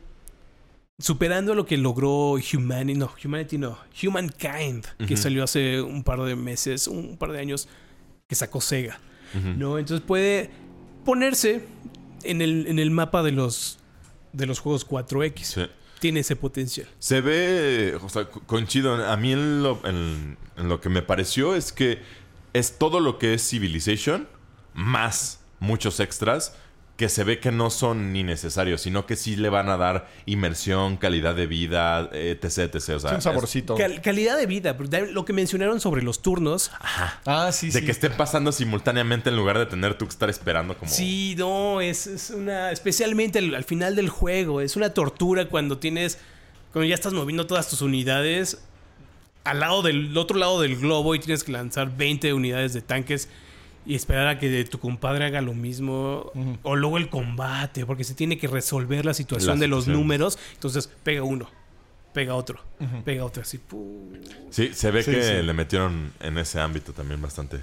Superando 0.99 1.55
lo 1.55 1.65
que 1.65 1.77
logró 1.77 2.31
Humanity. 2.33 2.99
No, 2.99 3.09
Humanity 3.23 3.57
no. 3.57 3.77
Humankind, 4.03 4.85
que 5.07 5.13
Ujú. 5.13 5.17
salió 5.17 5.45
hace 5.45 5.81
un 5.81 6.03
par 6.03 6.21
de 6.23 6.35
meses, 6.35 6.87
un 6.89 7.15
par 7.15 7.31
de 7.31 7.39
años, 7.39 7.69
que 8.27 8.35
sacó 8.35 8.59
Sega. 8.59 8.99
¿no? 9.57 9.77
Entonces 9.79 10.05
puede 10.05 10.49
ponerse 11.05 11.63
en 12.23 12.41
el, 12.41 12.67
en 12.67 12.79
el 12.79 12.91
mapa 12.91 13.23
de 13.23 13.31
los, 13.31 13.79
de 14.33 14.45
los 14.45 14.59
juegos 14.59 14.85
4X. 14.85 15.39
Sí. 15.43 15.61
Tiene 15.99 16.19
ese 16.19 16.35
potencial. 16.35 16.87
Se 16.99 17.21
ve, 17.21 17.97
o 18.01 18.09
sea, 18.09 18.25
co- 18.29 18.41
coincido. 18.45 18.93
A 19.05 19.15
mí 19.17 19.31
en 19.31 19.63
lo, 19.63 19.79
en- 19.87 20.37
en 20.57 20.67
lo 20.69 20.79
que 20.81 20.89
me 20.89 21.01
pareció 21.01 21.55
es 21.55 21.71
que 21.73 21.99
es 22.57 22.77
todo 22.77 22.99
lo 22.99 23.17
que 23.19 23.33
es 23.33 23.47
Civilization, 23.47 24.27
más 24.73 25.39
muchos 25.59 25.99
extras 25.99 26.55
que 26.97 27.09
se 27.09 27.25
ve 27.25 27.41
que 27.41 27.51
no 27.51 27.69
son 27.71 28.13
ni 28.13 28.23
necesarios, 28.23 28.79
sino 28.79 29.05
que 29.05 29.17
sí 29.17 29.35
le 29.35 29.49
van 29.49 29.67
a 29.67 29.75
dar 29.75 30.07
inmersión, 30.25 30.95
calidad 30.95 31.35
de 31.35 31.45
vida, 31.45 32.09
etc, 32.13 32.73
etc. 32.73 32.75
O 32.75 32.99
sea, 32.99 33.11
un 33.11 33.17
es- 33.17 33.23
saborcito. 33.25 33.75
Cal- 33.75 34.01
calidad 34.01 34.37
de 34.37 34.45
vida. 34.45 34.77
Lo 35.11 35.25
que 35.25 35.33
mencionaron 35.33 35.81
sobre 35.81 36.01
los 36.03 36.21
turnos. 36.21 36.71
Ah, 37.25 37.49
sí, 37.51 37.69
de 37.71 37.79
sí. 37.81 37.85
que 37.85 37.91
estén 37.91 38.13
pasando 38.13 38.53
simultáneamente 38.53 39.29
en 39.29 39.35
lugar 39.35 39.57
de 39.59 39.65
tener 39.65 39.97
tú 39.97 40.05
que 40.05 40.11
estar 40.11 40.29
esperando 40.29 40.77
como... 40.77 40.89
Sí, 40.89 41.35
no, 41.37 41.81
es, 41.81 42.07
es 42.07 42.29
una. 42.29 42.71
Especialmente 42.71 43.39
al, 43.39 43.53
al 43.55 43.65
final 43.65 43.97
del 43.97 44.07
juego. 44.07 44.61
Es 44.61 44.77
una 44.77 44.93
tortura 44.93 45.49
cuando 45.49 45.77
tienes. 45.79 46.17
Cuando 46.71 46.87
ya 46.87 46.95
estás 46.95 47.11
moviendo 47.11 47.45
todas 47.45 47.69
tus 47.69 47.81
unidades 47.81 48.59
al 49.45 49.59
lado 49.61 49.81
del 49.81 50.17
otro 50.17 50.37
lado 50.37 50.59
del 50.59 50.75
globo 50.75 51.15
y 51.15 51.19
tienes 51.19 51.43
que 51.43 51.51
lanzar 51.53 51.95
20 51.95 52.33
unidades 52.33 52.73
de 52.73 52.81
tanques 52.81 53.29
y 53.85 53.95
esperar 53.95 54.27
a 54.27 54.39
que 54.39 54.63
tu 54.65 54.79
compadre 54.79 55.25
haga 55.25 55.41
lo 55.41 55.53
mismo. 55.53 56.31
O 56.63 56.75
luego 56.75 56.97
el 56.97 57.09
combate, 57.09 57.85
porque 57.85 58.03
se 58.03 58.13
tiene 58.15 58.37
que 58.37 58.47
resolver 58.47 59.05
la 59.05 59.13
situación 59.13 59.55
La 59.57 59.61
de 59.61 59.67
los 59.67 59.87
números. 59.87 60.37
Entonces 60.53 60.89
pega 61.03 61.21
uno, 61.23 61.49
pega 62.13 62.33
otro, 62.35 62.59
pega 63.05 63.23
otro, 63.23 63.43
así. 63.43 63.59
Sí, 64.49 64.71
se 64.73 64.91
ve 64.91 65.03
Sí, 65.03 65.11
que 65.11 65.23
sí. 65.23 65.33
le 65.43 65.53
metieron 65.53 66.11
en 66.19 66.37
ese 66.37 66.59
ámbito 66.59 66.93
también 66.93 67.21
bastante. 67.21 67.61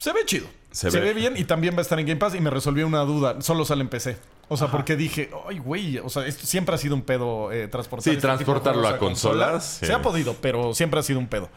Se 0.00 0.12
ve 0.12 0.20
chido. 0.26 0.46
Se 0.72 0.90
Se, 0.90 0.98
ve. 0.98 1.06
ve. 1.08 1.14
bien 1.14 1.34
y 1.36 1.44
también 1.44 1.74
va 1.74 1.78
a 1.78 1.82
estar 1.82 2.00
en 2.00 2.06
Game 2.06 2.18
Pass 2.18 2.34
y 2.34 2.40
me 2.40 2.50
resolvió 2.50 2.86
una 2.86 3.02
duda. 3.02 3.40
Solo 3.40 3.64
sale 3.64 3.82
en 3.82 3.88
PC. 3.88 4.16
O 4.52 4.56
sea, 4.56 4.68
porque 4.70 4.96
dije, 4.96 5.30
ay, 5.48 5.58
güey, 5.58 5.98
o 5.98 6.08
sea, 6.08 6.26
esto 6.26 6.46
siempre 6.46 6.74
ha 6.74 6.78
sido 6.78 6.94
un 6.94 7.02
pedo 7.02 7.50
eh, 7.52 7.68
transportar. 7.68 8.04
Sí, 8.04 8.10
este 8.10 8.22
transportarlo 8.22 8.86
a 8.86 8.98
consolas, 8.98 9.78
sí. 9.80 9.86
Se 9.86 9.92
ha 9.92 10.02
podido, 10.02 10.34
pero 10.40 10.74
siempre 10.74 11.00
ha 11.00 11.02
sido 11.02 11.18
un 11.18 11.26
pedo. 11.26 11.48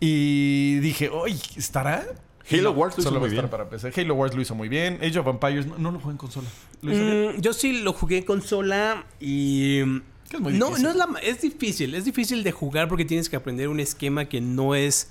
Y 0.00 0.78
dije, 0.80 1.10
ay, 1.24 1.40
¿estará? 1.56 2.06
Halo 2.50 2.72
Wars 2.72 2.96
lo 2.96 3.02
hizo 3.02 3.20
muy 3.20 3.28
bien. 3.28 3.48
para 3.48 3.68
PC. 3.68 3.92
Halo 4.00 4.14
Wars 4.14 4.34
lo 4.34 4.40
hizo 4.40 4.54
muy 4.54 4.68
bien. 4.68 4.98
Age 5.02 5.18
of 5.18 5.26
Empires 5.26 5.66
no, 5.66 5.76
no 5.78 5.90
lo 5.90 5.98
jugué 6.00 6.12
en 6.12 6.18
consola. 6.18 6.48
Lo 6.80 6.92
hizo 6.92 7.02
bien. 7.04 7.36
Mm, 7.36 7.40
yo 7.40 7.52
sí 7.52 7.82
lo 7.82 7.92
jugué 7.92 8.18
en 8.18 8.24
consola 8.24 9.04
y. 9.20 9.80
Que 10.30 10.36
es 10.36 10.40
muy 10.40 10.52
no, 10.54 10.66
difícil. 10.66 10.84
no 10.84 10.90
es 10.90 10.96
la 10.96 11.06
ma- 11.06 11.18
es 11.20 11.40
difícil, 11.42 11.94
es 11.94 12.04
difícil 12.04 12.42
de 12.44 12.52
jugar 12.52 12.88
porque 12.88 13.04
tienes 13.04 13.28
que 13.28 13.36
aprender 13.36 13.68
un 13.68 13.80
esquema 13.80 14.26
que 14.26 14.40
no 14.40 14.74
es 14.74 15.10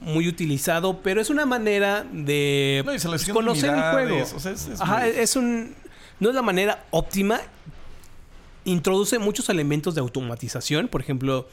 muy 0.00 0.26
utilizado, 0.28 1.00
pero 1.02 1.20
es 1.20 1.30
una 1.30 1.44
manera 1.46 2.04
de 2.12 2.82
No, 2.84 2.92
conocer 3.34 3.70
el 3.70 3.76
unidades, 3.76 3.92
juego. 4.08 4.36
o 4.36 4.40
sea, 4.40 4.52
es- 4.52 4.66
es 4.68 4.80
Ajá, 4.80 5.00
muy- 5.00 5.08
es 5.10 5.36
un 5.36 5.74
no 6.20 6.28
es 6.28 6.34
la 6.34 6.42
manera 6.42 6.84
óptima. 6.90 7.40
Introduce 8.66 9.18
muchos 9.18 9.48
elementos 9.50 9.94
de 9.94 10.00
automatización, 10.00 10.88
por 10.88 11.02
ejemplo, 11.02 11.46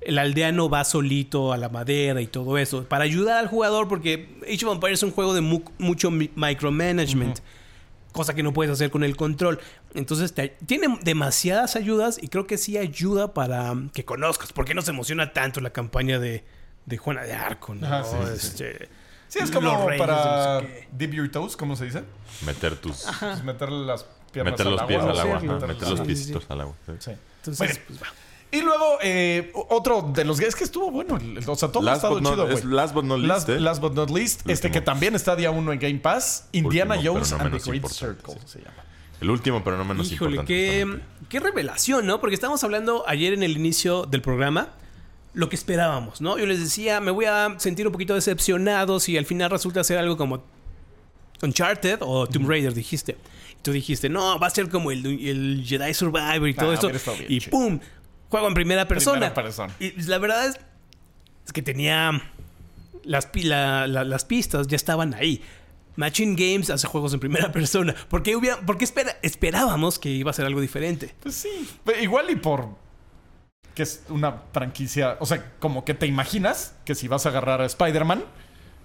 el 0.00 0.16
aldeano 0.18 0.68
va 0.68 0.84
solito 0.84 1.52
a 1.52 1.56
la 1.56 1.68
madera 1.68 2.20
y 2.20 2.28
todo 2.28 2.56
eso, 2.56 2.84
para 2.84 3.02
ayudar 3.04 3.38
al 3.38 3.48
jugador 3.48 3.88
porque 3.88 4.28
Age 4.44 4.64
of 4.66 4.74
Empires 4.74 5.00
es 5.00 5.02
un 5.02 5.10
juego 5.10 5.34
de 5.34 5.40
mu- 5.40 5.62
mucho 5.78 6.10
mi- 6.12 6.30
micromanagement 6.36 7.38
cosa 8.12 8.34
que 8.34 8.42
no 8.42 8.52
puedes 8.52 8.70
hacer 8.72 8.90
con 8.90 9.02
el 9.04 9.16
control. 9.16 9.58
Entonces 9.94 10.34
te- 10.34 10.54
tiene 10.66 10.98
demasiadas 11.02 11.76
ayudas 11.76 12.18
y 12.22 12.28
creo 12.28 12.46
que 12.46 12.58
sí 12.58 12.76
ayuda 12.76 13.32
para 13.32 13.72
um, 13.72 13.88
que 13.88 14.04
conozcas. 14.04 14.52
¿Por 14.52 14.64
qué 14.66 14.74
nos 14.74 14.86
emociona 14.88 15.32
tanto 15.32 15.60
la 15.62 15.70
campaña 15.70 16.18
de, 16.18 16.44
de 16.84 16.96
Juana 16.98 17.22
de 17.22 17.32
Arco? 17.32 17.74
¿no? 17.74 17.86
Sí, 18.04 18.48
sí. 18.58 18.64
Este, 19.34 19.38
Sí, 19.38 19.44
es 19.44 19.50
como 19.50 19.86
reyes 19.88 20.00
para 20.00 20.54
no 20.56 20.60
sé 20.60 20.66
qué. 20.66 20.88
dip 20.92 21.12
your 21.14 21.28
toes, 21.30 21.56
¿cómo 21.56 21.74
se 21.76 21.86
dice? 21.86 22.04
Meter 22.44 22.76
tus... 22.76 23.04
Pues 23.20 23.42
meterle 23.44 23.86
las 23.86 24.04
piernas 24.30 24.52
Meter 24.52 24.66
al 24.66 24.72
los 24.72 24.80
agua. 24.82 24.88
pies 24.88 25.00
al 25.02 25.18
agua. 25.20 25.36
hacerlo. 25.36 25.56
ajá, 25.56 25.66
Meter 25.66 25.88
los 25.88 25.98
Sí, 25.98 26.04
sí, 26.04 26.06
piecitos 26.06 26.42
sí. 26.42 26.46
al 26.52 26.60
agua. 26.60 26.74
sí. 26.86 26.92
Sí. 26.98 27.10
Entonces, 27.38 27.58
Bueno. 27.58 27.74
pues, 27.88 28.02
va. 28.02 28.06
Y 28.54 28.60
luego, 28.60 28.98
eh, 29.02 29.50
otro 29.70 30.02
de 30.14 30.24
los 30.26 30.38
es 30.40 30.54
que 30.54 30.64
estuvo 30.64 30.90
bueno. 30.90 31.16
el- 31.16 31.38
O 31.48 31.54
sea, 31.56 31.72
todo 31.72 31.88
ha 31.88 31.94
estado 31.94 32.20
not- 32.20 32.32
chido, 32.34 32.50
es 32.50 32.62
güey. 32.62 32.74
last 32.74 32.92
but 32.94 33.04
not 33.04 33.18
least, 33.18 33.28
Last, 33.30 33.48
¿eh? 33.48 33.60
last 33.60 33.80
but 33.80 33.94
not 33.94 34.10
least. 34.10 34.40
Este 34.40 34.52
último. 34.68 34.72
que 34.74 34.80
también 34.82 35.14
está 35.14 35.34
día 35.36 35.50
uno 35.50 35.72
en 35.72 35.78
Game 35.78 35.98
Pass. 36.00 36.48
Indiana 36.52 36.96
Último, 36.96 37.14
Jones 37.14 37.30
no 37.32 37.38
and 37.38 37.58
the 37.62 37.70
Great 37.70 37.86
Circle 37.88 38.34
sí. 38.34 38.40
se 38.44 38.58
llama. 38.58 38.74
El 39.22 39.30
último, 39.30 39.62
pero 39.64 39.78
no 39.78 39.84
menos 39.86 40.12
Híjole, 40.12 40.32
importante. 40.32 40.52
qué, 40.54 40.82
justamente. 40.84 41.26
qué 41.30 41.40
revelación, 41.40 42.06
¿no? 42.06 42.20
Porque 42.20 42.34
estábamos 42.34 42.62
hablando 42.64 43.04
ayer 43.06 43.32
en 43.32 43.42
el 43.42 43.56
inicio 43.56 44.04
del 44.04 44.20
programa 44.20 44.68
lo 45.34 45.48
que 45.48 45.56
esperábamos, 45.56 46.20
¿no? 46.20 46.38
Yo 46.38 46.46
les 46.46 46.60
decía, 46.60 47.00
me 47.00 47.10
voy 47.10 47.24
a 47.24 47.54
sentir 47.58 47.86
un 47.86 47.92
poquito 47.92 48.14
decepcionado 48.14 49.00
si 49.00 49.16
al 49.16 49.24
final 49.26 49.50
resulta 49.50 49.82
ser 49.84 49.98
algo 49.98 50.16
como 50.16 50.42
Uncharted 51.42 51.98
o 52.02 52.26
Tomb 52.26 52.48
Raider, 52.48 52.74
dijiste. 52.74 53.16
Y 53.58 53.62
tú 53.62 53.72
dijiste, 53.72 54.08
no, 54.08 54.38
va 54.38 54.46
a 54.46 54.50
ser 54.50 54.68
como 54.68 54.90
el, 54.90 55.04
el 55.06 55.64
Jedi 55.66 55.94
Survivor 55.94 56.48
y 56.48 56.54
todo 56.54 56.70
Ah, 56.70 56.74
esto. 56.74 56.88
bien 56.88 57.26
Y. 57.28 57.40
¡pum! 57.40 57.80
Juego 58.28 58.48
en 58.48 58.54
primera 58.54 58.86
persona. 58.88 59.16
Primera 59.32 59.34
persona. 59.34 59.74
Y 59.80 60.00
la 60.02 60.18
verdad 60.18 60.46
es, 60.46 60.60
es 61.46 61.52
que 61.52 61.62
tenía 61.62 62.22
las, 63.04 63.26
pi- 63.26 63.42
la- 63.44 63.86
la- 63.86 64.04
las 64.04 64.24
pistas, 64.24 64.68
ya 64.68 64.76
estaban 64.76 65.14
ahí. 65.14 65.42
Machine 65.96 66.34
Games 66.36 66.70
hace 66.70 66.86
juegos 66.86 67.12
en 67.12 67.20
primera 67.20 67.50
persona. 67.52 67.94
¿Por 68.08 68.22
qué, 68.22 68.36
hubiera, 68.36 68.60
por 68.60 68.78
qué 68.78 68.84
espera- 68.84 69.18
esperábamos 69.22 69.98
que 69.98 70.08
iba 70.10 70.30
a 70.30 70.34
ser 70.34 70.46
algo 70.46 70.60
diferente? 70.60 71.14
Pues 71.22 71.34
sí. 71.34 71.68
Igual 72.00 72.30
y 72.30 72.36
por. 72.36 72.68
Que 73.74 73.82
es 73.84 74.04
una 74.08 74.42
franquicia. 74.52 75.16
O 75.20 75.26
sea, 75.26 75.52
como 75.58 75.84
que 75.84 75.94
te 75.94 76.06
imaginas 76.06 76.74
que 76.84 76.94
si 76.94 77.08
vas 77.08 77.26
a 77.26 77.30
agarrar 77.30 77.60
a 77.60 77.66
Spider-Man. 77.66 78.24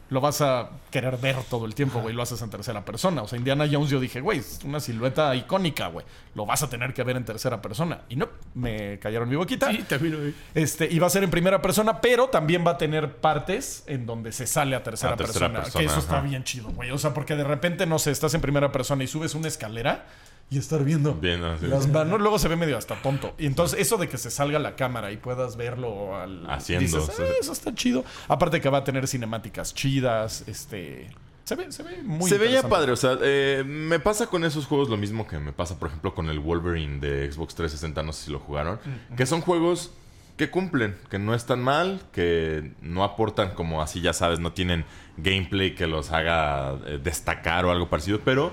Lo 0.10 0.22
vas 0.22 0.40
a 0.40 0.70
querer 0.90 1.18
ver 1.18 1.36
todo 1.50 1.66
el 1.66 1.76
tiempo, 1.76 2.00
güey. 2.00 2.16
Lo 2.16 2.24
haces 2.24 2.42
en 2.42 2.50
tercera 2.50 2.86
persona. 2.86 3.24
O 3.24 3.28
sea, 3.28 3.38
Indiana 3.38 3.68
Jones, 3.70 3.90
yo 3.90 4.00
dije, 4.00 4.22
güey, 4.22 4.40
es 4.40 4.62
una 4.64 4.80
silueta 4.80 5.36
icónica, 5.36 5.88
güey. 5.88 6.06
Lo 6.34 6.46
vas 6.46 6.64
a 6.64 6.70
tener 6.70 6.94
que 6.94 7.04
ver 7.04 7.18
en 7.18 7.26
tercera 7.26 7.62
persona. 7.62 8.04
Y 8.08 8.16
no, 8.16 8.30
me 8.54 9.00
callaron 9.00 9.28
mi 9.28 9.36
boquita. 9.36 9.70
también. 9.90 10.34
Este, 10.54 10.88
y 10.90 10.98
va 11.00 11.08
a 11.08 11.10
ser 11.10 11.26
en 11.26 11.30
primera 11.30 11.62
persona, 11.62 12.00
pero 12.00 12.30
también 12.30 12.66
va 12.66 12.72
a 12.72 12.78
tener 12.78 13.18
partes 13.18 13.84
en 13.86 14.06
donde 14.06 14.32
se 14.32 14.48
sale 14.48 14.78
a 14.78 14.84
tercera, 14.84 15.16
A 15.16 15.18
tercera 15.18 15.48
persona, 15.48 15.64
persona, 15.64 15.82
Que 15.82 15.86
eso 15.88 16.00
está 16.00 16.22
bien 16.22 16.46
chido, 16.46 16.70
güey. 16.70 16.92
O 16.92 16.98
sea, 16.98 17.14
porque 17.14 17.36
de 17.36 17.44
repente, 17.44 17.86
no 17.86 18.00
sé, 18.00 18.12
estás 18.12 18.34
en 18.34 18.40
primera 18.40 18.72
persona 18.72 19.04
y 19.04 19.08
subes 19.08 19.36
una 19.36 19.50
escalera 19.50 20.06
y 20.50 20.58
estar 20.58 20.84
viendo 20.84 21.14
Bien, 21.14 21.42
¿no? 21.42 21.58
Sí. 21.60 21.68
las 21.68 21.88
manos, 21.90 22.22
luego 22.22 22.40
se 22.40 22.48
ve 22.48 22.56
medio 22.56 22.78
hasta 22.78 22.96
tonto. 23.02 23.34
Y 23.38 23.46
entonces, 23.46 23.80
eso 23.80 23.98
de 23.98 24.08
que 24.08 24.18
se 24.18 24.32
salga 24.32 24.60
la 24.60 24.76
cámara 24.76 25.12
y 25.12 25.18
puedas 25.18 25.58
verlo 25.58 26.16
al. 26.16 26.50
Haciendo, 26.50 27.00
dices. 27.00 27.20
"Ah, 27.20 27.24
eso 27.40 27.52
está 27.52 27.76
chido. 27.76 28.06
Aparte 28.28 28.62
que 28.62 28.70
va 28.70 28.80
a 28.80 28.84
tener 28.84 29.08
cinemáticas 29.08 29.74
chidas, 29.74 30.44
este. 30.48 31.10
Se 31.44 31.56
ve, 31.56 31.72
se 31.72 31.82
ve 31.84 32.02
muy 32.04 32.30
Se 32.30 32.38
veía 32.38 32.64
padre, 32.64 32.92
o 32.92 32.96
sea, 32.98 33.18
eh, 33.22 33.64
me 33.66 34.00
pasa 34.00 34.28
con 34.28 34.44
esos 34.44 34.66
juegos 34.66 34.90
lo 34.90 34.98
mismo 34.98 35.26
que 35.28 35.40
me 35.40 35.54
pasa, 35.54 35.80
por 35.80 35.88
ejemplo, 35.88 36.14
con 36.14 36.30
el 36.30 36.40
Wolverine 36.40 37.00
de 37.00 37.32
Xbox 37.32 37.56
360, 37.56 38.04
no 38.04 38.12
sé 38.12 38.26
si 38.26 38.32
lo 38.32 38.40
jugaron, 38.40 38.80
que 39.16 39.26
son 39.26 39.40
juegos 39.40 39.92
que 40.36 40.50
cumplen, 40.52 40.98
que 41.10 41.20
no 41.20 41.34
están 41.34 41.62
mal, 41.64 42.02
que 42.12 42.74
no 42.82 43.06
aportan 43.06 43.52
como 43.52 43.82
así, 43.82 44.02
ya 44.02 44.12
sabes, 44.12 44.40
no 44.40 44.52
tienen 44.52 44.84
gameplay 45.16 45.74
que 45.74 45.88
los 45.88 46.12
haga 46.12 46.76
eh, 46.86 47.00
destacar 47.02 47.64
o 47.66 47.72
algo 47.72 47.90
parecido, 47.90 48.20
pero 48.26 48.52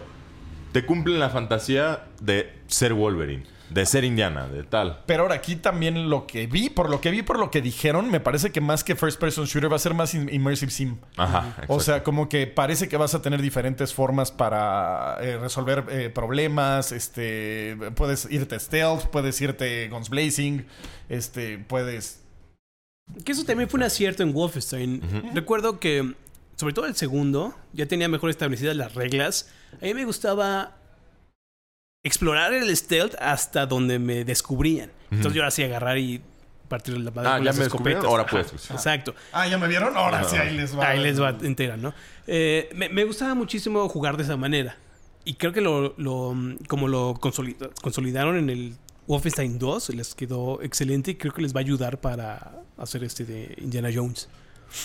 te 0.75 0.85
cumplen 0.85 1.21
la 1.21 1.31
fantasía 1.31 2.03
de 2.21 2.53
ser 2.67 2.95
Wolverine, 2.95 3.45
de 3.71 3.87
ser 3.87 4.03
Indiana, 4.03 4.49
de 4.49 4.65
tal. 4.65 5.05
Pero 5.07 5.23
ahora 5.23 5.37
aquí 5.37 5.55
también 5.55 6.11
lo 6.11 6.27
que 6.27 6.49
vi, 6.49 6.69
por 6.69 6.91
lo 6.91 7.01
que 7.01 7.13
vi, 7.13 7.23
por 7.23 7.39
lo 7.39 7.49
que 7.53 7.63
dijeron, 7.63 8.11
me 8.11 8.19
parece 8.19 8.51
que 8.51 8.61
más 8.61 8.83
que 8.83 8.97
first 8.97 9.21
person 9.21 9.45
shooter 9.45 9.71
va 9.71 9.77
a 9.77 9.79
ser 9.79 9.95
más 9.95 10.15
immersive 10.15 10.73
sim. 10.73 10.97
Ajá. 11.17 11.55
O 11.69 11.79
sea, 11.79 12.03
como 12.03 12.29
que 12.29 12.49
parece 12.49 12.89
que 12.89 12.97
vas 12.97 13.15
a 13.15 13.23
tener 13.23 13.41
diferentes 13.41 13.95
formas 13.95 14.33
para 14.33 15.17
eh, 15.21 15.39
resolver 15.39 15.85
eh, 15.91 16.11
problemas. 16.13 16.91
Este, 16.91 17.77
puedes 17.95 18.27
irte 18.29 18.59
stealth, 18.59 19.05
puedes 19.13 19.41
irte 19.41 19.89
guns 19.89 20.11
blazing, 20.11 20.67
este, 21.09 21.59
puedes. 21.59 22.21
Que 23.25 23.31
eso 23.31 23.45
también 23.45 23.69
fue 23.69 23.79
un 23.79 23.85
acierto 23.85 24.25
en 24.25 24.33
Wolfenstein. 24.33 25.31
Recuerdo 25.35 25.79
que, 25.79 26.15
sobre 26.57 26.75
todo 26.75 26.87
el 26.87 26.95
segundo, 26.97 27.55
ya 27.73 27.87
tenía 27.87 28.09
mejor 28.09 28.31
establecidas 28.31 28.77
las 28.77 28.95
reglas. 28.95 29.51
A 29.81 29.85
mí 29.85 29.95
me 29.95 30.05
gustaba 30.05 30.77
explorar 32.03 32.53
el 32.53 32.75
stealth 32.77 33.15
hasta 33.19 33.67
donde 33.67 33.99
me 33.99 34.25
descubrían. 34.25 34.91
Entonces 35.11 35.35
yo 35.35 35.43
ahora 35.43 35.51
sí 35.51 35.63
agarrar 35.63 35.99
y 35.99 36.21
partir 36.69 36.97
la 36.99 37.11
madre 37.11 37.29
Ah, 37.29 37.33
con 37.37 37.41
ya 37.45 37.51
las 37.51 37.59
me 37.59 37.65
escopetas. 37.65 38.05
ahora 38.05 38.27
puedes. 38.27 38.71
Exacto. 38.71 39.15
Ah, 39.33 39.47
ya 39.47 39.59
me 39.59 39.69
vieron. 39.69 39.97
Ahora 39.97 40.25
sí, 40.25 40.37
ahí 40.37 40.57
les 40.57 40.77
va. 40.79 40.89
Ahí 40.89 41.01
les 41.03 41.21
va 41.21 41.31
entera, 41.43 41.77
¿no? 41.77 41.95
Eh, 42.27 42.71
me, 42.75 42.89
me 42.89 43.05
gustaba 43.05 43.35
muchísimo 43.35 43.89
jugar 43.89 44.17
de 44.17 44.23
esa 44.25 44.37
manera. 44.37 44.77
Y 45.25 45.35
creo 45.35 45.53
que 45.53 45.61
lo, 45.63 45.95
lo, 45.97 46.35
como 46.69 46.89
lo 46.89 47.15
consolida- 47.15 47.71
consolidaron 47.81 48.37
en 48.37 48.51
el 48.51 48.77
Wolfenstein 49.07 49.59
2, 49.59 49.91
les 49.91 50.15
quedó 50.15 50.61
excelente 50.63 51.13
y 51.13 51.15
creo 51.15 51.33
que 51.33 51.41
les 51.43 51.55
va 51.55 51.61
a 51.61 51.63
ayudar 51.63 51.99
para 52.01 52.63
hacer 52.77 53.05
este 53.05 53.25
de 53.25 53.55
Indiana 53.59 53.89
Jones. 53.95 54.29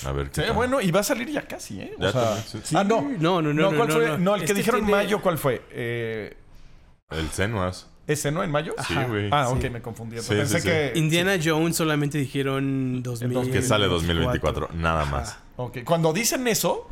A 0.05 0.11
ver. 0.11 0.27
Sí, 0.27 0.41
¿qué 0.41 0.47
tal? 0.47 0.55
bueno, 0.55 0.81
y 0.81 0.91
va 0.91 0.99
a 0.99 1.03
salir 1.03 1.29
ya 1.29 1.41
casi, 1.47 1.81
¿eh? 1.81 1.93
O 1.97 2.01
Ya 2.01 2.11
sea- 2.11 2.23
también, 2.35 2.63
sí. 2.63 2.75
Ah, 2.77 2.83
no. 2.83 3.01
No, 3.01 3.41
no, 3.41 3.53
no, 3.53 3.71
no, 3.71 3.77
¿cuál 3.77 3.87
no, 3.89 3.95
fue? 3.95 4.07
no. 4.09 4.17
No, 4.17 4.35
el 4.35 4.41
que 4.41 4.45
Este 4.45 4.53
dijeron 4.55 4.81
tiene- 4.81 4.91
mayo, 5.03 5.21
¿cuál 5.21 5.37
fue? 5.37 5.61
Eh, 5.71 6.37
El 7.11 7.29
Senuas. 7.29 7.87
¿Ese, 8.07 8.31
no? 8.31 8.43
¿En 8.43 8.49
mayo? 8.49 8.73
Sí, 8.87 8.93
Ajá. 8.93 9.05
güey. 9.05 9.29
Ah, 9.31 9.49
ok, 9.49 9.61
Sí. 9.61 9.69
me 9.69 9.81
confundí. 9.83 10.17
Sí, 10.19 10.29
Pensé 10.29 10.55
sí, 10.57 10.61
sí. 10.61 10.67
que. 10.67 10.91
Indiana 10.95 11.37
Jones 11.43 11.75
solamente 11.75 12.17
dijeron 12.17 13.03
2000. 13.03 13.51
Que 13.51 13.61
sale 13.61 13.87
2024, 13.87 14.69
nada 14.73 15.05
más. 15.05 15.37
Ok, 15.57 15.79
cuando 15.83 16.11
dicen 16.11 16.47
eso, 16.47 16.87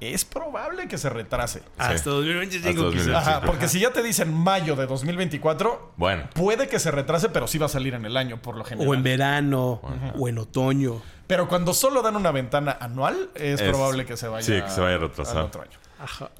es 0.00 0.24
probable 0.26 0.86
que 0.86 0.98
se 0.98 1.08
retrase. 1.08 1.62
Hasta 1.78 2.10
2025 2.10 2.68
Hasta 2.68 2.90
quizás. 2.92 3.06
2025. 3.06 3.16
Ajá, 3.18 3.40
porque 3.46 3.66
si 3.68 3.80
ya 3.80 3.92
te 3.92 4.02
dicen 4.02 4.32
mayo 4.32 4.76
de 4.76 4.86
2024, 4.86 5.92
Bueno. 5.96 6.28
puede 6.34 6.68
que 6.68 6.78
se 6.78 6.90
retrase, 6.90 7.30
pero 7.30 7.46
sí 7.46 7.56
va 7.58 7.66
a 7.66 7.70
salir 7.70 7.94
en 7.94 8.04
el 8.04 8.16
año, 8.16 8.40
por 8.42 8.56
lo 8.56 8.64
general. 8.64 8.88
O 8.90 8.94
en 8.94 9.02
verano, 9.02 9.80
o 10.18 10.28
en 10.28 10.38
otoño. 10.38 11.00
Pero 11.28 11.46
cuando 11.48 11.72
solo 11.74 12.02
dan 12.02 12.16
una 12.16 12.32
ventana 12.32 12.76
anual, 12.80 13.30
es, 13.36 13.60
Es- 13.60 13.68
probable 13.68 14.04
que 14.04 14.16
se 14.16 14.26
vaya, 14.26 14.44
sí, 14.44 14.60
que 14.60 14.70
se 14.70 14.80
vaya 14.80 14.96
a 14.96 14.98
retrasar. 14.98 15.36
al 15.38 15.44
otro 15.44 15.62
año. 15.62 15.78
Ajá. 16.00 16.30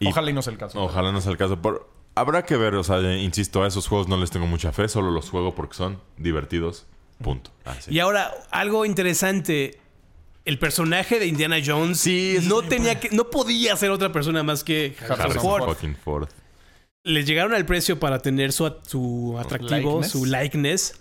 Y- 0.00 0.06
Ojalá 0.08 0.30
y 0.30 0.32
no 0.32 0.40
sea 0.40 0.52
el 0.54 0.58
caso. 0.58 0.82
Ojalá 0.82 1.12
no 1.12 1.20
sea 1.20 1.32
el 1.32 1.38
caso. 1.38 1.60
Por... 1.60 1.88
Habrá 2.14 2.44
que 2.46 2.56
ver, 2.56 2.74
o 2.76 2.82
sea, 2.84 2.98
insisto, 3.16 3.62
a 3.62 3.66
esos 3.66 3.86
juegos 3.88 4.08
no 4.08 4.16
les 4.16 4.30
tengo 4.30 4.46
mucha 4.46 4.72
fe, 4.72 4.88
solo 4.88 5.10
los 5.10 5.28
juego 5.28 5.54
porque 5.54 5.74
son 5.74 6.00
divertidos. 6.16 6.86
Punto. 7.22 7.50
Así. 7.66 7.92
Y 7.92 7.98
ahora, 7.98 8.32
algo 8.50 8.86
interesante. 8.86 9.78
El 10.46 10.58
personaje 10.60 11.18
de 11.18 11.26
Indiana 11.26 11.56
Jones 11.64 11.98
Sí, 11.98 12.38
no 12.44 12.62
tenía 12.62 13.00
que, 13.00 13.10
no 13.10 13.30
podía 13.30 13.74
ser 13.76 13.90
otra 13.90 14.12
persona 14.12 14.42
más 14.44 14.62
que 14.62 14.94
Harrison 15.00 15.42
Ford. 15.42 15.64
fucking 15.64 15.96
Ford. 15.96 16.28
Les 17.02 17.26
llegaron 17.26 17.52
al 17.52 17.66
precio 17.66 17.98
para 17.98 18.20
tener 18.20 18.52
su, 18.52 18.72
su 18.86 19.36
atractivo, 19.40 20.00
Likeness. 20.00 20.10
su 20.12 20.24
likeness. 20.24 21.00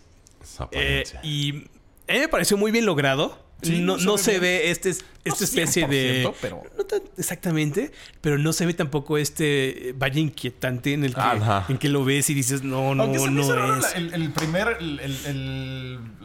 Eh, 0.72 1.04
y 1.24 1.66
a 2.08 2.14
mí 2.14 2.20
me 2.20 2.28
pareció 2.28 2.58
muy 2.58 2.72
bien 2.72 2.86
logrado. 2.86 3.44
Sí, 3.62 3.80
no, 3.82 3.98
se 3.98 4.06
no 4.06 4.12
ve 4.14 4.18
se 4.20 4.32
bien. 4.32 4.42
ve 4.42 4.70
este, 4.70 4.90
esta 5.24 5.44
especie 5.46 5.88
de. 5.88 6.26
100%, 6.26 6.34
pero- 6.42 6.64
No 6.78 6.84
tan 6.84 7.02
exactamente, 7.18 7.92
pero 8.22 8.38
no 8.38 8.52
se 8.54 8.66
ve 8.66 8.74
tampoco 8.74 9.18
este 9.18 9.96
valle 9.98 10.20
inquietante 10.20 10.94
en 10.94 11.04
el 11.06 11.16
que, 11.16 11.22
Ajá. 11.22 11.66
en 11.70 11.78
que 11.78 11.88
lo 11.90 12.04
ves 12.04 12.30
y 12.30 12.34
dices, 12.34 12.64
no, 12.64 12.94
no, 12.94 13.04
Aunque 13.04 13.20
se 13.20 13.26
me 13.28 13.32
no 13.32 13.42
hizo 13.42 13.56
raro 13.56 13.78
es. 13.78 13.96
el, 13.96 14.14
el 14.14 14.32
primer, 14.34 14.78
el, 14.80 15.00
el, 15.00 15.16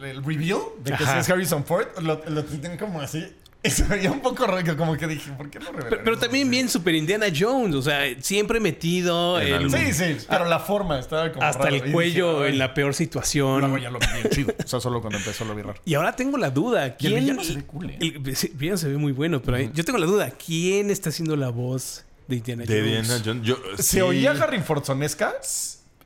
el- 0.03 0.23
reveal 0.23 0.59
de 0.83 0.91
que 0.91 1.03
Ajá. 1.03 1.19
es 1.19 1.29
Harrison 1.29 1.63
Ford, 1.65 1.87
lo, 2.01 2.21
lo 2.29 2.43
tenían 2.43 2.77
como 2.77 2.99
así. 3.01 3.25
Y 3.63 3.69
se 3.69 3.83
veía 3.83 4.11
un 4.11 4.21
poco 4.21 4.47
raro, 4.47 4.75
como 4.75 4.97
que 4.97 5.05
dije, 5.05 5.31
¿por 5.33 5.47
qué 5.51 5.59
no? 5.59 5.67
Pero, 5.71 6.01
pero 6.03 6.17
también 6.17 6.49
bien 6.49 6.67
Super 6.67 6.95
Indiana 6.95 7.27
Jones, 7.37 7.75
o 7.75 7.81
sea, 7.83 8.01
siempre 8.19 8.59
metido 8.59 9.39
En 9.39 9.47
en- 9.49 9.53
algún- 9.53 9.71
Sí, 9.77 9.93
sí, 9.93 10.17
pero 10.27 10.45
la 10.45 10.57
forma 10.59 10.97
estaba 10.97 11.31
como 11.31 11.45
hasta 11.45 11.65
raro. 11.65 11.75
el 11.75 11.91
cuello 11.91 12.37
dije, 12.39 12.49
en 12.49 12.57
la 12.57 12.73
peor 12.73 12.85
Luego 12.87 12.93
situación. 12.97 13.79
ya 13.79 13.91
lo 13.91 13.99
vi 13.99 14.05
bien 14.15 14.29
chido. 14.31 14.53
O 14.63 14.67
sea, 14.67 14.79
solo 14.79 14.99
cuando 14.99 15.19
empezó 15.19 15.45
lo 15.45 15.53
vi 15.53 15.61
raro. 15.61 15.79
Y 15.85 15.93
ahora 15.93 16.15
tengo 16.15 16.39
la 16.39 16.49
duda, 16.49 16.87
Y 16.87 16.89
el 16.89 16.95
¿quién 16.97 17.19
villano 17.19 17.43
se 17.43 17.53
ve 17.53 17.63
cool, 17.65 17.89
¿eh? 17.91 17.97
el- 18.01 18.15
el 18.15 18.51
villano 18.55 18.77
se 18.77 18.87
ve 18.89 18.97
muy 18.97 19.11
bueno, 19.11 19.43
pero 19.43 19.59
yo 19.59 19.85
tengo 19.85 19.99
la 19.99 20.07
duda, 20.07 20.31
¿quién 20.43 20.89
está 20.89 21.09
haciendo 21.09 21.35
la 21.35 21.49
voz 21.49 22.03
de 22.27 22.37
Indiana 22.37 22.63
De 22.65 22.79
Jones? 22.81 22.97
Indiana 23.09 23.23
Jones. 23.23 23.43
Yo, 23.47 23.57
Se 23.77 23.83
sí, 23.83 24.01
oía 24.01 24.31
Harry 24.31 24.59
Forzonesca 24.61 25.35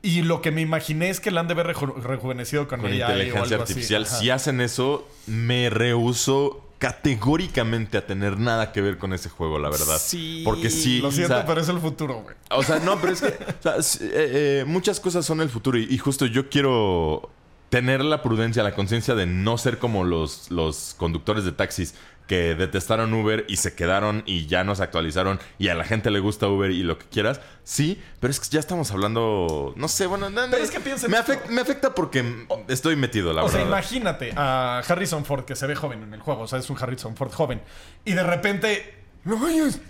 y 0.02 0.20
lo 0.20 0.42
que 0.42 0.50
me 0.50 0.60
imaginé 0.60 1.08
es 1.08 1.20
que 1.20 1.30
la 1.30 1.40
han 1.40 1.46
de 1.48 1.54
haber 1.54 1.68
reju- 1.74 1.96
rejuvenecido 2.02 2.68
con, 2.68 2.80
con 2.82 2.90
AI 2.92 3.00
o 3.00 3.06
inteligencia 3.06 3.40
algo 3.42 3.62
así. 3.64 3.72
artificial. 3.72 4.04
Ajá. 4.04 4.18
Si 4.18 4.28
hacen 4.28 4.60
eso, 4.60 5.08
me 5.26 5.70
rehuso 5.70 6.62
categóricamente 6.78 7.96
a 7.98 8.06
tener 8.06 8.38
nada 8.38 8.72
que 8.72 8.80
ver 8.80 8.98
con 8.98 9.12
ese 9.12 9.28
juego, 9.28 9.58
la 9.58 9.70
verdad. 9.70 9.98
Sí. 10.00 10.42
Porque 10.44 10.70
sí. 10.70 11.00
Lo 11.00 11.10
siento, 11.10 11.34
o 11.34 11.36
sea, 11.38 11.46
pero 11.46 11.60
es 11.60 11.68
el 11.68 11.78
futuro, 11.78 12.22
güey. 12.22 12.36
O 12.50 12.62
sea, 12.62 12.78
no, 12.80 13.00
pero 13.00 13.12
es 13.12 13.20
que 13.20 13.28
o 13.28 13.62
sea, 13.62 13.76
s- 13.76 14.04
eh, 14.04 14.60
eh, 14.60 14.64
muchas 14.66 15.00
cosas 15.00 15.24
son 15.24 15.40
el 15.40 15.48
futuro 15.48 15.78
y, 15.78 15.84
y 15.90 15.98
justo 15.98 16.26
yo 16.26 16.48
quiero 16.48 17.30
tener 17.68 18.04
la 18.04 18.22
prudencia, 18.22 18.62
la 18.62 18.74
conciencia 18.74 19.14
de 19.14 19.26
no 19.26 19.58
ser 19.58 19.78
como 19.78 20.04
los, 20.04 20.50
los 20.50 20.94
conductores 20.96 21.44
de 21.44 21.52
taxis 21.52 21.94
que 22.26 22.54
detestaron 22.54 23.12
Uber 23.14 23.44
y 23.48 23.56
se 23.56 23.74
quedaron 23.74 24.22
y 24.26 24.46
ya 24.46 24.64
no 24.64 24.74
se 24.74 24.82
actualizaron 24.82 25.38
y 25.58 25.68
a 25.68 25.74
la 25.74 25.84
gente 25.84 26.10
le 26.10 26.18
gusta 26.20 26.48
Uber 26.48 26.70
y 26.70 26.82
lo 26.82 26.98
que 26.98 27.06
quieras. 27.06 27.40
Sí, 27.64 28.02
pero 28.20 28.30
es 28.30 28.40
que 28.40 28.48
ya 28.50 28.60
estamos 28.60 28.90
hablando, 28.90 29.72
no 29.76 29.88
sé, 29.88 30.06
bueno, 30.06 30.28
no, 30.30 30.40
Pero 30.50 30.62
es 30.62 30.70
que 30.70 30.80
piensa 30.80 31.06
en 31.06 31.12
me, 31.12 31.18
afecta, 31.18 31.50
me 31.50 31.60
afecta 31.60 31.94
porque 31.94 32.46
estoy 32.68 32.96
metido, 32.96 33.32
la 33.32 33.44
o 33.44 33.48
sea, 33.48 33.58
verdad. 33.58 33.70
imagínate 33.72 34.32
a 34.36 34.82
Harrison 34.86 35.24
Ford 35.24 35.44
que 35.44 35.56
se 35.56 35.66
ve 35.66 35.74
joven 35.76 36.02
en 36.02 36.14
el 36.14 36.20
juego. 36.20 36.42
O 36.42 36.48
sea, 36.48 36.58
es 36.58 36.68
un 36.70 36.76
Harrison 36.80 37.16
Ford 37.16 37.32
joven. 37.32 37.60
Y 38.04 38.12
de 38.12 38.22
repente. 38.22 38.94
¡No 39.24 39.36
vayas! 39.38 39.80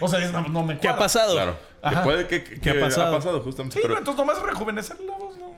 O 0.00 0.08
sea, 0.08 0.18
es- 0.24 0.32
no, 0.32 0.42
no 0.48 0.62
me 0.64 0.74
¿Qué 0.78 0.88
ha 0.88 0.92
cuadra. 0.92 0.98
pasado? 0.98 1.34
Claro. 1.34 1.56
Que 1.82 1.86
Ajá. 1.88 2.02
puede 2.02 2.26
que, 2.26 2.42
que- 2.44 2.60
¿Qué 2.60 2.70
ha 2.70 2.80
pasado? 2.80 3.40
justamente. 3.42 3.76
Sí, 3.76 3.80
pero- 3.82 3.98
entonces 3.98 4.18
nomás 4.18 4.42
rejuvenecer 4.42 4.98
la 5.00 5.16
voz. 5.16 5.36
¿no? 5.38 5.50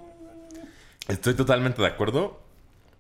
Estoy 1.09 1.35
totalmente 1.35 1.81
de 1.83 1.89
acuerdo. 1.89 2.41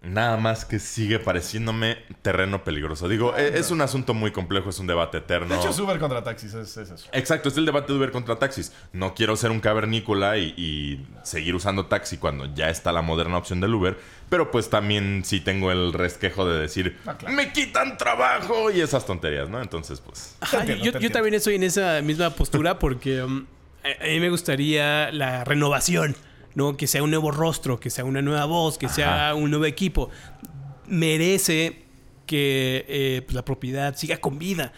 Nada 0.03 0.37
más 0.37 0.65
que 0.65 0.81
sigue 0.81 1.21
pareciéndome 1.21 1.97
terreno 2.23 2.65
peligroso. 2.65 3.09
Digo, 3.09 3.37
e- 3.37 3.57
es 3.59 3.71
un 3.71 3.81
asunto 3.83 4.15
muy 4.15 4.33
complejo, 4.33 4.71
es 4.71 4.79
un 4.81 4.89
debate 4.89 5.19
eterno. 5.19 5.55
De 5.55 5.61
hecho, 5.61 5.71
es 5.71 5.79
Uber 5.79 5.99
contra 6.01 6.25
taxis, 6.25 6.53
es, 6.55 6.77
es 6.77 6.91
eso. 6.91 7.09
Exacto, 7.13 7.49
es 7.49 7.57
el 7.57 7.65
debate 7.65 7.93
de 7.93 7.99
Uber 8.01 8.11
contra 8.11 8.37
taxis. 8.37 8.73
No 8.93 9.15
quiero 9.15 9.37
ser 9.37 9.53
un 9.53 9.61
cavernícola 9.61 10.39
y, 10.39 10.55
y 10.57 11.07
seguir 11.23 11.55
usando 11.55 11.87
taxi 11.87 12.17
cuando 12.19 12.53
ya 12.53 12.69
está 12.69 12.91
la 12.91 13.01
moderna 13.03 13.37
opción 13.37 13.61
del 13.61 13.73
Uber. 13.75 13.97
Pero 14.29 14.51
pues 14.51 14.69
también 14.71 15.23
sí 15.25 15.39
tengo 15.41 15.71
el 15.71 15.93
resquejo 15.93 16.49
de 16.49 16.59
decir, 16.61 16.99
Ah, 17.07 17.17
claro. 17.17 17.37
me 17.37 17.53
quitan 17.53 17.97
trabajo 17.97 18.71
y 18.73 18.81
esas 18.81 19.07
tonterías, 19.07 19.49
¿no? 19.51 19.63
Entonces, 19.63 20.01
pues... 20.01 20.37
Ajá, 20.41 20.65
Te 20.65 20.73
entiendo, 20.73 20.99
yo, 20.99 21.11
también 21.13 21.35
estoy 21.35 21.55
en 21.55 21.63
esa 21.63 22.01
misma 22.03 22.31
postura 22.31 22.79
porque 22.81 23.23
um, 23.23 23.47
a, 23.85 24.05
a 24.05 24.09
mí 24.09 24.19
me 24.19 24.31
gustaría 24.31 25.13
la 25.13 25.45
renovación, 25.45 26.17
¿no? 26.55 26.77
Que 26.77 26.87
sea 26.87 27.03
un 27.03 27.11
nuevo 27.11 27.31
rostro, 27.31 27.81
que 27.81 27.91
sea 27.91 28.05
una 28.05 28.23
nueva 28.23 28.45
voz, 28.45 28.79
que 28.79 28.89
sea 28.89 29.35
un 29.35 29.51
nuevo 29.51 29.65
equipo. 29.65 30.11
Merece 30.87 31.85
que 32.27 32.85
eh, 32.89 33.23
pues, 33.25 33.35
la 33.35 33.45
propiedad 33.45 33.97
siga 33.97 34.19
con 34.19 34.39
vida, 34.39 34.73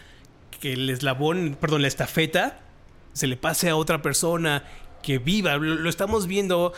que 0.61 0.75
el 0.75 0.89
eslabón, 0.91 1.57
perdón, 1.61 1.83
la 1.83 1.89
estafeta 1.89 2.61
se 3.13 3.27
le 3.27 3.37
pase 3.37 3.69
a 3.69 3.77
otra 3.77 4.03
persona, 4.03 4.65
que 5.03 5.19
viva. 5.19 5.57
Lo, 5.57 5.75
lo 5.77 5.91
estamos 5.91 6.27
viendo 6.27 6.73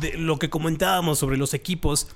de 0.00 0.16
lo 0.16 0.38
que 0.38 0.50
comentábamos 0.50 1.18
sobre 1.18 1.36
los 1.36 1.54
equipos. 1.54 2.08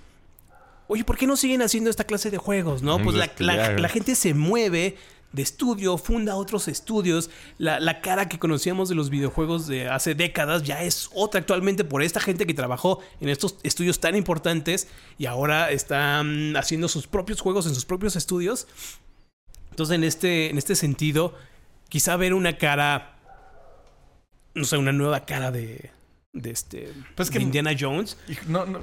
Oye, 0.88 1.04
¿por 1.04 1.16
qué 1.16 1.26
no 1.26 1.36
siguen 1.36 1.62
haciendo 1.62 1.90
esta 1.90 2.04
clase 2.04 2.30
de 2.30 2.38
juegos? 2.38 2.82
No, 2.82 2.98
pues 3.02 3.16
la, 3.16 3.72
la 3.72 3.88
gente 3.88 4.14
se 4.14 4.34
mueve 4.34 4.96
de 5.36 5.42
estudio, 5.42 5.98
funda 5.98 6.34
otros 6.34 6.66
estudios. 6.66 7.30
La, 7.58 7.78
la 7.78 8.00
cara 8.00 8.28
que 8.28 8.38
conocíamos 8.38 8.88
de 8.88 8.94
los 8.94 9.10
videojuegos 9.10 9.66
de 9.66 9.88
hace 9.88 10.14
décadas 10.14 10.62
ya 10.62 10.82
es 10.82 11.10
otra 11.14 11.40
actualmente 11.40 11.84
por 11.84 12.02
esta 12.02 12.20
gente 12.20 12.46
que 12.46 12.54
trabajó 12.54 13.00
en 13.20 13.28
estos 13.28 13.56
estudios 13.62 14.00
tan 14.00 14.16
importantes 14.16 14.88
y 15.18 15.26
ahora 15.26 15.70
están 15.70 16.56
haciendo 16.56 16.88
sus 16.88 17.06
propios 17.06 17.42
juegos 17.42 17.66
en 17.66 17.74
sus 17.74 17.84
propios 17.84 18.16
estudios. 18.16 18.66
Entonces, 19.70 19.94
en 19.94 20.04
este, 20.04 20.48
en 20.48 20.56
este 20.56 20.74
sentido, 20.74 21.34
quizá 21.90 22.16
ver 22.16 22.32
una 22.32 22.56
cara, 22.56 23.18
no 24.54 24.64
sé, 24.64 24.78
una 24.78 24.92
nueva 24.92 25.26
cara 25.26 25.50
de, 25.50 25.90
de 26.36 26.50
este 26.50 26.92
Pues 27.14 27.30
que- 27.30 27.38
de 27.38 27.44
Indiana 27.44 27.72
Jones. 27.78 28.16
Y 28.28 28.36
No, 28.46 28.64
no, 28.66 28.80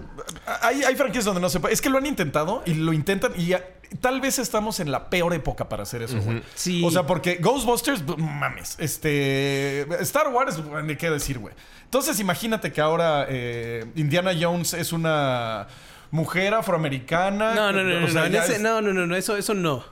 hay, 0.61 0.83
hay 0.83 0.95
franquicias 0.95 1.25
donde 1.25 1.41
no 1.41 1.49
se 1.49 1.59
puede. 1.59 1.73
Es 1.73 1.81
que 1.81 1.89
lo 1.89 1.97
han 1.97 2.05
intentado 2.05 2.63
y 2.65 2.73
lo 2.73 2.93
intentan 2.93 3.31
y 3.35 3.47
ya- 3.47 3.63
tal 4.01 4.19
vez 4.21 4.39
estamos 4.39 4.79
en 4.79 4.91
la 4.91 5.09
peor 5.09 5.33
época 5.33 5.69
para 5.69 5.83
hacer 5.83 6.01
eso, 6.01 6.19
güey. 6.19 6.41
Sí. 6.55 6.83
O 6.83 6.89
sea, 6.91 7.05
porque 7.05 7.35
Ghostbusters, 7.35 8.05
b- 8.05 8.17
mames. 8.17 8.75
Este. 8.79 9.81
Star 10.03 10.29
Wars, 10.29 10.59
ni 10.83 10.95
qué 10.95 11.09
decir, 11.09 11.37
güey. 11.39 11.53
Entonces, 11.85 12.19
imagínate 12.19 12.71
que 12.71 12.81
ahora 12.81 13.27
eh, 13.29 13.85
Indiana 13.95 14.31
Jones 14.39 14.73
es 14.73 14.91
una 14.93 15.67
mujer 16.09 16.53
afroamericana. 16.55 17.53
No, 17.53 17.71
no, 17.71 17.83
no, 17.83 17.99
no, 18.01 18.07
sea, 18.07 18.29
no, 18.29 18.39
ese- 18.39 18.55
es- 18.55 18.61
no, 18.61 18.81
no, 18.81 19.15
eso, 19.15 19.37
eso 19.37 19.53
no. 19.53 19.83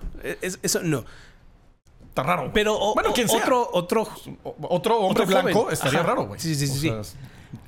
Es- 0.42 0.58
eso 0.64 0.80
no. 0.82 1.06
Está 2.10 2.24
raro. 2.24 2.42
güey. 2.42 2.54
Pero 2.54 2.76
o- 2.78 2.94
bueno, 2.94 3.14
¿quién 3.14 3.30
sea? 3.30 3.38
otro, 3.42 3.70
otro, 3.72 4.02
Otro 4.64 4.98
hombre 5.00 5.24
otro 5.24 5.26
blanco 5.42 5.60
joven. 5.62 5.74
estaría 5.74 6.00
Ajá. 6.00 6.10
raro, 6.10 6.26
güey. 6.26 6.40
Sí, 6.42 6.56
sí, 6.56 6.68
sí, 6.68 6.90
O 6.90 7.04
sí. 7.04 7.16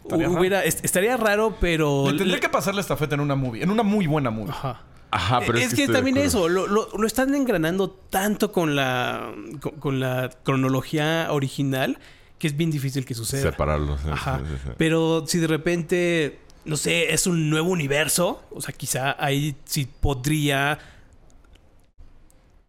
Estaría 0.04 0.28
raro. 0.28 0.40
hubiera, 0.40 0.64
est- 0.64 0.84
estaría 0.86 1.18
raro, 1.18 1.58
pero. 1.60 2.12
Le 2.12 2.18
tendría 2.18 2.40
que 2.40 2.50
pasar 2.50 2.76
la 2.76 2.82
estafeta 2.82 3.16
en 3.16 3.22
una 3.22 3.36
movie, 3.36 3.64
en 3.64 3.70
una 3.70 3.84
muy 3.84 4.08
buena 4.08 4.30
movie. 4.30 4.52
Ajá. 4.52 4.82
Ajá, 5.12 5.42
pero 5.46 5.60
es, 5.60 5.66
es, 5.68 5.76
que, 5.76 5.88
también 5.88 6.18
eso, 6.18 6.50
lo, 6.50 6.66
lo- 6.66 6.90
lo 6.98 7.06
están 7.08 7.36
engranando 7.36 7.90
tanto 7.92 8.52
con 8.52 8.76
la, 8.76 9.32
con, 9.62 9.74
con 9.74 10.00
la 10.00 10.32
cronología 10.44 11.28
original 11.32 12.00
que 12.40 12.48
es 12.48 12.58
bien 12.58 12.72
difícil 12.72 13.06
que 13.06 13.14
suceda. 13.14 13.52
Separarlos. 13.52 14.02
sí, 14.02 14.08
Ajá. 14.12 14.40
sí, 14.40 14.46
sí, 14.56 14.62
sí. 14.66 14.70
Pero 14.78 15.24
si 15.28 15.38
de 15.38 15.48
repente, 15.48 16.40
no 16.66 16.76
sé, 16.78 17.14
es 17.14 17.28
un 17.28 17.50
nuevo 17.50 17.70
universo, 17.70 18.42
o 18.52 18.60
sea, 18.60 18.74
quizá 18.74 19.16
ahí 19.24 19.56
sí 19.66 19.88
podría 20.02 20.80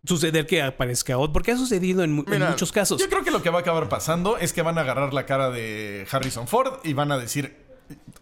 suceder 0.05 0.47
que 0.47 0.62
aparezca 0.62 1.16
otro, 1.18 1.32
porque 1.32 1.52
ha 1.52 1.56
sucedido 1.56 2.05
en, 2.05 2.12
muchos 2.12 2.72
casos. 2.72 3.01
Yo 3.01 3.09
creo 3.09 3.24
que 3.24 3.31
lo 3.31 3.43
que 3.43 3.51
va 3.51 3.59
a 3.59 3.60
acabar 3.62 3.89
pasando 3.89 4.39
es 4.39 4.52
que 4.52 4.62
van 4.62 4.78
a 4.78 4.82
agarrar 4.82 5.14
la 5.14 5.26
cara 5.26 5.51
de 5.51 6.06
Harrison 6.10 6.47
Ford 6.47 6.81
y 6.85 6.93
van 6.93 7.12
a 7.12 7.18
decir, 7.18 7.56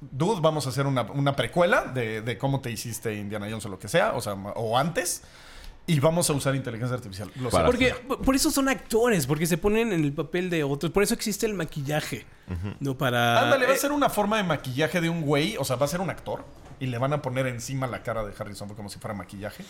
dude, 0.00 0.40
vamos 0.40 0.66
a 0.66 0.70
hacer 0.70 0.86
una, 0.86 1.02
una 1.02 1.34
precuela 1.36 1.84
de, 1.84 2.22
de 2.22 2.38
cómo 2.38 2.60
te 2.60 2.70
hiciste 2.70 3.14
Indiana 3.14 3.46
Jones 3.48 3.66
o 3.66 3.68
lo 3.68 3.78
que 3.78 3.88
sea, 3.88 4.14
o 4.14 4.20
sea, 4.20 4.34
o 4.34 4.78
antes, 4.78 5.22
y 5.86 5.98
vamos 5.98 6.30
a 6.30 6.32
usar 6.32 6.54
inteligencia 6.54 6.94
artificial. 6.94 7.30
Lo 7.36 7.50
Porque 7.50 7.94
por 8.24 8.36
eso 8.36 8.50
son 8.50 8.68
actores, 8.68 9.26
porque 9.26 9.46
se 9.46 9.58
ponen 9.58 9.92
en 9.92 10.04
el 10.04 10.12
papel 10.12 10.48
de 10.48 10.62
otros. 10.62 10.92
Por 10.92 11.02
eso 11.02 11.14
existe 11.14 11.46
el 11.46 11.54
maquillaje. 11.54 12.24
No 12.80 12.96
para. 12.96 13.42
Ándale, 13.42 13.66
va 13.66 13.72
a 13.72 13.74
eh, 13.74 13.78
ser 13.78 13.92
una 13.92 14.08
forma 14.08 14.36
de 14.36 14.44
maquillaje 14.44 15.00
de 15.00 15.08
un 15.08 15.22
güey, 15.22 15.56
o 15.56 15.64
sea, 15.64 15.76
va 15.76 15.86
a 15.86 15.88
ser 15.88 16.00
un 16.00 16.10
actor 16.10 16.44
y 16.78 16.86
le 16.86 16.98
van 16.98 17.12
a 17.12 17.22
poner 17.22 17.46
encima 17.46 17.86
la 17.86 18.02
cara 18.02 18.24
de 18.24 18.32
Harrison 18.38 18.68
Ford 18.68 18.76
como 18.76 18.88
si 18.88 18.98
fuera 18.98 19.14
maquillaje. 19.14 19.64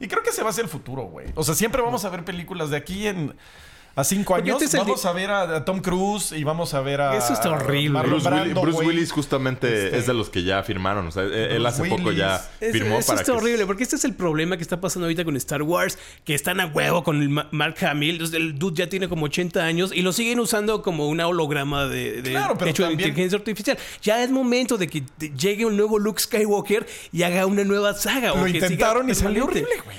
Y 0.00 0.08
creo 0.08 0.22
que 0.22 0.30
ese 0.30 0.42
va 0.42 0.50
a 0.50 0.52
ser 0.52 0.64
el 0.64 0.70
futuro, 0.70 1.02
güey. 1.04 1.26
O 1.34 1.42
sea, 1.42 1.54
siempre 1.54 1.82
vamos 1.82 2.04
a 2.04 2.10
ver 2.10 2.24
películas 2.24 2.70
de 2.70 2.76
aquí 2.76 3.06
en 3.06 3.34
a 4.00 4.04
cinco 4.04 4.34
Porque 4.34 4.50
años. 4.50 4.62
este 4.62 4.66
es 4.66 4.74
el 4.74 4.80
vamos 4.80 5.04
a 5.04 5.12
ver 5.12 5.30
a, 5.30 5.56
a 5.56 5.64
Tom 5.64 5.80
Cruise 5.80 6.32
y 6.32 6.44
vamos 6.44 6.72
a 6.74 6.80
ver 6.80 7.00
a 7.00 7.16
Eso 7.16 7.32
está 7.32 7.50
horrible. 7.50 7.90
Marlon 7.90 8.12
Bruce, 8.20 8.28
Willis, 8.28 8.42
Brando, 8.44 8.60
Bruce 8.62 8.76
güey. 8.76 8.88
Willis 8.88 9.12
justamente 9.12 9.86
Este- 9.86 9.98
es 9.98 10.06
de 10.06 10.14
los 10.14 10.30
que 10.30 10.42
ya 10.44 10.62
firmaron. 10.62 11.06
O 11.08 11.10
sea, 11.10 11.24
él- 11.24 11.32
él 11.34 11.66
hace 11.66 11.84
poco 11.84 12.12
ya. 12.12 12.36
Es- 12.60 12.72
firmó 12.72 12.98
eso 12.98 13.08
para 13.08 13.20
está 13.20 13.32
que... 13.32 13.38
horrible, 13.38 13.66
porque 13.66 13.82
este 13.82 13.96
es 13.96 14.04
el 14.04 14.14
problema 14.14 14.56
que 14.56 14.62
está 14.62 14.80
pasando 14.80 15.06
ahorita 15.06 15.24
con 15.24 15.36
Star 15.36 15.62
Wars, 15.62 15.98
que 16.24 16.34
están 16.34 16.60
a 16.60 16.66
huevo 16.66 17.02
con 17.02 17.20
el 17.22 17.28
Ma- 17.28 17.48
Mark 17.50 17.76
Hamill. 17.84 18.12
Entonces, 18.12 18.36
el 18.36 18.58
dude 18.58 18.76
ya 18.76 18.88
tiene 18.88 19.08
como 19.08 19.26
80 19.26 19.64
años 19.64 19.90
y 19.94 20.02
lo 20.02 20.12
siguen 20.12 20.38
usando 20.40 20.82
como 20.82 21.08
una 21.08 21.26
holograma 21.26 21.86
de, 21.86 22.22
de- 22.22 22.30
Claro, 22.30 22.56
pero 22.56 22.70
hecho 22.70 22.86
de 22.86 22.92
inteligencia 22.92 23.36
artificial. 23.38 23.76
Ya 24.02 24.22
es 24.22 24.30
momento 24.30 24.78
de 24.78 24.86
que 24.86 25.02
llegue 25.36 25.66
un 25.66 25.76
nuevo 25.76 25.98
Luke 25.98 26.20
Skywalker 26.22 26.86
y 27.12 27.22
haga 27.24 27.46
una 27.46 27.64
nueva 27.64 27.94
saga. 27.94 28.32
o 28.32 28.36
Lo 28.38 28.44
que 28.44 28.52
siga 28.52 28.66
intentaron 28.66 29.10
y 29.10 29.14
salió 29.14 29.44
horrible, 29.44 29.70
güey. 29.84 29.96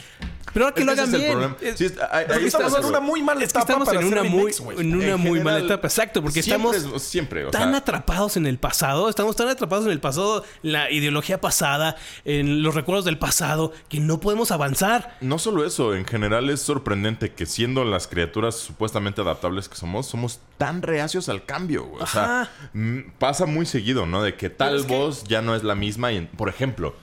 Pero 0.54 0.66
ahora 0.66 0.76
que 0.76 0.84
lo 0.86 0.92
hagan 0.92 1.12
bien. 1.12 1.56
Es- 1.62 1.78
Sí, 1.78 1.88
ahí- 2.12 2.26
ahí 2.30 2.46
estamos 2.46 2.78
en 2.78 2.86
una 2.86 3.00
muy 3.00 3.22
mala 3.22 3.44
etapa 3.44 3.60
estamos 3.62 3.88
para 3.88 4.00
en 4.02 4.08
una, 4.08 4.24
muy, 4.24 4.52
en 4.78 4.96
una 4.96 5.18
muy 5.18 5.40
mala 5.42 5.60
etapa. 5.60 5.88
Exacto, 5.88 6.22
porque 6.22 6.42
siempre 6.44 6.72
estamos 6.78 6.96
es- 6.96 7.04
siempre, 7.04 7.46
o 7.46 7.52
tan 7.52 7.70
sea- 7.70 7.78
atrapados 7.80 8.38
en 8.38 8.46
el 8.48 8.58
pasado, 8.58 9.10
estamos 9.10 9.36
tan 9.36 9.48
atrapados 9.50 9.86
en 9.86 9.92
el 9.92 10.00
pasado, 10.00 10.44
la 10.62 10.92
ideología 10.92 11.40
pasada, 11.42 11.96
en 12.26 12.62
los 12.64 12.76
recuerdos 12.76 13.06
del 13.06 13.18
pasado, 13.18 13.72
que 13.90 14.00
no 14.00 14.20
podemos 14.20 14.52
avanzar. 14.52 15.18
No 15.22 15.40
solo 15.40 15.66
eso, 15.66 15.96
en 15.96 16.06
general 16.06 16.50
es 16.50 16.62
sorprendente 16.62 17.32
que 17.34 17.46
siendo 17.46 17.86
las 17.86 18.08
criaturas 18.08 18.56
supuestamente 18.56 19.22
adaptables 19.22 19.70
que 19.70 19.76
somos, 19.76 20.08
somos 20.08 20.40
tan 20.58 20.82
reacios 20.82 21.30
al 21.30 21.46
cambio. 21.46 21.90
O 22.00 22.06
sea, 22.08 22.42
Ajá. 22.42 22.52
mm, 22.74 23.00
pasa 23.20 23.46
muy 23.46 23.66
seguido, 23.66 24.06
¿no? 24.06 24.24
De 24.24 24.36
que 24.36 24.50
tal 24.50 24.86
que- 24.86 24.94
voz 24.94 25.24
ya 25.26 25.42
no 25.42 25.56
es 25.56 25.64
la 25.64 25.76
misma. 25.76 26.12
Y, 26.12 26.22
por 26.26 26.50
ejemplo, 26.50 26.96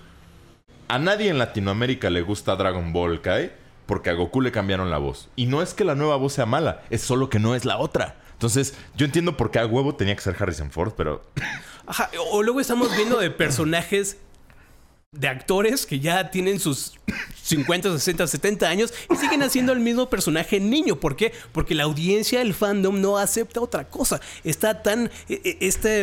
a 0.89 0.99
nadie 0.99 1.29
en 1.31 1.39
Latinoamérica 1.39 2.11
le 2.11 2.23
gusta 2.23 2.57
Dragon 2.57 2.93
Ball 2.93 3.21
Kai 3.21 3.53
porque 3.87 4.11
a 4.11 4.15
Goku 4.15 4.41
le 4.41 4.51
cambiaron 4.53 4.91
la 4.91 4.99
voz. 4.99 5.29
Y 5.37 5.47
no 5.47 5.63
es 5.63 5.73
que 5.75 5.85
la 5.85 5.95
nueva 5.95 6.17
voz 6.17 6.33
sea 6.35 6.47
mala, 6.47 6.83
es 6.91 7.03
solo 7.03 7.29
que 7.31 7.39
no 7.39 7.55
es 7.55 7.65
la 7.65 7.79
otra. 7.79 8.17
Entonces, 8.33 8.75
yo 8.97 9.07
entiendo 9.07 9.37
por 9.37 9.51
qué 9.51 9.59
a 9.61 9.67
huevo 9.67 9.95
tenía 9.95 10.15
que 10.15 10.23
ser 10.23 10.37
Harrison 10.39 10.71
Ford, 10.71 10.93
pero 10.97 11.23
Ajá, 11.87 12.11
O 12.33 12.43
luego 12.43 12.61
estamos 12.61 12.95
viendo 12.97 13.19
de 13.19 13.31
personajes 13.31 14.19
de 15.13 15.29
actores 15.29 15.87
que 15.87 16.01
ya 16.01 16.31
tienen 16.31 16.59
sus 16.61 16.99
50, 17.43 17.93
60, 17.93 18.27
70 18.27 18.69
años 18.69 18.93
y 19.11 19.17
siguen 19.17 19.43
haciendo 19.43 19.73
el 19.73 19.81
mismo 19.81 20.11
personaje 20.11 20.61
niño. 20.61 20.97
¿Por 20.97 21.17
qué? 21.17 21.33
Porque 21.53 21.75
la 21.75 21.85
audiencia, 21.85 22.43
el 22.43 22.53
fandom 22.53 23.01
no 23.01 23.17
acepta 23.17 23.61
otra 23.61 23.89
cosa. 23.89 24.21
Está 24.45 24.83
tan... 24.83 25.11
e- 25.29 25.41
e- 25.45 25.59
Este, 25.61 26.03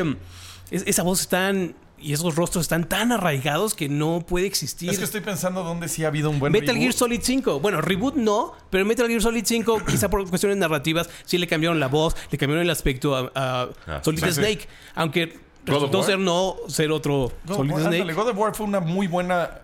es- 0.71 0.83
esa 0.87 1.03
voz 1.03 1.27
tan... 1.27 1.75
Y 2.03 2.13
esos 2.13 2.35
rostros 2.35 2.63
están 2.65 2.87
tan 2.89 3.11
arraigados 3.11 3.73
que 3.75 3.87
no 3.89 4.25
puede 4.27 4.45
existir. 4.45 4.89
Es 4.89 4.97
que 4.97 5.05
estoy 5.05 5.21
pensando 5.21 5.63
dónde 5.63 5.87
sí 5.87 6.03
ha 6.03 6.07
habido 6.07 6.29
un 6.29 6.39
buen 6.39 6.51
Metal 6.51 6.67
reboot. 6.67 6.81
Gear 6.81 6.93
Solid 6.93 7.19
5. 7.23 7.59
Bueno, 7.61 7.79
reboot 7.81 8.15
no, 8.15 8.51
pero 8.69 8.83
Metal 8.85 9.07
Gear 9.07 9.21
Solid 9.21 9.43
5, 9.45 9.83
quizá 9.87 10.09
por 10.09 10.27
cuestiones 10.29 10.57
narrativas, 10.57 11.09
sí 11.25 11.37
le 11.37 11.47
cambiaron 11.47 11.79
la 11.79 11.87
voz, 11.87 12.15
le 12.29 12.37
cambiaron 12.37 12.61
el 12.63 12.69
aspecto 12.69 13.15
a, 13.15 13.31
a 13.33 13.69
Ah, 13.87 14.01
Solid 14.03 14.19
sí, 14.19 14.25
sí. 14.25 14.33
Snake. 14.33 14.67
Aunque 14.95 15.39
resultó 15.65 16.03
ser 16.03 16.19
no 16.19 16.57
ser 16.67 16.91
otro 16.91 17.31
God, 17.45 17.55
Solid 17.55 17.71
War, 17.71 17.81
Snake. 17.83 18.01
ándale, 18.01 18.13
God 18.13 18.29
of 18.29 18.37
War 18.37 18.53
fue 18.55 18.65
una 18.65 18.79
muy 18.81 19.07
buena. 19.07 19.59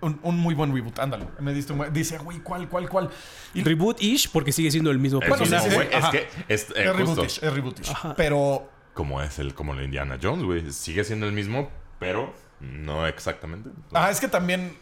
Un, 0.00 0.20
un 0.22 0.38
muy 0.38 0.54
buen 0.54 0.72
reboot, 0.72 0.96
ándale. 1.00 1.24
Me 1.40 1.52
diste 1.52 1.72
un 1.72 1.78
buen- 1.78 1.92
Dice, 1.92 2.18
güey, 2.18 2.38
¿cuál, 2.38 2.68
cuál, 2.68 2.88
cuál? 2.88 3.10
Y 3.52 3.64
Reboot-ish, 3.64 4.28
porque 4.30 4.52
sigue 4.52 4.70
siendo 4.70 4.92
el 4.92 4.98
mismo 5.00 5.20
es, 5.20 5.28
Bueno, 5.28 5.44
sí, 5.44 5.50
personaje. 5.50 5.88
es 5.98 6.04
que 6.10 6.28
es, 6.46 6.62
eh, 6.70 6.74
es 6.76 6.90
justo 6.90 6.98
rebootish, 6.98 7.38
es 7.42 7.52
rebootish. 7.52 7.92
Pero 8.16 8.68
como 8.98 9.22
es 9.22 9.38
el 9.38 9.54
como 9.54 9.74
el 9.74 9.84
Indiana 9.84 10.18
Jones, 10.20 10.42
güey. 10.44 10.72
Sigue 10.72 11.04
siendo 11.04 11.26
el 11.26 11.32
mismo, 11.32 11.70
pero 12.00 12.34
no 12.58 13.06
exactamente. 13.06 13.70
Ah, 13.92 14.10
es 14.10 14.18
que 14.18 14.26
también 14.26 14.76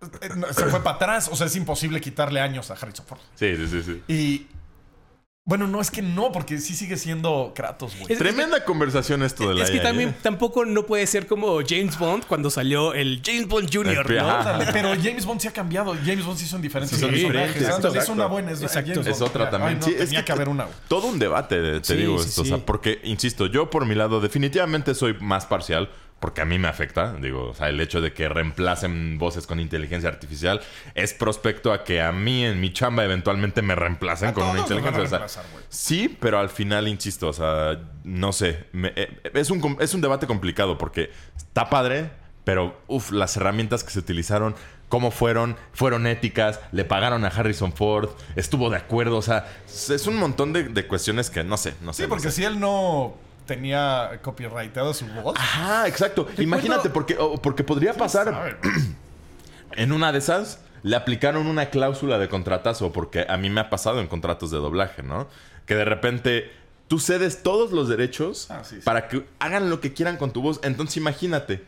eh, 0.00 0.28
se 0.52 0.66
fue 0.66 0.80
para 0.80 0.94
atrás. 0.94 1.28
O 1.32 1.34
sea, 1.34 1.48
es 1.48 1.56
imposible 1.56 2.00
quitarle 2.00 2.40
años 2.40 2.70
a 2.70 2.74
Harrison 2.74 3.04
Ford. 3.04 3.18
Sí, 3.34 3.56
sí, 3.56 3.66
sí, 3.66 3.82
sí. 3.82 4.02
Y. 4.06 4.46
Bueno, 5.48 5.66
no, 5.66 5.80
es 5.80 5.90
que 5.90 6.02
no, 6.02 6.30
porque 6.30 6.58
sí 6.58 6.74
sigue 6.74 6.98
siendo 6.98 7.52
Kratos, 7.54 7.94
güey. 7.98 8.12
Es- 8.12 8.18
Tremenda 8.18 8.62
conversación 8.66 9.22
esto 9.22 9.48
de 9.48 9.54
la 9.54 9.64
Es 9.64 9.70
que 9.70 9.78
IA, 9.78 9.82
también 9.82 10.10
¿eh? 10.10 10.14
tampoco 10.20 10.66
no 10.66 10.82
puede 10.84 11.06
ser 11.06 11.26
como 11.26 11.60
James 11.66 11.98
Bond 11.98 12.26
cuando 12.26 12.50
salió 12.50 12.92
el 12.92 13.22
James 13.24 13.48
Bond 13.48 13.70
Jr., 13.72 14.06
El- 14.10 14.16
¿no? 14.18 14.28
ajá. 14.28 14.52
Ándale, 14.52 14.70
pero 14.74 14.90
James 15.02 15.24
Bond 15.24 15.40
sí 15.40 15.48
ha 15.48 15.52
cambiado. 15.52 15.94
James 16.04 16.26
Bond 16.26 16.38
sí 16.38 16.44
son 16.44 16.60
diferentes 16.60 16.94
Sí, 16.98 17.02
son 17.02 17.14
diferentes, 17.14 17.56
Ándale, 17.64 17.88
Es 17.88 17.94
exacto. 17.94 18.12
una 18.12 18.26
buena. 18.26 18.50
Es, 18.50 18.60
Exacto. 18.62 18.90
James 18.92 19.06
Es 19.06 19.18
Bond. 19.20 19.30
otra 19.30 19.44
Ay, 19.46 19.50
también. 19.50 19.78
no, 19.78 19.84
Sí, 19.86 19.92
tenía 19.92 20.04
es 20.04 20.10
que, 20.10 20.24
que 20.26 20.32
haber 20.32 20.48
una. 20.50 20.64
güey. 20.64 20.76
Todo 20.86 21.06
un 21.06 21.18
debate, 21.18 21.80
te 21.80 21.84
Sí, 21.84 21.94
digo 21.94 22.18
sí, 22.18 22.28
esto. 22.28 22.44
sí. 22.44 22.52
O 22.52 22.56
sea, 22.56 22.66
porque, 22.66 23.00
insisto, 23.04 23.46
yo 23.46 23.70
por 23.70 23.86
mi 23.86 23.94
lado 23.94 24.20
definitivamente 24.20 24.94
soy 24.94 25.14
más 25.18 25.46
parcial. 25.46 25.88
Porque 26.20 26.40
a 26.40 26.44
mí 26.44 26.58
me 26.58 26.66
afecta, 26.66 27.12
digo, 27.20 27.50
o 27.50 27.54
sea, 27.54 27.68
el 27.68 27.80
hecho 27.80 28.00
de 28.00 28.12
que 28.12 28.28
reemplacen 28.28 29.18
voces 29.18 29.46
con 29.46 29.60
inteligencia 29.60 30.08
artificial 30.08 30.60
es 30.96 31.14
prospecto 31.14 31.72
a 31.72 31.84
que 31.84 32.02
a 32.02 32.10
mí 32.10 32.44
en 32.44 32.60
mi 32.60 32.72
chamba 32.72 33.04
eventualmente 33.04 33.62
me 33.62 33.76
reemplacen 33.76 34.30
A 34.30 34.34
con 34.34 34.42
una 34.48 34.58
inteligencia. 34.58 35.02
o 35.02 35.06
sea, 35.06 35.18
reemplazar, 35.18 35.44
güey. 35.52 35.64
sí, 35.68 36.16
pero 36.20 36.40
al 36.40 36.48
final, 36.48 36.88
insisto, 36.88 37.28
o 37.28 37.32
sea, 37.32 37.78
no 38.02 38.32
sé, 38.32 38.64
me- 38.72 38.92
eh, 38.96 39.20
es, 39.32 39.50
un, 39.50 39.76
es 39.78 39.94
un 39.94 40.00
debate 40.00 40.26
complicado 40.26 40.76
porque 40.76 41.12
está 41.36 41.70
padre, 41.70 42.10
pero 42.42 42.80
uff, 42.88 43.12
las 43.12 43.36
herramientas 43.36 43.84
que 43.84 43.90
se 43.92 44.00
utilizaron, 44.00 44.56
cómo 44.88 45.12
fueron, 45.12 45.56
fueron 45.72 46.08
éticas, 46.08 46.58
le 46.72 46.84
pagaron 46.84 47.24
a 47.26 47.28
Harrison 47.28 47.72
Ford, 47.72 48.08
estuvo 48.34 48.70
de 48.70 48.78
acuerdo, 48.78 49.18
o 49.18 49.22
sea, 49.22 49.46
es 49.68 50.04
un 50.08 50.16
montón 50.16 50.52
de, 50.52 50.64
de 50.64 50.84
cuestiones 50.88 51.30
que 51.30 51.44
no 51.44 51.56
sé, 51.58 51.74
no 51.80 51.92
sé. 51.92 51.98
Sí, 51.98 52.02
no 52.04 52.08
porque 52.08 52.30
sé. 52.30 52.36
si 52.38 52.44
él 52.44 52.58
no 52.58 53.14
tenía 53.48 54.20
copyrightado 54.22 54.94
su 54.94 55.04
voz. 55.08 55.34
Ajá, 55.36 55.88
exacto. 55.88 56.28
Imagínate, 56.38 56.90
porque, 56.90 57.16
o- 57.18 57.42
porque 57.42 57.64
podría 57.64 57.94
pasar 57.94 58.58
en 59.72 59.92
una 59.92 60.12
de 60.12 60.18
esas, 60.18 60.60
le 60.84 60.94
aplicaron 60.94 61.48
una 61.48 61.70
cláusula 61.70 62.18
de 62.18 62.28
contratazo, 62.28 62.92
porque 62.92 63.26
a 63.28 63.36
mí 63.36 63.50
me 63.50 63.60
ha 63.60 63.70
pasado 63.70 64.00
en 64.00 64.06
contratos 64.06 64.52
de 64.52 64.58
doblaje, 64.58 65.02
¿no? 65.02 65.26
Que 65.66 65.74
de 65.74 65.84
repente 65.84 66.52
tú 66.86 67.00
cedes 67.00 67.42
todos 67.42 67.72
los 67.72 67.88
derechos 67.88 68.50
Ah, 68.50 68.62
sí, 68.62 68.76
sí. 68.76 68.82
para 68.84 69.08
que 69.08 69.24
hagan 69.40 69.68
lo 69.70 69.80
que 69.80 69.92
quieran 69.92 70.16
con 70.16 70.30
tu 70.32 70.40
voz. 70.40 70.60
Entonces 70.62 70.96
imagínate, 70.96 71.64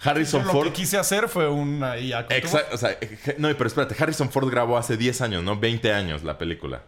Harrison 0.00 0.40
Yo 0.40 0.46
lo 0.46 0.52
Ford... 0.52 0.66
que 0.68 0.72
quise 0.72 0.98
hacer 0.98 1.28
fue 1.28 1.48
una 1.48 1.98
IA. 1.98 2.26
Exacto, 2.30 2.74
o 2.74 2.78
sea, 2.78 2.98
je- 2.98 3.36
no, 3.38 3.48
pero 3.56 3.66
espérate, 3.66 3.94
Harrison 4.02 4.30
Ford 4.30 4.50
grabó 4.50 4.78
hace 4.78 4.96
10 4.96 5.20
años, 5.20 5.44
¿no? 5.44 5.58
20 5.58 5.92
años 5.92 6.24
la 6.24 6.38
película. 6.38 6.82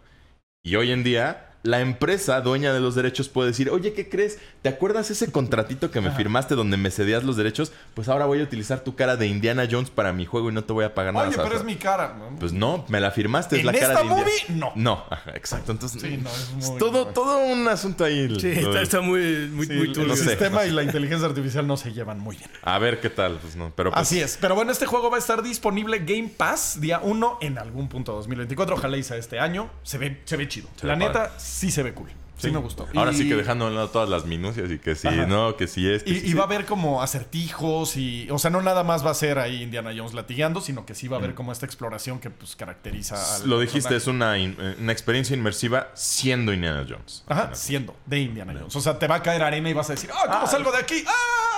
Y 0.64 0.76
hoy 0.76 0.90
en 0.90 1.04
día 1.04 1.50
la 1.64 1.80
empresa 1.80 2.40
dueña 2.42 2.72
de 2.74 2.80
los 2.80 2.94
derechos 2.94 3.28
puede 3.30 3.48
decir, 3.48 3.70
oye, 3.70 3.94
¿qué 3.94 4.08
crees? 4.08 4.38
¿Te 4.60 4.68
acuerdas 4.68 5.10
ese 5.10 5.32
contratito 5.32 5.90
que 5.90 6.00
me 6.02 6.10
firmaste 6.10 6.54
donde 6.54 6.76
me 6.76 6.90
cedías 6.90 7.24
los 7.24 7.36
derechos? 7.36 7.72
Pues 7.94 8.08
ahora 8.08 8.26
voy 8.26 8.40
a 8.40 8.42
utilizar 8.44 8.80
tu 8.80 8.94
cara 8.94 9.16
de 9.16 9.26
Indiana 9.26 9.66
Jones 9.68 9.88
para 9.90 10.12
mi 10.12 10.26
juego 10.26 10.50
y 10.50 10.52
no 10.52 10.62
te 10.64 10.74
voy 10.74 10.84
a 10.84 10.94
pagar 10.94 11.14
nada. 11.14 11.26
Oye, 11.26 11.36
¿sabes? 11.36 11.48
pero 11.50 11.60
es 11.60 11.66
mi 11.66 11.76
cara. 11.76 12.14
Pues 12.38 12.52
no, 12.52 12.84
me 12.88 13.00
la 13.00 13.10
firmaste, 13.10 13.56
es 13.56 13.60
¿En 13.60 13.66
la 13.66 13.72
cara 13.72 13.94
de 13.94 14.02
Indiana. 14.02 14.22
movie? 14.22 14.56
No. 14.60 14.72
No, 14.76 15.04
ajá, 15.10 15.30
exacto. 15.34 15.72
Entonces, 15.72 16.02
Sí, 16.02 16.18
no, 16.18 16.28
es 16.30 16.68
muy- 16.68 16.78
todo, 16.78 17.06
todo 17.08 17.38
un 17.38 17.66
asunto 17.66 18.04
ahí. 18.04 18.38
Sí, 18.38 18.48
está, 18.50 18.82
está 18.82 19.00
muy, 19.00 19.48
muy, 19.50 19.66
Sí, 19.66 19.72
muy 19.72 19.92
el 19.92 20.06
no 20.06 20.16
sé. 20.16 20.24
sistema 20.24 20.66
y 20.66 20.70
la 20.70 20.82
inteligencia 20.82 21.26
artificial 21.26 21.66
no 21.66 21.78
se 21.78 21.92
llevan 21.94 22.20
muy 22.20 22.36
bien. 22.36 22.50
A 22.62 22.78
ver 22.78 23.00
qué 23.00 23.08
tal, 23.08 23.38
pues 23.38 23.56
no. 23.56 23.72
Pero 23.74 23.90
pues, 23.90 24.02
Así 24.02 24.20
es. 24.20 24.36
Pero 24.38 24.54
bueno, 24.54 24.70
este 24.70 24.84
juego 24.84 25.08
va 25.10 25.16
a 25.16 25.20
estar 25.20 25.42
disponible 25.42 26.00
Game 26.00 26.30
Pass 26.36 26.78
día 26.78 27.00
1 27.02 27.38
en 27.40 27.56
algún 27.56 27.88
punto 27.88 28.12
de 28.12 28.16
2024. 28.18 28.74
Ojalá 28.76 28.98
y 28.98 29.02
sea 29.02 29.16
este 29.16 29.38
año. 29.40 29.70
Se 29.82 29.96
ve, 29.96 30.20
se 30.26 30.36
ve 30.36 30.46
chido. 30.46 30.68
Se 30.76 30.86
la 30.86 30.94
neta, 30.96 31.32
sí 31.54 31.70
se 31.70 31.82
ve 31.82 31.94
cool. 31.94 32.10
Sí, 32.36 32.50
me 32.50 32.58
gustó. 32.58 32.86
Ahora 32.96 33.12
Y- 33.12 33.14
sí 33.14 33.28
que 33.28 33.36
dejando 33.36 33.68
un 33.68 33.76
lado 33.76 33.88
todas 33.90 34.08
las 34.08 34.26
minucias 34.26 34.68
y 34.70 34.78
que 34.80 34.96
sí, 34.96 35.06
Ajá. 35.06 35.24
no, 35.26 35.56
que 35.56 35.68
sí 35.68 35.88
es. 35.88 36.02
que 36.02 36.10
Y, 36.10 36.14
sí, 36.20 36.26
y 36.26 36.28
sí. 36.30 36.34
va 36.34 36.42
a 36.42 36.46
haber 36.46 36.66
como 36.66 37.00
acertijos 37.00 37.96
y... 37.96 38.28
O 38.30 38.38
sea, 38.40 38.50
no 38.50 38.60
nada 38.60 38.82
más 38.82 39.06
va 39.06 39.10
a 39.12 39.14
ser 39.14 39.38
ahí 39.38 39.62
Indiana 39.62 39.92
Jones 39.96 40.14
latigando, 40.14 40.60
sino 40.60 40.84
que 40.84 40.96
sí 40.96 41.06
va 41.06 41.16
a 41.16 41.20
haber 41.20 41.34
como 41.34 41.52
esta 41.52 41.64
exploración 41.64 42.18
que 42.18 42.30
pues 42.30 42.56
caracteriza 42.56 43.36
al 43.36 43.48
Lo 43.48 43.60
dijiste, 43.60 43.94
es 43.94 44.08
una, 44.08 44.36
in- 44.36 44.56
eh, 44.58 44.74
una 44.80 44.90
experiencia 44.92 45.34
inmersiva 45.36 45.90
siendo 45.94 46.52
Indiana 46.52 46.84
Jones. 46.86 47.22
Ajá, 47.28 47.54
siendo 47.54 47.96
de 48.04 48.18
Indiana 48.20 48.52
Jones. 48.58 48.74
O 48.74 48.80
sea, 48.80 48.98
te 48.98 49.06
va 49.06 49.14
a 49.14 49.22
caer 49.22 49.42
arena 49.42 49.70
y 49.70 49.72
vas 49.72 49.88
a 49.90 49.94
decir, 49.94 50.10
ah, 50.12 50.28
¿cómo 50.30 50.46
salgo 50.48 50.72
de 50.72 50.78
aquí? 50.78 51.04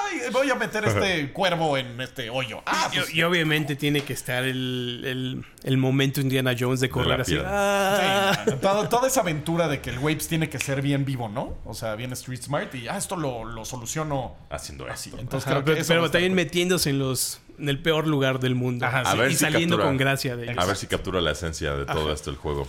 ¡Ay! 0.07 0.21
Voy 0.33 0.51
a 0.51 0.55
meter 0.55 0.85
este 0.87 1.33
cuervo 1.33 1.77
en 1.77 2.01
este 2.01 2.31
hoyo. 2.31 2.63
Ah, 2.67 2.89
Y, 2.93 2.97
pues, 2.99 3.15
y 3.15 3.23
obviamente 3.23 3.77
tiene 3.77 4.03
que 4.03 4.13
estar 4.13 4.45
el, 4.45 5.03
el, 5.05 5.45
el 5.65 5.77
momento 5.79 6.21
Indiana 6.21 6.55
Jones 6.59 6.81
de 6.81 6.89
correr 6.89 7.17
la 7.19 7.23
así. 7.23 7.39
Ah. 7.45 8.43
Sí, 8.47 8.53
todo- 8.61 8.89
toda 8.89 9.09
esa 9.09 9.21
aventura 9.21 9.69
de 9.69 9.81
que 9.81 9.91
el 9.91 9.99
Waves 9.99 10.29
tiene 10.29 10.49
que 10.49 10.59
ser 10.59 10.83
bien 10.83 11.05
vivo, 11.05 11.29
¿no? 11.29 11.57
O 11.65 11.75
sea, 11.75 11.95
bien 11.97 12.13
street 12.13 12.43
smart 12.43 12.75
y 12.75 12.89
ah, 12.89 12.97
esto 12.97 13.17
lo, 13.17 13.45
lo 13.45 13.65
soluciono 13.65 14.37
Haciendo 14.51 14.87
así. 14.87 15.11
esto. 15.11 15.21
Entonces 15.21 15.51
Ajá, 15.51 15.63
creo 15.65 15.77
pero 15.87 16.11
también 16.11 16.35
metiéndose 16.35 16.91
en 16.91 16.99
los 16.99 17.41
en 17.59 17.71
el 17.71 17.81
peor 17.81 18.07
lugar 18.07 18.39
del 18.39 18.55
mundo. 18.55 18.85
Ajá, 18.85 19.03
Sí, 19.05 19.11
A 19.13 19.15
ver 19.15 19.31
y 19.31 19.35
si 19.35 19.41
saliendo 19.41 19.77
captura- 19.77 19.89
con 19.89 19.97
gracia 19.97 20.37
de 20.37 20.45
ellos. 20.45 20.63
A 20.63 20.67
ver 20.67 20.77
si 20.77 20.87
captura 20.87 21.21
la 21.23 21.31
esencia 21.31 21.75
de 21.75 21.87
todo 21.87 22.13
esto 22.13 22.31
el 22.31 22.37
juego. 22.37 22.69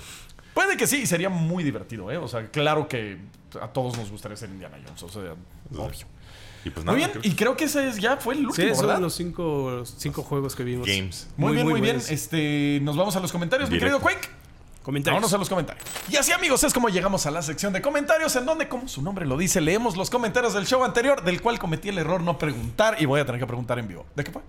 Puede 0.54 0.78
que 0.78 0.88
sí, 0.88 1.06
sería 1.06 1.30
muy 1.30 1.64
divertido, 1.64 2.10
¿eh? 2.12 2.18
O 2.18 2.28
sea, 2.28 2.48
claro 2.50 2.88
que 2.88 3.18
a 3.62 3.68
todos 3.68 3.98
nos 3.98 4.10
gustaría 4.10 4.36
ser 4.38 4.50
Indiana 4.50 4.78
Jones, 4.86 5.04
o 5.04 5.10
sea, 5.10 5.22
obvio. 5.78 6.08
Y 6.66 6.70
pues 6.70 6.86
Muy 6.86 6.96
bien, 6.96 7.10
creo 7.12 7.22
y 7.24 7.36
creo 7.36 7.56
que 7.58 7.66
ese 7.66 7.88
es- 7.88 7.98
ya 7.98 8.18
fue 8.18 8.34
el 8.36 8.42
Sí, 8.42 8.46
último, 8.48 8.76
son 8.76 8.86
¿verdad? 8.88 9.02
los 9.02 9.14
cinco, 9.16 9.84
cinco 9.98 10.24
juegos 10.24 10.56
que 10.56 10.64
vimos. 10.64 10.88
Games. 10.88 11.28
Muy, 11.38 11.54
bien, 11.54 11.68
muy, 11.68 11.80
bien. 11.82 11.98
Este, 12.10 12.80
nos 12.82 12.98
vamos 12.98 13.16
a 13.16 13.20
los 13.20 13.32
comentarios, 13.32 13.70
mi 13.70 13.78
Directo. 13.78 14.00
querido 14.00 14.20
Quake. 14.22 14.30
Comentarios. 14.84 15.16
Vámonos 15.18 15.34
a 15.34 15.38
los 15.38 15.50
comentarios. 15.50 15.86
Y 16.10 16.16
así, 16.16 16.32
amigos, 16.32 16.64
es 16.64 16.74
como 16.74 16.88
llegamos 16.88 17.26
a 17.26 17.32
la 17.32 17.42
sección 17.42 17.74
de 17.74 17.82
comentarios, 17.82 18.34
en 18.38 18.46
donde, 18.46 18.70
como 18.70 18.88
su 18.88 19.02
nombre 19.02 19.26
lo 19.26 19.38
dice, 19.38 19.60
leemos 19.60 19.98
los 19.98 20.10
comentarios 20.10 20.54
del 20.54 20.66
show 20.66 20.84
anterior, 20.86 21.24
del 21.26 21.42
cual 21.42 21.60
cometí 21.60 21.90
el 21.90 21.98
error 21.98 22.22
no 22.22 22.38
preguntar 22.38 22.96
y 23.00 23.06
voy 23.06 23.20
a 23.20 23.26
tener 23.26 23.40
que 23.42 23.48
preguntar 23.48 23.80
en 23.80 23.88
vivo. 23.90 24.06
¿De 24.16 24.24
qué 24.24 24.32
fue? 24.32 24.42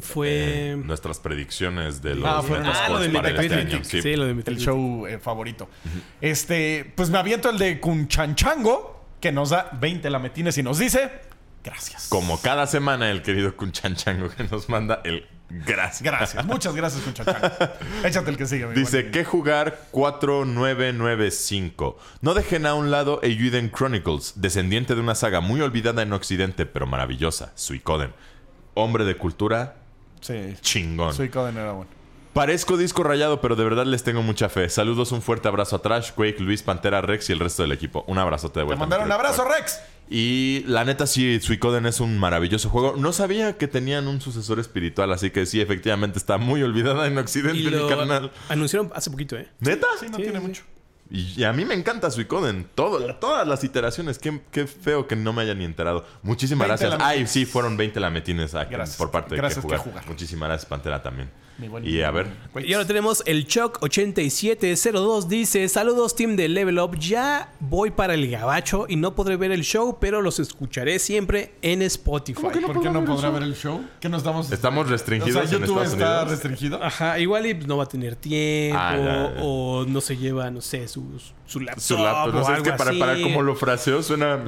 Fue. 0.00 0.76
Nuestras 0.84 1.18
predicciones 1.18 2.00
de 2.00 2.14
los 2.14 2.24
Ah, 2.26 2.42
fueron 2.42 2.64
ah, 2.66 2.88
lo 2.88 2.98
de 3.00 3.06
este 3.06 3.20
Metacritic. 3.20 3.58
año, 3.74 3.84
sí. 3.84 4.00
Sí, 4.02 4.14
lo 4.16 4.24
de 4.24 4.30
El 4.30 4.36
Metacritic. 4.36 4.64
show 4.66 5.06
eh, 5.06 5.18
favorito. 5.18 5.68
Este, 6.20 6.90
pues 6.96 7.10
me 7.10 7.18
aviento 7.18 7.50
el 7.50 7.58
de 7.58 7.78
Kunchanchango, 7.80 9.04
que 9.20 9.32
nos 9.32 9.50
da 9.50 9.68
20 9.80 10.08
lametines 10.10 10.56
y 10.58 10.62
nos 10.62 10.78
dice: 10.78 11.10
Gracias. 11.64 12.08
Como 12.08 12.40
cada 12.40 12.66
semana 12.66 13.10
el 13.10 13.22
querido 13.22 13.56
Kunchanchango 13.56 14.28
que 14.30 14.44
nos 14.44 14.68
manda 14.68 15.00
el 15.04 15.26
gracias. 15.48 16.02
Gracias, 16.02 16.44
muchas 16.44 16.74
gracias, 16.74 17.02
Kunchanchango. 17.02 17.48
Échate 18.04 18.30
el 18.30 18.36
que 18.36 18.46
sigue, 18.46 18.66
mi 18.66 18.74
Dice. 18.74 19.10
¿qué 19.10 19.24
jugar 19.24 19.78
4995? 19.92 21.98
No 22.20 22.34
dejen 22.34 22.66
a 22.66 22.74
un 22.74 22.90
lado 22.90 23.20
Euden 23.22 23.70
Chronicles, 23.70 24.34
descendiente 24.36 24.94
de 24.94 25.00
una 25.00 25.14
saga 25.14 25.40
muy 25.40 25.60
olvidada 25.60 26.02
en 26.02 26.12
Occidente, 26.12 26.66
pero 26.66 26.86
maravillosa, 26.86 27.52
Suicoden. 27.54 28.12
Hombre 28.74 29.04
de 29.04 29.16
cultura, 29.16 29.76
Sí, 30.20 30.54
chingón. 30.60 31.12
soy 31.14 31.28
Coden, 31.28 31.56
era 31.56 31.72
bueno. 31.72 31.90
Parezco 32.32 32.78
disco 32.78 33.02
rayado, 33.02 33.42
pero 33.42 33.56
de 33.56 33.64
verdad 33.64 33.84
les 33.84 34.04
tengo 34.04 34.22
mucha 34.22 34.48
fe. 34.48 34.70
Saludos, 34.70 35.12
un 35.12 35.20
fuerte 35.20 35.48
abrazo 35.48 35.76
a 35.76 35.82
Trash, 35.82 36.12
Quake, 36.12 36.38
Luis, 36.40 36.62
Pantera, 36.62 37.02
Rex 37.02 37.28
y 37.28 37.32
el 37.34 37.40
resto 37.40 37.62
del 37.62 37.72
equipo. 37.72 38.04
Un 38.06 38.16
abrazote 38.18 38.60
de 38.60 38.62
Te 38.62 38.66
vuelta. 38.68 38.80
mandaron 38.80 39.06
un 39.06 39.12
abrazo. 39.12 39.44
Rex. 39.46 39.80
Y 40.08 40.64
la 40.66 40.84
neta, 40.84 41.06
sí, 41.06 41.40
Suicoden 41.40 41.86
es 41.86 42.00
un 42.00 42.18
maravilloso 42.18 42.68
juego. 42.68 42.94
No 42.98 43.12
sabía 43.12 43.56
que 43.56 43.66
tenían 43.68 44.08
un 44.08 44.20
sucesor 44.20 44.60
espiritual, 44.60 45.10
así 45.12 45.30
que 45.30 45.46
sí, 45.46 45.60
efectivamente 45.60 46.18
está 46.18 46.36
muy 46.36 46.62
olvidada 46.62 47.06
en 47.06 47.16
Occidente, 47.16 47.58
Y 47.58 47.64
mi 47.64 47.70
lo 47.70 47.88
carnal. 47.88 48.30
anunciaron 48.48 48.90
hace 48.94 49.10
poquito, 49.10 49.36
¿eh? 49.36 49.48
¿Neta? 49.60 49.86
Sí, 49.98 50.06
no 50.10 50.16
Sí, 50.18 50.24
tiene 50.24 50.38
sí. 50.40 50.46
mucho. 50.46 50.62
Y, 51.10 51.44
a 51.44 51.52
mí 51.52 51.64
me 51.66 51.74
encanta 51.74 52.10
Suicoden. 52.10 52.66
Todo, 52.74 53.14
todas 53.16 53.46
las 53.46 53.64
iteraciones. 53.64 54.18
Qué, 54.18 54.40
qué 54.50 54.66
feo 54.66 55.06
que 55.06 55.14
no 55.14 55.32
me 55.34 55.42
haya 55.42 55.54
ni 55.54 55.64
enterado. 55.66 56.06
Muchísimas 56.22 56.68
20 56.68 56.84
gracias. 56.86 57.06
Ay, 57.06 57.26
sí, 57.26 57.44
fueron 57.44 57.76
20 57.76 58.00
lametines 58.00 58.54
aquí 58.54 58.72
Gracias. 58.72 58.96
por 58.96 59.10
parte 59.10 59.34
de 59.34 59.40
que 59.42 59.54
jugar. 59.56 59.78
Que 59.82 59.90
Jugar. 59.90 60.06
Muchísimas 60.08 60.48
gracias, 60.48 60.68
Pantera, 60.68 61.02
también. 61.02 61.30
Y 61.84 62.00
a 62.02 62.10
ver. 62.10 62.26
Quake. 62.52 62.66
Y 62.68 62.74
ahora 62.74 62.86
tenemos 62.86 63.22
el 63.26 63.46
Choc8702 63.46 65.26
dice, 65.26 65.68
saludos 65.68 66.14
team 66.16 66.36
de 66.36 66.48
Level 66.48 66.78
Up, 66.78 66.98
ya 66.98 67.52
voy 67.60 67.90
para 67.90 68.14
el 68.14 68.28
gabacho 68.30 68.86
y 68.88 68.96
no 68.96 69.14
podré 69.14 69.36
ver 69.36 69.52
el 69.52 69.62
show, 69.62 69.98
pero 70.00 70.22
los 70.22 70.40
escucharé 70.40 70.98
siempre 70.98 71.52
en 71.62 71.82
Spotify. 71.82 72.40
¿Por 72.42 72.52
qué 72.80 72.90
no 72.90 73.04
podrá 73.04 73.30
ver 73.30 73.42
el 73.42 73.54
show? 73.54 73.80
¿Que 74.00 74.08
no 74.08 74.16
estamos... 74.16 74.50
Estamos 74.50 74.86
O 74.86 74.90
restringidos 74.90 75.32
sea, 75.34 75.42
en 75.58 75.64
YouTube 75.64 75.82
Estados 75.82 75.92
está 75.92 76.06
Unidos. 76.22 76.30
restringido. 76.30 76.82
Ajá, 76.82 77.18
igual 77.18 77.46
y 77.46 77.54
no 77.54 77.76
va 77.76 77.84
a 77.84 77.88
tener 77.88 78.16
tiempo 78.16 78.78
Ah, 78.80 78.96
ya, 78.96 79.04
ya. 79.36 79.42
o 79.42 79.84
no 79.86 80.00
se 80.00 80.16
lleva, 80.16 80.50
no 80.50 80.60
sé, 80.60 80.88
su, 80.88 81.04
su 81.46 81.60
laptop 81.60 81.82
Su 81.84 81.98
laptop. 81.98 82.34
No 82.34 82.40
o 82.40 82.44
sé, 82.44 82.52
es 82.52 82.58
algo 82.58 82.64
que 82.64 82.98
para, 82.98 83.20
cómo 83.22 83.42
lo 83.42 83.54
fraseó 83.54 84.02
suena, 84.02 84.42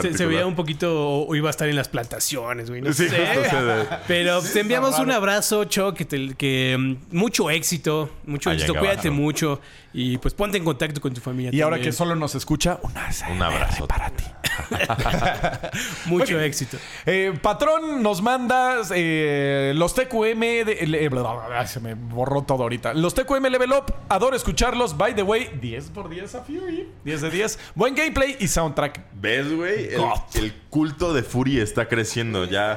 sí. 0.00 0.12
Se- 0.16 0.26
veía 0.26 0.46
un 0.46 0.54
poquito 0.54 1.26
o 1.26 1.34
iba 1.34 1.48
a 1.48 1.50
estar 1.50 1.68
en 1.68 1.76
las 1.76 1.88
plantaciones, 1.88 2.70
güey, 2.70 2.80
no 2.82 2.92
Sí, 2.92 3.08
sé. 3.08 3.16
justo, 3.34 3.40
o 3.40 3.50
sea, 3.50 3.62
de- 3.62 3.86
Pero 4.08 4.40
te 4.40 4.60
enviamos 4.60 4.98
un 4.98 5.10
abrazo, 5.10 5.64
Choc, 5.64 5.96
que, 5.96 6.04
te- 6.04 6.34
que 6.34 6.43
mm, 6.78 7.16
mucho 7.16 7.50
éxito, 7.50 8.10
mucho 8.26 8.50
Allá 8.50 8.58
éxito, 8.64 8.78
cuídate 8.78 9.10
mucho 9.10 9.60
y 9.92 10.18
pues 10.18 10.34
ponte 10.34 10.58
en 10.58 10.64
contacto 10.64 11.00
con 11.00 11.14
tu 11.14 11.20
familia. 11.20 11.50
Y 11.52 11.60
ahora 11.60 11.80
que 11.80 11.92
solo 11.92 12.14
nos 12.16 12.34
escucha, 12.34 12.78
una 12.82 13.08
Un 13.30 13.42
abrazo. 13.42 13.86
para 13.86 14.10
ti. 14.10 14.24
mucho 16.06 16.40
éxito. 16.40 16.78
Eh, 17.06 17.32
patrón 17.40 18.02
nos 18.02 18.22
manda 18.22 18.80
eh, 18.94 19.72
los 19.74 19.94
TQM. 19.94 20.40
de- 20.64 20.86
le- 20.86 21.08
bla, 21.08 21.22
bla, 21.22 21.46
bla, 21.46 21.60
ay, 21.60 21.66
se 21.66 21.80
me 21.80 21.94
borró 21.94 22.42
todo 22.42 22.62
ahorita. 22.64 22.94
Los 22.94 23.14
TQM 23.14 23.44
Level 23.48 23.72
Up. 23.72 23.94
Adoro 24.08 24.36
escucharlos. 24.36 24.96
By 24.96 25.14
the 25.14 25.22
way, 25.22 25.50
10 25.60 25.90
por 25.90 26.08
10 26.08 26.34
a 26.34 26.42
Fury. 26.42 26.88
10 27.04 27.20
de 27.22 27.30
10. 27.30 27.58
Buen 27.74 27.94
gameplay 27.94 28.36
y 28.40 28.48
soundtrack. 28.48 29.00
¿Ves, 29.14 29.52
güey? 29.54 29.88
El 30.34 30.52
culto 30.70 31.12
de 31.14 31.22
Fury 31.22 31.60
está 31.60 31.88
creciendo 31.88 32.44
ya. 32.44 32.76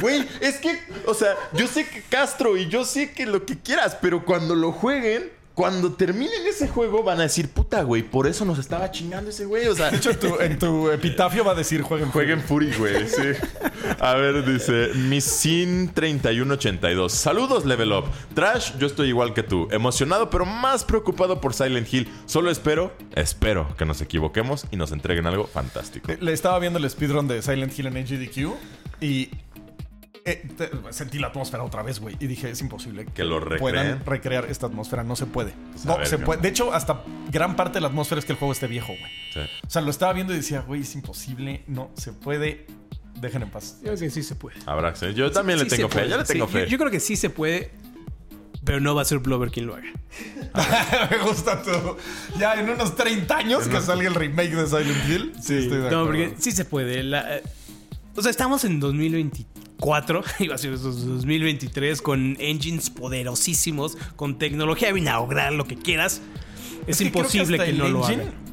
Güey, 0.00 0.26
es 0.40 0.56
que, 0.56 0.78
o 1.06 1.14
sea, 1.14 1.34
yo 1.52 1.66
sé 1.66 1.88
que 1.88 2.02
Castro 2.02 2.56
y 2.56 2.68
yo 2.68 2.84
sé 2.84 3.12
que 3.12 3.26
lo 3.26 3.44
que 3.44 3.58
quieras, 3.58 3.96
pero 4.00 4.24
cuando 4.24 4.54
lo 4.54 4.72
jueguen, 4.72 5.30
cuando 5.60 5.92
terminen 5.92 6.46
ese 6.46 6.68
juego, 6.68 7.02
van 7.02 7.18
a 7.20 7.24
decir, 7.24 7.50
puta, 7.50 7.82
güey, 7.82 8.02
por 8.02 8.26
eso 8.26 8.46
nos 8.46 8.58
estaba 8.58 8.90
chingando 8.90 9.28
ese 9.28 9.44
güey. 9.44 9.66
O 9.66 9.74
sea, 9.74 9.90
De 9.90 9.98
hecho, 9.98 10.10
en 10.10 10.18
tu, 10.18 10.40
en 10.40 10.58
tu 10.58 10.90
epitafio 10.90 11.44
va 11.44 11.52
a 11.52 11.54
decir 11.54 11.82
jueguen 11.82 12.10
Jueguen 12.10 12.40
Fury, 12.40 12.72
güey, 12.78 13.06
sí. 13.06 13.32
A 13.98 14.14
ver, 14.14 14.42
dice 14.46 14.88
Missin 14.94 15.92
3182. 15.92 17.12
Saludos, 17.12 17.66
Level 17.66 17.92
Up. 17.92 18.04
Trash, 18.34 18.78
yo 18.78 18.86
estoy 18.86 19.08
igual 19.08 19.34
que 19.34 19.42
tú. 19.42 19.68
Emocionado, 19.70 20.30
pero 20.30 20.46
más 20.46 20.84
preocupado 20.84 21.42
por 21.42 21.52
Silent 21.52 21.92
Hill. 21.92 22.08
Solo 22.24 22.50
espero, 22.50 22.94
espero 23.14 23.74
que 23.76 23.84
nos 23.84 24.00
equivoquemos 24.00 24.64
y 24.70 24.76
nos 24.76 24.92
entreguen 24.92 25.26
algo 25.26 25.46
fantástico. 25.46 26.10
Le 26.20 26.32
estaba 26.32 26.58
viendo 26.58 26.78
el 26.78 26.88
speedrun 26.88 27.28
de 27.28 27.42
Silent 27.42 27.78
Hill 27.78 27.86
en 27.88 28.06
HDQ 28.06 28.54
y 29.02 29.30
eh, 30.24 30.46
te- 30.56 30.70
sentí 30.92 31.18
la 31.18 31.28
atmósfera 31.28 31.62
otra 31.62 31.82
vez, 31.82 32.00
güey. 32.00 32.16
Y 32.20 32.26
dije, 32.26 32.50
es 32.50 32.60
imposible 32.60 33.06
Que 33.06 33.24
lo 33.24 33.40
recreen. 33.40 33.60
puedan 33.60 34.04
recrear 34.06 34.46
esta 34.46 34.66
atmósfera. 34.66 35.02
No 35.04 35.16
se 35.16 35.26
puede. 35.26 35.54
Pues 35.72 35.84
no 35.84 35.96
ver, 35.98 36.06
se 36.06 36.18
¿qué 36.18 36.24
puede. 36.24 36.40
De 36.42 36.48
hecho, 36.48 36.72
hasta 36.72 37.02
gran 37.30 37.56
parte 37.56 37.74
de 37.74 37.80
la 37.82 37.88
atmósfera 37.88 38.18
es 38.18 38.24
que 38.24 38.32
el 38.32 38.38
juego 38.38 38.52
esté 38.52 38.66
viejo, 38.66 38.88
güey. 38.88 39.12
Sí. 39.34 39.40
O 39.66 39.70
sea, 39.70 39.82
lo 39.82 39.90
estaba 39.90 40.12
viendo 40.12 40.32
y 40.32 40.36
decía, 40.36 40.60
güey, 40.62 40.82
es 40.82 40.94
imposible. 40.94 41.64
No 41.66 41.90
se 41.96 42.12
puede. 42.12 42.66
Dejen 43.20 43.42
en 43.42 43.50
paz. 43.50 43.76
Yo 43.82 43.88
creo 43.88 43.98
que 43.98 44.10
sí 44.10 44.22
se 44.22 44.34
puede. 44.34 44.56
Habrá 44.66 44.92
que 44.92 44.98
ser. 44.98 45.14
Yo 45.14 45.30
también 45.30 45.58
Sí 45.58 45.64
le 45.66 45.70
tengo 45.76 45.88
fe. 45.90 46.08
Ya 46.08 46.16
le 46.16 46.24
tengo 46.24 46.46
Sí, 46.46 46.52
fe. 46.52 46.60
Yo, 46.62 46.66
yo 46.68 46.78
creo 46.78 46.90
que 46.90 47.00
sí 47.00 47.16
se 47.16 47.28
puede, 47.28 47.70
pero 48.64 48.80
no 48.80 48.94
va 48.94 49.02
a 49.02 49.04
ser 49.04 49.18
Blover 49.18 49.50
quien 49.50 49.66
lo 49.66 49.74
haga. 49.74 49.88
Me 51.10 51.18
gusta 51.18 51.62
todo. 51.62 51.96
Ya 52.38 52.54
en 52.54 52.68
unos 52.70 52.96
30 52.96 53.36
años 53.36 53.68
que 53.68 53.80
salga 53.80 54.08
el 54.08 54.14
remake 54.14 54.50
de 54.54 54.66
Silent 54.66 55.08
Hill. 55.08 55.32
Sí, 55.42 55.54
estoy 55.56 55.78
de 55.82 55.90
No, 55.90 56.04
porque 56.06 56.34
sí 56.38 56.52
se 56.52 56.64
puede. 56.64 57.02
La- 57.02 57.36
eh, 57.38 57.42
o 58.16 58.22
sea, 58.22 58.30
estamos 58.30 58.64
en 58.64 58.80
2024, 59.80 60.22
iba 60.40 60.54
a 60.54 60.58
ser 60.58 60.72
eso, 60.74 60.90
2023, 60.92 62.02
con 62.02 62.36
engines 62.38 62.90
poderosísimos, 62.90 63.96
con 64.16 64.38
tecnología 64.38 64.92
binaural, 64.92 65.56
lo 65.56 65.64
que 65.66 65.76
quieras. 65.76 66.20
Es, 66.86 67.00
imposible 67.00 67.58
que, 67.58 67.72
no 67.72 67.88
lo 67.88 68.00
engine 68.00 68.22
hagan. 68.22 68.50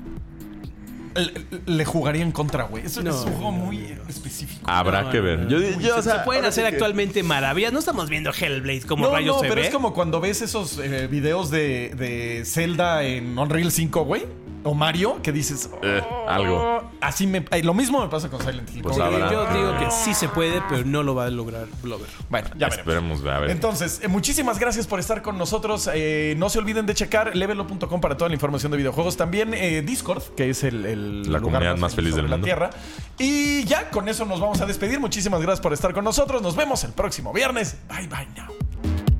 Le, 1.65 1.83
jugaría 1.85 2.21
en 2.21 2.31
contra, 2.31 2.65
güey. 2.65 2.85
Eso 2.85 3.01
No, 3.01 3.09
es 3.09 3.15
un 3.25 3.31
juego 3.33 3.51
no, 3.51 3.57
muy 3.57 3.79
específico. 4.07 4.61
Habrá 4.69 5.03
No, 5.03 5.09
que 5.09 5.17
no, 5.17 5.23
ver. 5.23 5.39
no. 5.39 5.49
Yo, 5.49 5.57
Uy, 5.57 5.83
yo, 5.83 5.95
o 5.95 5.97
se, 5.97 6.09
sea, 6.09 6.19
se 6.19 6.25
pueden 6.25 6.45
hacer 6.45 6.65
que- 6.65 6.75
actualmente 6.75 7.23
maravillas. 7.23 7.73
No 7.73 7.79
estamos 7.79 8.07
viendo 8.09 8.31
Hellblade 8.31 8.81
como 8.81 9.05
No, 9.07 9.13
rayos 9.13 9.37
no, 9.37 9.41
se 9.41 9.47
pero 9.49 9.61
ve. 9.61 9.67
es 9.67 9.73
como 9.73 9.93
cuando 9.95 10.19
ves 10.21 10.43
esos 10.43 10.77
eh, 10.77 11.07
videos 11.07 11.49
de, 11.49 11.89
de 11.97 12.43
Zelda 12.45 13.03
en 13.03 13.37
Unreal 13.39 13.71
5, 13.71 14.03
güey. 14.05 14.25
O 14.63 14.73
Mario 14.73 15.21
que 15.21 15.31
dices. 15.31 15.69
Eh, 15.81 16.01
algo. 16.27 16.83
Así 17.01 17.27
me. 17.27 17.45
eh, 17.51 17.63
lo 17.63 17.73
mismo 17.73 18.01
me 18.01 18.07
pasa 18.09 18.29
con 18.29 18.41
Silent 18.41 18.69
Hill. 18.75 18.81
Pues 18.81 18.97
Como 18.97 19.09
que- 19.09 19.15
habrá. 19.23 19.31
Yo 19.31 19.45
digo 19.53 19.77
que 19.79 19.91
sí 19.91 20.13
se 20.13 20.27
puede, 20.29 20.61
pero 20.69 20.83
no 20.85 21.03
lo 21.03 21.15
va 21.15 21.25
a 21.25 21.29
lograr 21.29 21.67
Blover. 21.81 22.07
Bueno, 22.29 22.47
ya 22.57 22.67
veremos. 22.69 22.77
Esperemos, 22.77 23.25
a 23.25 23.39
ver. 23.39 23.51
Entonces, 23.51 24.01
eh, 24.03 24.07
muchísimas 24.07 24.59
gracias 24.59 24.87
por 24.87 24.99
estar 24.99 25.21
con 25.21 25.37
nosotros. 25.37 25.89
Eh, 25.93 26.35
no 26.37 26.49
se 26.49 26.59
olviden 26.59 26.85
de 26.85 26.93
checar 26.95 27.35
levelo.com 27.35 28.01
para 28.01 28.17
toda 28.17 28.29
la 28.29 28.35
información 28.35 28.71
de 28.71 28.77
videojuegos. 28.79 29.15
También 29.17 29.53
eh, 29.53 29.81
Discord, 29.81 30.23
que 30.35 30.49
es 30.49 30.63
el, 30.63 30.85
el 30.85 31.21
La 31.23 31.39
lugar 31.39 31.41
comunidad 31.43 31.77
más 31.77 31.95
feliz 31.95 32.11
sobre 32.11 32.23
del 32.23 32.31
la 32.31 32.37
mundo. 32.37 32.45
Tierra. 32.45 32.69
Y 33.19 33.63
ya 33.65 33.89
con 33.89 34.09
eso 34.09 34.25
nos 34.25 34.39
vamos 34.39 34.59
a 34.61 34.65
despedir. 34.65 34.99
Muchísimas 34.99 35.41
gracias 35.41 35.61
por 35.61 35.73
estar 35.73 35.93
con 35.93 36.03
nosotros. 36.03 36.41
Nos 36.41 36.55
vemos 36.55 36.83
el 36.83 36.91
próximo 36.93 37.31
viernes. 37.31 37.77
Bye 37.89 38.07
bye 38.07 38.27
now. 38.35 39.16